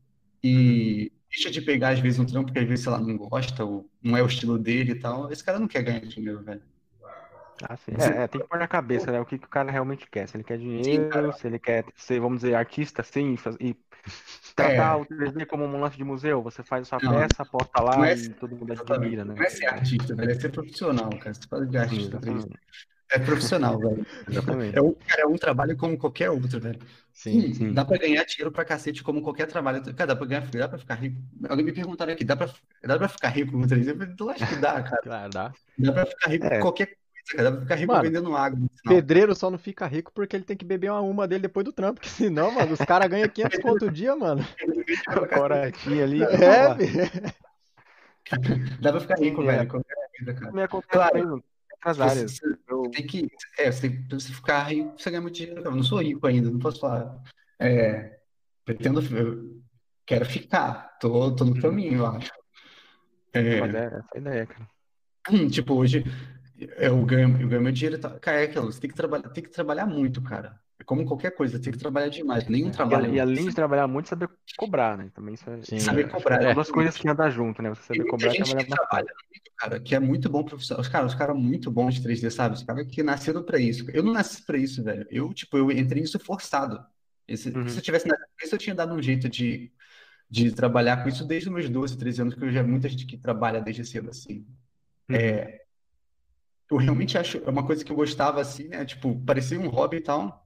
e 0.44 1.12
deixa 1.32 1.52
de 1.52 1.62
pegar, 1.62 1.90
às 1.92 2.00
vezes, 2.00 2.20
um 2.20 2.26
trampo 2.26 2.52
que 2.54 2.60
às 2.60 2.68
vezes, 2.68 2.84
sei 2.84 2.92
lá, 2.92 3.00
não 3.00 3.18
gosta 3.18 3.64
ou 3.66 3.90
não 4.02 4.18
é 4.18 4.24
o 4.24 4.28
estilo 4.28 4.58
dele 4.60 4.92
e 4.94 5.00
tal. 5.00 5.32
Esse 5.32 5.44
cara 5.44 5.60
não 5.60 5.68
quer 5.68 5.84
ganhar 5.84 6.02
dinheiro, 6.02 6.44
velho. 6.44 6.62
Ah, 7.64 7.78
sim. 7.78 7.94
É, 8.00 8.24
é, 8.24 8.28
tem 8.28 8.42
que 8.42 8.48
pôr 8.48 8.58
na 8.58 8.68
cabeça, 8.68 9.12
né? 9.12 9.20
O 9.20 9.26
que, 9.26 9.38
que 9.38 9.46
o 9.46 9.50
cara 9.50 9.72
realmente 9.72 10.10
quer. 10.10 10.28
Se 10.28 10.36
ele 10.36 10.44
quer 10.44 10.58
dinheiro, 10.58 11.08
cara. 11.08 11.32
se 11.32 11.46
ele 11.48 11.60
quer 11.60 11.86
ser, 11.96 12.20
vamos 12.20 12.42
dizer, 12.42 12.56
artista, 12.56 13.04
sim, 13.04 13.38
faz- 13.38 13.56
e 13.60 13.76
tratar 14.56 14.98
o 14.98 15.06
3D 15.06 15.46
como 15.46 15.64
um 15.66 15.80
lance 15.80 15.98
de 15.98 16.04
museu. 16.04 16.42
Você 16.44 16.64
faz 16.64 16.84
a 16.88 16.90
sua 16.90 17.02
É. 17.02 17.06
Não, 17.06 17.16
peça, 17.18 17.46
posta 17.46 17.80
lá 17.82 18.12
é- 18.12 18.16
e 18.16 18.34
todo 18.36 18.56
mundo 18.56 18.72
Exatamente. 18.72 18.74
admira, 18.74 19.26
né? 19.26 19.38
Não 19.38 19.46
é 19.46 19.50
ser 19.50 19.68
artista, 19.68 20.16
velho, 20.16 20.32
é 20.32 20.36
ser 20.36 20.52
profissional, 20.52 21.18
cara. 21.20 21.34
Se 21.34 21.48
fala 21.48 21.66
de 21.66 21.78
Sim, 21.90 22.06
artista, 22.06 22.18
exatamente. 22.18 22.60
É 23.12 23.20
profissional, 23.20 23.78
velho. 23.80 24.06
Exatamente. 24.30 24.78
É 24.78 24.82
um, 24.82 24.94
cara, 24.94 25.22
é 25.24 25.26
um 25.26 25.36
trabalho 25.38 25.76
como 25.78 25.98
qualquer 25.98 26.30
outro, 26.30 26.60
velho. 26.60 26.80
Sim. 27.14 27.50
Hum, 27.50 27.54
sim. 27.54 27.74
Dá 27.74 27.84
pra 27.86 27.98
ganhar 27.98 28.24
dinheiro 28.24 28.52
pra 28.52 28.64
cacete 28.66 29.04
como 29.04 29.22
qualquer 29.22 29.48
trabalho. 29.48 29.82
Cara, 29.94 30.08
dá 30.08 30.16
pra 30.16 30.26
ganhar, 30.26 30.46
dá 30.50 30.68
pra 30.70 30.78
ficar 30.80 30.96
rico. 30.96 31.18
Alguém 31.50 31.66
me 31.66 31.72
perguntaram 31.74 32.14
aqui, 32.14 32.24
dá 32.24 32.36
pra, 32.36 32.50
dá 32.84 32.98
pra 32.98 33.08
ficar 33.10 33.30
rico 33.30 33.52
com 33.52 33.62
3D? 33.62 33.90
Eu 34.20 34.26
Lógico 34.26 34.50
que 34.50 34.56
dá, 34.56 34.82
cara. 34.84 35.02
Claro, 35.02 35.30
dá. 35.30 35.54
Dá 35.78 35.92
pra 35.92 36.06
ficar 36.06 36.30
rico 36.30 36.46
É. 36.46 36.50
com 36.56 36.62
qualquer 36.62 36.86
coisa, 36.88 36.98
cara. 37.36 37.44
Dá 37.44 37.52
pra 37.52 37.62
ficar 37.62 37.76
rico 37.76 37.92
Mano, 37.92 38.04
vendendo 38.04 38.36
água. 38.36 38.60
Pedreiro 38.88 39.36
só 39.36 39.52
não 39.52 39.58
fica 39.60 39.86
rico 39.88 40.12
porque 40.14 40.36
ele 40.36 40.46
tem 40.46 40.56
que 40.58 40.66
beber 40.66 40.90
uma 40.92 41.02
uma 41.02 41.28
dele 41.28 41.42
depois 41.42 41.66
do 41.66 41.74
trampo. 41.74 41.96
Porque 41.96 42.10
senão, 42.10 42.50
mano, 42.52 42.72
os 42.74 42.80
caras 42.80 43.10
ganham 43.10 43.28
500 43.28 43.60
conto 43.62 43.86
o 43.88 43.92
dia, 43.92 44.16
mano. 44.16 44.46
O 45.10 45.28
Coratinho 45.28 46.04
ali. 46.04 46.24
É. 46.24 47.34
Dá 48.80 48.92
pra 48.92 49.02
ficar 49.02 49.20
rico, 49.20 49.42
É. 49.44 49.58
velho. 49.58 49.82
Me 50.54 50.64
acontece 50.64 50.92
Claro. 50.92 51.44
Outras 51.84 51.98
Você, 51.98 52.04
áreas. 52.04 52.32
você- 52.38 52.58
Eu, 52.70 52.84
tem 52.92 53.08
que. 53.08 53.28
É, 53.58 53.72
você 53.72 53.90
tem, 53.90 54.04
pra 54.08 54.20
você 54.20 54.32
ficar 54.32 54.64
rico, 54.64 54.94
você 54.98 55.10
ganha 55.10 55.22
muito 55.22 55.36
dinheiro. 55.36 55.62
Eu 55.64 55.72
não 55.72 55.84
sou 55.84 56.00
rico 56.00 56.26
ainda, 56.28 56.50
não 56.52 56.60
posso 56.60 56.80
falar. 56.80 57.20
É, 57.60 58.20
pretendo. 58.64 59.02
Eu 59.16 59.62
quero 60.06 60.26
ficar. 60.26 60.98
Tô, 61.00 61.36
tô 61.36 61.44
no 61.44 61.60
caminho, 61.60 61.98
eu 62.00 62.06
acho. 62.06 62.32
É, 63.34 63.60
mas 63.60 63.74
é 63.74 63.86
essa 63.86 64.06
a 64.14 64.18
ideia, 64.18 64.46
cara. 64.46 64.70
tipo, 65.50 65.74
hoje 65.74 66.04
eu 66.78 67.04
ganho, 67.06 67.42
eu 67.42 67.48
ganho 67.48 67.62
meu 67.62 67.72
dinheiro. 67.72 68.00
Cara, 68.20 68.42
é 68.42 68.44
aquilo, 68.44 68.72
você 68.72 68.80
tem 68.80 68.90
que 68.90 68.96
trabalhar, 68.96 69.30
tem 69.30 69.44
que 69.44 69.50
trabalhar 69.50 69.86
muito, 69.86 70.22
cara. 70.22 70.60
É 70.82 70.84
como 70.84 71.06
qualquer 71.06 71.30
coisa, 71.36 71.60
tem 71.60 71.72
que 71.72 71.78
trabalhar 71.78 72.10
demais. 72.10 72.48
Nenhum 72.48 72.70
E, 72.70 72.72
trabalho. 72.72 73.14
e 73.14 73.20
além 73.20 73.48
de 73.48 73.54
trabalhar 73.54 73.88
muito, 73.88 74.10
saber 74.10 74.28
cobrar, 74.58 74.98
né? 74.98 75.12
Também 75.14 75.36
isso 75.36 75.48
é, 75.48 75.62
Sim. 75.62 75.80
Saber 75.80 76.10
cobrar. 76.10 76.42
são 76.42 76.50
É. 76.50 76.54
duas 76.56 76.72
coisas 76.72 76.98
que 76.98 77.08
andam 77.08 77.30
junto, 77.30 77.62
né? 77.62 77.70
Você 77.70 77.84
saber 77.84 78.10
cobrar 78.10 78.34
e 78.34 78.38
trabalhar 78.38 78.64
que 78.64 78.70
trabalha 78.72 79.14
muito, 79.32 79.52
cara, 79.56 79.80
que 79.80 79.94
é 79.96 80.00
muito 80.00 80.28
bom 80.28 80.44
profissional. 80.44 80.82
Os 80.82 80.88
caras, 80.88 81.12
os 81.14 81.18
caras 81.18 81.38
muito 81.38 81.70
bons 81.70 81.94
de 81.94 82.02
3D, 82.02 82.32
sabe? 82.32 82.56
Os 82.56 82.64
caras 82.64 82.88
que 82.88 83.04
nasceram 83.04 83.44
pra 83.44 83.60
isso. 83.60 83.86
Eu 83.92 84.02
não 84.02 84.12
nasci 84.12 84.44
pra 84.44 84.58
isso, 84.58 84.84
velho. 84.84 85.06
Eu, 85.12 85.32
tipo, 85.36 85.56
eu 85.56 85.70
entrei 85.70 86.02
nisso 86.02 86.18
forçado. 86.20 86.84
Esse- 87.28 87.50
Uhum. 87.56 87.68
Se 87.68 87.78
eu 87.78 87.82
tivesse 87.84 88.08
nascido 88.08 88.28
pra 88.36 88.46
isso, 88.48 88.56
eu 88.56 88.60
tinha 88.60 88.76
dado 88.76 88.96
um 88.96 89.02
jeito 89.04 89.30
de, 89.30 89.72
de 90.28 90.52
trabalhar 90.52 91.04
com 91.04 91.10
isso 91.10 91.24
desde 91.28 91.48
os 91.48 91.54
meus 91.54 91.70
12, 91.70 91.96
13 91.96 92.24
anos, 92.24 92.34
que 92.34 92.44
eu 92.44 92.52
já 92.52 92.64
muita 92.64 92.90
gente 92.90 93.06
que 93.06 93.18
trabalha 93.20 93.62
desde 93.62 93.86
cedo, 93.86 94.10
assim. 94.10 94.48
Uhum. 95.08 95.16
É, 95.16 95.62
eu 96.72 96.78
realmente 96.78 97.18
acho, 97.18 97.38
é 97.46 97.50
uma 97.50 97.66
coisa 97.68 97.84
que 97.86 97.92
eu 97.92 97.96
gostava, 97.96 98.42
assim, 98.42 98.68
né? 98.70 98.84
Tipo, 98.84 99.20
parecia 99.26 99.60
um 99.60 99.68
hobby 99.68 99.98
e 99.98 100.02
tal. 100.02 100.41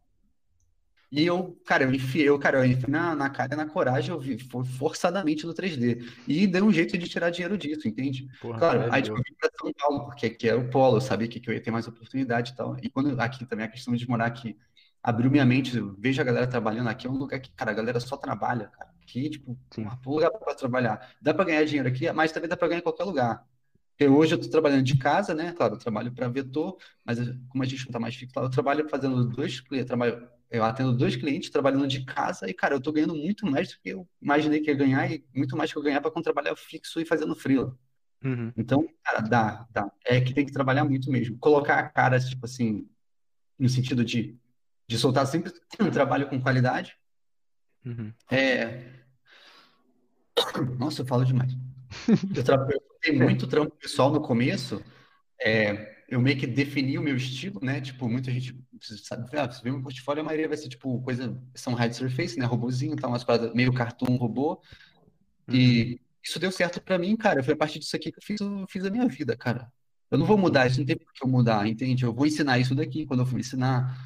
E 1.11 1.25
eu, 1.25 1.55
cara, 1.65 1.83
eu 1.83 1.93
enfiei, 1.93 2.27
eu, 2.27 2.37
cara, 2.39 2.59
eu 2.59 2.65
enfiei 2.65 2.89
na, 2.89 3.15
na 3.15 3.29
cara 3.29 3.53
e 3.53 3.57
na 3.57 3.65
coragem, 3.67 4.11
eu 4.11 4.19
vi, 4.19 4.37
foi 4.39 4.65
forçadamente 4.65 5.45
no 5.45 5.53
3D. 5.53 5.99
E 6.27 6.47
dei 6.47 6.61
um 6.61 6.71
jeito 6.71 6.97
de 6.97 7.07
tirar 7.07 7.29
dinheiro 7.29 7.57
disso, 7.57 7.87
entende? 7.87 8.27
Porra, 8.39 8.59
Claro, 8.59 8.81
é 8.83 8.89
aí 8.91 9.01
tipo, 9.01 9.17
eu 9.17 9.23
vim 9.23 9.35
pra 9.39 9.49
São 9.59 9.71
Paulo, 9.73 10.05
porque 10.05 10.25
aqui 10.27 10.49
era 10.49 10.59
o 10.59 10.69
polo, 10.69 10.97
eu 10.97 11.01
sabia 11.01 11.27
que, 11.27 11.39
que 11.39 11.49
eu 11.49 11.53
ia 11.53 11.61
ter 11.61 11.71
mais 11.71 11.87
oportunidade 11.87 12.51
e 12.51 12.55
tal. 12.55 12.77
E 12.81 12.89
quando 12.89 13.19
aqui 13.19 13.45
também 13.45 13.65
a 13.65 13.69
questão 13.69 13.93
de 13.95 14.07
morar 14.09 14.25
aqui 14.25 14.57
abriu 15.01 15.29
minha 15.29 15.45
mente, 15.45 15.77
eu 15.77 15.95
vejo 15.97 16.19
a 16.21 16.23
galera 16.25 16.47
trabalhando 16.47 16.89
aqui, 16.89 17.05
é 17.07 17.09
um 17.09 17.17
lugar 17.17 17.39
que, 17.39 17.51
cara, 17.51 17.71
a 17.71 17.73
galera 17.73 17.99
só 17.99 18.17
trabalha, 18.17 18.67
cara. 18.69 18.91
Aqui, 19.01 19.29
tipo, 19.29 19.57
Sim. 19.71 19.85
um 20.05 20.09
lugar 20.11 20.31
pra 20.31 20.55
trabalhar. 20.55 21.15
Dá 21.21 21.33
pra 21.33 21.45
ganhar 21.45 21.63
dinheiro 21.63 21.87
aqui, 21.87 22.11
mas 22.11 22.31
também 22.31 22.49
dá 22.49 22.57
pra 22.57 22.67
ganhar 22.67 22.79
em 22.79 22.83
qualquer 22.83 23.03
lugar. 23.03 23.45
Porque 23.91 24.07
hoje 24.11 24.33
eu 24.35 24.41
tô 24.41 24.49
trabalhando 24.49 24.83
de 24.83 24.97
casa, 24.97 25.33
né? 25.33 25.53
Claro, 25.53 25.75
eu 25.75 25.79
trabalho 25.79 26.11
para 26.11 26.27
vetor, 26.27 26.77
mas 27.03 27.17
como 27.47 27.63
a 27.63 27.65
gente 27.65 27.85
não 27.85 27.91
tá 27.93 27.99
mais 27.99 28.15
fixo 28.15 28.37
eu 28.37 28.49
trabalho 28.49 28.89
fazendo 28.89 29.23
dois 29.29 29.61
clientes, 29.61 29.87
trabalho, 29.87 30.27
eu 30.55 30.63
atendo 30.63 30.95
dois 30.95 31.15
clientes 31.15 31.49
trabalhando 31.49 31.87
de 31.87 32.03
casa 32.03 32.49
e, 32.49 32.53
cara, 32.53 32.75
eu 32.75 32.81
tô 32.81 32.91
ganhando 32.91 33.15
muito 33.15 33.45
mais 33.45 33.69
do 33.69 33.79
que 33.79 33.89
eu 33.89 34.07
imaginei 34.21 34.61
que 34.61 34.69
ia 34.69 34.75
ganhar 34.75 35.11
e 35.11 35.25
muito 35.33 35.55
mais 35.55 35.71
que 35.71 35.77
eu 35.77 35.83
ganhava 35.83 36.11
quando 36.11 36.23
trabalhava 36.23 36.55
fixo 36.55 36.99
e 36.99 37.05
fazendo 37.05 37.35
freela. 37.35 37.77
Uhum. 38.23 38.51
Então, 38.57 38.87
cara, 39.03 39.21
dá, 39.21 39.67
dá. 39.71 39.91
É 40.05 40.19
que 40.19 40.33
tem 40.33 40.45
que 40.45 40.51
trabalhar 40.51 40.83
muito 40.83 41.11
mesmo. 41.11 41.37
Colocar 41.37 41.79
a 41.79 41.89
cara, 41.89 42.19
tipo 42.19 42.45
assim, 42.45 42.87
no 43.57 43.69
sentido 43.69 44.03
de, 44.03 44.37
de 44.87 44.97
soltar 44.97 45.27
sempre 45.27 45.53
um 45.79 45.91
trabalho 45.91 46.27
com 46.27 46.41
qualidade. 46.41 46.97
Uhum. 47.85 48.11
É... 48.31 48.83
Nossa, 50.79 51.01
eu 51.01 51.05
falo 51.05 51.25
demais. 51.25 51.53
Eu, 52.35 52.43
tra... 52.43 52.55
eu 52.55 52.81
tenho 52.99 53.23
muito 53.23 53.47
trampo 53.47 53.73
pessoal 53.77 54.11
no 54.11 54.19
começo. 54.19 54.83
É... 55.39 55.94
Eu 56.07 56.21
meio 56.21 56.37
que 56.37 56.45
defini 56.45 56.97
o 56.97 57.01
meu 57.01 57.15
estilo, 57.15 57.59
né? 57.63 57.81
Tipo, 57.81 58.07
muita 58.07 58.31
gente 58.31 58.55
sabe, 58.79 59.27
ah, 59.37 59.51
você 59.51 59.63
vê 59.63 59.71
meu 59.71 59.81
portfólio, 59.81 60.21
a 60.21 60.25
maioria 60.25 60.47
vai 60.47 60.57
ser 60.57 60.69
tipo 60.69 61.01
coisa, 61.01 61.35
são 61.55 61.73
hide 61.73 61.95
surface, 61.95 62.37
né? 62.37 62.45
Robozinho, 62.45 62.95
tá 62.95 63.07
umas 63.07 63.23
paradas 63.23 63.53
meio 63.53 63.73
cartoon 63.73 64.15
robô. 64.15 64.61
E 65.49 65.99
isso 66.23 66.39
deu 66.39 66.51
certo 66.51 66.81
pra 66.81 66.97
mim, 66.97 67.15
cara. 67.15 67.43
Foi 67.43 67.53
a 67.53 67.57
partir 67.57 67.79
disso 67.79 67.95
aqui 67.95 68.11
que 68.11 68.19
eu 68.19 68.23
fiz, 68.23 68.39
eu 68.39 68.65
fiz 68.69 68.85
a 68.85 68.89
minha 68.89 69.07
vida, 69.07 69.35
cara. 69.35 69.71
Eu 70.09 70.17
não 70.17 70.25
vou 70.25 70.37
mudar, 70.37 70.67
isso 70.67 70.79
não 70.79 70.85
tem 70.85 70.97
por 70.97 71.11
que 71.11 71.23
eu 71.23 71.27
mudar, 71.27 71.67
entende? 71.67 72.05
Eu 72.05 72.13
vou 72.13 72.25
ensinar 72.25 72.59
isso 72.59 72.75
daqui. 72.75 73.05
Quando 73.05 73.21
eu 73.21 73.25
for 73.25 73.39
ensinar, 73.39 73.97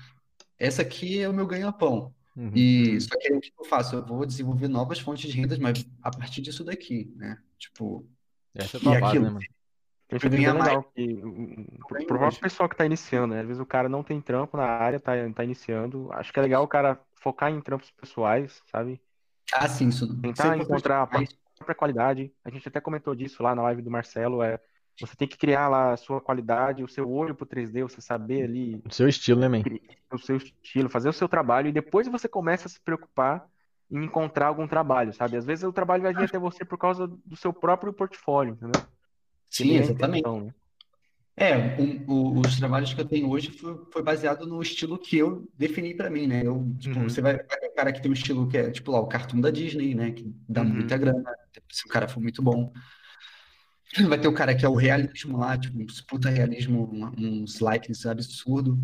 essa 0.57 0.81
aqui 0.81 1.19
é 1.19 1.27
o 1.27 1.33
meu 1.33 1.45
ganha-pão. 1.45 2.13
Uhum. 2.35 2.51
E 2.55 2.99
só 3.01 3.17
que 3.17 3.27
aí 3.27 3.37
o 3.37 3.41
que 3.41 3.51
eu 3.57 3.65
faço? 3.65 3.95
Eu 3.95 4.05
vou 4.05 4.25
desenvolver 4.25 4.67
novas 4.67 4.99
fontes 4.99 5.29
de 5.29 5.37
rendas, 5.37 5.59
mas 5.59 5.85
a 6.01 6.09
partir 6.09 6.41
disso 6.41 6.63
daqui, 6.63 7.11
né? 7.15 7.37
Tipo, 7.57 8.07
Essa 8.53 8.77
é 8.77 8.79
a 8.79 8.83
tua 8.83 8.99
base, 8.99 9.05
aquilo, 9.05 9.25
né, 9.25 9.31
mano? 9.31 9.45
Tem 10.10 10.20
Pra 10.20 10.30
sido 10.30 10.38
ganhar 10.38 10.53
bem 10.53 10.60
mais. 10.62 10.70
legal 10.70 10.84
que, 10.95 11.14
o- 11.24 11.28
o- 11.30 11.86
ganho 11.88 12.07
pro 12.07 12.16
hoje. 12.16 12.20
próprio 12.20 12.41
pessoal 12.41 12.68
que 12.70 12.76
tá 12.76 12.86
iniciando, 12.86 13.34
né? 13.36 13.41
Às 13.41 13.47
vezes 13.47 13.62
o 13.62 13.66
cara 13.66 13.88
não 13.88 14.03
tem 14.03 14.20
trampo 14.20 14.57
na 14.57 14.66
área, 14.66 14.99
tá, 14.99 15.12
tá 15.36 15.43
iniciando. 15.43 16.12
Acho 16.14 16.34
que 16.34 16.39
é 16.39 16.41
legal 16.41 16.64
o 16.64 16.68
cara 16.68 16.99
focar 17.16 17.51
em 17.51 17.62
trampos 17.62 17.91
pessoais, 17.91 18.62
sabe? 18.72 18.99
Ah, 19.53 19.68
sim, 19.68 19.89
isso, 19.89 20.05
é 20.05 20.28
Tentar 20.28 20.57
encontrar 20.57 21.03
a 21.03 21.07
própria 21.07 21.76
qualidade. 21.76 22.34
A 22.43 22.49
gente 22.49 22.68
até 22.68 22.82
comentou 22.82 23.14
disso 23.16 23.43
lá 23.43 23.53
na 23.55 23.62
live 23.64 23.82
do 23.82 23.91
Marcelo, 23.91 24.41
é 24.41 24.60
você 24.99 25.16
tem 25.16 25.28
que 25.28 25.38
criar 25.38 25.70
lá 25.70 25.93
a 25.93 25.97
sua 25.97 26.20
qualidade, 26.20 26.84
o 26.84 26.88
seu 26.88 27.10
olho 27.10 27.34
pro 27.34 27.45
3D, 27.45 27.84
você 27.84 28.01
saber 28.01 28.43
ali 28.43 28.84
O 28.86 28.93
seu 28.93 29.07
estilo, 29.07 29.39
né, 29.39 29.47
man? 29.47 29.64
o 30.12 30.18
seu 30.18 30.38
estilo, 30.38 30.89
fazer 30.89 31.10
o 31.10 31.14
seu 31.14 31.30
trabalho 31.30 31.68
e 31.70 31.72
depois 31.72 32.07
você 32.07 32.28
começa 32.28 32.68
a 32.68 32.70
se 32.72 32.80
preocupar 32.82 33.47
em 33.91 34.03
encontrar 34.03 34.47
algum 34.47 34.68
trabalho, 34.68 35.14
sabe? 35.14 35.38
Às 35.38 35.45
vezes 35.45 35.64
o 35.64 35.72
trabalho 35.74 36.03
vai 36.03 36.14
vir 36.14 36.26
até 36.26 36.38
você 36.38 36.66
por 36.66 36.78
causa 36.78 37.07
do 37.07 37.36
seu 37.36 37.53
próprio 37.53 37.93
portfólio, 37.93 38.53
entendeu? 38.53 38.82
Sim, 39.49 39.75
exatamente. 39.77 40.19
intenção, 40.19 40.45
né? 40.45 40.53
É, 41.35 41.57
um- 41.81 42.03
o- 42.05 42.39
os 42.41 42.57
trabalhos 42.57 42.93
que 42.93 42.99
eu 42.99 43.05
tenho 43.05 43.29
hoje 43.29 43.49
foi, 43.51 43.77
foi 43.93 44.03
baseado 44.03 44.45
no 44.45 44.61
estilo 44.61 44.99
que 44.99 45.17
eu 45.17 45.47
defini 45.57 45.95
pra 45.95 46.09
mim, 46.09 46.27
né? 46.27 46.41
Eu, 46.45 46.69
tipo, 46.77 46.99
Uhum. 46.99 47.07
você 47.07 47.21
vai, 47.21 47.37
ter 47.39 47.67
um 47.69 47.73
cara 47.75 47.93
que 47.93 48.01
tem 48.01 48.11
um 48.11 48.13
estilo 48.13 48.45
que 48.47 48.57
é, 48.57 48.69
tipo, 48.71 48.91
lá, 48.91 48.99
o 48.99 49.07
cartoon 49.07 49.39
da 49.39 49.49
Disney, 49.49 49.95
né? 49.95 50.11
Que 50.11 50.33
dá 50.49 50.61
Uhum. 50.61 50.69
muita 50.73 50.97
grana, 50.97 51.23
se 51.71 51.85
o 51.85 51.87
cara 51.89 52.09
for 52.09 52.19
muito 52.19 52.41
bom. 52.41 52.73
Vai 54.07 54.19
ter 54.19 54.27
o 54.27 54.33
cara 54.33 54.53
que 54.55 54.65
é 54.65 54.69
o 54.69 54.75
realismo 54.75 55.37
lá, 55.37 55.57
tipo, 55.57 55.81
um 55.81 55.85
puta 56.07 56.29
realismo, 56.29 56.89
um- 56.93 57.41
uns 57.41 57.59
likes 57.59 58.05
absurdo. 58.05 58.77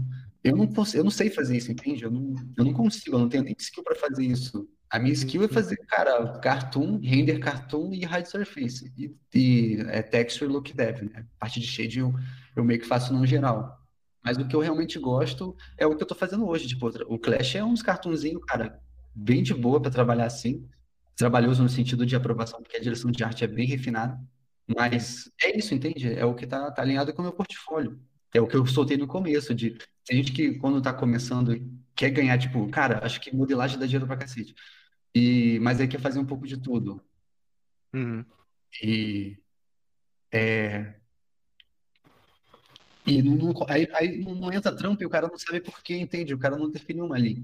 Eu 0.43 0.55
não, 0.55 0.65
cons- 0.67 0.95
eu 0.95 1.03
não 1.03 1.11
sei 1.11 1.29
fazer 1.29 1.57
isso, 1.57 1.71
entende? 1.71 2.03
Eu 2.03 2.11
não, 2.11 2.33
eu 2.57 2.63
não 2.63 2.73
consigo, 2.73 3.15
eu 3.15 3.19
não 3.19 3.29
tenho 3.29 3.43
nem 3.43 3.55
skill 3.59 3.83
pra 3.83 3.95
fazer 3.95 4.23
isso 4.25 4.67
A 4.95 4.99
minha 4.99 5.11
skill 5.11 5.43
é 5.43 5.49
fazer, 5.49 5.75
cara, 5.87 6.39
cartoon, 6.39 7.01
render 7.01 7.37
cartoon 7.39 7.93
e 7.93 8.05
hide 8.05 8.29
surface. 8.29 8.93
E, 8.97 9.13
e 9.33 9.81
é, 9.89 10.01
texture 10.01 10.49
look 10.49 10.73
dev, 10.73 11.01
né? 11.01 11.25
Parte 11.37 11.59
de 11.59 11.67
shade 11.67 11.99
eu, 11.99 12.13
eu 12.55 12.63
meio 12.63 12.79
que 12.79 12.87
faço 12.87 13.13
no 13.13 13.27
geral. 13.27 13.77
Mas 14.23 14.37
o 14.37 14.47
que 14.47 14.55
eu 14.55 14.61
realmente 14.61 14.97
gosto 14.97 15.53
é 15.77 15.85
o 15.85 15.97
que 15.97 16.01
eu 16.01 16.07
tô 16.07 16.15
fazendo 16.15 16.47
hoje. 16.47 16.69
Tipo, 16.69 16.87
o 17.13 17.19
Clash 17.19 17.55
é 17.55 17.63
uns 17.63 17.81
cartunzinhos, 17.81 18.41
cara, 18.45 18.81
bem 19.13 19.43
de 19.43 19.53
boa 19.53 19.81
para 19.81 19.91
trabalhar 19.91 20.27
assim. 20.27 20.65
Trabalhoso 21.17 21.61
no 21.61 21.67
sentido 21.67 22.05
de 22.05 22.15
aprovação, 22.15 22.61
porque 22.61 22.77
a 22.77 22.81
direção 22.81 23.11
de 23.11 23.21
arte 23.21 23.43
é 23.43 23.47
bem 23.47 23.67
refinada. 23.67 24.17
Mas 24.65 25.29
é 25.41 25.57
isso, 25.57 25.73
entende? 25.73 26.13
É 26.13 26.23
o 26.23 26.33
que 26.33 26.47
tá, 26.47 26.71
tá 26.71 26.81
alinhado 26.81 27.13
com 27.13 27.21
o 27.21 27.25
meu 27.25 27.33
portfólio. 27.33 27.99
É 28.33 28.39
o 28.39 28.47
que 28.47 28.55
eu 28.55 28.65
soltei 28.65 28.95
no 28.95 29.07
começo, 29.07 29.53
de 29.53 29.77
tem 30.05 30.17
gente 30.17 30.31
que 30.31 30.53
quando 30.57 30.81
tá 30.81 30.93
começando 30.93 31.53
quer 31.95 32.09
ganhar, 32.09 32.37
tipo, 32.37 32.67
cara, 32.69 32.99
acho 33.03 33.19
que 33.21 33.35
modelagem 33.35 33.79
dá 33.79 33.85
dinheiro 33.85 34.05
pra 34.05 34.17
cacete. 34.17 34.53
E, 35.15 35.57
mas 35.61 35.79
aí 35.79 35.87
quer 35.87 36.01
fazer 36.01 36.19
um 36.19 36.25
pouco 36.25 36.45
de 36.45 36.57
tudo. 36.57 37.01
Uhum. 37.93 38.25
E 38.83 39.37
é, 40.31 40.95
e 43.07 43.21
não, 43.21 43.35
não- 43.35 43.65
aí, 43.69 43.87
aí 43.93 44.17
não 44.17 44.51
entra 44.51 44.75
trampo 44.75 45.01
e 45.01 45.05
o 45.05 45.09
cara 45.09 45.27
não 45.27 45.37
sabe 45.37 45.61
por 45.61 45.81
quê, 45.81 45.95
entende? 45.97 46.33
O 46.33 46.39
cara 46.39 46.57
não 46.57 46.69
definiu 46.69 47.05
uma 47.05 47.17
linha. 47.17 47.43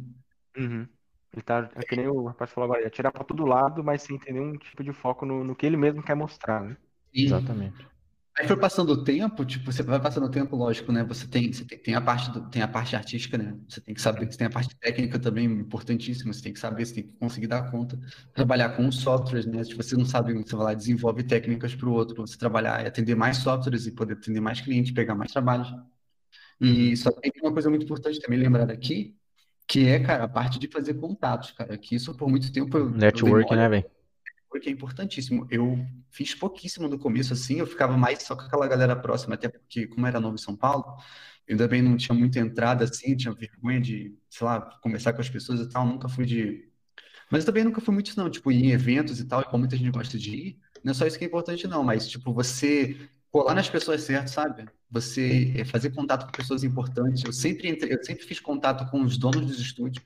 Uhum. 0.58 0.88
Ele 1.34 1.42
tá, 1.44 1.70
é 1.76 1.82
que 1.82 1.96
nem 1.96 2.08
o 2.08 2.26
rapaz 2.26 2.52
falou 2.52 2.66
agora, 2.66 2.84
ia 2.84 2.90
tirar 2.90 3.12
pra 3.12 3.24
todo 3.24 3.46
lado, 3.46 3.82
mas 3.84 4.02
sem 4.02 4.18
ter 4.20 4.34
nenhum 4.34 4.58
tipo 4.58 4.84
de 4.84 4.92
foco 4.92 5.26
no, 5.26 5.44
no 5.44 5.56
que 5.56 5.66
ele 5.66 5.78
mesmo 5.78 6.04
quer 6.04 6.16
mostrar, 6.16 6.62
né? 6.62 6.76
Exatamente. 7.14 7.91
Aí 8.38 8.48
foi 8.48 8.58
passando 8.58 8.92
o 8.94 9.04
tempo, 9.04 9.46
tipo, 9.46 9.72
você 9.72 9.84
vai 9.84 10.00
passando 10.02 10.26
o 10.26 10.32
tempo, 10.32 10.56
lógico, 10.56 10.92
né? 10.92 11.04
Você 11.04 11.28
tem, 11.28 11.52
você 11.52 11.66
tem, 11.66 11.78
tem 11.80 11.96
a 11.96 12.02
parte 12.02 12.32
do- 12.32 12.50
tem 12.50 12.62
a 12.62 12.68
parte 12.68 12.96
artística, 12.96 13.38
né? 13.38 13.58
Você 13.68 13.82
tem 13.82 13.94
que 13.94 14.02
saber, 14.02 14.26
você 14.32 14.38
tem 14.38 14.48
a 14.48 14.50
parte 14.50 14.76
técnica 14.78 15.20
também 15.20 15.46
importantíssima, 15.46 16.34
você 16.34 16.42
tem 16.42 16.54
que 16.54 16.60
saber, 16.60 16.86
você 16.86 16.96
tem 16.96 17.04
que 17.04 17.14
conseguir 17.20 17.48
dar 17.48 17.70
conta, 17.72 18.00
trabalhar 18.34 18.70
com 18.76 18.88
os 18.88 18.98
softwares, 19.00 19.46
né? 19.46 19.64
Se 19.64 19.74
você 19.76 19.96
não 19.98 20.06
sabe, 20.06 20.34
você 20.34 20.56
vai 20.56 20.66
lá, 20.68 20.74
desenvolve 20.74 21.24
técnicas 21.24 21.76
para 21.76 21.88
o 21.90 21.94
outro, 21.94 22.16
você 22.26 22.38
trabalhar 22.38 22.84
e 22.84 22.88
atender 22.88 23.16
mais 23.16 23.38
softwares 23.38 23.86
e 23.86 23.92
poder 23.92 24.14
atender 24.14 24.40
mais 24.42 24.62
clientes, 24.62 24.92
pegar 24.94 25.16
mais 25.16 25.32
trabalhos. 25.32 25.68
E 26.60 26.96
só 26.98 27.12
tem 27.12 27.32
uma 27.44 27.54
coisa 27.54 27.70
muito 27.70 27.84
importante 27.86 28.20
também 28.20 28.40
lembrar 28.40 28.70
aqui, 28.72 29.16
que 29.68 29.88
é, 29.88 30.00
cara, 30.00 30.26
a 30.26 30.30
parte 30.30 30.60
de 30.60 30.68
fazer 30.70 30.96
contatos, 30.96 31.52
cara, 31.52 31.78
que 31.78 31.96
isso 31.96 32.16
por 32.16 32.30
muito 32.30 32.52
tempo 32.54 32.78
eu, 32.78 32.90
Network, 32.92 33.56
né, 33.56 33.70
velho? 33.70 33.86
Porque 34.52 34.70
é 34.70 34.72
importantíssimo. 34.72 35.48
Eu 35.50 35.80
fiz 36.10 36.36
pouquíssimo 36.36 36.88
no 36.88 37.00
começo, 37.00 37.34
assim, 37.34 37.56
eu 37.60 37.66
ficava 37.66 37.98
mais 37.98 38.24
só 38.24 38.36
com 38.36 38.44
aquela 38.44 38.68
galera 38.68 38.96
próxima, 38.96 39.36
até 39.36 39.48
porque, 39.50 39.88
como 39.88 40.06
era 40.06 40.20
novo 40.20 40.36
em 40.36 40.38
São 40.38 40.56
Paulo, 40.56 40.98
eu 41.48 41.58
também 41.58 41.82
não 41.82 41.98
tinha 41.98 42.16
muita 42.16 42.40
entrada, 42.40 42.84
assim, 42.84 43.16
tinha 43.16 43.34
vergonha 43.34 43.80
de, 43.82 44.16
sei 44.30 44.46
lá, 44.46 44.62
conversar 44.82 45.14
com 45.14 45.22
as 45.22 45.30
pessoas 45.30 45.62
e 45.62 45.70
tal, 45.70 45.86
nunca 45.88 46.10
fui 46.10 46.26
de... 46.26 46.70
Mas 47.32 47.42
eu 47.42 47.46
também 47.48 47.64
nunca 47.64 47.80
fui 47.82 47.94
muito, 47.94 48.16
não, 48.18 48.30
tipo, 48.30 48.52
em 48.52 48.72
eventos 48.72 49.20
e 49.20 49.26
tal, 49.26 49.42
e 49.42 49.46
como 49.46 49.60
muita 49.60 49.78
gente 49.78 49.90
gosta 49.92 50.18
de 50.18 50.36
ir, 50.36 50.60
não 50.84 50.92
é 50.92 50.94
só 50.94 51.08
isso 51.08 51.18
que 51.18 51.24
é 51.24 51.28
importante, 51.28 51.68
não, 51.68 51.84
mas, 51.84 52.08
tipo, 52.10 52.34
você 52.34 53.10
colar 53.32 53.56
nas 53.56 53.70
pessoas 53.70 54.02
certas, 54.04 54.32
sabe? 54.32 54.66
Você 54.90 55.54
eh, 55.56 55.64
fazer 55.66 55.92
contato 55.92 56.26
com 56.26 56.32
pessoas 56.34 56.64
importantes. 56.64 57.24
Eu 57.24 57.32
sempre 57.32 57.70
entrei, 57.70 57.94
eu 57.94 58.04
sempre 58.04 58.26
fiz 58.26 58.40
contato 58.42 58.90
com 58.92 59.02
os 59.02 59.18
donos 59.18 59.46
dos 59.46 59.60
estúdios, 59.60 60.04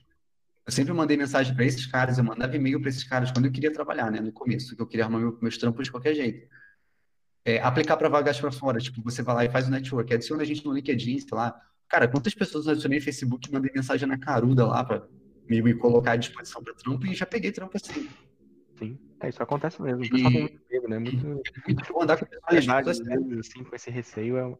eu 0.66 0.72
sempre 0.72 0.92
mandei 0.92 1.16
mensagem 1.16 1.54
para 1.54 1.64
esses 1.64 1.86
caras, 1.86 2.18
eu 2.18 2.24
mandava 2.24 2.56
e-mail 2.56 2.80
para 2.80 2.88
esses 2.90 3.04
caras 3.04 3.30
quando 3.30 3.46
eu 3.46 3.52
queria 3.52 3.72
trabalhar, 3.72 4.10
né? 4.10 4.20
No 4.20 4.32
começo, 4.32 4.74
que 4.74 4.82
eu 4.82 4.86
queria 4.86 5.04
arrumar 5.04 5.20
meu- 5.20 5.38
meus 5.40 5.56
trampos 5.56 5.84
de 5.84 5.90
qualquer 5.92 6.14
jeito. 6.14 6.48
É, 7.44 7.60
aplicar 7.60 7.96
para 7.96 8.08
vagas 8.08 8.40
para 8.40 8.50
fora, 8.50 8.80
tipo, 8.80 9.00
você 9.02 9.22
vai 9.22 9.34
lá 9.36 9.44
e 9.44 9.48
faz 9.48 9.68
o 9.68 9.70
network, 9.70 10.12
adiciona 10.12 10.42
a 10.42 10.46
gente 10.46 10.64
no 10.64 10.72
LinkedIn, 10.72 11.20
sei 11.20 11.28
lá. 11.32 11.56
Cara, 11.88 12.08
quantas 12.08 12.34
pessoas 12.34 12.66
eu 12.66 12.72
adicionei 12.72 12.98
no 12.98 13.04
Facebook 13.04 13.48
e 13.48 13.52
mandei 13.52 13.70
mensagem 13.72 14.08
na 14.08 14.18
caruda 14.18 14.66
lá 14.66 14.82
para 14.82 15.06
me, 15.48 15.72
colocar 15.74 16.12
à 16.12 16.16
disposição 16.16 16.60
para 16.64 16.74
trampo 16.74 17.06
e 17.06 17.14
já 17.14 17.24
peguei 17.24 17.52
trampo 17.52 17.76
assim. 17.76 18.08
Sim. 18.76 18.98
É, 19.20 19.28
isso 19.28 19.40
acontece 19.40 19.80
mesmo. 19.80 20.04
O 20.04 20.08
pessoal 20.08 20.32
tem 20.32 20.40
muito 20.40 20.60
medo, 20.68 20.88
né? 20.88 20.98
Muito 20.98 21.24
Muito 21.66 21.92
bom 21.92 22.02
andar 22.02 22.18
com 22.18 22.26
pessoas 22.26 23.00
assim, 23.38 23.62
com 23.62 23.76
esse 23.76 23.90
receio 23.90 24.36
é, 24.36 24.44
um- 24.44 24.58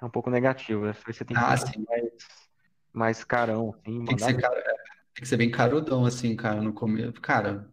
é 0.00 0.04
um 0.04 0.10
pouco 0.10 0.30
negativo. 0.30 0.86
né? 0.86 0.94
Você 1.04 1.24
tem 1.24 1.36
que 1.36 1.42
Ah, 1.42 1.56
ser 1.56 1.66
sim. 1.66 1.72
pouco 1.84 1.90
mais, 1.90 2.12
mais 2.92 3.24
carão, 3.24 3.74
assim, 3.74 4.04
Tem 4.04 4.16
que 4.16 4.22
ser, 4.22 4.40
cara, 4.40 4.56
é, 4.56 4.74
tem 5.14 5.22
que 5.22 5.28
ser 5.28 5.36
bem 5.36 5.50
carudão, 5.50 6.04
assim, 6.04 6.34
cara, 6.36 6.62
no 6.62 6.72
começo. 6.72 7.12
Cara, 7.20 7.70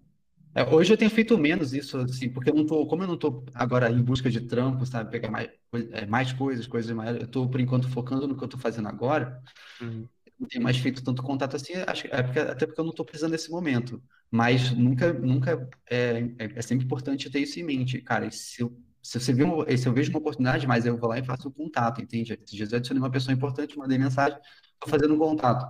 é, 0.55 0.63
hoje 0.73 0.93
eu 0.93 0.97
tenho 0.97 1.11
feito 1.11 1.37
menos 1.37 1.73
isso, 1.73 1.97
assim, 1.99 2.29
porque 2.29 2.49
eu 2.51 2.55
não 2.55 2.65
tô, 2.65 2.87
como 2.87 3.03
eu 3.03 3.07
não 3.07 3.17
tô 3.17 3.45
agora 3.53 3.89
em 3.91 4.03
busca 4.03 4.29
de 4.29 4.41
trampo, 4.41 4.85
sabe, 4.85 5.11
pegar 5.11 5.31
mais, 5.31 5.49
coi- 5.71 5.89
é, 5.93 6.05
mais 6.05 6.33
coisas, 6.33 6.67
coisas 6.67 6.91
maiores, 6.91 7.21
eu 7.23 7.27
tô, 7.29 7.49
por 7.49 7.59
enquanto, 7.61 7.89
focando 7.89 8.27
no 8.27 8.37
que 8.37 8.43
eu 8.43 8.47
tô 8.49 8.57
fazendo 8.57 8.87
agora, 8.89 9.41
Uhum. 9.79 10.09
eu 10.25 10.33
não 10.39 10.47
tenho 10.47 10.63
mais 10.63 10.77
feito 10.77 11.03
tanto 11.03 11.23
contato 11.23 11.55
assim, 11.55 11.73
acho, 11.87 12.03
que- 12.03 12.09
é 12.15 12.23
porque, 12.23 12.39
até 12.39 12.65
porque 12.67 12.79
eu 12.81 12.85
não 12.85 12.93
tô 12.93 13.05
precisando 13.05 13.31
nesse 13.31 13.49
momento, 13.51 14.01
mas 14.31 14.71
nunca, 14.71 15.13
nunca, 15.13 15.69
é, 15.89 16.19
é, 16.39 16.45
é 16.57 16.61
sempre 16.61 16.85
importante 16.85 17.29
ter 17.29 17.39
isso 17.39 17.59
em 17.59 17.63
mente, 17.63 18.01
cara, 18.01 18.25
e 18.27 18.31
se 18.31 18.61
eu, 18.61 18.77
se 19.01 19.19
você 19.19 19.33
vê 19.33 19.43
uma- 19.43 19.65
se 19.77 19.87
eu 19.87 19.93
vejo 19.93 20.09
uma 20.11 20.19
oportunidade, 20.19 20.67
mas 20.67 20.85
eu 20.85 20.97
vou 20.97 21.09
lá 21.09 21.19
e 21.19 21.23
faço 21.25 21.47
o 21.49 21.51
contato, 21.53 22.01
entende? 22.01 22.33
Esses 22.33 22.51
dias 22.55 22.71
eu 22.71 22.77
adicionei 22.77 23.01
uma 23.01 23.11
pessoa 23.11 23.33
importante, 23.33 23.77
mandei 23.77 23.97
mensagem, 23.97 24.37
tô 24.79 24.89
fazendo 24.89 25.13
um 25.15 25.17
contato. 25.19 25.65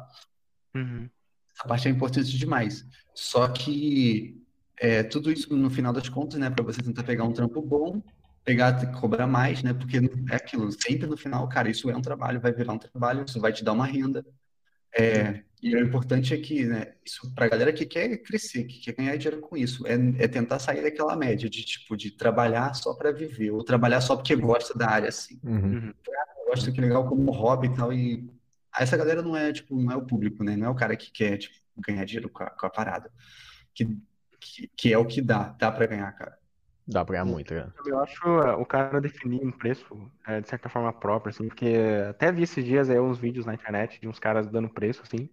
Uhum. 0.76 1.10
Essa 1.58 1.68
parte 1.68 1.88
é 1.88 1.92
importante 1.92 2.38
demais. 2.38 2.86
Só 3.16 3.48
que 3.48 4.40
é, 4.80 5.02
tudo 5.02 5.32
isso, 5.32 5.56
no 5.56 5.72
final 5.72 5.92
das 5.92 6.08
contas, 6.08 6.40
né, 6.40 6.52
para 6.52 6.64
você 6.64 6.84
tentar 6.84 7.04
pegar 7.04 7.24
um 7.24 7.34
trampo 7.34 7.62
bom, 7.62 8.02
pegar, 8.46 8.92
cobrar 9.00 9.26
mais, 9.26 9.64
né, 9.64 9.74
porque 9.74 9.98
é 10.30 10.36
aquilo, 10.36 10.72
sempre 10.72 11.08
no 11.08 11.18
final, 11.18 11.50
cara, 11.50 11.70
isso 11.70 11.90
é 11.90 11.98
um 11.98 12.02
trabalho, 12.02 12.40
vai 12.40 12.54
virar 12.54 12.74
um 12.74 12.78
trabalho, 12.78 13.26
isso 13.28 13.42
vai 13.42 13.52
te 13.52 13.64
dar 13.64 13.74
uma 13.74 13.88
renda. 13.88 14.24
É, 14.96 15.42
e 15.62 15.76
o 15.76 15.80
importante 15.80 16.34
é 16.34 16.38
que, 16.38 16.64
né, 16.64 16.94
isso 17.04 17.34
para 17.34 17.48
a 17.48 17.50
galera 17.50 17.74
que 17.74 17.86
quer 17.88 18.16
crescer, 18.18 18.66
que 18.66 18.80
quer 18.80 18.94
ganhar 18.94 19.18
dinheiro 19.18 19.42
com 19.42 19.58
isso, 19.58 19.86
é, 19.88 19.96
é 20.20 20.28
tentar 20.28 20.60
sair 20.60 20.84
daquela 20.84 21.16
média 21.16 21.50
de, 21.50 21.66
tipo, 21.66 21.98
de 21.98 22.12
trabalhar 22.12 22.76
só 22.76 22.94
para 22.94 23.12
viver, 23.12 23.50
ou 23.50 23.64
trabalhar 23.64 24.02
só 24.02 24.16
porque 24.16 24.36
gosta 24.36 24.78
da 24.78 24.88
área, 24.88 25.10
assim. 25.10 25.40
Uhum. 25.44 25.74
Uhum. 25.74 25.94
Eu 26.38 26.52
gosto 26.52 26.72
que 26.72 26.80
é 26.80 26.84
legal 26.84 27.08
como 27.08 27.32
hobby 27.32 27.68
e 27.68 27.76
tal, 27.76 27.92
e 27.92 28.30
essa 28.80 28.98
galera 28.98 29.22
não 29.22 29.36
é, 29.36 29.52
tipo, 29.52 29.80
não 29.80 29.92
é 29.92 29.96
o 29.96 30.06
público, 30.06 30.44
né? 30.44 30.56
Não 30.56 30.68
é 30.68 30.70
o 30.70 30.76
cara 30.76 30.96
que 30.96 31.12
quer, 31.12 31.38
tipo, 31.38 31.56
ganhar 31.78 32.06
dinheiro 32.06 32.30
com 32.30 32.44
a, 32.44 32.50
com 32.50 32.66
a 32.66 32.70
parada. 32.70 33.12
Que, 33.74 33.86
que, 34.40 34.68
que 34.76 34.94
é 34.94 34.98
o 34.98 35.06
que 35.06 35.22
dá, 35.22 35.56
dá 35.60 35.72
pra 35.72 35.86
ganhar, 35.86 36.12
cara. 36.14 36.38
Dá 36.88 37.04
pra 37.04 37.14
ganhar 37.14 37.26
muito, 37.26 37.54
cara. 37.54 37.74
Eu 37.86 38.00
acho 38.00 38.26
é, 38.26 38.56
o 38.56 38.66
cara 38.66 39.02
definir 39.02 39.46
um 39.46 39.52
preço 39.52 39.86
é, 40.26 40.42
de 40.42 40.50
certa 40.50 40.70
forma 40.70 40.92
próprio, 40.94 41.30
assim, 41.32 41.48
porque 41.48 41.76
até 42.10 42.32
vi 42.32 42.44
esses 42.44 42.64
dias 42.64 42.90
aí 42.90 43.00
uns 43.00 43.18
vídeos 43.18 43.46
na 43.46 43.54
internet 43.54 44.00
de 44.00 44.08
uns 44.08 44.20
caras 44.20 44.48
dando 44.48 44.70
preço, 44.70 45.02
assim, 45.04 45.30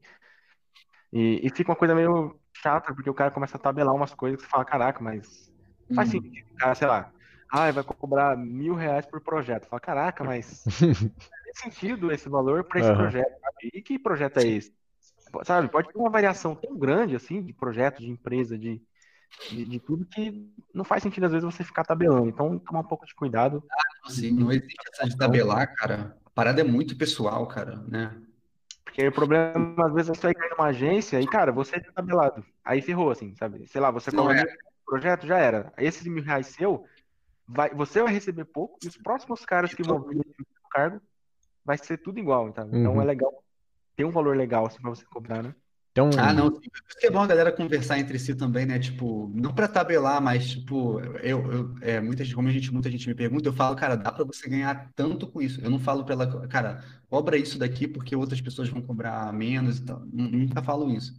e, 1.12 1.40
e 1.47 1.51
fica 1.51 1.70
uma 1.70 1.76
coisa 1.76 1.95
meio 1.95 2.38
chata, 2.53 2.92
porque 2.95 3.09
o 3.09 3.14
cara 3.14 3.30
começa 3.30 3.57
a 3.57 3.61
tabelar 3.61 3.95
umas 3.95 4.12
coisas 4.14 4.38
que 4.38 4.45
você 4.45 4.51
fala, 4.51 4.64
caraca, 4.64 5.03
mas 5.03 5.53
faz 5.95 6.09
Uhum. 6.09 6.20
sentido, 6.22 6.47
o 6.53 6.57
cara, 6.57 6.74
sei 6.74 6.88
lá, 6.88 7.12
ah, 7.53 7.70
vai 7.70 7.84
cobrar 7.84 8.36
mil 8.36 8.74
reais 8.74 9.07
por 9.07 9.20
projeto. 9.20 9.68
Fala, 9.68 9.80
caraca, 9.80 10.24
mas 10.24 10.64
sentido 11.59 12.12
esse 12.12 12.28
valor 12.28 12.64
para 12.64 12.80
esse 12.80 12.88
Aham. 12.90 12.98
projeto, 12.98 13.40
sabe? 13.40 13.70
E 13.72 13.82
que 13.82 13.98
projeto 13.98 14.38
é 14.38 14.46
esse? 14.46 14.74
Sabe, 15.42 15.68
pode 15.68 15.88
ter 15.88 15.98
uma 15.98 16.11
variação 16.11 16.55
tão 16.55 16.76
grande, 16.76 17.16
assim, 17.16 17.42
de 17.42 17.52
projeto, 17.52 18.00
de 18.00 18.09
empresa, 18.09 18.57
de, 18.57 18.80
de, 19.50 19.64
de 19.64 19.80
tudo 19.80 20.05
que 20.05 20.52
não 20.72 20.84
faz 20.84 21.02
sentido, 21.02 21.24
às 21.24 21.32
vezes, 21.32 21.44
você 21.44 21.64
ficar 21.64 21.84
tabelando. 21.84 22.28
Então, 22.28 22.59
tomar 22.59 22.80
um 22.80 22.86
pouco 22.86 23.07
de 23.07 23.14
cuidado. 23.14 23.64
Assim, 24.05 24.30
não 24.30 24.52
existe 24.52 24.76
essa 24.92 25.09
de 25.09 25.16
tabelar, 25.16 25.74
cara. 25.74 26.16
A 26.24 26.30
parada 26.30 26.61
é 26.61 26.64
muito 26.64 26.96
pessoal, 26.96 27.46
cara, 27.46 27.76
né? 27.88 28.16
Porque 28.84 29.09
o 29.09 29.12
problema, 29.12 29.86
às 29.86 29.92
vezes, 29.92 30.11
é 30.11 30.14
você 30.14 30.34
cair 30.34 30.50
numa 30.50 30.66
agência 30.66 31.20
e, 31.20 31.26
cara, 31.26 31.50
você 31.50 31.76
é 31.76 31.81
tabelado. 31.81 32.44
Aí 32.64 32.81
ferrou, 32.81 33.10
assim, 33.10 33.35
sabe? 33.35 33.66
Sei 33.66 33.81
lá, 33.81 33.90
você 33.90 34.12
cobra 34.12 34.40
é. 34.40 34.56
projeto, 34.86 35.26
já 35.26 35.39
era. 35.39 35.72
Esses 35.76 36.06
mil 36.06 36.22
reais 36.22 36.48
seu, 36.48 36.86
vai, 37.48 37.74
você 37.74 38.02
vai 38.02 38.12
receber 38.12 38.44
pouco 38.44 38.78
e 38.85 38.86
os 38.86 38.97
próximos 38.97 39.44
caras 39.44 39.74
que 39.74 39.82
vão 39.82 40.01
vir 40.02 40.16
no 40.16 40.68
cargo 40.70 41.01
vai 41.65 41.78
ser 41.78 41.99
tudo 41.99 42.19
igual, 42.19 42.49
então. 42.49 42.69
Então 42.74 42.93
Uhum. 42.95 43.03
é 43.03 43.05
legal 43.05 43.45
ter 43.97 44.05
um 44.05 44.11
valor 44.11 44.36
legal, 44.36 44.66
assim, 44.66 44.81
pra 44.81 44.91
você 44.91 45.05
cobrar, 45.07 45.43
né? 45.43 45.55
Tem 45.95 46.03
um. 46.03 46.11
Ah, 46.19 46.32
não, 46.32 46.49
sim. 46.51 46.69
Por 46.69 46.82
isso 46.89 46.99
que 46.99 47.07
é 47.07 47.11
bom 47.11 47.20
a 47.23 47.27
galera 47.27 47.53
conversar 47.53 47.99
entre 47.99 48.19
si 48.19 48.35
também, 48.35 48.66
né? 48.66 48.78
Tipo, 48.81 49.31
não 49.35 49.55
pra 49.55 49.69
tabelar, 49.69 50.20
mas, 50.20 50.51
tipo, 50.51 50.99
eu, 51.23 51.53
eu 51.53 51.74
é, 51.81 52.01
muita 52.01 52.24
gente, 52.24 52.35
como 52.35 52.49
a 52.49 52.53
gente, 52.53 52.73
muita 52.73 52.91
gente 52.91 53.07
me 53.09 53.15
pergunta, 53.15 53.49
eu 53.49 53.53
falo, 53.53 53.77
cara, 53.77 53.97
dá 53.97 54.11
pra 54.11 54.24
você 54.24 54.49
ganhar 54.49 54.91
tanto 54.97 55.28
com 55.31 55.41
isso. 55.41 55.61
Eu 55.61 55.70
não 55.70 55.78
falo 55.78 56.05
pra 56.05 56.15
ela, 56.15 56.49
cara, 56.49 56.85
cobra 57.09 57.36
isso 57.36 57.59
daqui 57.59 57.86
porque 57.86 58.16
outras 58.16 58.41
pessoas 58.41 58.69
vão 58.69 58.82
cobrar 58.82 59.32
menos 59.32 59.78
e 59.78 59.85
tal. 59.85 60.01
Nu- 60.12 60.28
Nunca 60.31 60.62
falo 60.62 60.91
isso. 60.91 61.15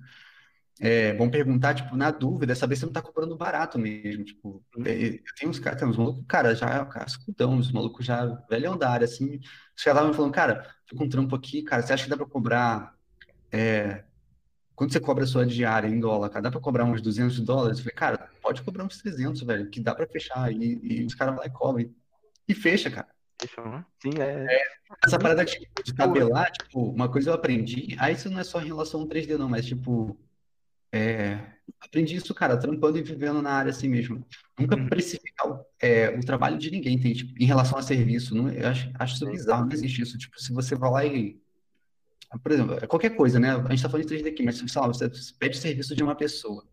É 0.80 1.14
bom 1.14 1.30
perguntar, 1.30 1.74
tipo, 1.74 1.96
na 1.96 2.12
dúvida, 2.12 2.52
é 2.52 2.56
saber 2.56 2.76
se 2.76 2.86
não 2.86 2.92
tá 2.92 3.02
cobrando 3.02 3.38
barato 3.38 3.80
mesmo. 3.80 4.26
Tipo, 4.26 4.62
é, 4.86 4.92
eu 5.16 5.20
tenho 5.38 5.50
uns 5.50 5.58
caras, 5.60 5.80
tem 5.80 5.88
uns 5.88 5.96
malucos, 5.98 6.26
cara, 6.28 6.54
já, 6.54 6.86
cara, 6.86 7.06
escudão, 7.06 7.58
os 7.58 7.72
malucos 7.72 8.06
já 8.06 8.26
velhão 8.50 8.78
da 8.78 8.90
área, 8.90 9.06
assim. 9.06 9.38
Os 9.76 9.84
caras 9.84 9.98
estavam 9.98 10.10
me 10.10 10.16
falando, 10.16 10.34
cara, 10.34 10.70
tô 10.86 10.96
com 10.98 11.06
um 11.06 11.10
trampo 11.10 11.34
aqui, 11.36 11.62
cara, 11.64 11.82
você 11.82 11.94
acha 11.94 12.04
que 12.04 12.10
dá 12.10 12.18
pra 12.18 12.26
cobrar. 12.26 12.94
é, 13.52 14.04
quando 14.76 14.92
você 14.92 15.00
cobra 15.00 15.24
a 15.24 15.28
sua 15.28 15.46
diária 15.46 15.88
em 15.88 16.00
dólar, 16.00 16.30
cara, 16.30 16.42
dá 16.44 16.52
pra 16.52 16.60
cobrar 16.60 16.84
uns 16.84 17.02
200 17.02 17.40
dólares? 17.40 17.78
Eu 17.78 17.84
falei, 17.86 17.96
cara, 17.96 18.30
pode 18.42 18.62
cobrar 18.62 18.84
uns 18.84 18.98
300, 18.98 19.42
velho, 19.44 19.70
que 19.70 19.80
dá 19.80 19.96
pra 19.96 20.06
fechar. 20.08 20.52
E, 20.52 20.80
e 21.02 21.06
os 21.06 21.16
caras 21.16 21.34
vão 21.36 21.44
lá 21.44 21.48
e 21.48 21.52
cobrem. 21.52 21.96
E 22.48 22.54
fecha, 22.54 22.92
cara. 22.92 23.08
Eu- 23.42 23.84
Sim, 24.02 24.20
é. 24.20 24.46
Essa 25.06 25.18
parada 25.18 25.46
tipo, 25.46 25.66
de 25.84 25.94
tabelar, 25.94 26.52
tipo, 26.52 26.90
uma 26.92 27.10
coisa 27.10 27.30
eu 27.30 27.34
aprendi, 27.34 27.96
aí 28.00 28.14
isso 28.14 28.30
não 28.30 28.40
é 28.40 28.44
só 28.44 28.62
em 28.62 28.68
relação 28.68 29.02
ao 29.02 29.08
3D, 29.08 29.38
não, 29.38 29.50
mas 29.50 29.66
tipo, 29.66 30.18
é, 30.92 31.40
aprendi 31.80 32.16
isso, 32.16 32.34
cara, 32.34 32.58
trampando 32.58 32.98
e 32.98 33.02
vivendo 33.04 33.42
na 33.42 33.52
área 33.52 33.70
assim 33.72 33.90
mesmo. 33.90 34.26
Nunca 34.58 34.76
Uhum. 34.76 34.88
precificar 34.88 35.50
o, 35.50 35.66
é, 35.80 36.10
o 36.18 36.22
trabalho 36.22 36.58
de 36.58 36.72
ninguém, 36.72 36.98
tem, 37.00 37.14
tipo, 37.14 37.34
em 37.42 37.46
relação 37.46 37.78
a 37.78 37.82
serviço. 37.82 38.34
Não, 38.36 38.50
eu 38.50 38.68
acho, 38.68 38.90
acho 38.98 39.16
isso 39.16 39.30
bizarro, 39.30 39.66
não 39.66 39.74
existe 39.74 40.02
isso. 40.02 40.18
Tipo, 40.18 40.40
se 40.40 40.54
você 40.54 40.76
vai 40.76 40.92
lá 40.92 41.06
e. 41.06 41.40
Por 42.42 42.52
exemplo, 42.52 42.78
é 42.82 42.88
qualquer 42.88 43.12
coisa, 43.12 43.40
né? 43.40 43.52
A 43.52 43.70
gente 43.70 43.84
tá 43.84 43.90
falando 43.90 44.08
de 44.08 44.14
3D 44.16 44.30
aqui, 44.30 44.44
mas 44.44 44.58
sei 44.58 44.82
lá, 44.82 44.88
você 44.88 45.10
pede 45.40 45.58
serviço 45.58 45.96
de 45.96 46.04
uma 46.04 46.16
pessoa. 46.16 46.66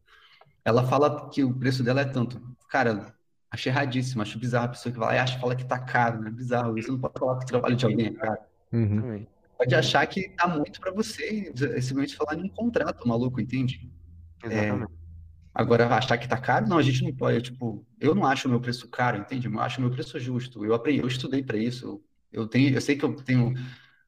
Ela 0.64 0.84
fala 0.86 1.28
que 1.30 1.44
o 1.44 1.52
preço 1.55 1.82
dela 1.82 2.01
é 2.01 2.05
tanto. 2.05 2.40
Cara, 2.68 3.14
acho 3.51 3.68
erradíssimo, 3.68 4.22
acho 4.22 4.39
bizarro 4.39 4.66
a 4.66 4.68
pessoa 4.68 4.93
que 4.93 4.98
vai 4.98 5.09
lá 5.09 5.14
e 5.14 5.18
acha, 5.18 5.39
fala 5.39 5.55
que 5.55 5.64
tá 5.64 5.78
caro, 5.78 6.20
né? 6.20 6.30
Bizarro. 6.30 6.72
Você 6.74 6.90
não 6.90 6.98
pode 6.98 7.18
falar 7.18 7.39
que 7.39 7.44
o 7.44 7.48
trabalho 7.48 7.76
de 7.76 7.84
alguém 7.84 8.06
é 8.06 8.12
caro. 8.12 8.40
Uhum. 8.72 9.01
Também. 9.01 9.28
Pode 9.59 9.74
achar 9.74 10.05
que 10.06 10.28
tá 10.30 10.48
muito 10.48 10.80
pra 10.80 10.90
você, 10.90 11.52
e 11.55 11.82
simplesmente 11.82 12.16
falar 12.16 12.34
em 12.36 12.44
um 12.44 12.48
contrato 12.48 13.06
maluco, 13.06 13.40
entende? 13.40 13.89
Exatamente. 14.44 14.93
Agora, 15.55 15.86
achar 15.94 16.16
que 16.16 16.27
tá 16.27 16.39
caro, 16.39 16.66
não, 16.66 16.78
a 16.78 16.82
gente 16.82 17.05
não 17.05 17.14
pode. 17.14 17.43
Tipo, 17.43 17.85
eu 18.01 18.14
não 18.14 18.24
acho 18.24 18.48
o 18.48 18.51
meu 18.51 18.60
preço 18.60 18.89
caro, 18.89 19.19
entende? 19.19 19.47
Eu 19.47 19.60
acho 19.60 19.78
o 19.78 19.82
meu 19.82 19.90
preço 19.90 20.19
justo. 20.19 20.64
Eu 20.64 20.73
aprendi, 20.73 21.01
eu 21.01 21.06
estudei 21.06 21.43
para 21.43 21.59
isso. 21.59 22.02
Eu 22.32 22.47
tenho, 22.47 22.74
eu 22.74 22.81
sei 22.81 22.97
que 22.97 23.05
eu 23.05 23.14
tenho 23.14 23.52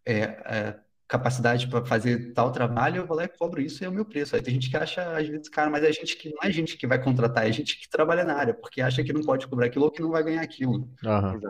é, 0.07 0.21
é, 0.23 0.81
capacidade 1.07 1.69
para 1.69 1.85
fazer 1.85 2.33
tal 2.33 2.51
trabalho, 2.51 2.99
eu 2.99 3.07
vou 3.07 3.17
lá 3.17 3.25
e 3.25 3.29
cobro 3.29 3.61
isso 3.61 3.83
e 3.83 3.87
é 3.87 3.89
o 3.89 3.93
meu 3.93 4.07
preço. 4.07 4.35
Aí 4.35 4.43
tem 4.43 4.55
gente 4.55 4.71
que 4.71 4.77
acha, 4.77 5.17
às 5.17 5.29
vezes, 5.29 5.51
caro, 5.51 5.71
mas 5.71 5.85
é 5.85 5.93
gente 5.93 6.17
que 6.17 6.31
não 6.31 6.43
é 6.43 6.51
gente 6.51 6.79
que 6.79 6.87
vai 6.87 7.03
contratar, 7.03 7.47
é 7.47 7.53
gente 7.53 7.79
que 7.79 7.89
trabalha 7.91 8.25
na 8.25 8.35
área, 8.35 8.55
porque 8.55 8.81
acha 8.81 9.05
que 9.05 9.13
não 9.13 9.21
pode 9.21 9.47
cobrar 9.47 9.67
aquilo 9.67 9.85
ou 9.85 9.91
que 9.91 10.01
não 10.01 10.11
vai 10.11 10.23
ganhar 10.23 10.41
aquilo. 10.41 10.89
Aham. 11.05 11.41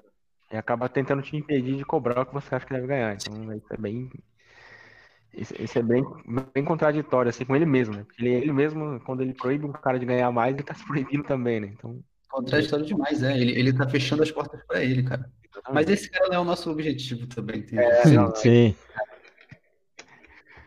E 0.52 0.56
acaba 0.56 0.88
tentando 0.88 1.22
te 1.22 1.36
impedir 1.36 1.76
de 1.76 1.84
cobrar 1.84 2.22
o 2.22 2.26
que 2.26 2.34
você 2.34 2.54
acha 2.54 2.66
que 2.66 2.74
deve 2.74 2.86
ganhar. 2.86 3.14
Então, 3.14 3.52
isso 3.54 3.72
é 3.72 3.76
bem. 3.76 4.10
Isso, 5.36 5.78
é 5.78 5.82
bem, 5.82 6.04
bem 6.54 6.64
contraditório, 6.64 7.28
assim, 7.30 7.44
com 7.44 7.56
ele 7.56 7.66
mesmo, 7.66 7.94
né? 7.94 8.04
Porque 8.04 8.22
ele, 8.22 8.34
ele 8.34 8.52
mesmo, 8.52 9.00
quando 9.00 9.22
ele 9.22 9.34
proíbe 9.34 9.64
um 9.66 9.72
cara 9.72 9.98
de 9.98 10.06
ganhar 10.06 10.30
mais, 10.30 10.54
ele 10.54 10.62
tá 10.62 10.74
se 10.74 10.86
proibindo 10.86 11.24
também, 11.24 11.60
né? 11.60 11.68
Então, 11.72 12.00
Contraditório 12.28 12.84
demais, 12.84 13.22
é. 13.22 13.36
Ele, 13.38 13.52
ele 13.58 13.72
tá 13.72 13.88
fechando 13.88 14.22
as 14.22 14.30
portas 14.30 14.60
para 14.66 14.82
ele, 14.82 15.02
cara. 15.02 15.30
Mas 15.72 15.88
esse 15.88 16.10
cara 16.10 16.28
não 16.28 16.36
é 16.36 16.40
o 16.40 16.44
nosso 16.44 16.70
objetivo 16.70 17.26
também, 17.28 17.58
entendeu? 17.60 17.84
É, 17.88 18.04
Sim, 18.06 18.16
não, 18.16 18.34
sim. 18.34 18.74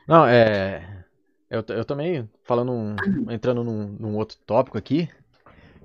Não, 0.07 0.26
é. 0.26 1.06
Eu, 1.49 1.64
eu 1.69 1.85
também, 1.85 2.30
falando 2.44 2.72
um- 2.72 2.95
entrando 3.31 3.64
num, 3.64 3.88
num 3.99 4.15
outro 4.15 4.38
tópico 4.45 4.77
aqui, 4.77 5.10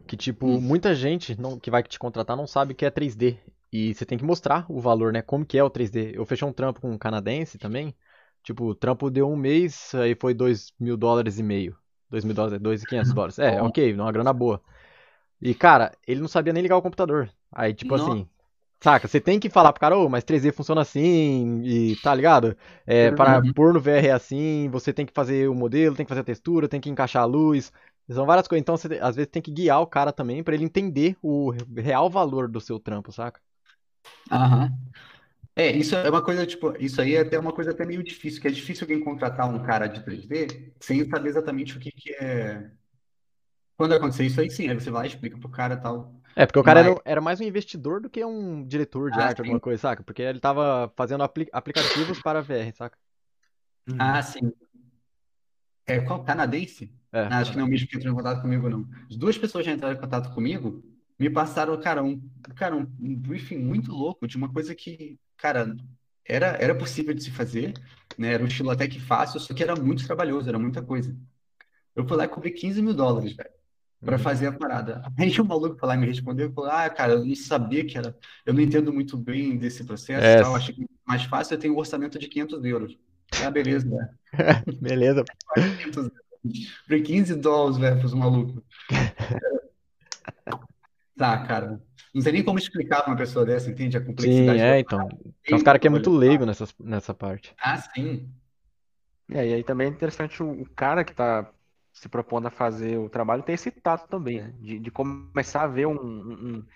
que 0.07 0.17
tipo, 0.17 0.47
Hum. 0.47 0.61
muita 0.61 0.95
gente 0.95 1.41
não, 1.41 1.59
que 1.59 1.71
vai 1.71 1.83
te 1.83 1.99
contratar 1.99 2.37
não 2.37 2.47
sabe 2.47 2.73
o 2.73 2.77
que 2.77 2.85
é 2.87 2.91
3D. 2.91 3.39
E 3.73 3.95
você 3.95 4.07
tem 4.07 4.19
que 4.19 4.25
mostrar 4.25 4.67
o 4.71 4.81
valor, 4.81 5.13
né? 5.13 5.23
Como 5.23 5.47
que 5.47 5.59
é 5.59 5.65
o 5.65 5.71
3D. 5.71 6.13
Eu 6.15 6.27
fechei 6.27 6.47
um 6.47 6.53
trampo 6.53 6.81
com 6.81 6.91
um 6.93 6.99
canadense 6.99 7.59
também. 7.59 7.95
Tipo, 8.43 8.66
o 8.66 8.74
trampo 8.74 9.10
deu 9.10 9.28
um 9.31 9.36
mês, 9.36 9.94
aí 9.94 10.14
foi 10.14 10.35
2 10.35 10.73
mil 10.78 10.97
dólares 10.97 11.39
e 11.39 11.43
meio. 11.43 11.77
2 12.10 12.24
mil 12.24 12.35
dólares, 12.35 12.60
2.500 12.60 13.12
dólares. 13.12 13.39
É, 13.39 13.62
ok, 13.62 13.94
uma 13.94 14.12
grana 14.12 14.32
boa. 14.32 14.62
E, 15.40 15.55
cara, 15.55 15.93
ele 16.06 16.20
não 16.20 16.28
sabia 16.28 16.52
nem 16.52 16.62
ligar 16.62 16.77
o 16.77 16.82
computador. 16.82 17.31
Aí, 17.51 17.74
tipo 17.74 17.94
Nossa. 17.94 17.94
assim, 17.94 18.28
saca? 18.82 19.09
Você 19.09 19.20
tem 19.20 19.40
que 19.40 19.51
falar 19.51 19.73
pro 19.73 19.81
cara, 19.81 19.97
ô, 19.98 20.09
mas 20.09 20.24
3D 20.24 20.52
funciona 20.52 20.82
assim, 20.82 21.62
e 21.64 21.97
tá 21.97 22.14
ligado? 22.14 22.56
É, 22.86 23.12
para 23.12 23.43
Uhum. 23.43 23.55
pôr 23.55 23.73
no 23.74 23.81
VR 23.81 24.09
é 24.09 24.12
assim, 24.12 24.69
você 24.70 24.93
tem 24.93 25.06
que 25.06 25.12
fazer 25.12 25.48
o 25.48 25.55
modelo, 25.55 25.97
tem 25.97 26.06
que 26.06 26.10
fazer 26.10 26.23
a 26.23 26.24
textura, 26.24 26.69
tem 26.69 26.81
que 26.81 26.90
encaixar 26.90 27.23
a 27.23 27.27
luz. 27.27 27.73
São 28.10 28.27
várias 28.27 28.48
coisas. 28.48 28.62
Então, 28.62 28.77
você, 28.77 28.98
às 29.01 29.16
vezes, 29.16 29.31
tem 29.31 29.43
que 29.43 29.51
guiar 29.52 29.81
o 29.81 29.86
cara 29.86 30.12
também 30.12 30.43
pra 30.43 30.55
ele 30.55 30.64
entender 30.64 31.16
o 31.23 31.51
real 31.77 32.10
valor 32.10 32.48
do 32.48 32.60
seu 32.60 32.78
trampo, 32.81 33.12
saca? 33.12 33.40
Aham. 34.31 34.77
É, 35.55 35.70
isso 35.70 35.95
é 35.95 36.09
uma 36.09 36.23
coisa, 36.24 36.47
tipo, 36.47 36.74
isso 36.83 37.01
aí 37.01 37.15
é 37.15 37.20
até 37.20 37.39
uma 37.39 37.53
coisa 37.53 37.73
até 37.73 37.85
meio 37.85 38.03
difícil, 38.03 38.41
que 38.41 38.49
é 38.49 38.51
difícil 38.51 38.85
alguém 38.85 39.01
contratar 39.05 39.49
um 39.49 39.62
cara 39.62 39.87
de 39.87 40.03
3D 40.03 40.73
sem 40.81 41.07
saber 41.09 41.29
exatamente 41.29 41.77
o 41.77 41.81
que 41.81 41.91
que 41.93 42.11
é. 42.15 42.70
Quando 43.77 43.95
acontecer 43.95 44.24
isso 44.24 44.41
aí, 44.41 44.51
sim, 44.51 44.69
aí 44.69 44.74
você 44.74 44.91
vai 44.91 45.03
lá 45.03 45.07
e 45.07 45.09
explica 45.11 45.39
pro 45.39 45.49
cara 45.49 45.77
tal. 45.77 46.15
É, 46.35 46.47
porque 46.47 46.59
o 46.59 46.62
cara 46.62 46.81
Mas- 46.81 46.93
era, 46.93 47.03
era 47.05 47.20
mais 47.20 47.41
um 47.41 47.45
investidor 47.45 48.01
do 48.01 48.09
que 48.09 48.24
um 48.24 48.66
diretor 48.66 49.11
de 49.11 49.20
Ah, 49.20 49.27
arte, 49.27 49.37
sim. 49.37 49.43
alguma 49.43 49.61
coisa, 49.61 49.81
saca? 49.83 50.03
Porque 50.03 50.23
ele 50.23 50.41
tava 50.41 50.91
fazendo 50.97 51.23
apli- 51.23 51.49
aplicativos 51.53 52.19
para 52.20 52.41
VR, 52.41 52.73
saca? 52.74 52.99
Uhum. 53.89 53.97
Ah, 54.01 54.23
sim. 54.23 54.53
É 55.87 56.01
qual? 56.01 56.24
Canadense? 56.24 56.93
É. 57.12 57.20
Ah, 57.29 57.39
acho 57.41 57.51
que 57.53 57.57
não 57.57 57.65
é 57.65 57.66
o 57.66 57.70
mesmo 57.70 57.89
que 57.89 57.97
entrou 57.97 58.12
em 58.12 58.16
contato 58.16 58.41
comigo, 58.43 58.69
não. 58.69 58.89
As 59.11 59.16
duas 59.16 59.37
pessoas 59.39 59.65
já 59.65 59.73
entraram 59.73 59.97
em 59.97 60.01
contato 60.01 60.33
comigo, 60.35 60.83
me 61.19 61.29
passaram, 61.31 61.79
cara, 61.81 62.03
um, 62.03 62.20
cara, 62.57 62.77
um, 62.77 62.81
um 63.01 63.15
briefing 63.16 63.59
muito 63.59 63.93
louco 63.93 64.27
de 64.27 64.37
uma 64.37 64.53
coisa 64.53 64.74
que, 64.74 65.19
cara, 65.43 65.77
era, 66.24 66.47
era 66.60 66.74
possível 66.74 67.14
de 67.14 67.23
se 67.24 67.31
fazer, 67.32 67.74
né? 68.19 68.32
Era 68.35 68.44
um 68.44 68.47
estilo 68.47 68.70
até 68.70 68.89
que 68.89 69.01
fácil, 69.01 69.40
só 69.40 69.55
que 69.55 69.62
era 69.62 69.77
muito 69.77 70.06
trabalhoso, 70.06 70.48
era 70.48 70.59
muita 70.59 70.82
coisa. 70.82 71.16
Eu 71.97 72.06
fui 72.06 72.16
lá 72.16 72.24
e 72.24 72.28
cobri 72.28 72.52
15 72.52 72.82
mil 72.82 72.94
dólares, 72.94 73.35
velho, 73.35 73.51
pra 74.01 74.16
Uhum. 74.16 74.23
fazer 74.23 74.48
a 74.48 74.52
parada. 74.52 75.02
Aí 75.19 75.39
o 75.40 75.44
maluco 75.44 75.78
foi 75.78 75.89
lá 75.89 75.94
e 75.97 75.98
me 75.98 76.06
respondeu 76.06 76.51
e 76.51 76.55
falou: 76.55 76.70
Ah, 76.70 76.89
cara, 76.90 77.14
eu 77.14 77.24
não 77.24 77.35
sabia 77.36 77.85
que 77.86 77.98
era. 77.98 78.16
Eu 78.47 78.55
não 78.55 78.60
entendo 78.62 78.93
muito 78.93 79.16
bem 79.16 79.56
desse 79.59 79.85
processo 79.85 80.27
É. 80.27 80.40
tal, 80.40 80.55
achei 80.56 80.74
que 80.74 80.86
mais 81.06 81.24
fácil 81.24 81.55
eu 81.55 81.60
tenho 81.60 81.74
um 81.74 81.78
orçamento 81.78 82.19
de 82.19 82.28
500 82.28 82.64
euros. 82.64 82.98
Ah, 83.44 83.51
beleza, 83.51 83.89
velho. 83.89 84.09
Beleza. 84.81 85.24
500 85.55 85.97
euros. 86.06 86.23
Por 86.89 87.02
15 87.02 87.35
dólares, 87.36 87.78
velho, 87.78 87.98
pros 88.01 88.14
malucos. 88.14 88.62
Tá, 91.16 91.47
cara. 91.47 91.81
Não 92.15 92.23
sei 92.23 92.33
nem 92.33 92.45
como 92.45 92.59
explicar 92.59 93.03
pra 93.03 93.13
uma 93.13 93.17
pessoa 93.19 93.45
dessa, 93.45 93.71
entende? 93.71 93.97
A 93.97 94.05
Sim, 94.19 94.59
complexidade 94.59 94.61
é, 94.61 94.79
da 94.79 94.81
então. 94.81 95.09
Tem 95.47 95.57
uns 95.57 95.63
caras 95.63 95.81
que 95.81 95.87
é 95.87 95.91
muito 95.91 96.11
leigo 96.11 96.47
nessa, 96.47 96.67
nessa 96.81 97.13
parte. 97.15 97.55
Ah, 97.59 97.79
sim. 97.79 98.35
É, 99.31 99.49
e 99.49 99.55
aí 99.55 99.65
também 99.65 99.87
é 99.89 99.91
interessante 99.91 100.43
o, 100.43 100.63
o 100.63 100.69
cara 100.75 101.05
que 101.05 101.15
tá 101.15 101.51
se 101.93 102.09
propondo 102.09 102.49
a 102.49 102.51
fazer 102.51 102.99
o 102.99 103.09
trabalho 103.09 103.43
ter 103.43 103.53
esse 103.53 103.71
tato 103.71 104.09
também, 104.09 104.41
né? 104.43 104.55
De, 104.61 104.79
de 104.79 104.91
começar 104.91 105.63
a 105.63 105.67
ver 105.67 105.87
um, 105.87 105.95
um, 105.95 106.67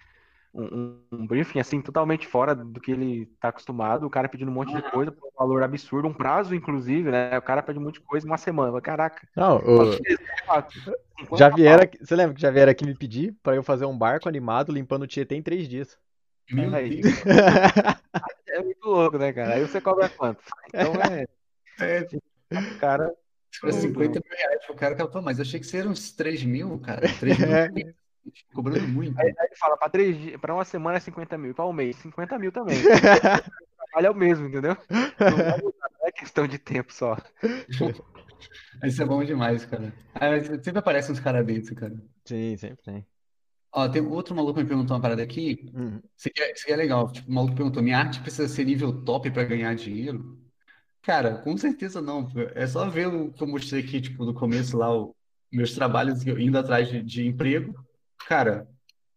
um, 0.57 1.01
um- 1.13 1.27
briefing 1.27 1.61
assim 1.61 1.81
totalmente 1.83 2.27
fora 2.27 2.55
do 2.55 2.81
que 2.81 2.91
ele 2.91 3.27
tá 3.41 3.49
acostumado, 3.49 4.07
o 4.07 4.11
cara 4.11 4.29
pedindo 4.29 4.51
um 4.51 4.55
monte 4.55 4.75
de 4.75 4.91
coisa 4.91 5.13
por 5.13 5.29
um 5.29 5.33
valor 5.39 5.63
absurdo, 5.63 6.09
um 6.09 6.15
prazo, 6.15 6.55
inclusive, 6.55 7.11
né? 7.11 7.37
O 7.39 7.43
cara 7.43 7.63
pede 7.63 7.79
um 7.79 7.83
monte 7.83 7.95
de 7.95 8.01
coisa 8.01 8.27
em 8.27 8.31
uma 8.31 8.39
semana. 8.39 8.81
Caraca, 8.81 9.27
Não, 9.37 9.59
o- 9.59 11.37
já 11.37 11.49
vieram, 11.49 11.83
aqui- 11.83 11.99
você 11.99 12.15
lembra 12.17 12.35
que 12.35 12.41
já 12.41 12.51
vieram 12.51 12.73
aqui 12.73 12.85
me 12.85 12.95
pedir 12.95 13.35
pra 13.43 13.55
eu 13.55 13.63
fazer 13.63 13.85
um 13.87 13.97
barco 13.97 14.29
animado 14.29 14.73
limpando 14.73 15.03
o 15.03 15.07
Tietê 15.07 15.35
em 15.35 15.43
três 15.43 15.69
dias. 15.69 15.99
Meu 16.51 16.75
Aí. 16.75 17.03
Deus. 17.03 17.15
É 18.49 18.61
muito 18.63 18.87
louco, 18.87 19.19
né, 19.19 19.33
cara? 19.33 19.55
Aí 19.55 19.61
você 19.61 19.81
cobra 19.81 20.09
quanto? 20.09 20.41
Então 20.69 20.95
é, 21.03 21.27
É, 21.79 22.07
o 22.53 22.79
cara. 22.79 23.13
para 23.61 23.73
50 23.73 24.21
mil 24.21 24.39
reais 24.39 24.65
pro 24.65 24.75
cara, 24.75 24.95
cara, 24.95 25.11
pô, 25.11 25.21
mas 25.21 25.39
eu 25.39 25.43
achei 25.43 25.61
que 25.61 25.67
seriam 25.67 25.93
uns 25.93 26.13
3 26.13 26.43
mil, 26.43 26.79
cara. 26.79 27.03
3 27.21 27.39
mil, 27.39 27.49
É. 27.53 28.06
cobrando 28.55 28.87
muito. 28.89 29.19
Aí, 29.19 29.27
aí 29.39 29.47
ele 29.47 29.57
fala, 29.57 29.77
pra, 29.77 29.89
três 29.89 30.17
dias, 30.17 30.41
pra 30.41 30.55
uma 30.55 30.65
semana 30.65 30.97
é 30.97 31.01
50 31.01 31.37
mil, 31.39 31.55
pra 31.55 31.67
um 31.67 31.73
mês, 31.73 31.97
50 31.97 32.39
mil 32.39 32.53
também. 32.53 32.77
O 33.87 33.89
trabalho 33.89 34.07
é 34.09 34.11
o 34.11 34.15
mesmo, 34.15 34.47
entendeu? 34.49 34.77
Não 34.91 36.07
é 36.09 36.13
questão 36.13 36.47
de 36.47 36.59
tempo 36.59 36.93
só. 36.93 37.17
Isso 38.85 39.03
é 39.03 39.07
bom 39.07 39.25
demais, 39.25 39.65
cara. 39.65 39.93
Ah, 40.15 40.31
mas 40.31 40.47
sempre 40.47 40.79
aparecem 40.79 41.13
uns 41.13 41.21
caras 41.21 41.47
dentro, 41.47 41.75
cara. 41.75 41.95
Sim, 42.25 42.57
sempre 42.57 42.83
tem. 42.85 43.07
Ó, 43.73 43.89
tem 43.89 44.03
outro 44.03 44.35
maluco 44.35 44.59
me 44.59 44.67
perguntou 44.67 44.95
uma 44.97 45.03
parada 45.03 45.23
aqui. 45.23 45.71
Uhum. 45.75 46.01
Seria, 46.17 46.55
seria 46.57 46.77
legal. 46.77 47.11
Tipo, 47.11 47.31
o 47.31 47.35
maluco 47.35 47.55
perguntou: 47.55 47.83
minha 47.83 47.99
arte 47.99 48.21
precisa 48.21 48.49
ser 48.49 48.65
nível 48.65 48.93
top 49.05 49.31
pra 49.31 49.45
ganhar 49.45 49.75
dinheiro? 49.75 50.39
Cara, 51.03 51.37
com 51.39 51.57
certeza 51.57 52.03
não. 52.03 52.29
É 52.55 52.67
só 52.67 52.89
ver 52.89 53.07
o 53.09 53.31
que 53.33 53.43
eu 53.43 53.47
mostrei 53.49 53.83
aqui, 53.83 54.01
tipo, 54.01 54.25
no 54.25 54.35
começo 54.35 54.77
lá, 54.77 54.93
o- 54.95 55.15
meus 55.53 55.75
trabalhos 55.75 56.27
indo 56.27 56.59
atrás 56.59 56.89
de, 56.89 57.03
de 57.03 57.27
emprego. 57.27 57.75
Cara, 58.27 58.69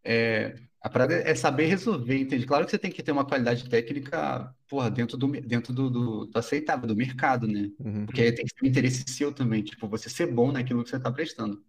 é, 0.04 0.56
a 0.82 0.90
parada 0.90 1.14
é 1.14 1.36
saber 1.36 1.66
resolver, 1.66 2.18
entende? 2.18 2.46
Claro 2.46 2.64
que 2.64 2.72
você 2.72 2.78
tem 2.78 2.92
que 2.92 3.04
ter 3.04 3.12
uma 3.12 3.26
qualidade 3.26 3.68
técnica, 3.68 4.56
porra, 4.68 4.90
dentro 4.90 5.18
do, 5.18 5.28
dentro 5.42 5.74
do, 5.74 5.90
do, 5.90 6.26
do 6.26 6.40
aceitável, 6.40 6.88
do 6.88 6.96
mercado, 6.96 7.48
né? 7.48 7.70
Uhum. 7.80 8.06
Porque 8.06 8.22
aí 8.22 8.32
tem 8.32 8.46
que 8.46 8.54
ter 8.54 8.66
um 8.66 8.70
interesse 8.70 9.04
seu 9.08 9.34
também, 9.34 9.64
tipo, 9.64 9.88
você 9.88 10.10
ser 10.10 10.28
bom 10.28 10.52
naquilo 10.52 10.84
que 10.84 10.90
você 10.90 10.98
está 10.98 11.12
prestando. 11.12 11.62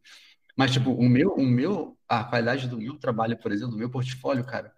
Mas, 0.57 0.73
tipo, 0.73 0.93
o 0.93 1.09
meu, 1.09 1.33
o 1.33 1.45
meu, 1.45 1.97
a 2.07 2.23
qualidade 2.23 2.69
do 2.69 2.79
meu 2.79 2.97
trabalho, 2.99 3.37
por 3.39 3.51
exemplo, 3.51 3.73
do 3.73 3.79
meu 3.79 3.91
portfólio, 3.91 4.45
cara, 4.45 4.73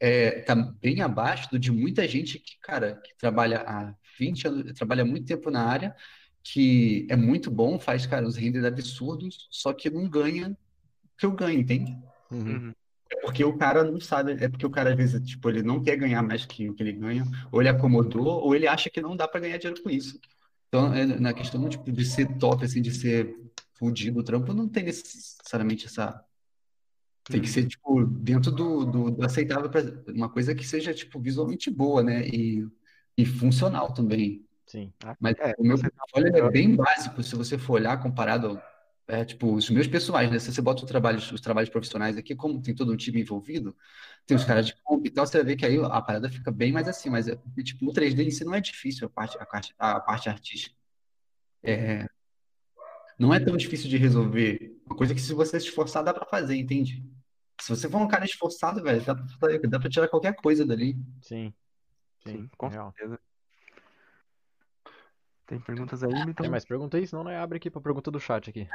é, 0.00 0.40
tá 0.42 0.54
bem 0.54 1.02
abaixo 1.02 1.50
do 1.50 1.58
de 1.58 1.72
muita 1.72 2.06
gente 2.06 2.38
que, 2.38 2.58
cara, 2.60 3.00
que 3.04 3.16
trabalha 3.18 3.64
há 3.66 3.94
20 4.18 4.46
anos, 4.46 4.72
trabalha 4.74 5.04
muito 5.04 5.26
tempo 5.26 5.50
na 5.50 5.64
área, 5.64 5.94
que 6.42 7.06
é 7.10 7.16
muito 7.16 7.50
bom, 7.50 7.78
faz, 7.78 8.06
cara, 8.06 8.26
uns 8.26 8.36
renders 8.36 8.64
absurdos, 8.64 9.48
só 9.50 9.72
que 9.72 9.90
não 9.90 10.08
ganha 10.08 10.56
que 11.18 11.26
eu 11.26 11.32
ganho, 11.32 11.60
entende? 11.60 11.96
Uhum. 12.30 12.40
Uhum. 12.40 12.74
É 13.10 13.16
porque 13.20 13.42
o 13.42 13.56
cara 13.56 13.82
não 13.84 14.00
sabe, 14.00 14.32
é 14.32 14.48
porque 14.48 14.66
o 14.66 14.70
cara, 14.70 14.90
às 14.90 14.96
vezes, 14.96 15.20
tipo, 15.26 15.48
ele 15.48 15.62
não 15.62 15.82
quer 15.82 15.96
ganhar 15.96 16.22
mais 16.22 16.44
que 16.44 16.68
o 16.68 16.74
que 16.74 16.82
ele 16.82 16.92
ganha, 16.92 17.24
ou 17.50 17.60
ele 17.60 17.68
acomodou, 17.68 18.26
ou 18.26 18.54
ele 18.54 18.68
acha 18.68 18.90
que 18.90 19.00
não 19.00 19.16
dá 19.16 19.26
para 19.26 19.40
ganhar 19.40 19.56
dinheiro 19.58 19.82
com 19.82 19.90
isso. 19.90 20.20
Então, 20.68 20.92
é, 20.94 21.06
na 21.06 21.32
questão, 21.32 21.66
tipo, 21.68 21.90
de 21.90 22.04
ser 22.04 22.36
top, 22.36 22.64
assim, 22.64 22.82
de 22.82 22.94
ser 22.94 23.34
fudido, 23.78 24.20
o 24.20 24.22
trampo 24.22 24.52
não 24.52 24.68
tem 24.68 24.84
necessariamente 24.84 25.86
essa... 25.86 26.22
Tem 27.24 27.42
que 27.42 27.48
ser, 27.48 27.66
tipo, 27.66 28.04
dentro 28.06 28.50
do, 28.50 28.84
do, 28.86 29.10
do 29.10 29.24
aceitável, 29.24 29.68
pra, 29.68 29.82
uma 30.08 30.30
coisa 30.30 30.54
que 30.54 30.66
seja, 30.66 30.94
tipo, 30.94 31.20
visualmente 31.20 31.70
boa, 31.70 32.02
né? 32.02 32.26
E, 32.26 32.66
e 33.16 33.26
funcional 33.26 33.92
também. 33.92 34.46
Sim. 34.66 34.92
Mas 35.18 35.34
É, 35.38 35.54
o 35.58 35.64
meu 35.64 35.78
tá 35.78 35.90
portfólio 35.90 36.36
é 36.36 36.50
bem 36.50 36.74
básico, 36.76 37.22
se 37.22 37.34
você 37.34 37.58
for 37.58 37.74
olhar 37.74 38.02
comparado 38.02 38.48
ao 38.48 38.62
é, 39.08 39.24
tipo, 39.24 39.54
os 39.54 39.70
meus 39.70 39.86
pessoais, 39.86 40.30
né? 40.30 40.38
Se 40.38 40.52
você 40.52 40.60
bota 40.60 40.84
os 40.84 40.88
trabalhos, 40.88 41.32
os 41.32 41.40
trabalhos 41.40 41.70
profissionais 41.70 42.16
aqui, 42.16 42.36
como 42.36 42.60
tem 42.60 42.74
todo 42.74 42.92
um 42.92 42.96
time 42.96 43.22
envolvido, 43.22 43.74
tem 44.26 44.36
os 44.36 44.44
caras 44.44 44.66
de 44.66 44.74
comp 44.82 45.06
e 45.06 45.10
tal, 45.10 45.26
você 45.26 45.38
vai 45.38 45.46
ver 45.46 45.56
que 45.56 45.64
aí 45.64 45.78
a 45.82 46.02
parada 46.02 46.30
fica 46.30 46.50
bem 46.50 46.72
mais 46.72 46.86
assim, 46.86 47.08
mas 47.08 47.26
é, 47.26 47.38
tipo, 47.62 47.86
o 47.88 47.92
3D 47.92 48.22
em 48.22 48.30
si 48.30 48.44
não 48.44 48.54
é 48.54 48.60
difícil, 48.60 49.06
a 49.06 49.10
parte, 49.10 49.38
a 49.40 49.46
parte, 49.46 49.74
a 49.78 49.98
parte 49.98 50.28
artística. 50.28 50.76
É, 51.62 52.06
não 53.18 53.34
é 53.34 53.40
tão 53.40 53.56
difícil 53.56 53.88
de 53.88 53.96
resolver. 53.96 54.78
Uma 54.86 54.94
coisa 54.94 55.14
que 55.14 55.20
se 55.20 55.32
você 55.34 55.58
se 55.58 55.66
esforçar, 55.66 56.04
dá 56.04 56.14
pra 56.14 56.26
fazer, 56.26 56.56
entende? 56.56 57.04
Se 57.60 57.70
você 57.70 57.88
for 57.88 58.00
um 58.00 58.06
cara 58.06 58.24
esforçado, 58.24 58.82
velho, 58.82 59.02
dá 59.04 59.14
pra, 59.14 59.58
dá 59.58 59.80
pra 59.80 59.90
tirar 59.90 60.08
qualquer 60.08 60.34
coisa 60.36 60.64
dali. 60.64 60.96
Sim. 61.20 61.52
Sim, 62.24 62.32
Sim, 62.32 62.50
com 62.56 62.68
real. 62.68 62.92
certeza. 62.96 63.18
Tem 65.48 65.58
perguntas 65.58 66.02
aí, 66.04 66.10
Tem 66.12 66.22
então? 66.28 66.50
mais 66.50 66.64
pergunta 66.64 66.96
aí? 66.96 67.06
Senão 67.06 67.24
nós 67.24 67.34
abre 67.34 67.56
aqui 67.56 67.70
pra 67.70 67.80
pergunta 67.80 68.10
do 68.10 68.20
chat 68.20 68.50
aqui. 68.50 68.68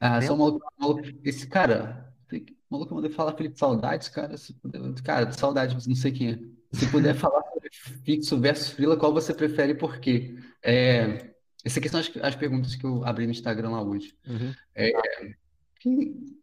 Ah, 0.00 0.20
só 0.20 0.26
Tem? 0.28 0.30
um 0.36 0.36
maluco, 0.38 0.66
maluco- 0.78 1.02
esse 1.24 1.46
cara, 1.46 2.12
o 2.30 2.36
maluco 2.68 2.94
mandou 2.94 3.10
falar 3.10 3.32
Felipe 3.36 3.58
Saudades, 3.58 4.08
cara, 4.08 4.36
se 4.36 4.52
puder- 4.54 4.82
cara, 5.02 5.32
saudade, 5.32 5.74
mas 5.74 5.86
não 5.86 5.94
sei 5.94 6.10
quem 6.12 6.30
é. 6.32 6.38
Se 6.76 6.90
puder 6.90 7.14
falar 7.32 7.42
sobre 7.44 7.70
fixo 8.04 8.38
versus 8.38 8.68
freela, 8.70 8.96
qual 8.96 9.14
você 9.14 9.32
prefere 9.32 9.72
e 9.72 9.76
por 9.76 9.98
quê? 10.00 10.36
É, 10.62 11.32
essas 11.64 11.78
aqui 11.78 11.88
são 11.88 12.00
as, 12.00 12.10
as 12.20 12.34
perguntas 12.36 12.74
que 12.74 12.84
eu 12.84 13.04
abri 13.04 13.24
no 13.24 13.32
Instagram 13.32 13.70
lá 13.70 13.82
hoje. 13.82 14.14
Uhum. 14.26 14.52
Que- 15.78 16.36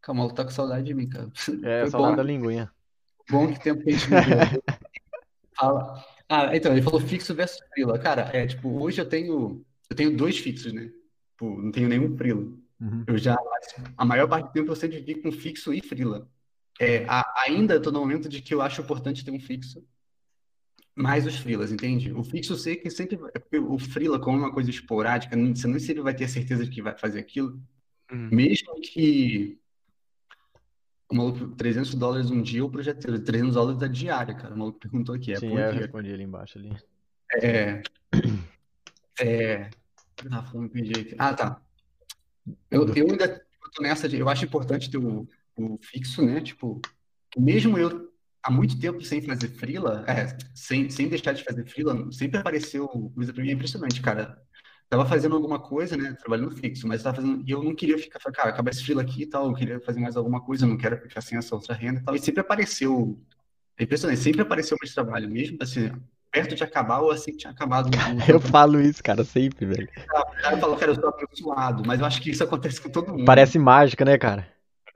Calma, 0.00 0.20
o 0.20 0.22
maluco 0.22 0.36
tá 0.36 0.44
com 0.44 0.50
saudade 0.50 0.86
de 0.86 0.94
mim, 0.94 1.08
cara. 1.08 1.26
É, 1.64 1.80
Foi 1.82 1.90
saudade 1.90 2.12
bom, 2.12 2.16
da 2.16 2.22
linguinha. 2.22 2.70
bom 3.28 3.52
que 3.52 3.58
tempo 3.60 3.82
que 3.82 3.90
a 3.90 3.92
gente 3.98 4.08
não 4.10 4.22
viu. 4.22 4.62
Fala. 5.58 6.04
Ah, 6.28 6.56
então, 6.56 6.72
ele 6.72 6.82
falou 6.82 7.00
fixo 7.00 7.34
versus 7.34 7.58
freela. 7.72 7.98
Cara, 7.98 8.30
é 8.36 8.46
tipo, 8.46 8.68
hoje 8.82 9.00
eu 9.00 9.08
tenho, 9.08 9.64
eu 9.88 9.96
tenho 9.96 10.16
dois 10.16 10.38
fixos, 10.38 10.72
né? 10.72 10.90
Tipo, 11.32 11.60
não 11.62 11.70
tenho 11.70 11.88
nenhum 11.88 12.16
freela. 12.16 12.42
Uhum. 12.80 13.04
Eu 13.06 13.16
já, 13.16 13.36
a 13.96 14.04
maior 14.04 14.28
parte 14.28 14.46
do 14.46 14.52
tempo 14.52 14.70
eu 14.72 14.76
sempre 14.76 14.98
vivi 15.00 15.20
com 15.22 15.30
fixo 15.32 15.72
e 15.72 15.80
freela. 15.80 16.28
É, 16.80 17.04
a- 17.08 17.42
ainda 17.46 17.76
estou 17.76 17.92
no 17.92 18.00
momento 18.00 18.28
de 18.28 18.42
que 18.42 18.52
eu 18.52 18.60
acho 18.60 18.82
importante 18.82 19.24
ter 19.24 19.30
um 19.30 19.40
fixo, 19.40 19.82
mais 20.94 21.26
os 21.26 21.36
freelas, 21.36 21.70
entende? 21.72 22.12
O 22.12 22.24
fixo 22.24 22.54
eu 22.54 22.56
sei 22.58 22.76
que 22.76 22.90
sempre, 22.90 23.18
é 23.52 23.58
o 23.58 23.78
freela 23.78 24.18
como 24.18 24.38
é 24.38 24.40
uma 24.40 24.52
coisa 24.52 24.70
esporádica, 24.70 25.36
você 25.36 25.66
não 25.66 25.78
sempre 25.78 26.02
vai 26.02 26.14
ter 26.14 26.24
a 26.24 26.28
certeza 26.28 26.64
de 26.64 26.70
que 26.70 26.82
vai 26.82 26.96
fazer 26.98 27.20
aquilo, 27.20 27.60
Uhum. 28.10 28.28
mesmo 28.30 28.80
que 28.80 29.58
o 31.10 31.14
maluco, 31.14 31.48
300 31.56 31.94
dólares 31.94 32.30
um 32.30 32.42
dia, 32.42 32.64
o 32.64 32.70
projeto 32.70 33.00
300 33.22 33.54
dólares 33.54 33.78
da 33.78 33.86
diária, 33.86 34.34
cara, 34.34 34.54
o 34.54 34.58
maluco 34.58 34.78
perguntou 34.78 35.14
aqui, 35.14 35.32
é 35.32 35.36
Sim, 35.36 35.50
por 35.50 35.58
é, 35.58 35.68
eu 35.68 35.72
dia. 35.72 35.80
respondi 35.82 36.12
ali 36.12 36.22
embaixo 36.24 36.58
ali. 36.58 36.76
É, 37.42 37.82
é, 39.20 39.70
o 39.70 40.16
que 40.16 40.26
eu 40.26 40.30
tava 40.30 40.46
falando, 40.46 40.70
perdi 40.70 41.00
aqui. 41.00 41.14
Ah, 41.18 41.34
tá. 41.34 41.60
Eu, 42.70 42.86
eu 42.94 43.10
ainda 43.10 43.44
tô 43.74 43.82
nessa 43.82 44.08
de, 44.08 44.18
eu 44.18 44.28
acho 44.28 44.44
importante 44.44 44.90
ter 44.90 44.98
o, 44.98 45.28
o 45.56 45.78
fixo, 45.82 46.22
né? 46.24 46.40
Tipo, 46.40 46.80
mesmo 47.36 47.78
eu 47.78 48.12
há 48.42 48.50
muito 48.50 48.78
tempo 48.78 49.02
sem 49.02 49.20
fazer 49.22 49.48
freela, 49.48 50.04
é, 50.06 50.36
sem, 50.54 50.88
sem 50.88 51.08
deixar 51.08 51.32
de 51.32 51.42
fazer 51.42 51.66
freela, 51.66 52.10
sempre 52.12 52.38
apareceu 52.38 52.88
coisa 53.14 53.32
pra 53.32 53.42
mim 53.42 53.50
é 53.50 53.52
impressionante, 53.52 54.00
cara. 54.00 54.40
Tava 54.88 55.04
fazendo 55.04 55.34
alguma 55.34 55.58
coisa, 55.58 55.96
né? 55.96 56.14
Trabalhando 56.20 56.54
fixo, 56.56 56.86
mas 56.86 57.02
tava 57.02 57.16
fazendo, 57.16 57.42
e 57.46 57.50
eu 57.50 57.62
não 57.62 57.74
queria 57.74 57.98
ficar, 57.98 58.20
falei, 58.20 58.36
cara, 58.36 58.50
acabar 58.50 58.70
esse 58.70 58.84
freela 58.84 59.02
aqui 59.02 59.22
e 59.22 59.26
tal, 59.26 59.48
eu 59.48 59.54
queria 59.54 59.80
fazer 59.80 59.98
mais 59.98 60.16
alguma 60.16 60.40
coisa, 60.40 60.64
eu 60.64 60.68
não 60.68 60.76
quero 60.76 60.96
ficar 60.98 61.20
sem 61.20 61.36
essa 61.36 61.54
outra 61.54 61.74
renda 61.74 62.00
e 62.00 62.04
tal. 62.04 62.14
E 62.14 62.18
sempre 62.20 62.40
apareceu, 62.40 63.18
é 63.76 63.82
impressionante, 63.82 64.20
sempre 64.20 64.42
apareceu 64.42 64.76
mais 64.80 64.94
trabalho, 64.94 65.28
mesmo 65.28 65.58
assim, 65.60 65.90
perto 66.30 66.54
de 66.54 66.62
acabar 66.62 67.00
ou 67.00 67.10
assim 67.10 67.32
que 67.32 67.38
tinha 67.38 67.50
acabado 67.50 67.86
o 67.88 68.30
Eu 68.30 68.38
falo 68.38 68.80
isso, 68.80 69.02
cara, 69.02 69.24
sempre, 69.24 69.66
velho. 69.66 69.88
o 69.88 70.42
cara 70.42 70.56
fala, 70.58 70.76
cara, 70.76 70.92
eu 70.92 70.94
sou 70.94 71.08
abençoado, 71.08 71.82
mas 71.84 71.98
eu 71.98 72.06
acho 72.06 72.22
que 72.22 72.30
isso 72.30 72.44
acontece 72.44 72.80
com 72.80 72.88
todo 72.88 73.10
mundo. 73.10 73.24
Parece 73.24 73.58
mágica, 73.58 74.04
né, 74.04 74.16
cara? 74.16 74.46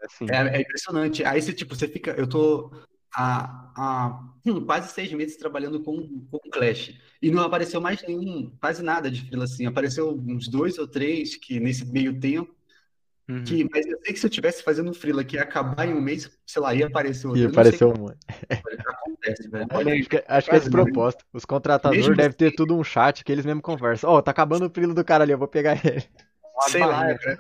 Assim, 0.04 0.26
É, 0.30 0.56
é 0.56 0.60
impressionante. 0.60 1.24
Aí 1.24 1.42
você, 1.42 1.52
tipo, 1.52 1.74
você 1.74 1.86
fica. 1.86 2.12
Eu 2.12 2.26
tô 2.26 2.70
há, 3.14 3.72
há 3.76 4.32
hum, 4.46 4.64
quase 4.66 4.92
seis 4.92 5.12
meses 5.12 5.36
trabalhando 5.36 5.82
com, 5.82 6.26
com 6.30 6.38
Clash. 6.50 6.94
E 7.22 7.30
não 7.30 7.42
apareceu 7.42 7.80
mais 7.80 8.02
nenhum, 8.02 8.50
quase 8.60 8.82
nada 8.82 9.10
de 9.10 9.22
freela 9.26 9.44
assim. 9.44 9.66
Apareceu 9.66 10.10
uns 10.12 10.48
dois 10.48 10.78
ou 10.78 10.86
três 10.86 11.36
que 11.36 11.60
nesse 11.60 11.84
meio 11.86 12.18
tempo. 12.18 12.54
uhum. 13.28 13.44
Que, 13.44 13.68
mas 13.70 13.86
eu 13.86 13.98
sei 14.04 14.12
que 14.12 14.20
se 14.20 14.26
eu 14.26 14.30
tivesse 14.30 14.62
fazendo 14.62 14.92
freela 14.94 15.24
que 15.24 15.36
ia 15.36 15.42
acabar 15.42 15.86
em 15.86 15.94
um 15.94 16.00
mês, 16.00 16.30
sei 16.46 16.62
lá, 16.62 16.74
ia 16.74 16.86
aparecer 16.86 17.26
outro. 17.26 17.42
Não 17.42 17.50
sei 17.50 17.60
apareceu 17.60 17.92
como 17.92 18.08
acontece, 18.88 19.48
velho. 19.48 19.66
Olha 19.72 19.94
Acho 19.94 20.08
que, 20.08 20.24
acho 20.26 20.50
que 20.50 20.56
é 20.56 20.58
de 20.60 20.64
não. 20.66 20.70
propósito. 20.70 21.24
Os 21.32 21.44
contratadores 21.44 22.00
Mesmo 22.06 22.16
devem 22.16 22.36
ter 22.36 22.46
assim- 22.46 22.56
tudo 22.56 22.76
um 22.76 22.84
chat 22.84 23.24
que 23.24 23.32
eles 23.32 23.44
mesmos 23.44 23.62
conversam. 23.62 24.10
Ó, 24.10 24.22
tá 24.22 24.30
acabando 24.30 24.66
o 24.66 24.70
frilo 24.70 24.94
do 24.94 25.04
cara 25.04 25.24
ali, 25.24 25.32
eu 25.32 25.38
vou 25.38 25.48
pegar 25.48 25.78
ele. 25.84 26.04
Sei 26.60 26.84
lá, 26.84 27.14
cara. 27.14 27.38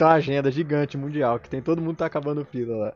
uma 0.00 0.12
agenda 0.14 0.50
gigante 0.50 0.96
mundial, 0.96 1.38
que 1.38 1.48
tem 1.50 1.60
todo 1.62 1.82
mundo 1.82 1.96
tá 1.98 2.06
acabando 2.06 2.40
o 2.40 2.44
frilo 2.44 2.78
lá. 2.78 2.94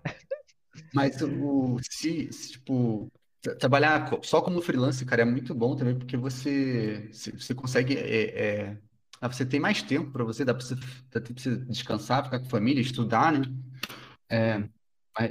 Mas 0.92 1.20
o, 1.22 1.78
se, 1.90 2.32
se, 2.32 2.52
tipo, 2.52 3.10
tra- 3.40 3.56
trabalhar 3.56 4.10
só 4.22 4.40
como 4.42 4.62
freelance, 4.62 5.04
cara, 5.04 5.22
é 5.22 5.24
muito 5.24 5.54
bom 5.54 5.76
também, 5.76 5.98
porque 5.98 6.16
você, 6.16 7.10
você 7.12 7.54
consegue, 7.54 7.96
é, 7.96 8.66
é, 8.70 8.78
ah, 9.20 9.28
você 9.32 9.44
tem 9.46 9.60
mais 9.60 9.82
tempo 9.82 10.10
para 10.12 10.24
você, 10.24 10.44
dá 10.44 10.54
para 10.54 10.64
você, 10.64 10.74
dá 10.74 11.20
tempo 11.20 11.34
pra 11.34 11.42
você 11.42 11.56
descansar, 11.66 12.24
ficar 12.24 12.38
com 12.40 12.46
a 12.46 12.50
família, 12.50 12.80
estudar, 12.80 13.32
né? 13.32 13.42
É, 14.30 14.68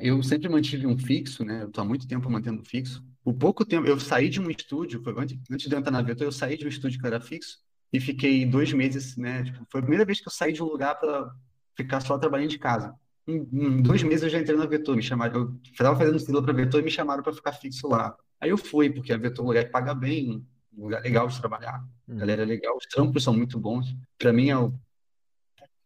eu 0.02 0.22
sempre 0.24 0.50
mantive 0.50 0.88
um 0.88 0.98
fixo, 0.98 1.44
né? 1.46 1.64
Eu 1.64 1.72
tô 1.72 1.82
há 1.82 1.86
muito 1.86 2.08
tempo 2.08 2.30
mantendo 2.30 2.64
fixo. 2.64 3.04
O 3.24 3.34
pouco 3.34 3.66
tempo, 3.66 3.88
eu 3.88 4.00
saí 4.00 4.30
de 4.30 4.40
um 4.42 4.50
estúdio, 4.50 5.02
foi 5.04 5.14
antes, 5.18 5.38
antes 5.52 5.68
de 5.68 5.76
eu 5.76 5.80
entrar 5.80 5.92
na 5.92 6.02
Vetor, 6.02 6.26
eu 6.28 6.32
saí 6.32 6.58
de 6.58 6.66
um 6.66 6.70
estúdio 6.70 7.00
que 7.00 7.08
era 7.08 7.22
fixo 7.22 7.60
e 7.94 8.00
fiquei 8.00 8.46
dois 8.46 8.72
meses, 8.74 9.16
né? 9.18 9.44
Tipo, 9.44 9.66
foi 9.72 9.80
a 9.80 9.84
primeira 9.84 10.06
vez 10.06 10.20
que 10.22 10.28
eu 10.28 10.32
saí 10.32 10.52
de 10.54 10.62
um 10.64 10.66
lugar 10.68 10.96
para 11.00 11.32
ficar 11.76 12.02
só 12.02 12.18
trabalhando 12.18 12.50
de 12.50 12.60
casa. 12.60 12.96
Em, 13.28 13.48
em 13.52 13.82
dois 13.82 14.04
meses 14.04 14.24
eu 14.24 14.30
já 14.30 14.40
entrei 14.40 14.58
na 14.58 14.66
Vetor, 14.66 14.96
me 14.96 15.02
chamaram, 15.02 15.42
eu 15.42 15.60
estava 15.64 15.98
fazendo 15.98 16.20
fila 16.20 16.44
para 16.44 16.54
Vetor 16.54 16.80
e 16.82 16.84
me 16.84 16.92
chamaram 16.92 17.24
para 17.24 17.34
ficar 17.34 17.54
fixo 17.54 17.88
lá. 17.88 18.16
Aí 18.40 18.50
eu 18.50 18.58
fui, 18.58 18.90
porque 18.90 19.12
a 19.12 19.18
Vetor 19.18 19.40
é 19.40 19.46
um 19.46 19.48
lugar 19.48 19.66
que 19.66 19.72
paga 19.72 19.94
bem, 19.96 20.46
um 20.78 20.84
lugar 20.84 21.02
legal 21.02 21.28
de 21.28 21.40
trabalhar, 21.40 21.84
Hum. 22.08 22.18
galera 22.18 22.44
é 22.44 22.46
legal, 22.46 22.78
os 22.78 22.86
trampos 22.86 23.24
são 23.24 23.34
muito 23.34 23.60
bons. 23.60 23.96
Para 24.18 24.32
mim 24.32 24.50
é 24.50 24.58
o 24.58 24.74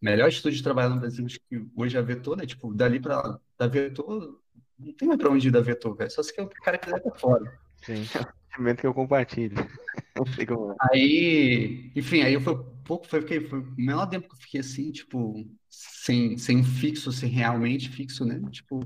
melhor 0.02 0.28
estúdio 0.28 0.58
de 0.58 0.64
trabalhar 0.64 0.90
no 0.90 1.00
Brasil, 1.00 1.26
que 1.28 1.66
hoje 1.76 1.96
é 1.96 2.00
a 2.00 2.04
Vetor, 2.04 2.36
né? 2.36 2.46
Tipo, 2.46 2.74
dali 2.74 3.00
para 3.00 3.40
da 3.58 3.68
Vetor, 3.68 4.40
não 4.78 4.94
tem 4.94 5.08
mais 5.08 5.20
para 5.20 5.30
onde 5.30 5.48
ir 5.48 5.52
da 5.52 5.62
Vetor, 5.62 5.96
velho. 5.96 6.12
Só 6.12 6.22
se 6.24 6.34
que 6.34 6.42
o 6.42 6.50
cara 6.50 6.78
quiser 6.78 7.02
pra 7.02 7.16
fora. 7.16 7.60
Sim. 7.84 8.04
Sentimento 8.50 8.82
que 8.82 8.88
eu 8.88 8.94
compartilho. 8.94 9.56
É. 10.20 10.92
Aí, 10.92 11.92
enfim, 11.96 12.24
aí 12.24 12.34
eu 12.34 12.42
foi 12.42 12.62
pouco, 12.90 13.08
foi, 13.08 13.22
fiquei, 13.22 13.42
foi 13.42 13.60
o 13.60 13.74
menor 13.78 14.08
tempo 14.08 14.28
que 14.28 14.34
eu 14.34 14.40
fiquei 14.40 14.60
assim, 14.62 14.92
tipo, 14.92 15.48
sem, 15.70 16.40
sem 16.40 16.58
um 16.58 16.64
fixo, 16.64 17.12
sem 17.12 17.30
realmente 17.30 17.88
fixo, 17.88 18.26
né? 18.26 18.42
Tipo, 18.50 18.80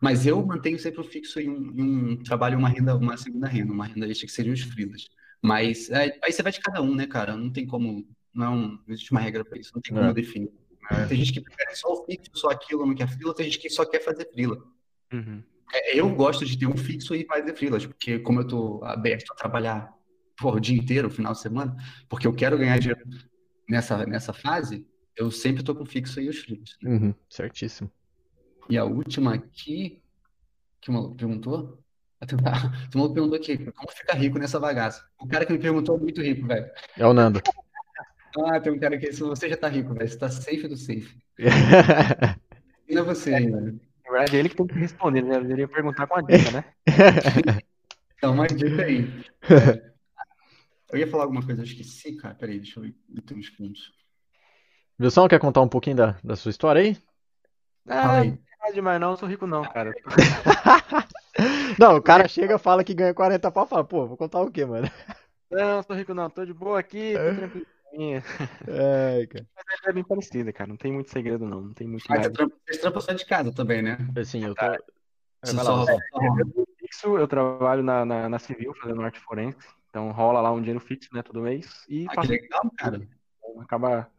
mas 0.00 0.24
eu 0.24 0.46
mantenho 0.46 0.78
sempre 0.78 1.00
o 1.00 1.04
fixo 1.04 1.40
em 1.40 1.48
um, 1.50 1.72
em 1.76 1.82
um 2.12 2.22
trabalho, 2.22 2.56
uma 2.56 2.68
renda, 2.68 2.94
uma 2.96 3.16
segunda 3.16 3.48
renda, 3.48 3.72
uma 3.72 3.84
renda 3.86 4.06
extra 4.06 4.26
que 4.28 4.32
seriam 4.32 4.54
os 4.54 4.60
freelas. 4.60 5.08
Mas 5.42 5.90
é, 5.90 6.16
aí 6.22 6.30
você 6.32 6.40
vai 6.40 6.52
de 6.52 6.60
cada 6.60 6.80
um, 6.80 6.94
né, 6.94 7.04
cara? 7.04 7.36
Não 7.36 7.50
tem 7.50 7.66
como, 7.66 8.06
não, 8.32 8.54
é 8.54 8.66
não 8.68 8.80
existe 8.94 9.10
uma 9.10 9.18
regra 9.20 9.44
para 9.44 9.58
isso, 9.58 9.72
não 9.74 9.82
tem 9.82 9.92
como 9.92 10.06
É. 10.06 10.12
definir. 10.14 10.52
né? 10.92 11.06
Tem 11.06 11.18
gente 11.18 11.32
que 11.32 11.40
prefere 11.40 11.74
só 11.74 11.92
o 11.92 12.04
fixo, 12.04 12.30
só 12.34 12.50
aquilo, 12.50 12.86
não 12.86 12.94
quer 12.94 13.08
freela, 13.08 13.34
tem 13.34 13.46
gente 13.46 13.58
que 13.58 13.68
só 13.70 13.84
quer 13.84 14.04
fazer 14.04 14.30
freela. 14.32 14.56
Uhum. 15.12 15.42
É, 15.74 15.98
Eu 15.98 16.08
gosto 16.14 16.46
de 16.46 16.56
ter 16.56 16.66
um 16.66 16.76
fixo 16.76 17.12
e 17.12 17.24
fazer 17.26 17.56
freelas, 17.56 17.84
porque 17.84 18.20
como 18.20 18.40
eu 18.40 18.46
tô 18.46 18.84
aberto 18.84 19.32
a 19.32 19.34
trabalhar 19.34 19.92
porra, 20.36 20.58
o 20.58 20.60
dia 20.60 20.78
inteiro, 20.78 21.08
o 21.08 21.10
final 21.10 21.32
de 21.32 21.40
semana, 21.40 21.74
porque 22.08 22.24
eu 22.24 22.32
quero 22.32 22.56
ganhar 22.56 22.78
dinheiro 22.78 23.04
nessa, 23.68 24.04
nessa 24.06 24.32
fase, 24.32 24.86
eu 25.16 25.30
sempre 25.30 25.62
tô 25.62 25.74
com 25.74 25.84
fixo 25.84 26.20
e 26.20 26.28
os 26.28 26.38
freelas. 26.38 26.76
né? 26.82 26.90
Uhum, 26.90 27.14
certíssimo. 27.28 27.90
E 28.70 28.76
a 28.78 28.84
última 28.84 29.34
aqui, 29.34 30.02
que 30.80 30.90
o 30.90 30.92
maluco 30.92 31.14
perguntou, 31.16 31.78
o 32.94 32.98
maluco 32.98 33.14
perguntou 33.14 33.36
aqui, 33.38 33.58
como 33.72 33.90
ficar 33.92 34.14
rico 34.14 34.38
nessa 34.38 34.58
bagaça? 34.60 35.04
O 35.20 35.26
cara 35.26 35.46
que 35.46 35.52
me 35.52 35.58
perguntou 35.58 35.96
é 35.96 36.00
muito 36.00 36.20
rico, 36.22 36.46
velho. 36.46 36.70
É 36.96 37.06
o 37.06 37.12
Nando. 37.12 37.40
Ah, 38.46 38.60
tem 38.60 38.70
um 38.70 38.78
cara 38.78 38.96
que, 38.98 39.10
se 39.10 39.20
você 39.20 39.48
já 39.48 39.56
tá 39.56 39.68
rico, 39.68 39.94
velho, 39.94 40.08
você 40.08 40.16
tá 40.16 40.28
safe 40.28 40.68
do 40.68 40.76
safe. 40.76 41.16
E 41.38 41.44
não 42.94 43.02
é 43.02 43.04
você 43.04 43.34
ainda. 43.34 43.58
né? 43.58 43.74
Na 44.04 44.10
verdade, 44.12 44.36
é 44.36 44.38
ele 44.38 44.48
que 44.50 44.54
tem 44.56 44.66
que 44.66 44.78
responder, 44.78 45.22
né? 45.22 45.36
Eu 45.36 45.42
deveria 45.42 45.66
perguntar 45.66 46.06
com 46.06 46.14
a 46.16 46.20
dica, 46.20 46.50
né? 46.52 46.64
Então, 48.16 48.34
uma 48.34 48.46
dica 48.46 48.82
aí. 48.84 49.08
É, 49.50 49.87
eu 50.92 50.98
ia 50.98 51.06
falar 51.06 51.24
alguma 51.24 51.44
coisa, 51.44 51.60
eu 51.60 51.64
esqueci, 51.64 52.16
cara. 52.16 52.34
Peraí, 52.34 52.58
deixa 52.58 52.78
eu 52.78 52.84
ver. 52.84 52.94
Eu 53.14 53.22
tenho 53.22 53.40
uns 53.40 53.50
pontos. 53.50 53.92
Wilson, 55.00 55.28
quer 55.28 55.38
contar 55.40 55.60
um 55.62 55.68
pouquinho 55.68 55.96
da, 55.96 56.12
da 56.24 56.36
sua 56.36 56.50
história 56.50 56.82
aí? 56.82 56.96
Ah, 57.88 58.18
aí. 58.18 58.30
não 58.30 58.68
é 58.68 58.72
demais 58.72 59.00
não, 59.00 59.10
eu 59.12 59.16
sou 59.16 59.28
rico 59.28 59.46
não, 59.46 59.62
cara. 59.64 59.94
Não, 61.78 61.96
o 61.96 62.02
cara 62.02 62.26
chega, 62.26 62.58
fala 62.58 62.82
que 62.82 62.92
ganha 62.92 63.14
40 63.14 63.50
pau, 63.50 63.64
fala, 63.66 63.84
pô, 63.84 64.06
vou 64.06 64.16
contar 64.16 64.40
o 64.40 64.50
quê, 64.50 64.64
mano? 64.64 64.88
Não, 65.50 65.76
não 65.76 65.82
sou 65.82 65.96
rico 65.96 66.12
não, 66.12 66.28
tô 66.28 66.44
de 66.44 66.52
boa 66.52 66.78
aqui, 66.80 67.18
tô 67.18 67.32
tranquilo. 67.32 67.66
Ai, 68.68 69.26
cara. 69.26 69.46
Mas 69.56 69.80
é 69.86 69.92
bem 69.92 70.04
parecida, 70.04 70.52
cara. 70.52 70.68
Não 70.68 70.76
tem 70.76 70.92
muito 70.92 71.10
segredo, 71.10 71.46
não. 71.46 71.60
Não 71.62 71.74
tem 71.74 71.86
muito 71.88 72.06
Mas 72.08 72.22
você 72.26 72.30
trampa, 72.32 72.56
você 72.66 72.80
trampa 72.80 73.00
só 73.00 73.12
de 73.12 73.24
casa 73.26 73.52
também, 73.52 73.82
né? 73.82 73.96
Assim, 74.16 74.44
eu 74.44 74.54
tô. 74.54 74.66
É, 74.66 74.80
só, 75.46 75.62
lá, 75.62 75.80
Wilson. 75.80 75.98
só- 76.10 76.64
Fixo, 76.78 77.18
eu 77.18 77.28
trabalho 77.28 77.82
na, 77.82 78.04
na, 78.04 78.28
na 78.28 78.38
Civil, 78.38 78.74
fazendo 78.74 79.02
arte 79.02 79.20
forense. 79.20 79.58
Então 79.90 80.10
rola 80.12 80.40
lá 80.40 80.52
um 80.52 80.60
dinheiro 80.60 80.80
fixo, 80.80 81.08
né, 81.12 81.22
todo 81.22 81.40
mês. 81.40 81.84
E 81.88 82.06
Ah, 82.06 82.10
que 82.10 82.16
faço 82.16 82.30
legal, 82.30 82.70
cara. 82.76 83.00
acaba 83.60 84.10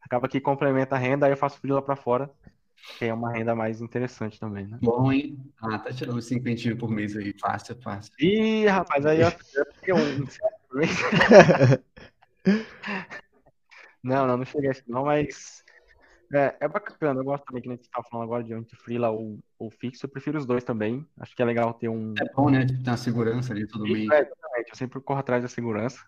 acaba 0.00 0.28
que 0.28 0.40
complementa 0.40 0.96
a 0.96 0.98
renda, 0.98 1.26
aí 1.26 1.32
eu 1.32 1.36
faço 1.36 1.60
freela 1.60 1.80
pra 1.80 1.96
fora, 1.96 2.30
que 2.98 3.04
é 3.04 3.14
uma 3.14 3.32
renda 3.32 3.54
mais 3.54 3.80
interessante 3.80 4.38
também, 4.38 4.66
né? 4.66 4.78
Bom, 4.82 5.12
hein? 5.12 5.38
Ah, 5.60 5.78
tá 5.78 5.92
tirando 5.92 6.20
50 6.20 6.76
por 6.76 6.90
mês 6.90 7.16
aí. 7.16 7.32
Fácil, 7.40 7.80
fácil. 7.80 8.12
Ih, 8.18 8.66
rapaz, 8.66 9.06
aí 9.06 9.20
eu 9.20 9.30
fiquei 9.30 9.94
um 9.94 10.26
Não, 14.02 14.26
não, 14.26 14.36
não 14.36 14.44
cheguei 14.44 14.68
a 14.70 14.72
isso 14.72 14.82
não, 14.88 15.04
mas 15.04 15.64
é, 16.32 16.56
é 16.60 16.68
bacana, 16.68 17.20
eu 17.20 17.24
gosto 17.24 17.44
também 17.44 17.62
que 17.62 17.68
a 17.68 17.72
gente 17.72 17.90
tá 17.90 18.02
falando 18.02 18.24
agora 18.24 18.42
de 18.42 18.54
entre 18.54 18.76
freela 18.76 19.10
ou, 19.10 19.38
ou 19.58 19.70
fixo, 19.70 20.06
eu 20.06 20.10
prefiro 20.10 20.38
os 20.38 20.46
dois 20.46 20.64
também. 20.64 21.06
Acho 21.18 21.36
que 21.36 21.42
é 21.42 21.44
legal 21.44 21.74
ter 21.74 21.88
um. 21.88 22.14
É 22.18 22.24
bom, 22.32 22.48
né? 22.48 22.64
Ter 22.66 22.90
uma 22.90 22.96
segurança 22.96 23.52
ali 23.52 23.66
todo 23.66 23.84
mês. 23.84 24.10
É, 24.10 24.20
exatamente, 24.22 24.70
eu 24.70 24.76
sempre 24.76 25.00
corro 25.00 25.20
atrás 25.20 25.42
da 25.42 25.48
segurança. 25.48 25.98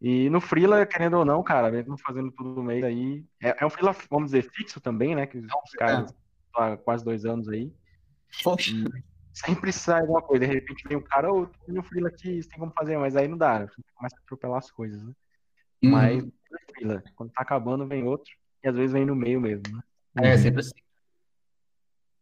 E 0.00 0.28
no 0.30 0.40
freela, 0.40 0.84
querendo 0.84 1.18
ou 1.18 1.24
não, 1.24 1.44
cara, 1.44 1.70
mesmo 1.70 1.96
fazendo 1.96 2.32
tudo 2.32 2.60
mês 2.60 2.82
aí, 2.82 3.24
é, 3.40 3.56
é 3.60 3.64
um 3.64 3.70
freela, 3.70 3.94
vamos 4.10 4.32
dizer, 4.32 4.50
fixo 4.50 4.80
também, 4.80 5.14
né? 5.14 5.26
Que 5.26 5.38
os, 5.38 5.44
os 5.44 5.72
caras 5.78 6.12
há 6.56 6.76
quase 6.76 7.04
dois 7.04 7.24
anos 7.24 7.48
aí. 7.48 7.72
Poxa. 8.42 8.72
Sempre 9.32 9.72
sai 9.72 10.00
alguma 10.00 10.20
coisa, 10.20 10.44
de 10.44 10.52
repente 10.52 10.86
vem 10.88 10.96
um 10.96 11.02
cara, 11.02 11.32
ô, 11.32 11.46
tem 11.46 11.78
um 11.78 11.82
freela 11.82 12.08
aqui, 12.08 12.42
você 12.42 12.48
tem 12.48 12.58
como 12.58 12.72
fazer, 12.72 12.98
mas 12.98 13.16
aí 13.16 13.28
não 13.28 13.38
dá, 13.38 13.66
começa 13.94 14.16
a 14.16 14.18
atropelar 14.24 14.58
as 14.58 14.70
coisas, 14.70 15.02
né? 15.02 15.12
Uhum. 15.84 15.90
Mas 15.90 16.24
freela, 16.74 17.02
quando 17.14 17.32
tá 17.32 17.42
acabando, 17.42 17.86
vem 17.86 18.04
outro, 18.04 18.30
e 18.62 18.68
às 18.68 18.74
vezes 18.74 18.92
vem 18.92 19.04
no 19.04 19.14
meio 19.14 19.40
mesmo, 19.40 19.62
né? 19.70 19.82
É, 20.16 20.36
sempre 20.36 20.60
assim. 20.60 20.72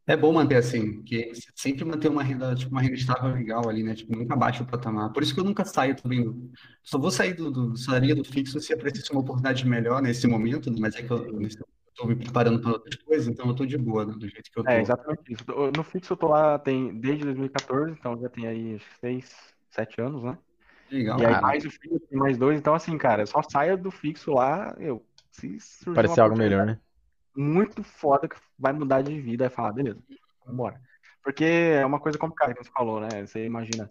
É 0.07 0.17
bom 0.17 0.33
manter 0.33 0.57
assim, 0.57 1.03
que 1.03 1.31
sempre 1.55 1.85
manter 1.85 2.09
uma 2.09 2.23
renda, 2.23 2.55
tipo, 2.55 2.73
uma 2.73 2.81
renda 2.81 2.95
estável 2.95 3.33
legal 3.33 3.69
ali, 3.69 3.83
né? 3.83 3.95
Tipo, 3.95 4.17
nunca 4.17 4.35
baixa 4.35 4.63
o 4.63 4.67
patamar. 4.67 5.13
Por 5.13 5.23
isso 5.23 5.33
que 5.33 5.39
eu 5.39 5.45
nunca 5.45 5.65
saio 5.65 5.95
também 5.95 6.25
do. 6.25 6.51
Só 6.83 6.99
vou 6.99 7.11
sair 7.11 7.35
do, 7.35 7.51
do 7.51 7.77
salário 7.77 8.17
do 8.17 8.25
fixo 8.25 8.59
se 8.59 8.73
aparecesse 8.73 9.13
uma 9.13 9.21
oportunidade 9.21 9.67
melhor 9.69 10.03
nesse 10.03 10.27
momento, 10.27 10.71
né? 10.71 10.79
mas 10.81 10.97
é 10.97 11.03
que 11.03 11.13
eu, 11.13 11.39
tô 11.95 12.07
me 12.07 12.17
preparando 12.17 12.61
para 12.61 12.73
outras 12.73 12.97
coisas, 12.97 13.29
então 13.29 13.47
eu 13.47 13.55
tô 13.55 13.67
de 13.67 13.77
boa, 13.77 14.07
né? 14.07 14.15
Do 14.15 14.27
jeito 14.27 14.51
que 14.51 14.59
eu 14.59 14.65
tô. 14.65 14.71
É, 14.71 14.81
exatamente 14.81 15.33
isso. 15.33 15.45
No 15.77 15.85
fixo 15.85 16.15
eu 16.15 16.17
tô 16.17 16.29
lá 16.29 16.59
tem, 16.59 16.99
desde 16.99 17.25
2014, 17.25 17.93
então 17.93 18.19
já 18.19 18.29
tem 18.29 18.47
aí 18.47 18.81
seis, 19.01 19.55
sete 19.71 20.01
anos, 20.01 20.23
né? 20.23 20.37
Legal. 20.91 21.21
E 21.21 21.27
aí 21.27 21.35
Ah. 21.35 21.41
mais 21.41 21.65
o 21.65 21.71
fixo, 21.71 22.01
mais 22.11 22.37
dois, 22.37 22.59
então 22.59 22.75
assim, 22.75 22.97
cara, 22.99 23.25
só 23.27 23.43
saia 23.43 23.77
do 23.77 23.91
fixo 23.91 24.33
lá, 24.33 24.75
eu. 24.81 25.05
Se 25.31 25.61
surgir 25.61 25.95
Parecer 25.95 26.21
algo 26.21 26.37
melhor, 26.37 26.67
né? 26.67 26.79
muito 27.37 27.83
foda 27.83 28.29
que 28.29 28.37
vai 28.59 28.73
mudar 28.73 29.03
de 29.03 29.21
vida, 29.21 29.45
aí 29.45 29.51
falar, 29.51 29.73
beleza, 29.73 30.01
vambora. 30.45 30.81
Porque 31.23 31.45
é 31.45 31.85
uma 31.85 32.01
coisa 32.01 32.19
complicada 32.19 32.55
que 32.55 32.65
você 32.65 32.71
falou, 32.71 33.01
né? 33.01 33.27
Você 33.27 33.45
imagina, 33.45 33.89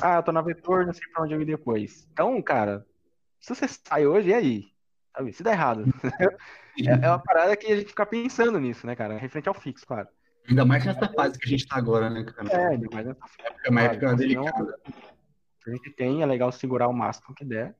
ah, 0.00 0.16
eu 0.16 0.22
tô 0.22 0.30
na 0.30 0.42
Vetor, 0.42 0.86
não 0.86 0.92
sei 0.92 1.08
pra 1.12 1.22
onde 1.24 1.34
eu 1.34 1.40
ir 1.40 1.46
depois. 1.46 2.06
Então, 2.12 2.40
cara, 2.42 2.86
se 3.40 3.54
você 3.54 3.66
sai 3.66 4.06
hoje, 4.06 4.28
e 4.28 4.34
aí? 4.34 4.64
Sabe? 5.16 5.32
Se 5.32 5.42
der 5.42 5.52
errado. 5.52 5.84
É, 6.78 7.06
é 7.06 7.08
uma 7.08 7.18
parada 7.18 7.56
que 7.56 7.72
a 7.72 7.74
gente 7.74 7.88
fica 7.88 8.04
pensando 8.04 8.60
nisso, 8.60 8.86
né, 8.86 8.94
cara? 8.94 9.16
Referente 9.16 9.48
ao 9.48 9.54
fixo, 9.54 9.86
claro. 9.86 10.06
Ainda 10.46 10.62
mais 10.62 10.84
nessa 10.84 11.08
fase 11.08 11.38
que 11.38 11.46
a 11.46 11.48
gente 11.48 11.66
tá 11.66 11.76
agora, 11.76 12.10
né, 12.10 12.22
cara? 12.22 12.52
É, 12.52 12.66
ainda 12.66 12.86
mais 12.92 13.06
nessa 13.06 13.20
É 13.64 13.70
uma 13.70 13.80
época 13.80 14.14
delicada. 14.14 14.78
a 15.66 15.70
gente 15.70 15.90
tem, 15.92 16.20
é 16.20 16.26
legal 16.26 16.52
segurar 16.52 16.88
o 16.88 16.92
máximo 16.92 17.34
que 17.34 17.46
der. 17.46 17.74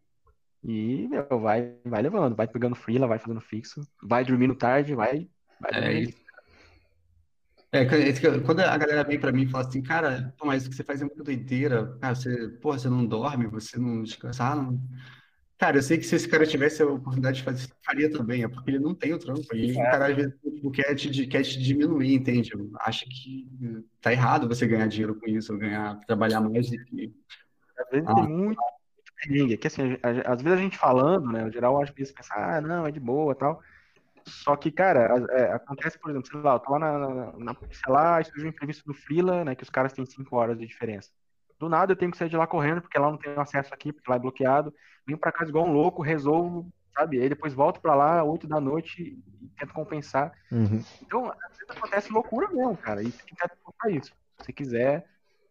E, 0.68 1.06
meu, 1.06 1.26
vai, 1.40 1.76
vai 1.84 2.02
levando, 2.02 2.34
vai 2.34 2.48
pegando 2.48 2.74
freela, 2.74 3.06
vai 3.06 3.20
fazendo 3.20 3.40
fixo, 3.40 3.80
vai 4.02 4.24
dormindo 4.24 4.54
tarde, 4.56 4.94
vai. 4.96 5.28
vai 5.60 5.70
É 5.72 5.80
dormindo. 5.80 6.08
isso. 6.10 6.26
É, 7.70 7.82
é 7.82 8.40
quando 8.40 8.60
a 8.60 8.76
galera 8.76 9.04
vem 9.04 9.20
pra 9.20 9.30
mim 9.30 9.42
e 9.42 9.48
fala 9.48 9.66
assim, 9.68 9.82
cara, 9.82 10.34
pô, 10.36 10.46
mas 10.46 10.66
o 10.66 10.70
que 10.70 10.74
você 10.76 10.82
faz 10.82 11.00
é 11.00 11.04
muito 11.04 11.22
doideira. 11.22 11.96
Cara, 12.00 12.14
você, 12.14 12.48
pô, 12.60 12.72
você 12.72 12.88
não 12.88 13.06
dorme, 13.06 13.46
você 13.46 13.78
não 13.78 14.02
descansa. 14.02 14.44
Ah, 14.44 14.56
não. 14.56 14.80
Cara, 15.58 15.78
eu 15.78 15.82
sei 15.82 15.98
que 15.98 16.04
se 16.04 16.16
esse 16.16 16.28
cara 16.28 16.46
tivesse 16.46 16.82
a 16.82 16.86
oportunidade 16.86 17.38
de 17.38 17.42
fazer 17.44 17.68
faria 17.84 18.10
também, 18.10 18.42
é 18.44 18.48
porque 18.48 18.70
ele 18.70 18.78
não 18.78 18.94
tem 18.94 19.14
o 19.14 19.18
trampo. 19.18 19.54
E 19.54 19.72
o 19.72 19.74
cara 19.76 20.08
às 20.08 20.16
vezes 20.16 20.34
tipo, 20.42 20.70
quer, 20.70 20.94
te, 20.94 21.26
quer 21.28 21.42
te 21.42 21.62
diminuir, 21.62 22.14
entende? 22.14 22.50
Acha 22.80 23.04
que 23.08 23.48
tá 24.00 24.12
errado 24.12 24.48
você 24.48 24.66
ganhar 24.66 24.86
dinheiro 24.86 25.14
com 25.14 25.28
isso, 25.28 25.52
ou 25.52 25.58
ganhar, 25.58 25.98
trabalhar 26.06 26.40
mais 26.40 26.70
do 26.70 26.84
que. 26.84 27.14
Às 27.78 27.90
vezes 27.90 28.08
Ah. 28.08 28.14
tem 28.14 28.28
muito 28.28 28.60
perrengue. 29.16 29.56
Que 29.56 29.66
assim, 29.66 29.94
a- 30.02 30.30
a- 30.30 30.34
às 30.34 30.42
vezes 30.42 30.58
a 30.58 30.62
gente 30.62 30.78
falando, 30.78 31.30
né? 31.32 31.44
No 31.44 31.52
geral, 31.52 31.82
às 31.82 31.90
vezes 31.90 32.12
pensa, 32.12 32.34
ah, 32.34 32.60
não, 32.60 32.86
é 32.86 32.90
de 32.90 33.00
boa 33.00 33.34
tal. 33.34 33.62
Só 34.24 34.56
que, 34.56 34.70
cara, 34.72 35.24
é, 35.30 35.52
acontece, 35.52 35.98
por 35.98 36.10
exemplo, 36.10 36.28
sei 36.28 36.40
lá, 36.40 36.54
eu 36.54 36.58
tô 36.58 36.72
lá 36.72 36.78
na, 36.78 36.98
na, 36.98 37.32
na 37.38 37.54
polícia 37.54 37.90
lá, 37.90 38.22
surge 38.24 38.44
um 38.46 38.48
imprevisto 38.48 38.84
do 38.84 38.94
Freela, 38.94 39.44
né? 39.44 39.54
Que 39.54 39.62
os 39.62 39.70
caras 39.70 39.92
têm 39.92 40.04
cinco 40.04 40.36
horas 40.36 40.58
de 40.58 40.66
diferença. 40.66 41.10
Do 41.58 41.68
nada 41.68 41.92
eu 41.92 41.96
tenho 41.96 42.10
que 42.10 42.18
sair 42.18 42.28
de 42.28 42.36
lá 42.36 42.46
correndo, 42.46 42.82
porque 42.82 42.98
lá 42.98 43.10
não 43.10 43.16
tenho 43.16 43.40
acesso 43.40 43.72
aqui, 43.72 43.92
porque 43.92 44.10
lá 44.10 44.16
é 44.16 44.20
bloqueado. 44.20 44.74
Venho 45.06 45.18
pra 45.18 45.32
casa 45.32 45.50
igual 45.50 45.66
um 45.66 45.72
louco, 45.72 46.02
resolvo, 46.02 46.68
sabe? 46.92 47.20
Aí 47.20 47.28
depois 47.28 47.54
volto 47.54 47.80
pra 47.80 47.94
lá, 47.94 48.22
oito 48.24 48.46
da 48.46 48.60
noite, 48.60 49.00
e 49.00 49.48
tento 49.58 49.72
compensar. 49.72 50.32
Uhum. 50.50 50.82
Então, 51.00 51.30
às 51.30 51.56
vezes 51.56 51.70
acontece 51.70 52.12
loucura 52.12 52.48
mesmo, 52.48 52.76
cara. 52.76 53.02
E 53.02 53.10
tem 53.10 53.34
que 53.34 53.90
isso. 53.90 54.12
Se 54.38 54.44
você 54.44 54.52
quiser 54.52 55.06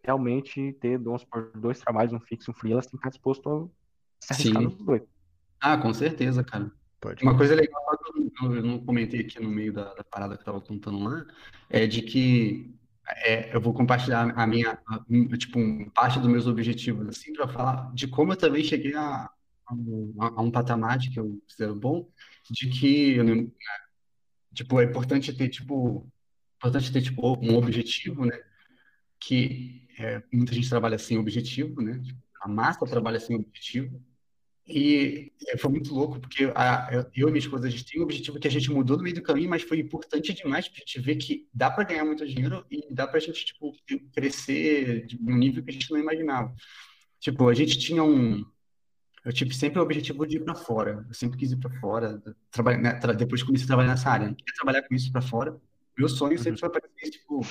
realmente 0.06 0.74
ter, 0.80 0.98
vamos 0.98 1.22
supor, 1.22 1.52
dois 1.56 1.80
trabalhos, 1.80 2.14
um 2.14 2.20
fixo 2.20 2.50
e 2.50 2.52
um 2.52 2.56
freelance, 2.56 2.88
tem 2.90 3.00
que 3.00 3.08
estar 3.08 3.10
disposto 3.10 3.50
a 3.50 4.26
se 4.26 4.34
arriscar 4.34 4.62
Sim. 4.62 4.68
nos 4.70 4.78
dois. 4.78 5.02
Ah, 5.60 5.78
com 5.78 5.94
certeza, 5.94 6.44
cara. 6.44 6.72
Pode. 7.02 7.24
Uma 7.24 7.36
coisa 7.38 7.56
legal 7.56 7.82
que 7.98 8.46
eu 8.46 8.64
não- 8.64 8.80
comentei 8.86 9.22
aqui 9.22 9.40
no 9.42 9.50
meio 9.50 9.74
da, 9.74 9.94
da 9.94 10.04
parada 10.04 10.36
que 10.36 10.42
eu 10.42 10.46
tava 10.46 10.62
contando 10.62 11.00
lá, 11.04 11.26
é 11.70 11.86
de 11.88 12.02
que 12.02 12.74
é, 13.08 13.56
eu 13.56 13.62
vou 13.62 13.74
compartilhar 13.74 14.32
a 14.36 14.48
minha, 14.48 14.80
a- 14.88 15.38
tipo, 15.38 15.60
parte 15.92 16.20
dos 16.20 16.28
meus 16.28 16.48
objetivos, 16.48 17.08
assim, 17.08 17.34
para 17.34 17.48
falar 17.48 17.94
de 17.94 18.08
como 18.08 18.34
eu 18.34 18.38
também 18.38 18.64
cheguei 18.64 18.96
a, 18.96 19.30
a 19.68 19.74
um, 19.74 20.14
a 20.20 20.42
um 20.42 20.50
patamar 20.52 20.98
de 20.98 21.12
que 21.12 21.20
eu 21.20 21.40
considero 21.48 21.76
bom, 21.76 22.10
de 22.50 22.70
que, 22.70 23.12
eu 23.16 23.24
não- 23.24 23.52
tipo, 24.54 24.80
é 24.80 24.86
importante 24.86 25.34
ter, 25.34 25.50
tipo, 25.50 26.08
importante 26.58 26.92
ter, 26.92 27.02
tipo, 27.02 27.38
um 27.42 27.56
objetivo, 27.56 28.26
né, 28.26 28.40
que 29.26 29.88
é, 29.98 30.22
muita 30.32 30.54
gente 30.54 30.70
trabalha 30.70 30.98
sem 30.98 31.18
objetivo, 31.18 31.82
né, 31.82 32.02
a 32.42 32.48
massa 32.48 32.86
trabalha 32.86 33.20
sem 33.20 33.36
objetivo, 33.36 34.02
e 34.68 35.32
é, 35.48 35.58
foi 35.58 35.70
muito 35.70 35.94
louco, 35.94 36.20
porque 36.20 36.52
a, 36.56 37.08
eu 37.16 37.28
e 37.28 37.32
minha 37.32 37.40
esposa, 37.40 37.68
a 37.68 37.70
gente 37.70 37.86
tem 37.86 38.02
um 38.02 38.04
objetivo 38.04 38.40
que 38.40 38.48
a 38.48 38.52
gente 38.52 38.72
mudou 38.72 38.98
no 38.98 39.04
meio 39.04 39.16
do 39.16 39.22
caminho, 39.22 39.50
mas 39.50 39.62
foi 39.62 39.80
importante 39.80 40.34
demais 40.34 40.68
pra 40.68 40.80
gente 40.80 41.00
ver 41.00 41.16
que 41.18 41.48
dá 41.54 41.70
para 41.70 41.84
ganhar 41.84 42.04
muito 42.04 42.26
dinheiro 42.26 42.66
e 42.72 42.82
dá 42.92 43.08
pra 43.08 43.20
gente, 43.20 43.46
tipo, 43.46 43.72
crescer 44.12 45.06
de 45.06 45.18
um 45.22 45.36
nível 45.36 45.64
que 45.64 45.70
a 45.70 45.74
gente 45.74 45.92
não 45.92 46.00
imaginava. 46.00 46.54
Tipo, 47.20 47.48
a 47.48 47.54
gente 47.54 47.78
tinha 47.78 48.04
um... 48.04 48.44
Eu 49.24 49.34
tive 49.34 49.54
sempre 49.54 49.80
o 49.80 49.84
objetivo 49.84 50.26
de 50.26 50.38
ir 50.38 50.44
para 50.44 50.56
fora. 50.56 51.06
Eu 51.08 51.14
sempre 51.14 51.38
quis 51.38 51.52
ir 51.52 51.58
para 51.58 51.72
fora. 51.80 52.22
Trabalhar, 52.52 52.82
né, 52.82 53.14
depois 53.16 53.42
comecei 53.44 53.66
a 53.66 53.68
trabalhar 53.68 53.90
nessa 53.90 54.10
área. 54.10 54.26
Eu 54.26 54.36
queria 54.36 54.54
trabalhar 54.56 54.82
com 54.84 54.94
isso 54.94 55.12
para 55.12 55.22
fora. 55.22 55.60
Meu 55.98 56.10
sonho 56.10 56.38
sempre 56.38 56.60
foi 56.60 56.70
aparecer, 56.70 57.10
tipo, 57.10 57.42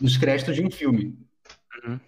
nos 0.00 0.16
créditos 0.16 0.54
de 0.54 0.62
um 0.62 0.70
filme. 0.70 1.18
Uhum. 1.84 2.00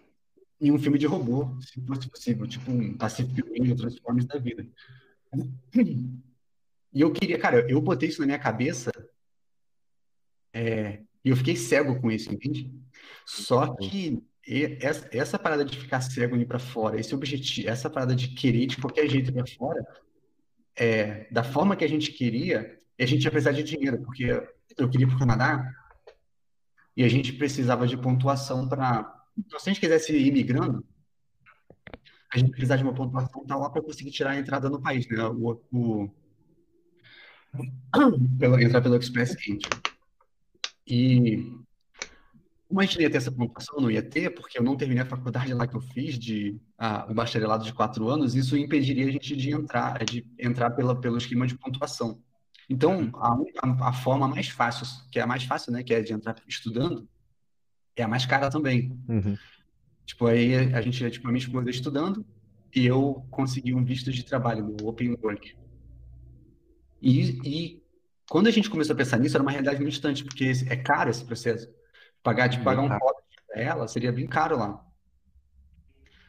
E 0.61 0.73
um 0.73 0.79
filme 0.79 0.99
de 0.99 1.07
robô, 1.07 1.57
se 1.61 1.81
fosse 1.87 2.09
possível. 2.09 2.47
Tipo 2.47 2.71
um 2.71 2.97
Pacific 2.97 3.43
Rim 3.43 3.71
ou 3.71 3.77
Transformers 3.77 4.27
da 4.27 4.39
vida. 4.39 4.67
E 6.91 7.03
eu 7.03 7.13
queria, 7.13 7.39
cara, 7.39 7.71
eu 7.71 7.83
botei 7.83 8.09
isso 8.09 8.21
na 8.21 8.27
minha 8.27 8.39
cabeça 8.39 8.91
é, 10.53 11.01
e 11.25 11.31
eu 11.31 11.37
fiquei 11.37 11.55
cego 11.55 12.01
com 12.01 12.11
isso, 12.11 12.33
entende? 12.33 12.73
Só 13.27 13.75
que 13.77 14.23
e- 14.47 14.79
essa, 14.81 15.09
essa 15.13 15.39
parada 15.39 15.65
de 15.65 15.79
ficar 15.79 16.01
cego 16.01 16.37
e 16.37 16.41
ir 16.41 16.47
pra 16.47 16.59
fora, 16.59 16.99
esse 16.99 17.15
objetivo, 17.15 17.69
essa 17.69 17.91
parada 17.91 18.17
de 18.17 18.29
querer 18.29 18.67
de 18.67 18.79
qualquer 18.79 19.09
jeito 19.09 19.31
ir 19.31 19.35
pra 19.35 19.47
fora, 19.47 19.87
é, 20.75 21.29
da 21.31 21.45
forma 21.45 21.77
que 21.77 21.85
a 21.85 21.89
gente 21.89 22.13
queria, 22.13 22.81
a 22.99 23.07
gente 23.07 23.25
ia 23.25 23.31
precisar 23.31 23.53
de 23.53 23.63
dinheiro, 23.63 24.01
porque 24.03 24.25
eu 24.77 24.89
queria 24.89 25.07
ir 25.07 25.11
pro 25.11 25.19
Canadá 25.19 25.71
e 26.99 27.05
a 27.05 27.09
gente 27.09 27.33
precisava 27.33 27.87
de 27.87 27.97
pontuação 27.97 28.69
para. 28.69 29.25
Então, 29.39 29.57
se 29.61 29.71
a 29.71 29.73
gente 29.73 29.81
quisesse 29.81 30.13
ir 30.13 30.33
migrando, 30.33 30.85
a 32.35 32.37
gente 32.37 32.51
precisava 32.51 32.79
de 32.79 32.89
uma 32.89 32.93
pontuação 32.93 33.47
tal 33.47 33.61
lá 33.61 33.71
para 33.71 33.81
conseguir 33.81 34.11
tirar 34.11 34.33
a 34.33 34.37
entrada 34.37 34.69
no 34.69 34.83
país, 34.83 35.07
né? 35.07 35.23
O, 35.29 35.63
o, 35.73 36.11
pelo, 38.37 38.61
entrar 38.61 38.83
pelo 38.83 38.97
Express 38.97 39.37
Entry. 39.49 39.71
E 40.85 41.57
como 42.67 42.81
a 42.81 42.85
gente 42.85 42.97
não 42.97 43.03
ia 43.03 43.11
ter 43.11 43.19
essa 43.19 43.31
pontuação, 43.31 43.81
não 43.81 43.91
ia 43.93 44.03
ter, 44.03 44.31
porque 44.31 44.59
eu 44.59 44.65
não 44.65 44.77
terminei 44.77 45.05
a 45.05 45.07
faculdade 45.07 45.55
lá 45.55 45.69
que 45.69 45.77
eu 45.77 45.81
fiz, 45.81 46.19
de 46.19 46.61
ah, 46.77 47.07
o 47.09 47.15
bacharelado 47.15 47.65
de 47.65 47.73
quatro 47.73 48.09
anos, 48.09 48.35
isso 48.35 48.57
impediria 48.57 49.07
a 49.07 49.13
gente 49.13 49.37
de 49.37 49.53
entrar, 49.53 50.05
de 50.05 50.27
entrar 50.37 50.73
pela, 50.73 51.01
pelo 51.01 51.17
esquema 51.17 51.47
de 51.47 51.57
pontuação. 51.57 52.21
Então, 52.69 53.11
a, 53.15 53.35
a, 53.67 53.89
a 53.89 53.93
forma 53.93 54.29
mais 54.29 54.49
fácil, 54.49 54.87
que 55.11 55.19
é 55.19 55.23
a 55.23 55.27
mais 55.27 55.45
fácil, 55.45 55.73
né, 55.73 55.83
que 55.83 55.95
é 55.95 56.03
de 56.03 56.13
entrar 56.13 56.37
estudando, 56.47 57.09
é 57.97 58.03
a 58.03 58.09
mais 58.09 58.27
cara 58.27 58.51
também. 58.51 58.97
Uhum. 59.09 59.37
Tipo, 60.05 60.27
aí 60.27 60.55
a 60.75 60.81
gente, 60.81 61.11
tipo, 61.11 61.27
a 61.27 61.31
minha 61.31 61.43
esposa 61.43 61.71
estudando 61.71 62.25
e 62.75 62.87
eu 62.87 63.27
consegui 63.31 63.75
um 63.75 63.85
visto 63.85 64.13
de 64.13 64.23
trabalho 64.23 64.65
no 64.65 64.89
Open 64.89 65.17
Work. 65.23 65.57
E, 67.01 67.41
e 67.45 67.83
quando 68.29 68.47
a 68.49 68.51
gente 68.51 68.71
começou 68.71 68.95
a 68.95 68.97
pensar 68.97 69.19
nisso, 69.19 69.37
era 69.37 69.43
uma 69.43 69.51
realidade 69.51 69.79
muito 69.79 69.93
distante, 69.93 70.25
porque 70.25 70.53
é 70.69 70.77
caro 70.77 71.11
esse 71.11 71.25
processo. 71.25 71.69
Pagar, 72.23 72.49
tipo, 72.49 72.65
pagar 72.65 72.83
um 72.83 72.89
código 72.89 73.23
para 73.47 73.63
ela 73.63 73.89
seria 73.89 74.13
bem 74.13 74.27
caro 74.27 74.59
lá. 74.59 74.85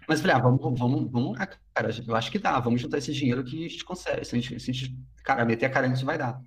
Mas 0.10 0.22
falei, 0.22 0.36
ah, 0.36 0.40
vamos, 0.40 0.60
vamos, 0.80 1.12
vamos 1.12 1.38
lá, 1.38 1.46
cara, 1.46 1.92
eu 2.08 2.16
acho 2.16 2.32
que 2.32 2.40
dá, 2.40 2.60
vamos 2.60 2.82
juntar 2.82 2.98
esse 2.98 3.14
dinheiro 3.14 3.44
que 3.44 3.64
a 3.64 3.70
gente 3.70 3.86
consegue. 3.86 4.26
Se 4.26 4.36
a 4.36 4.40
gente, 4.40 4.60
se 4.60 4.72
a 4.72 4.74
gente, 4.74 5.00
cara, 5.24 5.46
meter 5.46 5.68
a 5.68 5.70
cara 5.70 5.88
nisso 5.88 6.04
vai 6.04 6.18
dar. 6.18 6.44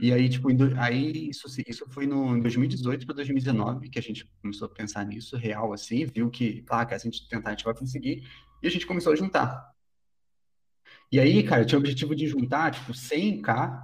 E 0.00 0.10
aí, 0.10 0.26
tipo, 0.26 0.48
aí 0.78 1.28
isso, 1.28 1.46
isso 1.66 1.84
foi 1.90 2.06
no, 2.06 2.34
em 2.34 2.40
2018 2.40 3.04
para 3.04 3.16
2019 3.16 3.90
que 3.90 3.98
a 3.98 4.02
gente 4.02 4.24
começou 4.40 4.64
a 4.64 4.70
pensar 4.70 5.04
nisso, 5.04 5.36
real, 5.36 5.70
assim, 5.74 6.06
viu 6.06 6.30
que, 6.30 6.64
ah, 6.70 6.86
que 6.86 6.94
a 6.94 6.98
gente 6.98 7.28
tentar, 7.28 7.50
a 7.50 7.52
gente 7.52 7.64
vai 7.64 7.74
conseguir, 7.74 8.26
e 8.62 8.66
a 8.66 8.70
gente 8.70 8.86
começou 8.86 9.12
a 9.12 9.16
juntar. 9.16 9.70
E 11.12 11.20
aí, 11.20 11.42
cara, 11.42 11.60
eu 11.60 11.66
tinha 11.66 11.78
o 11.78 11.82
objetivo 11.82 12.16
de 12.16 12.26
juntar, 12.26 12.70
tipo, 12.70 12.92
100k, 12.92 13.82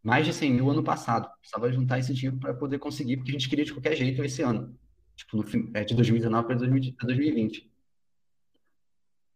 mais 0.00 0.26
de 0.26 0.32
100 0.32 0.52
mil 0.52 0.70
ano 0.70 0.84
passado. 0.84 1.28
Precisava 1.40 1.72
juntar 1.72 1.98
esse 1.98 2.14
dinheiro 2.14 2.38
para 2.38 2.54
poder 2.54 2.78
conseguir, 2.78 3.16
porque 3.16 3.32
a 3.32 3.34
gente 3.34 3.48
queria 3.48 3.64
de 3.64 3.72
qualquer 3.72 3.96
jeito 3.96 4.22
esse 4.22 4.42
ano. 4.42 4.78
Tipo, 5.16 5.38
no, 5.38 5.44
é, 5.74 5.82
de 5.82 5.94
2019 5.96 6.46
para 6.46 6.56
2020. 6.56 7.73